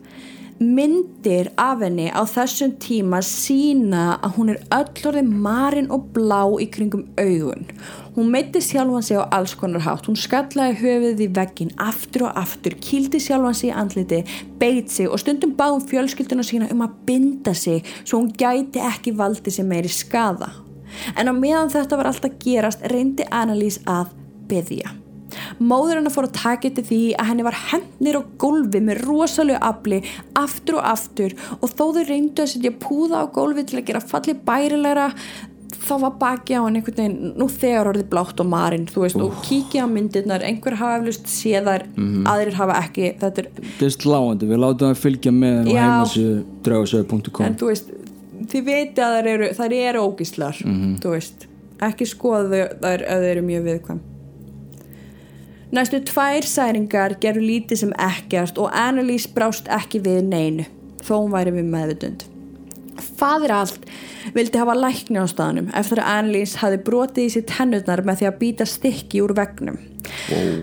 Myndir 0.57 1.51
af 1.61 1.85
henni 1.85 2.07
á 2.09 2.25
þessum 2.25 2.73
tíma 2.81 3.21
sína 3.21 4.15
að 4.17 4.39
hún 4.39 4.53
er 4.55 4.63
öll 4.73 5.09
orðið 5.11 5.29
marin 5.45 5.93
og 5.93 6.09
blá 6.15 6.41
í 6.57 6.71
kringum 6.73 7.05
augun. 7.21 7.69
Hún 8.15 8.29
meitti 8.31 8.61
sjálfan 8.63 9.03
sig 9.03 9.17
á 9.19 9.27
alls 9.27 9.55
konar 9.59 9.83
hátt. 9.83 10.05
Hún 10.07 10.15
skallaði 10.15 10.77
höfuðið 10.79 11.23
í 11.25 11.27
veggin 11.35 11.73
aftur 11.75 12.29
og 12.29 12.37
aftur, 12.39 12.77
kýldi 12.79 13.19
sjálfan 13.19 13.57
sig 13.59 13.73
í 13.73 13.75
andliti, 13.75 14.21
beit 14.55 14.87
sig 14.87 15.09
og 15.11 15.19
stundum 15.19 15.51
báðum 15.59 15.83
fjölskylduna 15.89 16.45
sína 16.47 16.69
um 16.71 16.85
að 16.85 16.93
binda 17.09 17.51
sig 17.51 17.83
svo 18.05 18.21
hún 18.21 18.31
gæti 18.31 18.79
ekki 18.79 19.11
valdi 19.19 19.51
sig 19.51 19.67
meiri 19.67 19.91
skada. 19.91 20.53
En 21.19 21.27
á 21.27 21.33
meðan 21.35 21.73
þetta 21.73 21.99
var 21.99 22.07
alltaf 22.07 22.37
gerast 22.39 22.85
reyndi 22.87 23.27
Annalise 23.27 23.83
að 23.83 24.13
byðja. 24.47 24.93
Móður 25.59 25.99
hennar 25.99 26.13
fór 26.15 26.29
að 26.29 26.37
taka 26.39 26.69
eftir 26.69 26.85
því 26.87 27.01
að 27.19 27.29
henni 27.29 27.45
var 27.47 27.57
hendnir 27.69 28.19
á 28.19 28.21
gólfi 28.39 28.79
með 28.79 29.01
rosalega 29.09 29.59
afli 29.73 29.99
aftur 30.39 30.79
og 30.79 30.87
aftur 30.93 31.35
og 31.59 31.67
þó 31.73 31.83
þau 31.97 32.05
reyndu 32.07 32.45
að 32.45 32.53
setja 32.53 32.71
púða 32.79 33.25
á 33.27 33.33
gólfi 33.35 33.65
til 33.67 33.81
að 33.81 33.87
gera 33.89 34.03
falli 34.03 34.37
bærilegra 34.47 35.09
þá 35.83 35.93
var 36.01 36.13
baki 36.21 36.55
á 36.55 36.61
henni 36.63 36.79
einhvern 36.81 36.97
veginn 36.99 37.33
nú 37.39 37.47
þegar 37.51 37.89
orðið 37.91 38.07
blátt 38.13 38.41
og 38.43 38.47
marinn 38.51 38.87
þú 38.89 39.03
veist 39.03 39.19
og 39.21 39.35
kíkja 39.45 39.83
á 39.83 39.87
myndirnar, 39.91 40.45
einhver 40.45 40.77
hafa 40.79 41.01
eflust 41.01 41.29
séðar, 41.31 41.85
aðrir 42.31 42.57
hafa 42.59 42.79
ekki 42.83 43.11
þetta 43.21 43.43
er, 43.43 43.51
Þetta 43.59 43.87
er 43.89 43.95
sláandi, 43.97 44.49
við 44.49 44.61
látum 44.63 44.91
það 44.91 45.03
fylgja 45.03 45.35
með 45.35 45.59
á 45.59 45.71
Já. 45.71 45.81
heimasíðu 45.83 46.35
draugasöðu.com 46.67 47.45
en 47.45 47.59
þú 47.59 47.71
veist 47.71 47.93
þið 48.51 48.67
viti 48.69 49.05
að 49.05 49.15
þær 49.19 49.31
eru, 49.35 49.51
þær 49.59 49.77
eru 49.81 50.03
ógíslar 50.09 50.59
þú 51.03 51.15
veist, 51.15 51.47
ekki 51.89 52.07
skoða 52.09 52.67
þær 52.83 53.07
ef 53.07 53.23
þau 53.23 53.31
eru 53.31 53.45
mjög 53.47 53.65
viðkvæm. 53.69 54.03
Næstu 55.75 55.99
tvær 56.07 56.45
særingar 56.47 57.17
gerur 57.19 57.43
lítið 57.43 57.81
sem 57.81 57.91
ekkert 57.99 58.59
og 58.61 58.69
Annalise 58.71 59.31
brást 59.35 59.67
ekki 59.67 59.99
við 60.05 60.21
neinu, 60.29 60.67
þó 61.03 61.17
hún 61.17 61.33
væri 61.33 61.51
við 61.57 61.67
meðvutund. 61.73 62.23
Fadir 63.15 63.53
allt 63.55 63.85
vildi 64.35 64.59
hafa 64.59 64.75
lækni 64.75 65.21
á 65.21 65.25
staðanum 65.29 65.69
eftir 65.77 66.01
að 66.03 66.11
Annalise 66.13 66.59
hafi 66.59 66.79
brotið 66.87 67.27
í 67.27 67.33
sér 67.35 67.45
tennurnar 67.51 68.03
með 68.07 68.21
því 68.21 68.29
að 68.29 68.39
býta 68.41 68.67
stykki 68.69 69.21
úr 69.23 69.35
vegnum. 69.37 69.77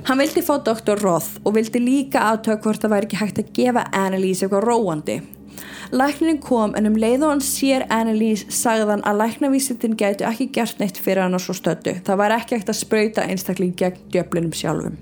Hann 0.09 0.21
vildi 0.21 0.43
fá 0.45 0.57
Dr. 0.65 1.01
Roth 1.01 1.39
og 1.45 1.57
vildi 1.57 1.81
líka 1.83 2.27
aðtöka 2.31 2.63
hvort 2.67 2.83
það 2.83 2.95
væri 2.97 3.09
ekki 3.09 3.23
hægt 3.23 3.41
að 3.43 3.55
gefa 3.57 3.87
Annalise 3.97 4.47
eitthvað 4.47 4.67
róandi. 4.69 5.21
Læknin 5.93 6.39
kom 6.41 6.73
en 6.77 6.89
um 6.89 6.97
leið 6.97 7.27
og 7.27 7.35
hann 7.35 7.45
sér 7.45 7.85
Annalise 7.93 8.49
sagðan 8.55 9.05
að 9.09 9.21
læknavísindin 9.23 9.97
gætu 10.01 10.25
ekki 10.29 10.49
gert 10.57 10.81
neitt 10.81 11.01
fyrir 11.01 11.27
hann 11.27 11.37
og 11.37 11.45
svo 11.45 11.57
stöddu. 11.57 11.99
Það 12.07 12.21
var 12.23 12.37
ekki 12.39 12.57
hægt 12.57 12.73
að 12.73 12.81
sprauta 12.81 13.27
einstakling 13.29 13.75
gegn 13.77 14.01
djöflinum 14.15 14.57
sjálfum. 14.57 14.97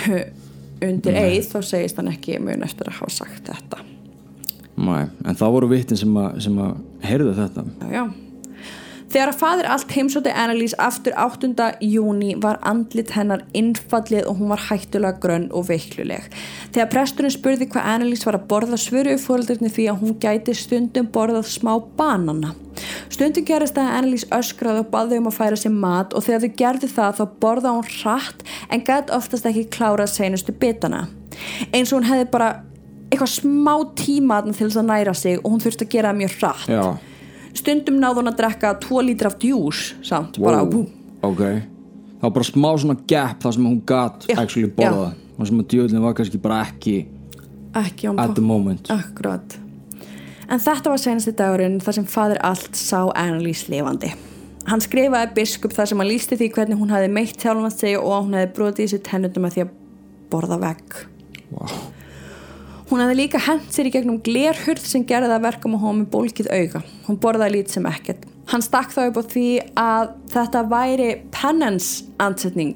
Undir 0.86 1.22
eið 1.22 1.52
þá 1.52 1.60
segist 1.74 2.00
hann 2.00 2.10
ekki 2.10 2.40
mun 2.42 2.66
eftir 2.66 2.90
að 2.90 3.02
hafa 3.02 3.14
sagt 3.20 3.50
þetta. 3.52 3.89
Nei, 4.80 5.04
en 5.26 5.36
það 5.36 5.54
voru 5.56 5.70
vittin 5.74 6.00
sem 6.00 6.16
að, 6.16 6.74
heyrðu 7.04 7.36
þetta 7.36 7.64
Já, 7.90 7.94
já. 7.94 8.04
Þegar 9.10 9.32
að 9.32 9.38
fadir 9.40 9.66
allt 9.66 9.90
heimsóti 9.90 10.30
Annalise 10.38 10.76
aftur 10.78 11.16
8. 11.18 11.48
júni 11.82 12.36
var 12.38 12.60
andlit 12.62 13.10
hennar 13.16 13.40
innfallið 13.58 14.28
og 14.30 14.38
hún 14.38 14.52
var 14.52 14.62
hættulega 14.68 15.18
grönn 15.18 15.48
og 15.50 15.66
veikluleg. 15.66 16.28
Þegar 16.70 16.92
presturinn 16.92 17.34
spurði 17.34 17.66
hvað 17.72 17.88
Annalise 17.90 18.28
var 18.28 18.38
að 18.38 18.46
borða 18.52 18.78
svöru 18.78 19.16
fóröldarni 19.18 19.72
því 19.74 19.88
að 19.90 20.00
hún 20.04 20.14
gæti 20.22 20.54
stundum 20.54 21.10
borðað 21.10 21.50
smá 21.50 21.72
banana. 21.98 22.54
Stundum 23.10 23.48
gerist 23.50 23.82
að 23.82 23.90
Annalise 23.96 24.30
öskraði 24.30 24.84
og 24.84 24.94
baði 24.94 25.18
um 25.18 25.26
að 25.32 25.38
færa 25.40 25.58
sér 25.58 25.74
mat 25.74 26.14
og 26.14 26.28
þegar 26.28 26.46
þau 26.46 26.58
gerði 26.62 26.94
það 26.94 27.18
þá 27.18 27.24
borða 27.42 27.76
hún 27.80 27.94
hratt 27.98 28.46
en 28.70 28.86
gæti 28.86 29.18
oftast 29.18 29.50
ekki 29.50 29.72
klárað 29.74 30.14
seinustu 30.14 30.54
bitana. 30.54 31.08
Eins 31.74 31.90
og 31.90 31.98
hún 31.98 32.12
hefði 32.12 32.30
bara 32.30 32.52
eitthvað 33.10 33.32
smá 33.34 33.74
tíma 33.98 34.40
til 34.46 34.54
þess 34.56 34.80
að 34.80 34.88
næra 34.90 35.14
sig 35.18 35.38
og 35.40 35.50
hún 35.50 35.62
þurfti 35.62 35.86
að 35.86 35.94
gera 35.94 36.12
það 36.12 36.20
mjög 36.22 36.36
hratt. 36.38 36.68
Já, 36.70 36.84
stundum 37.60 38.00
náði 38.00 38.20
hún 38.20 38.32
að 38.32 38.40
drekka 38.40 38.74
2 38.86 39.04
lítra 39.08 39.32
af 39.32 39.38
djús 39.42 39.82
samt, 40.06 40.38
bara 40.42 40.62
wow, 40.62 40.70
bú, 40.70 40.84
ok. 41.26 41.42
Það 42.20 42.28
var 42.28 42.36
bara 42.36 42.50
smá 42.50 42.68
svona 42.76 42.98
gap 43.08 43.42
þar 43.42 43.56
sem 43.56 43.66
hún 43.66 43.80
gat 43.88 44.28
Já, 44.28 44.36
actually 44.36 44.70
borða 44.76 45.10
og 45.40 45.48
sem 45.48 45.62
að 45.62 45.70
djöðlinn 45.72 46.04
var 46.04 46.16
kannski 46.18 46.40
bara 46.42 46.62
ekki 46.66 46.96
ekki 47.80 48.10
at 48.18 48.34
the 48.34 48.44
moment. 48.44 48.90
Akkurat. 48.92 49.56
En 50.50 50.58
þetta 50.58 50.90
var 50.90 50.98
senasti 51.00 51.32
dagurinn 51.38 51.78
þar 51.82 51.96
sem 52.00 52.08
fadir 52.10 52.40
allt 52.44 52.74
sá 52.76 53.06
Annalise 53.14 53.70
lifandi. 53.70 54.10
Hann 54.68 54.82
skrifaði 54.82 55.32
biskup 55.38 55.72
þar 55.74 55.88
sem 55.90 56.02
hann 56.02 56.10
lísti 56.10 56.36
því 56.38 56.50
hvernig 56.56 56.80
hún 56.80 56.90
hefði 56.92 57.12
meitt 57.14 57.40
sjálfum 57.40 57.68
að 57.68 57.78
segja 57.78 58.02
og 58.02 58.26
hún 58.26 58.36
hefði 58.36 58.52
brotið 58.58 58.84
í 58.84 58.90
sér 58.92 59.02
tennundum 59.06 59.46
að 59.48 59.56
því 59.56 59.64
að 59.64 59.72
borða 60.30 60.60
vegg. 60.60 60.98
Wow. 61.54 61.78
Hún 62.90 63.02
hafði 63.04 63.16
líka 63.20 63.38
hent 63.44 63.68
sér 63.70 63.86
í 63.86 63.92
gegnum 63.94 64.18
glerhurð 64.26 64.82
sem 64.82 65.04
gerði 65.06 65.30
það 65.30 65.36
að 65.36 65.44
verka 65.46 65.70
með 65.70 65.84
hún 65.84 66.00
með 66.00 66.08
bólkið 66.14 66.48
auga. 66.50 66.82
Hún 67.06 67.20
borðaði 67.22 67.54
lít 67.54 67.74
sem 67.74 67.86
ekkert. 67.86 68.24
Hann 68.50 68.64
stakk 68.66 68.90
þá 68.90 69.04
upp 69.04 69.20
á 69.22 69.24
því 69.30 69.46
að 69.78 70.10
þetta 70.32 70.64
væri 70.72 71.10
penance 71.34 72.08
ansetning 72.18 72.74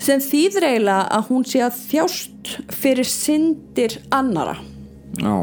sem 0.00 0.20
þýður 0.22 0.64
eiginlega 0.70 1.04
að 1.16 1.28
hún 1.28 1.44
sé 1.48 1.60
að 1.64 1.78
þjást 1.90 2.50
fyrir 2.72 3.08
syndir 3.10 3.98
annara. 4.14 4.56
Já, 5.20 5.34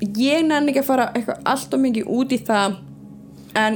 Ég 0.00 0.46
nenni 0.46 0.72
ekki 0.72 0.80
að 0.80 0.88
fara 0.88 1.08
eitthvað 1.12 1.48
allt 1.52 1.74
og 1.76 1.80
mikið 1.82 2.06
út 2.16 2.30
í 2.32 2.38
það 2.48 2.76
en, 3.60 3.74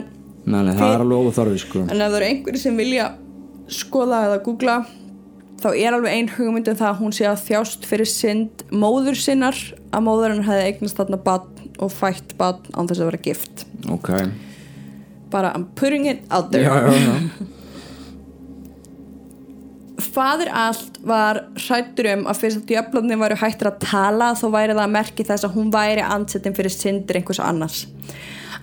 nei, 0.48 0.61
það 0.73 0.93
er 0.94 1.02
alveg 1.05 1.27
óþarfi 1.28 1.61
sko 1.61 1.82
en 1.85 2.01
ef 2.01 2.09
það 2.09 2.16
eru 2.19 2.28
einhverju 2.31 2.61
sem 2.62 2.78
vilja 2.81 3.09
skoða 3.69 4.20
eða 4.31 4.39
googla 4.47 4.77
þá 5.65 5.70
er 5.73 5.97
alveg 5.97 6.12
ein 6.12 6.31
hugmynd 6.35 6.69
um 6.69 6.77
það 6.77 6.91
að 6.91 7.01
hún 7.01 7.16
sé 7.16 7.28
að 7.31 7.43
þjást 7.47 7.89
fyrir 7.89 8.11
synd 8.11 8.65
móður 8.69 9.16
sinnar 9.16 9.57
að 9.95 10.05
móður 10.05 10.35
hennar 10.35 10.51
hefði 10.51 10.69
eignast 10.69 11.01
þarna 11.01 11.20
batn 11.24 11.73
og 11.82 11.91
fætt 11.95 12.36
bann 12.39 12.61
án 12.77 12.91
þess 12.91 13.01
að 13.01 13.11
vera 13.11 13.24
gift 13.24 13.65
ok 13.91 14.11
bara 15.32 15.55
I'm 15.57 15.66
putting 15.78 16.07
it 16.11 16.23
out 16.31 16.53
there 16.53 16.69
já, 16.69 16.74
já, 16.85 16.93
já. 17.09 17.51
Fadir 20.15 20.51
allt 20.55 20.99
var 21.07 21.41
hrættur 21.59 22.07
um 22.12 22.24
að 22.31 22.41
fyrst 22.43 22.61
að 22.61 22.70
djöflunni 22.70 23.16
væri 23.19 23.39
hættur 23.41 23.70
að 23.73 23.81
tala 23.82 24.28
þá 24.39 24.45
væri 24.53 24.74
það 24.77 24.85
að 24.85 24.95
merki 24.95 25.27
þess 25.27 25.47
að 25.47 25.57
hún 25.57 25.73
væri 25.74 26.05
ansettin 26.07 26.55
fyrir 26.55 26.74
syndir 26.74 27.19
einhvers 27.19 27.41
annars. 27.43 27.81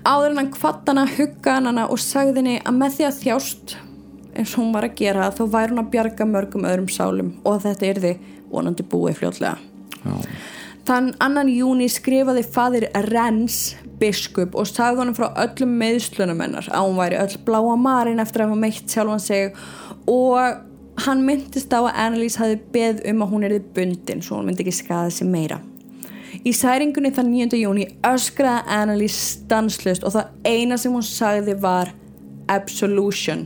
Áður 0.03 0.31
en 0.31 0.39
hann 0.41 0.51
kvatt 0.53 0.87
hana, 0.87 1.05
huggaði 1.07 1.67
hana 1.67 1.87
og 1.91 1.99
sagði 2.03 2.39
henni 2.39 2.55
að 2.63 2.77
með 2.79 2.95
því 2.97 3.07
að 3.07 3.19
þjást 3.19 3.75
eins 4.35 4.55
og 4.55 4.63
hún 4.63 4.73
var 4.75 4.87
að 4.87 4.97
gera 5.01 5.29
þá 5.35 5.43
væri 5.51 5.73
hún 5.73 5.83
að 5.83 5.91
bjarga 5.95 6.27
mörgum 6.29 6.67
öðrum 6.69 6.89
sálum 6.91 7.35
og 7.43 7.61
þetta 7.65 7.91
yrði 7.91 8.15
vonandi 8.51 8.87
búið 8.87 9.21
fljótlega. 9.21 9.57
já. 10.05 10.17
Þann 10.81 11.11
annan 11.21 11.49
júni 11.51 11.85
skrifaði 11.91 12.41
fadir 12.49 12.87
Rens 13.11 13.75
biskup 14.01 14.55
og 14.57 14.65
sagði 14.65 15.03
honum 15.03 15.17
frá 15.17 15.27
öllum 15.43 15.75
meðslunum 15.77 16.41
hennar 16.41 16.69
að 16.73 16.87
hún 16.87 16.97
væri 16.97 17.19
öll 17.21 17.37
bláa 17.45 17.75
marin 17.77 18.21
eftir 18.23 18.41
að 18.41 18.49
hafa 18.49 18.61
meitt 18.63 18.89
sjálfan 18.89 19.21
sig 19.21 19.51
og 20.09 21.03
hann 21.05 21.21
myndist 21.25 21.73
á 21.73 21.85
að 21.85 21.91
Annalise 21.93 22.41
hafi 22.41 22.57
beð 22.73 23.03
um 23.11 23.21
að 23.21 23.35
hún 23.35 23.45
erði 23.47 23.61
bundin 23.75 24.23
svo 24.25 24.39
hún 24.39 24.49
myndi 24.49 24.65
ekki 24.65 24.73
skada 24.81 25.13
sig 25.13 25.29
meira. 25.29 25.59
Í 26.41 26.53
særingunni 26.55 27.11
þann 27.13 27.29
9. 27.29 27.59
júni 27.61 27.85
öskraði 28.07 28.73
Annalise 28.79 29.21
stanslust 29.35 30.07
og 30.07 30.15
það 30.15 30.49
eina 30.49 30.79
sem 30.81 30.93
hún 30.95 31.05
sagði 31.05 31.59
var 31.61 31.93
absolution 32.49 33.45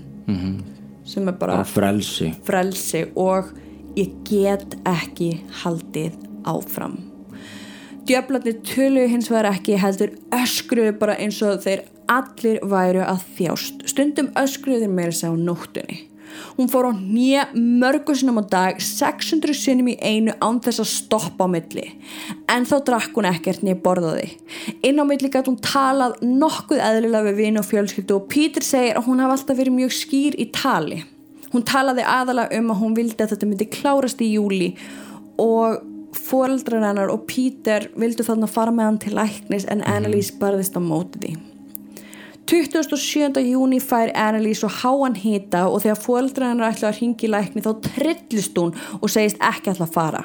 sem 1.06 1.27
er 1.30 1.38
bara 1.40 1.61
frelsi. 1.68 2.32
frelsi 2.45 3.06
og 3.15 3.52
ég 3.95 4.15
get 4.27 4.77
ekki 4.90 5.32
haldið 5.64 6.18
áfram. 6.45 6.98
Djöflarnir 8.06 8.60
töluðu 8.65 9.07
hins 9.14 9.30
vegar 9.32 9.49
ekki 9.56 9.80
heldur 9.82 10.14
öskruðu 10.36 10.98
bara 10.99 11.15
eins 11.18 11.40
og 11.41 11.64
þeir 11.64 11.86
allir 12.11 12.60
væru 12.61 13.02
að 13.06 13.23
þjást. 13.38 13.88
Stundum 13.90 14.30
öskruðu 14.38 14.84
þeir 14.84 14.94
meira 14.94 15.15
sér 15.15 15.34
á 15.34 15.36
nóttunni 15.38 16.03
hún 16.57 16.69
fór 16.71 16.89
á 16.89 16.93
nýja 16.93 17.45
mörgursunum 17.53 18.41
á 18.41 18.43
dag 18.49 18.81
600 18.81 19.55
sinnum 19.57 19.89
í 19.93 19.95
einu 20.01 20.35
án 20.43 20.59
þess 20.63 20.83
að 20.83 20.91
stoppa 20.91 21.47
á 21.47 21.49
milli. 21.51 21.85
En 22.51 22.67
þá 22.67 22.75
drakk 22.89 23.17
hún 23.17 23.29
ekkert 23.29 23.63
nýja 23.65 23.79
borðaði. 23.85 24.29
Inn 24.85 25.01
á 25.01 25.05
milli 25.07 25.31
gæti 25.31 25.51
hún 25.51 25.61
talað 25.63 26.19
nokkuð 26.25 26.83
eðlilega 26.83 27.29
við 27.29 27.41
vini 27.41 27.61
og 27.61 27.67
fjölskyldu 27.69 28.19
og 28.19 28.29
Pítur 28.31 28.65
segir 28.65 28.99
að 28.99 29.09
hún 29.09 29.23
hafi 29.23 29.37
alltaf 29.37 29.59
verið 29.59 29.77
mjög 29.79 29.97
skýr 30.01 30.37
í 30.39 30.49
tali. 30.55 31.01
Hún 31.53 31.65
talaði 31.65 32.03
aðalega 32.03 32.59
um 32.59 32.71
að 32.73 32.81
hún 32.83 32.95
vildi 32.97 33.23
að 33.23 33.35
þetta 33.35 33.49
myndi 33.49 33.71
klárast 33.71 34.23
í 34.23 34.31
júli 34.35 34.73
og 35.41 35.83
foreldrar 36.15 36.83
hennar 36.83 37.11
og 37.11 37.25
Peter 37.29 37.89
vildu 37.99 38.23
þannig 38.23 38.49
að 38.49 38.55
fara 38.55 38.75
með 38.75 38.89
hann 38.89 39.01
til 39.03 39.17
læknis 39.17 39.67
en 39.71 39.83
Annalise 39.87 40.35
barðist 40.39 40.77
á 40.79 40.81
móti 40.83 41.21
því 41.21 41.55
27. 42.45 43.41
júni 43.41 43.80
fær 43.81 44.11
Annalise 44.13 44.67
og 44.67 44.76
háan 44.84 45.15
hita 45.17 45.63
og 45.65 45.81
þegar 45.81 46.01
foreldrar 46.03 46.51
hennar 46.51 46.76
ætla 46.76 46.91
að 46.91 46.99
ringi 46.99 47.30
lækni 47.31 47.63
þá 47.65 47.72
trillist 47.88 48.59
hún 48.61 48.76
og 48.99 49.09
segist 49.09 49.41
ekki 49.41 49.72
ætla 49.73 49.88
að 49.88 49.95
fara 49.95 50.22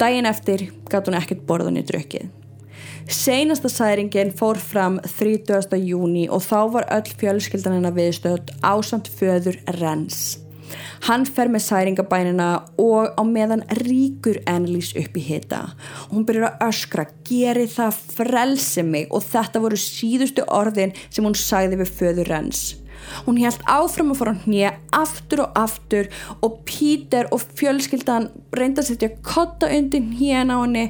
daginn 0.00 0.28
eftir 0.30 0.70
gat 0.88 1.10
hún 1.10 1.18
ekkert 1.18 1.44
borðan 1.48 1.76
í 1.76 1.84
drukkið 1.84 2.32
Seinasta 3.12 3.68
særingin 3.70 4.32
fór 4.34 4.58
fram 4.58 4.96
30. 5.04 5.76
júni 5.76 6.24
og 6.32 6.40
þá 6.42 6.58
var 6.72 6.88
öll 6.96 7.12
fjölskyldan 7.20 7.76
hennar 7.76 7.94
viðstöð 7.94 8.50
ásamt 8.66 9.06
föður 9.06 9.60
Rens. 9.76 10.40
Hann 11.06 11.26
fer 11.28 11.50
með 11.52 11.64
særingabænina 11.66 12.48
og 12.82 13.12
á 13.16 13.22
meðan 13.26 13.64
ríkur 13.82 14.40
Annalise 14.50 14.96
upp 15.00 15.18
í 15.18 15.26
hita. 15.26 15.62
Hún 16.10 16.26
byrjar 16.28 16.52
að 16.52 16.66
öskra, 16.68 17.06
geri 17.26 17.66
það 17.70 18.00
frelsi 18.16 18.86
mig 18.86 19.12
og 19.14 19.24
þetta 19.26 19.62
voru 19.62 19.78
síðustu 19.80 20.46
orðin 20.46 20.94
sem 21.08 21.24
hún 21.24 21.38
sagði 21.38 21.80
við 21.82 21.94
föður 22.00 22.32
Rens. 22.32 22.64
Hún 23.26 23.38
held 23.40 23.62
áfram 23.70 24.12
að 24.12 24.20
fara 24.20 24.34
á 24.34 24.42
hnið 24.44 24.78
aftur 24.98 25.42
og 25.44 25.58
aftur 25.60 26.08
og 26.44 26.60
Peter 26.68 27.28
og 27.34 27.44
fjölskyldan 27.58 28.30
reynda 28.56 28.82
að 28.82 28.90
setja 28.90 29.12
kotta 29.26 29.70
undir 29.70 30.02
hnið 30.02 30.50
á 30.50 30.56
henni 30.56 30.86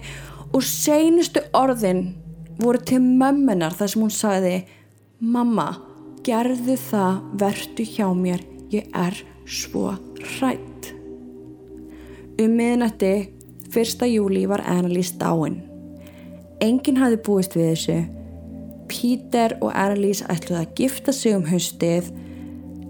og 0.52 0.64
seinustu 0.64 1.42
orðin 1.56 2.14
voru 2.60 2.80
til 2.88 3.02
mömmunar 3.04 3.76
þar 3.76 3.92
sem 3.92 4.04
hún 4.06 4.14
sagði 4.14 4.56
Mamma, 5.16 5.70
gerðu 6.26 6.76
það, 6.76 7.22
vertu 7.40 7.84
hjá 7.88 8.10
mér, 8.12 8.42
ég 8.68 8.90
er 8.92 9.22
svo 9.46 9.94
hrætt. 10.20 10.92
Um 12.42 12.58
miðnætti, 12.58 13.30
1. 13.72 14.06
júli 14.10 14.46
var 14.48 14.60
Annalise 14.66 15.14
dáin. 15.20 15.62
Enginn 16.60 16.98
hafði 17.00 17.18
búist 17.24 17.56
við 17.56 17.70
þessu. 17.72 17.98
Peter 18.90 19.56
og 19.60 19.72
Annalise 19.74 20.26
ætluði 20.30 20.60
að 20.62 20.74
gifta 20.78 21.12
sig 21.12 21.36
um 21.36 21.46
haustið 21.46 22.10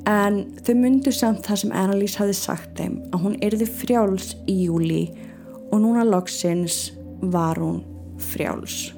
en 0.06 0.42
þau 0.62 0.74
myndu 0.78 1.12
samt 1.12 1.46
það 1.46 1.60
sem 1.62 1.72
Annalise 1.72 2.20
hafði 2.20 2.36
sagt 2.38 2.76
þeim 2.78 2.98
að 3.10 3.24
hún 3.24 3.38
yrði 3.42 3.68
frjáls 3.80 4.34
í 4.46 4.58
júli 4.66 5.02
og 5.72 5.80
núna 5.82 6.04
loksins 6.06 6.92
var 7.20 7.58
hún 7.60 7.82
frjáls. 8.32 8.92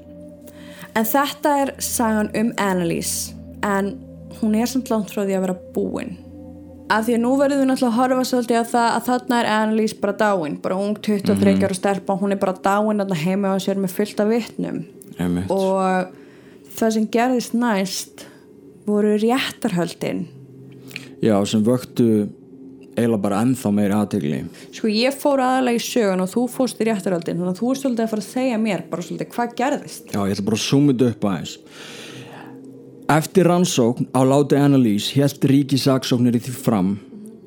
En 0.94 1.06
þetta 1.06 1.55
er 1.62 1.74
sagan 1.82 2.32
um 2.36 2.52
Annalise 2.59 3.35
en 3.64 3.94
hún 4.40 4.56
er 4.59 4.66
samt 4.70 4.90
langt 4.90 5.14
frá 5.14 5.22
því 5.24 5.39
að 5.39 5.47
vera 5.47 5.60
búin. 5.74 6.16
Af 6.89 7.05
því 7.05 7.19
að 7.19 7.20
nú 7.20 7.35
verðum 7.36 7.59
við 7.60 7.69
náttúrulega 7.69 7.93
að 7.93 7.98
horfa 7.98 8.28
svolítið 8.31 8.59
að 8.59 8.70
það 8.70 8.86
að 8.94 9.09
þarna 9.09 9.39
er 9.39 9.48
Annalise 9.52 9.98
bara 10.01 10.15
dáin, 10.23 10.55
bara 10.62 10.78
ung 10.81 10.94
23 11.05 11.52
ára 11.66 11.77
stelpa, 11.77 12.16
hún 12.16 12.32
er 12.32 12.40
bara 12.40 12.55
dáin 12.65 13.05
að 13.05 13.12
heima 13.20 13.52
á 13.52 13.56
sér 13.60 13.77
með 13.77 14.15
vitnum. 14.31 14.86
Einmitt. 15.19 15.51
og 15.51 16.15
það 16.78 16.93
sem 16.94 17.06
gerðist 17.10 17.55
næst 17.59 18.24
voru 18.86 19.16
réttarhöldin. 19.20 20.27
Já, 21.20 21.35
sem 21.44 21.65
vöktu 21.66 22.28
eiginlega 22.98 23.23
bara 23.23 23.43
ennþá 23.44 23.70
meiri 23.74 23.94
aðtegli 23.94 24.40
Sko 24.74 24.90
ég 24.90 25.15
fór 25.15 25.43
aðalega 25.43 25.78
í 25.78 25.82
sögun 25.82 26.24
og 26.24 26.31
þú 26.32 26.44
fórst 26.51 26.81
í 26.81 26.89
réttarhöldin 26.89 27.39
þannig 27.39 27.52
að 27.52 27.60
þú 27.60 27.70
er 27.70 27.81
svolítið 27.82 28.05
að 28.05 28.12
fara 28.12 28.24
að 28.24 28.32
segja 28.32 28.59
mér 28.62 28.85
bara 28.90 29.06
svolítið 29.06 29.32
hvað 29.35 29.55
gerðist. 29.60 30.10
Já, 30.15 30.20
ég 30.24 30.35
ætla 30.35 30.47
bara 30.48 30.59
að 30.59 30.65
zooma 30.65 30.94
þetta 30.94 31.10
upp 31.12 31.28
aðeins 31.32 31.55
eftir 33.09 33.48
rannsókn 33.48 34.09
á 34.12 34.20
láti 34.20 34.59
Annalise 34.60 35.16
held 35.16 35.44
ríkisaksóknir 35.48 36.36
í 36.36 36.43
því 36.44 36.55
fram 36.55 36.90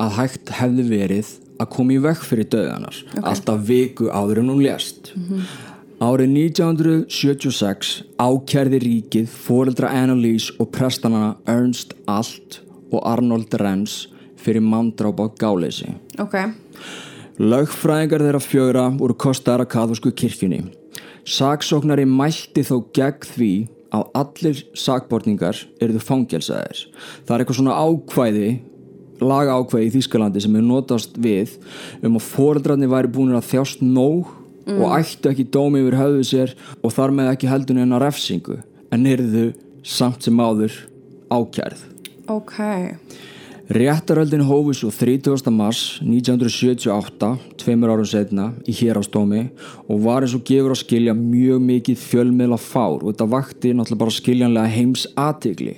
að 0.02 0.16
hægt 0.18 0.54
hefði 0.58 0.86
verið 0.90 1.34
að 1.62 1.70
koma 1.76 1.94
í 1.94 2.00
vekk 2.02 2.24
fyrir 2.26 2.48
döðanar 2.50 2.98
alltaf 3.22 3.62
viku 3.68 4.10
áður 4.10 4.42
en 4.42 4.50
hún 4.50 4.64
lést. 4.66 5.12
Árið 6.02 6.34
1976 6.34 7.92
ákærði 8.18 8.80
ríkið 8.82 9.28
foreldra 9.30 9.92
Annalise 9.94 10.56
og 10.58 10.72
prestanana 10.74 11.36
Ernst 11.46 11.94
Alt 12.10 12.64
og 12.90 13.06
Arnold 13.06 13.54
Renz 13.62 14.08
fyrir 14.42 14.66
manndráp 14.66 15.22
á 15.22 15.26
gáleysi. 15.38 15.94
Ok, 16.18 16.40
Lögfræðingar 17.42 18.22
þeirra 18.26 18.42
fjögra 18.44 18.88
voru 18.98 19.16
kostaðar 19.18 19.64
að 19.64 19.72
kathosku 19.76 20.12
kirkjunni. 20.14 20.66
Saksóknari 21.26 22.08
mælti 22.10 22.66
þó 22.66 22.82
gegn 22.94 23.30
því 23.30 23.54
að 23.92 24.04
allir 24.22 24.60
sakbortningar 24.78 25.64
eruðu 25.84 26.04
fangelsaðir. 26.06 26.86
Það 27.26 27.36
er 27.36 27.44
eitthvað 27.44 27.60
svona 27.60 27.80
ákvæði, 27.80 28.52
laga 29.22 29.58
ákvæði 29.60 29.90
í 29.90 29.94
Þýskalandi 29.98 30.44
sem 30.44 30.56
er 30.58 30.66
notast 30.66 31.18
við 31.22 31.58
um 32.02 32.18
að 32.18 32.30
foreldrarnir 32.30 32.92
væri 32.92 33.12
búin 33.14 33.36
að 33.38 33.50
þjást 33.52 33.84
nóg 33.86 34.32
og 34.72 34.96
ættu 34.96 35.32
ekki 35.32 35.48
dómi 35.52 35.82
yfir 35.82 35.98
höfðu 36.00 36.26
sér 36.28 36.56
og 36.82 36.94
þar 36.96 37.16
með 37.18 37.32
ekki 37.34 37.50
heldun 37.50 37.82
en 37.84 37.96
að 37.98 38.06
refsingu 38.06 38.60
en 38.94 39.08
eruðu 39.10 39.48
samt 39.84 40.28
sem 40.28 40.38
áður 40.38 40.76
ákærð. 41.32 41.88
ok 42.30 42.58
Réttaröldin 43.72 44.42
hófi 44.44 44.74
svo 44.76 44.90
30. 44.92 45.48
mars 45.56 46.02
1978, 46.04 47.28
tveimur 47.56 47.94
árum 47.94 48.08
setna, 48.10 48.50
í 48.68 48.74
hérastómi 48.76 49.46
og 49.88 50.02
var 50.04 50.26
eins 50.26 50.34
og 50.36 50.44
gefur 50.44 50.74
að 50.74 50.82
skilja 50.82 51.14
mjög 51.16 51.62
mikið 51.70 52.02
fjölmiðla 52.02 52.58
fár 52.60 53.00
og 53.00 53.14
þetta 53.14 53.30
vakti 53.32 53.72
náttúrulega 53.72 54.02
bara 54.02 54.16
skiljanlega 54.18 54.74
heims 54.76 55.06
aðtigli. 55.16 55.78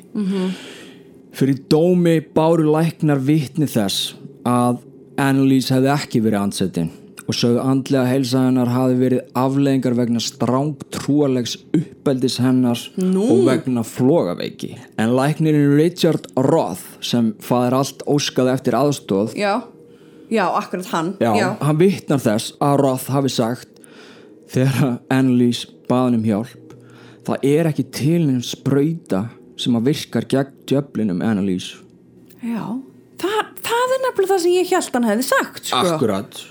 Fyrir 1.38 1.61
dómi 1.70 2.18
báru 2.34 2.65
læknar 2.74 3.22
vitni 3.22 3.70
þess 3.70 4.15
að 4.41 4.82
Annalise 5.22 5.76
hefði 5.76 5.94
ekki 5.94 6.26
verið 6.26 6.41
ansettin 6.48 6.91
og 7.23 7.35
sögðu 7.37 7.61
andlega 7.63 8.09
heilsa 8.09 8.41
hennar 8.47 8.71
hafi 8.73 8.97
verið 8.99 9.21
afleðingar 9.39 9.95
vegna 9.97 10.21
stráng 10.23 10.73
trúalegs 10.93 11.55
uppeldis 11.75 12.39
hennar 12.43 12.79
Nú. 12.99 13.23
og 13.23 13.45
vegna 13.47 13.83
flogaveiki. 13.87 14.73
En 14.99 15.13
læknirinn 15.15 15.75
Richard 15.77 16.27
Roth 16.35 16.97
sem 17.01 17.31
faðir 17.43 17.77
allt 17.79 18.03
óskaði 18.09 18.53
eftir 18.57 18.77
aðstóð 18.79 19.37
Já, 19.39 19.61
já, 20.29 20.45
akkurat 20.51 20.91
hann 20.91 21.13
Já, 21.23 21.55
hann 21.61 21.79
vittnar 21.79 22.19
þess 22.23 22.57
að 22.59 22.79
Roth 22.83 23.11
hafi 23.13 23.31
sagt 23.31 23.79
þegar 24.53 24.97
Annalise 25.13 25.71
baðan 25.89 26.19
um 26.19 26.27
hjálp 26.27 26.75
það 27.23 27.47
er 27.53 27.69
ekki 27.71 27.85
til 27.95 28.19
neins 28.27 28.51
sprauta 28.51 29.29
sem 29.59 29.75
að 29.77 29.93
virkar 29.93 30.27
gegn 30.27 30.57
djöflinum 30.67 31.23
Annalise 31.23 31.79
Já. 32.43 32.65
Þa, 33.23 33.29
það 33.63 33.93
er 33.95 34.01
nefnilega 34.03 34.33
það 34.33 34.41
sem 34.43 34.55
ég 34.57 34.71
held 34.73 34.95
hann 34.97 35.05
hefði 35.07 35.25
sagt 35.29 35.69
sko. 35.69 35.79
Akkurat 35.93 36.41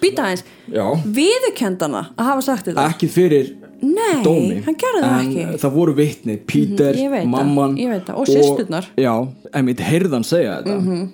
Býta 0.00 0.22
aðeins, 0.26 0.44
Já 0.72 0.84
viðurkendana 1.04 2.06
að 2.16 2.24
hafa 2.24 2.42
sagt 2.42 2.66
þetta 2.70 2.88
Ekki 2.90 3.08
fyrir 3.08 3.52
Nei, 3.84 4.22
dómi 4.24 4.62
það 4.64 5.18
en. 5.20 5.26
Mhm, 5.34 5.58
það 5.60 5.72
voru 5.74 5.94
vitni, 5.94 6.36
Peter, 6.46 6.94
ég 6.96 7.10
veit 7.10 7.24
það, 7.26 7.28
mamman 7.34 7.74
það, 7.76 8.16
og 8.16 8.26
systurnar. 8.26 8.86
já, 8.96 9.12
einmitt 9.52 9.78
heyrðan 9.80 10.24
segja 10.24 10.62
þetta 10.62 10.78
mm 10.80 10.88
Mhm. 10.88 11.08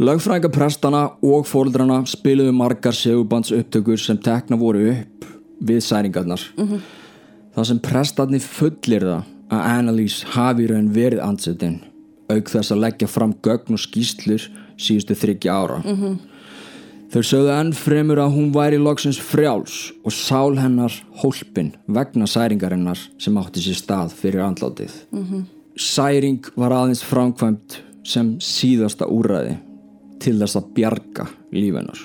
lögfræðinga 0.00 0.50
prestana 0.50 1.02
og 1.22 1.44
fóreldrana 1.46 2.00
spiluðu 2.10 2.52
margar 2.56 2.92
segubands 2.96 3.52
upptökur 3.54 3.98
sem 4.00 4.18
tekna 4.18 4.56
voru 4.58 4.88
upp 4.90 5.24
við 5.62 5.80
særingarnar 5.86 6.40
Mhm. 6.58 6.80
það 7.56 7.64
sem 7.66 7.78
prestarnir 7.78 8.40
fullir 8.40 9.00
það 9.02 9.22
að 9.50 9.60
Annalise 9.78 10.24
hafi 10.26 10.66
raun 10.66 10.90
verið 10.90 11.20
ansettin 11.22 11.80
auk 12.30 12.44
þess 12.50 12.72
að 12.72 12.80
leggja 12.80 13.08
fram 13.08 13.34
gögn 13.42 13.72
og 13.72 13.78
skýslur 13.78 14.48
síðustu 14.76 15.14
þryggja 15.14 15.52
ára 15.52 15.82
Mhm. 15.84 16.18
Þau 17.14 17.22
sögðu 17.22 17.50
enn 17.54 17.72
fremur 17.72 18.18
að 18.18 18.32
hún 18.34 18.48
væri 18.50 18.78
loksins 18.82 19.20
frjáls 19.22 19.92
og 20.02 20.10
sál 20.10 20.56
hennar 20.58 20.90
hólpin 21.22 21.72
vegna 21.86 22.26
særingarinnar 22.26 22.98
sem 23.18 23.36
átti 23.38 23.62
sér 23.62 23.78
stað 23.78 24.10
fyrir 24.18 24.42
andlátið. 24.42 24.90
-hmm. 25.12 25.44
Særing 25.76 26.44
var 26.56 26.72
aðeins 26.72 27.04
framkvæmt 27.04 27.78
sem 28.02 28.38
síðasta 28.38 29.06
úræði 29.06 29.56
til 30.18 30.38
þess 30.40 30.56
að 30.56 30.74
bjarga 30.74 31.28
lífennar. 31.52 31.98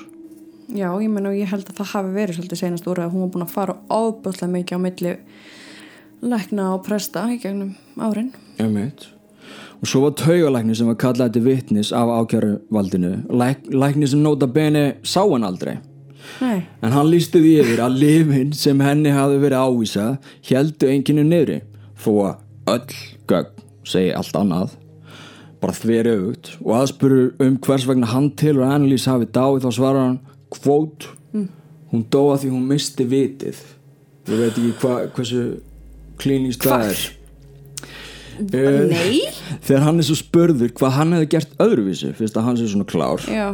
Já, 0.70 0.94
ég 1.02 1.10
menn 1.10 1.26
og 1.26 1.34
ég 1.34 1.48
held 1.48 1.66
að 1.66 1.78
það 1.80 1.94
hafi 1.94 2.14
verið 2.14 2.36
svolítið 2.38 2.58
senast 2.58 2.88
úr 2.88 3.00
að 3.00 3.12
hún 3.12 3.22
var 3.22 3.30
búin 3.30 3.48
að 3.48 3.56
fara 3.56 3.78
ábúðslega 3.90 4.52
mikið 4.52 4.78
á 4.78 4.80
milli 4.80 5.18
lækna 6.22 6.74
og 6.76 6.84
presta 6.86 7.26
í 7.34 7.40
gegnum 7.42 7.76
árin. 7.98 8.32
Emmeit. 8.60 9.08
Og 9.80 9.88
svo 9.88 10.02
var 10.04 10.16
taugalækni 10.20 10.76
sem 10.76 10.90
var 10.92 10.98
kallað 11.00 11.34
til 11.34 11.46
vitnis 11.46 11.92
af 11.96 12.10
ákjæruvaldinu. 12.12 13.14
Læk, 13.32 13.70
lækni 13.72 14.08
sem 14.08 14.20
nota 14.20 14.48
bene 14.48 14.84
sá 15.04 15.22
hann 15.24 15.44
aldrei. 15.48 15.78
Nei, 16.42 16.62
En 16.84 16.92
hann 16.92 17.08
lísti 17.10 17.40
því 17.42 17.54
yfir 17.64 17.82
að 17.84 17.96
lifin 18.02 18.52
sem 18.54 18.82
henni 18.84 19.14
hafði 19.16 19.40
verið 19.40 19.64
ávísað 19.64 20.34
heldu 20.50 20.90
enginu 20.92 21.24
niðri. 21.24 21.62
Þó 22.00 22.12
að 22.28 22.74
öll 22.74 23.00
gögn 23.32 23.64
segi 23.88 24.12
allt 24.16 24.36
annað. 24.38 24.76
Bara 25.60 25.76
þveri 25.76 26.16
auðvut 26.16 26.52
og 26.60 26.76
aðspuru 26.78 27.24
um 27.44 27.56
hvers 27.64 27.88
vegna 27.88 28.12
hann 28.12 28.30
til 28.40 28.58
og 28.60 28.68
Annalise 28.68 29.12
hafi 29.12 29.28
dáið 29.32 29.66
þá 29.66 29.72
svarar 29.76 30.06
hann 30.06 30.20
kvót. 30.56 31.10
Hún 31.90 32.06
dóa 32.12 32.38
því 32.38 32.52
hún 32.54 32.68
misti 32.70 33.08
vitið. 33.10 33.64
Ég 34.30 34.44
veit 34.44 34.60
ekki 34.60 34.76
hva, 34.84 35.00
hversu 35.16 35.44
klínist 36.22 36.64
það 36.68 36.92
er 36.92 37.02
nei, 38.40 39.22
þegar 39.66 39.86
hann 39.88 40.02
er 40.02 40.08
svo 40.08 40.18
spurður 40.20 40.74
hvað 40.78 40.96
hann 40.98 41.16
hefði 41.18 41.32
gert 41.36 41.56
öðruvísi 41.66 42.14
fyrst 42.18 42.38
að 42.40 42.48
hann 42.48 42.60
sé 42.60 42.70
svona 42.72 42.88
klár 42.90 43.26
já, 43.30 43.50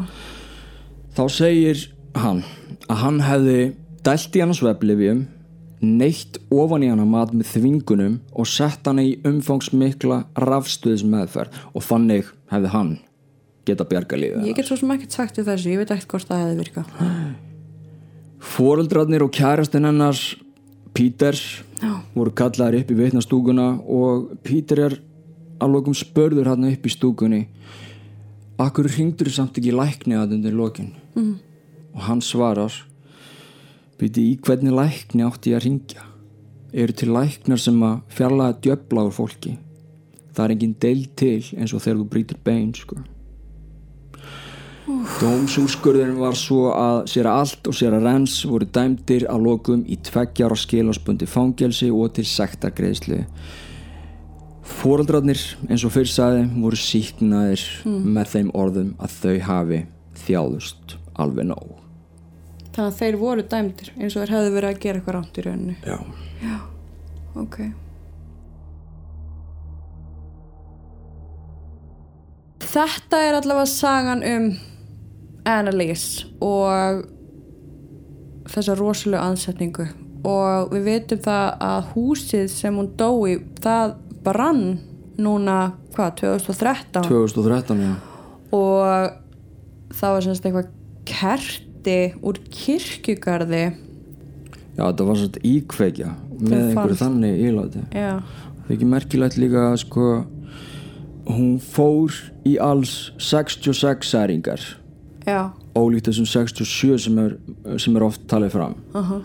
þá 1.18 1.24
segir 1.34 1.88
hann 2.16 2.44
að 2.88 3.02
hann 3.02 3.24
hefði 3.26 3.57
dælt 4.06 4.38
í 4.38 4.44
hann 4.44 4.56
sveflifjum 4.56 5.26
neitt 5.86 6.40
ofan 6.53 6.86
í 6.86 6.91
hana 6.91 7.06
mat 7.07 7.34
með 7.36 7.52
þvingunum 7.56 8.20
og 8.34 8.48
sett 8.49 8.88
hana 8.88 9.03
í 9.06 9.18
umfangsmikla 9.28 10.24
rafstuðis 10.45 11.03
meðferð 11.07 11.60
og 11.74 11.86
þannig 11.86 12.32
hefði 12.53 12.72
hann 12.74 12.94
geta 13.68 13.88
bjarga 13.90 14.20
lífið 14.22 14.49
ég 14.49 14.57
get 14.57 14.70
svo 14.70 14.78
sem 14.80 14.94
ekkert 14.95 15.18
sagt 15.18 15.41
við 15.41 15.52
þessu, 15.52 15.74
ég 15.74 15.82
veit 15.82 15.94
ekkert 15.94 16.16
hvort 16.16 16.30
það 16.30 16.44
hefði 16.44 16.57
virkað. 16.64 16.90
Fóreldrarnir 18.45 19.26
og 19.26 19.32
kærastinn 19.34 19.88
hennar 19.90 20.20
Píters 20.96 21.42
Já. 21.82 21.92
voru 22.16 22.32
kallaðir 22.32 22.84
upp 22.84 22.94
í 22.94 22.98
vitnastúkuna 23.00 23.68
og 23.84 24.32
Píter 24.46 24.82
er 24.88 24.98
lokum 25.66 25.96
spörður 25.98 26.52
hann 26.54 26.70
upp 26.70 26.86
í 26.88 26.94
stúkunni 26.94 27.42
Akkur 28.62 28.88
hringdur 28.88 29.28
samt 29.36 29.58
ekki 29.60 29.74
lækni 29.76 30.16
að 30.16 30.38
undir 30.38 30.56
lokin 30.56 30.94
mm. 31.16 31.34
og 31.96 32.06
hann 32.08 32.24
svarar 32.24 32.74
Býti 34.00 34.24
í 34.32 34.38
hvernig 34.40 34.76
lækni 34.76 35.26
átti 35.28 35.52
ég 35.52 35.60
að 35.60 35.68
ringja 35.68 36.08
eru 36.76 36.96
til 36.96 37.12
læknar 37.16 37.60
sem 37.62 37.84
að 37.88 38.00
fjarlæga 38.16 38.60
djöfla 38.64 39.06
úr 39.08 39.16
fólki 39.16 39.58
það 40.36 40.46
er 40.46 40.56
engin 40.56 40.80
deil 40.84 41.04
til 41.16 41.42
eins 41.56 41.76
og 41.76 41.84
þegar 41.84 42.02
þú 42.02 42.08
brýtur 42.12 42.42
bein 42.44 42.74
sko 42.76 43.00
Dómsúrskurðurinn 44.86 46.20
var 46.22 46.36
svo 46.38 46.68
að 46.70 47.07
sér 47.10 47.26
að 47.26 47.40
allt 47.41 47.70
og 47.72 47.74
sér 47.74 47.95
að 47.98 48.03
rens 48.06 48.36
voru 48.45 48.68
dæmdir 48.70 49.24
að 49.32 49.45
lokum 49.48 49.80
í 49.90 49.95
tveggjar 50.06 50.53
og 50.53 50.60
skilásbundi 50.62 51.26
fangelsi 51.30 51.88
og 51.90 52.12
til 52.14 52.26
sektargreðslu. 52.30 53.24
Fóraldrarnir, 54.66 55.41
eins 55.70 55.86
og 55.86 55.94
fyrir 55.94 56.12
sagði, 56.12 56.44
voru 56.62 56.78
síknaðir 56.78 57.64
með 57.86 58.30
þeim 58.34 58.52
orðum 58.53 58.91
að 59.02 59.16
þau 59.24 59.34
hafi 59.48 59.80
þjáðust 60.26 60.95
alveg 61.22 61.49
nóg. 61.49 61.74
Þannig 62.76 62.91
að 62.91 62.99
þeir 62.99 63.18
voru 63.24 63.48
dæmdir 63.56 63.91
eins 63.95 64.14
og 64.14 64.22
þeir 64.22 64.36
hefðu 64.36 64.53
verið 64.60 64.70
að 64.70 64.80
gera 64.86 65.02
eitthvað 65.02 65.18
rátt 65.18 65.41
í 65.41 65.48
rauninni. 65.48 65.76
Já. 65.82 65.98
Ok. 67.41 67.57
Þetta 72.76 73.26
er 73.26 73.38
allavega 73.40 73.70
sagan 73.72 74.26
um 74.28 74.49
Annalise 75.46 76.26
og 76.44 77.06
þessa 78.50 78.76
rosalega 78.78 79.26
ansetningu. 79.30 79.88
Og 80.26 80.74
við 80.74 80.88
veitum 80.90 81.22
það 81.22 81.48
að 81.68 81.90
húsið 81.94 82.46
sem 82.50 82.78
hún 82.80 82.90
dói 82.98 83.38
það 83.62 83.96
brann 84.26 84.64
núna 85.22 85.76
hvað, 85.96 86.16
2013 86.24 87.06
2013, 87.08 87.84
já. 87.86 87.94
og 88.58 89.94
það 89.96 90.16
var 90.16 90.26
semst 90.26 90.48
eitthvað 90.48 90.72
kerti 91.08 91.98
úr 92.26 92.40
kirkjugarði. 92.52 93.66
Já, 94.76 94.82
þetta 94.82 95.08
var 95.08 95.20
svona 95.22 95.44
íkveikja 95.48 96.10
með 96.36 96.58
einhverju 96.58 96.98
þannig 97.00 97.44
íláti. 97.48 97.84
já, 97.96 98.18
Það 98.66 98.72
er 98.72 98.76
ekki 98.76 98.88
merkilegt 98.90 99.38
líka 99.38 99.68
sko 99.78 100.08
hún 101.30 101.60
fór 101.62 102.18
í 102.46 102.58
alls 102.62 103.14
66 103.22 104.10
særingar 104.10 104.66
ólíkt 105.76 106.10
þessum 106.10 106.27
67 106.30 106.99
sem 107.07 107.18
er, 107.19 107.38
sem 107.81 107.95
er 107.97 108.06
oft 108.06 108.27
talið 108.31 108.56
fram. 108.56 108.77
Uh 108.93 109.02
aha 109.02 109.22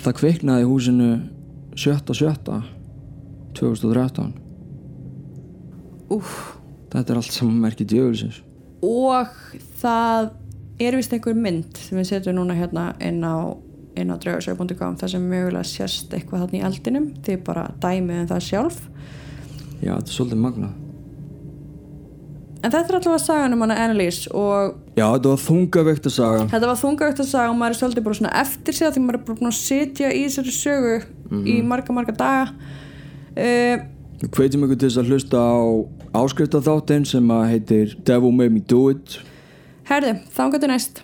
það 0.00 0.16
kviknaði 0.20 0.68
húsinu 0.68 1.08
7.7. 1.76 2.60
2013 3.58 4.30
Úf. 6.14 6.30
þetta 6.90 7.12
er 7.12 7.18
allt 7.20 7.34
saman 7.34 7.58
merkið 7.60 7.90
djöfulsins. 7.92 8.38
Og 8.82 9.34
það 9.82 10.30
er 10.80 10.96
vist 10.96 11.12
einhver 11.12 11.36
mynd 11.36 11.76
sem 11.78 11.98
við 11.98 12.08
setjum 12.14 12.38
núna 12.38 12.56
hérna 12.56 12.92
inn 13.04 13.20
á 13.22 13.52
inn 13.98 14.10
á 14.10 14.16
draugarsögu.com 14.22 14.96
þar 14.96 15.12
sem 15.12 15.26
mögulega 15.28 15.66
sést 15.66 16.14
eitthvað 16.14 16.46
þarna 16.46 16.58
í 16.58 16.64
eldinum. 16.70 17.08
Því 17.26 17.36
bara 17.46 17.66
dæmið 17.82 18.22
um 18.22 18.30
það 18.30 18.46
sjálf. 18.46 18.78
Já, 19.82 19.92
þetta 19.92 20.06
er 20.06 20.14
svolítið 20.14 20.42
magnað 20.46 20.79
en 22.60 22.72
þetta 22.72 22.82
er 22.82 22.98
allavega 22.98 23.20
sagan 23.22 23.56
um 23.56 23.64
hana 23.64 23.76
Annalise 23.84 24.30
og 24.36 24.74
já, 24.96 25.04
þetta 25.04 25.32
var 25.32 25.42
þungaveikt 25.44 26.08
að 26.10 26.14
saga. 26.16 26.42
Þetta 26.52 26.70
var 26.70 26.80
þungavegt 26.82 27.22
að 27.24 27.30
saga 27.30 27.52
og 27.52 27.56
maður 27.60 27.76
er 27.76 27.80
svolítið 27.80 28.06
bara 28.08 28.18
svona 28.20 28.34
eftir 28.42 28.76
sig 28.76 28.92
því 28.94 29.04
maður 29.04 29.18
er 29.20 29.24
bara 29.28 29.38
búin 29.40 29.52
að 29.52 29.56
sitja 29.60 30.10
í 30.12 30.24
þessari 30.26 30.56
sögu 30.56 30.98
í 31.46 31.56
marga 31.66 31.96
marga 31.96 32.16
daga. 32.18 32.74
Uh, 33.30 33.86
við 34.20 34.34
hvetjum 34.36 34.66
ykkur 34.66 34.82
til 34.82 34.90
þess 34.90 35.00
að 35.00 35.14
hlusta 35.14 35.40
á 35.40 35.60
áskrifta 36.20 36.64
þáttinn 36.66 37.08
sem 37.08 37.32
að 37.32 37.46
heitir 37.54 37.96
Devil 38.04 38.34
Made 38.34 38.52
Me 38.56 38.60
Do 38.60 38.88
It. 38.92 39.20
Herðu, 39.90 40.18
þangar 40.34 40.62
til 40.62 40.72
næst 40.74 41.02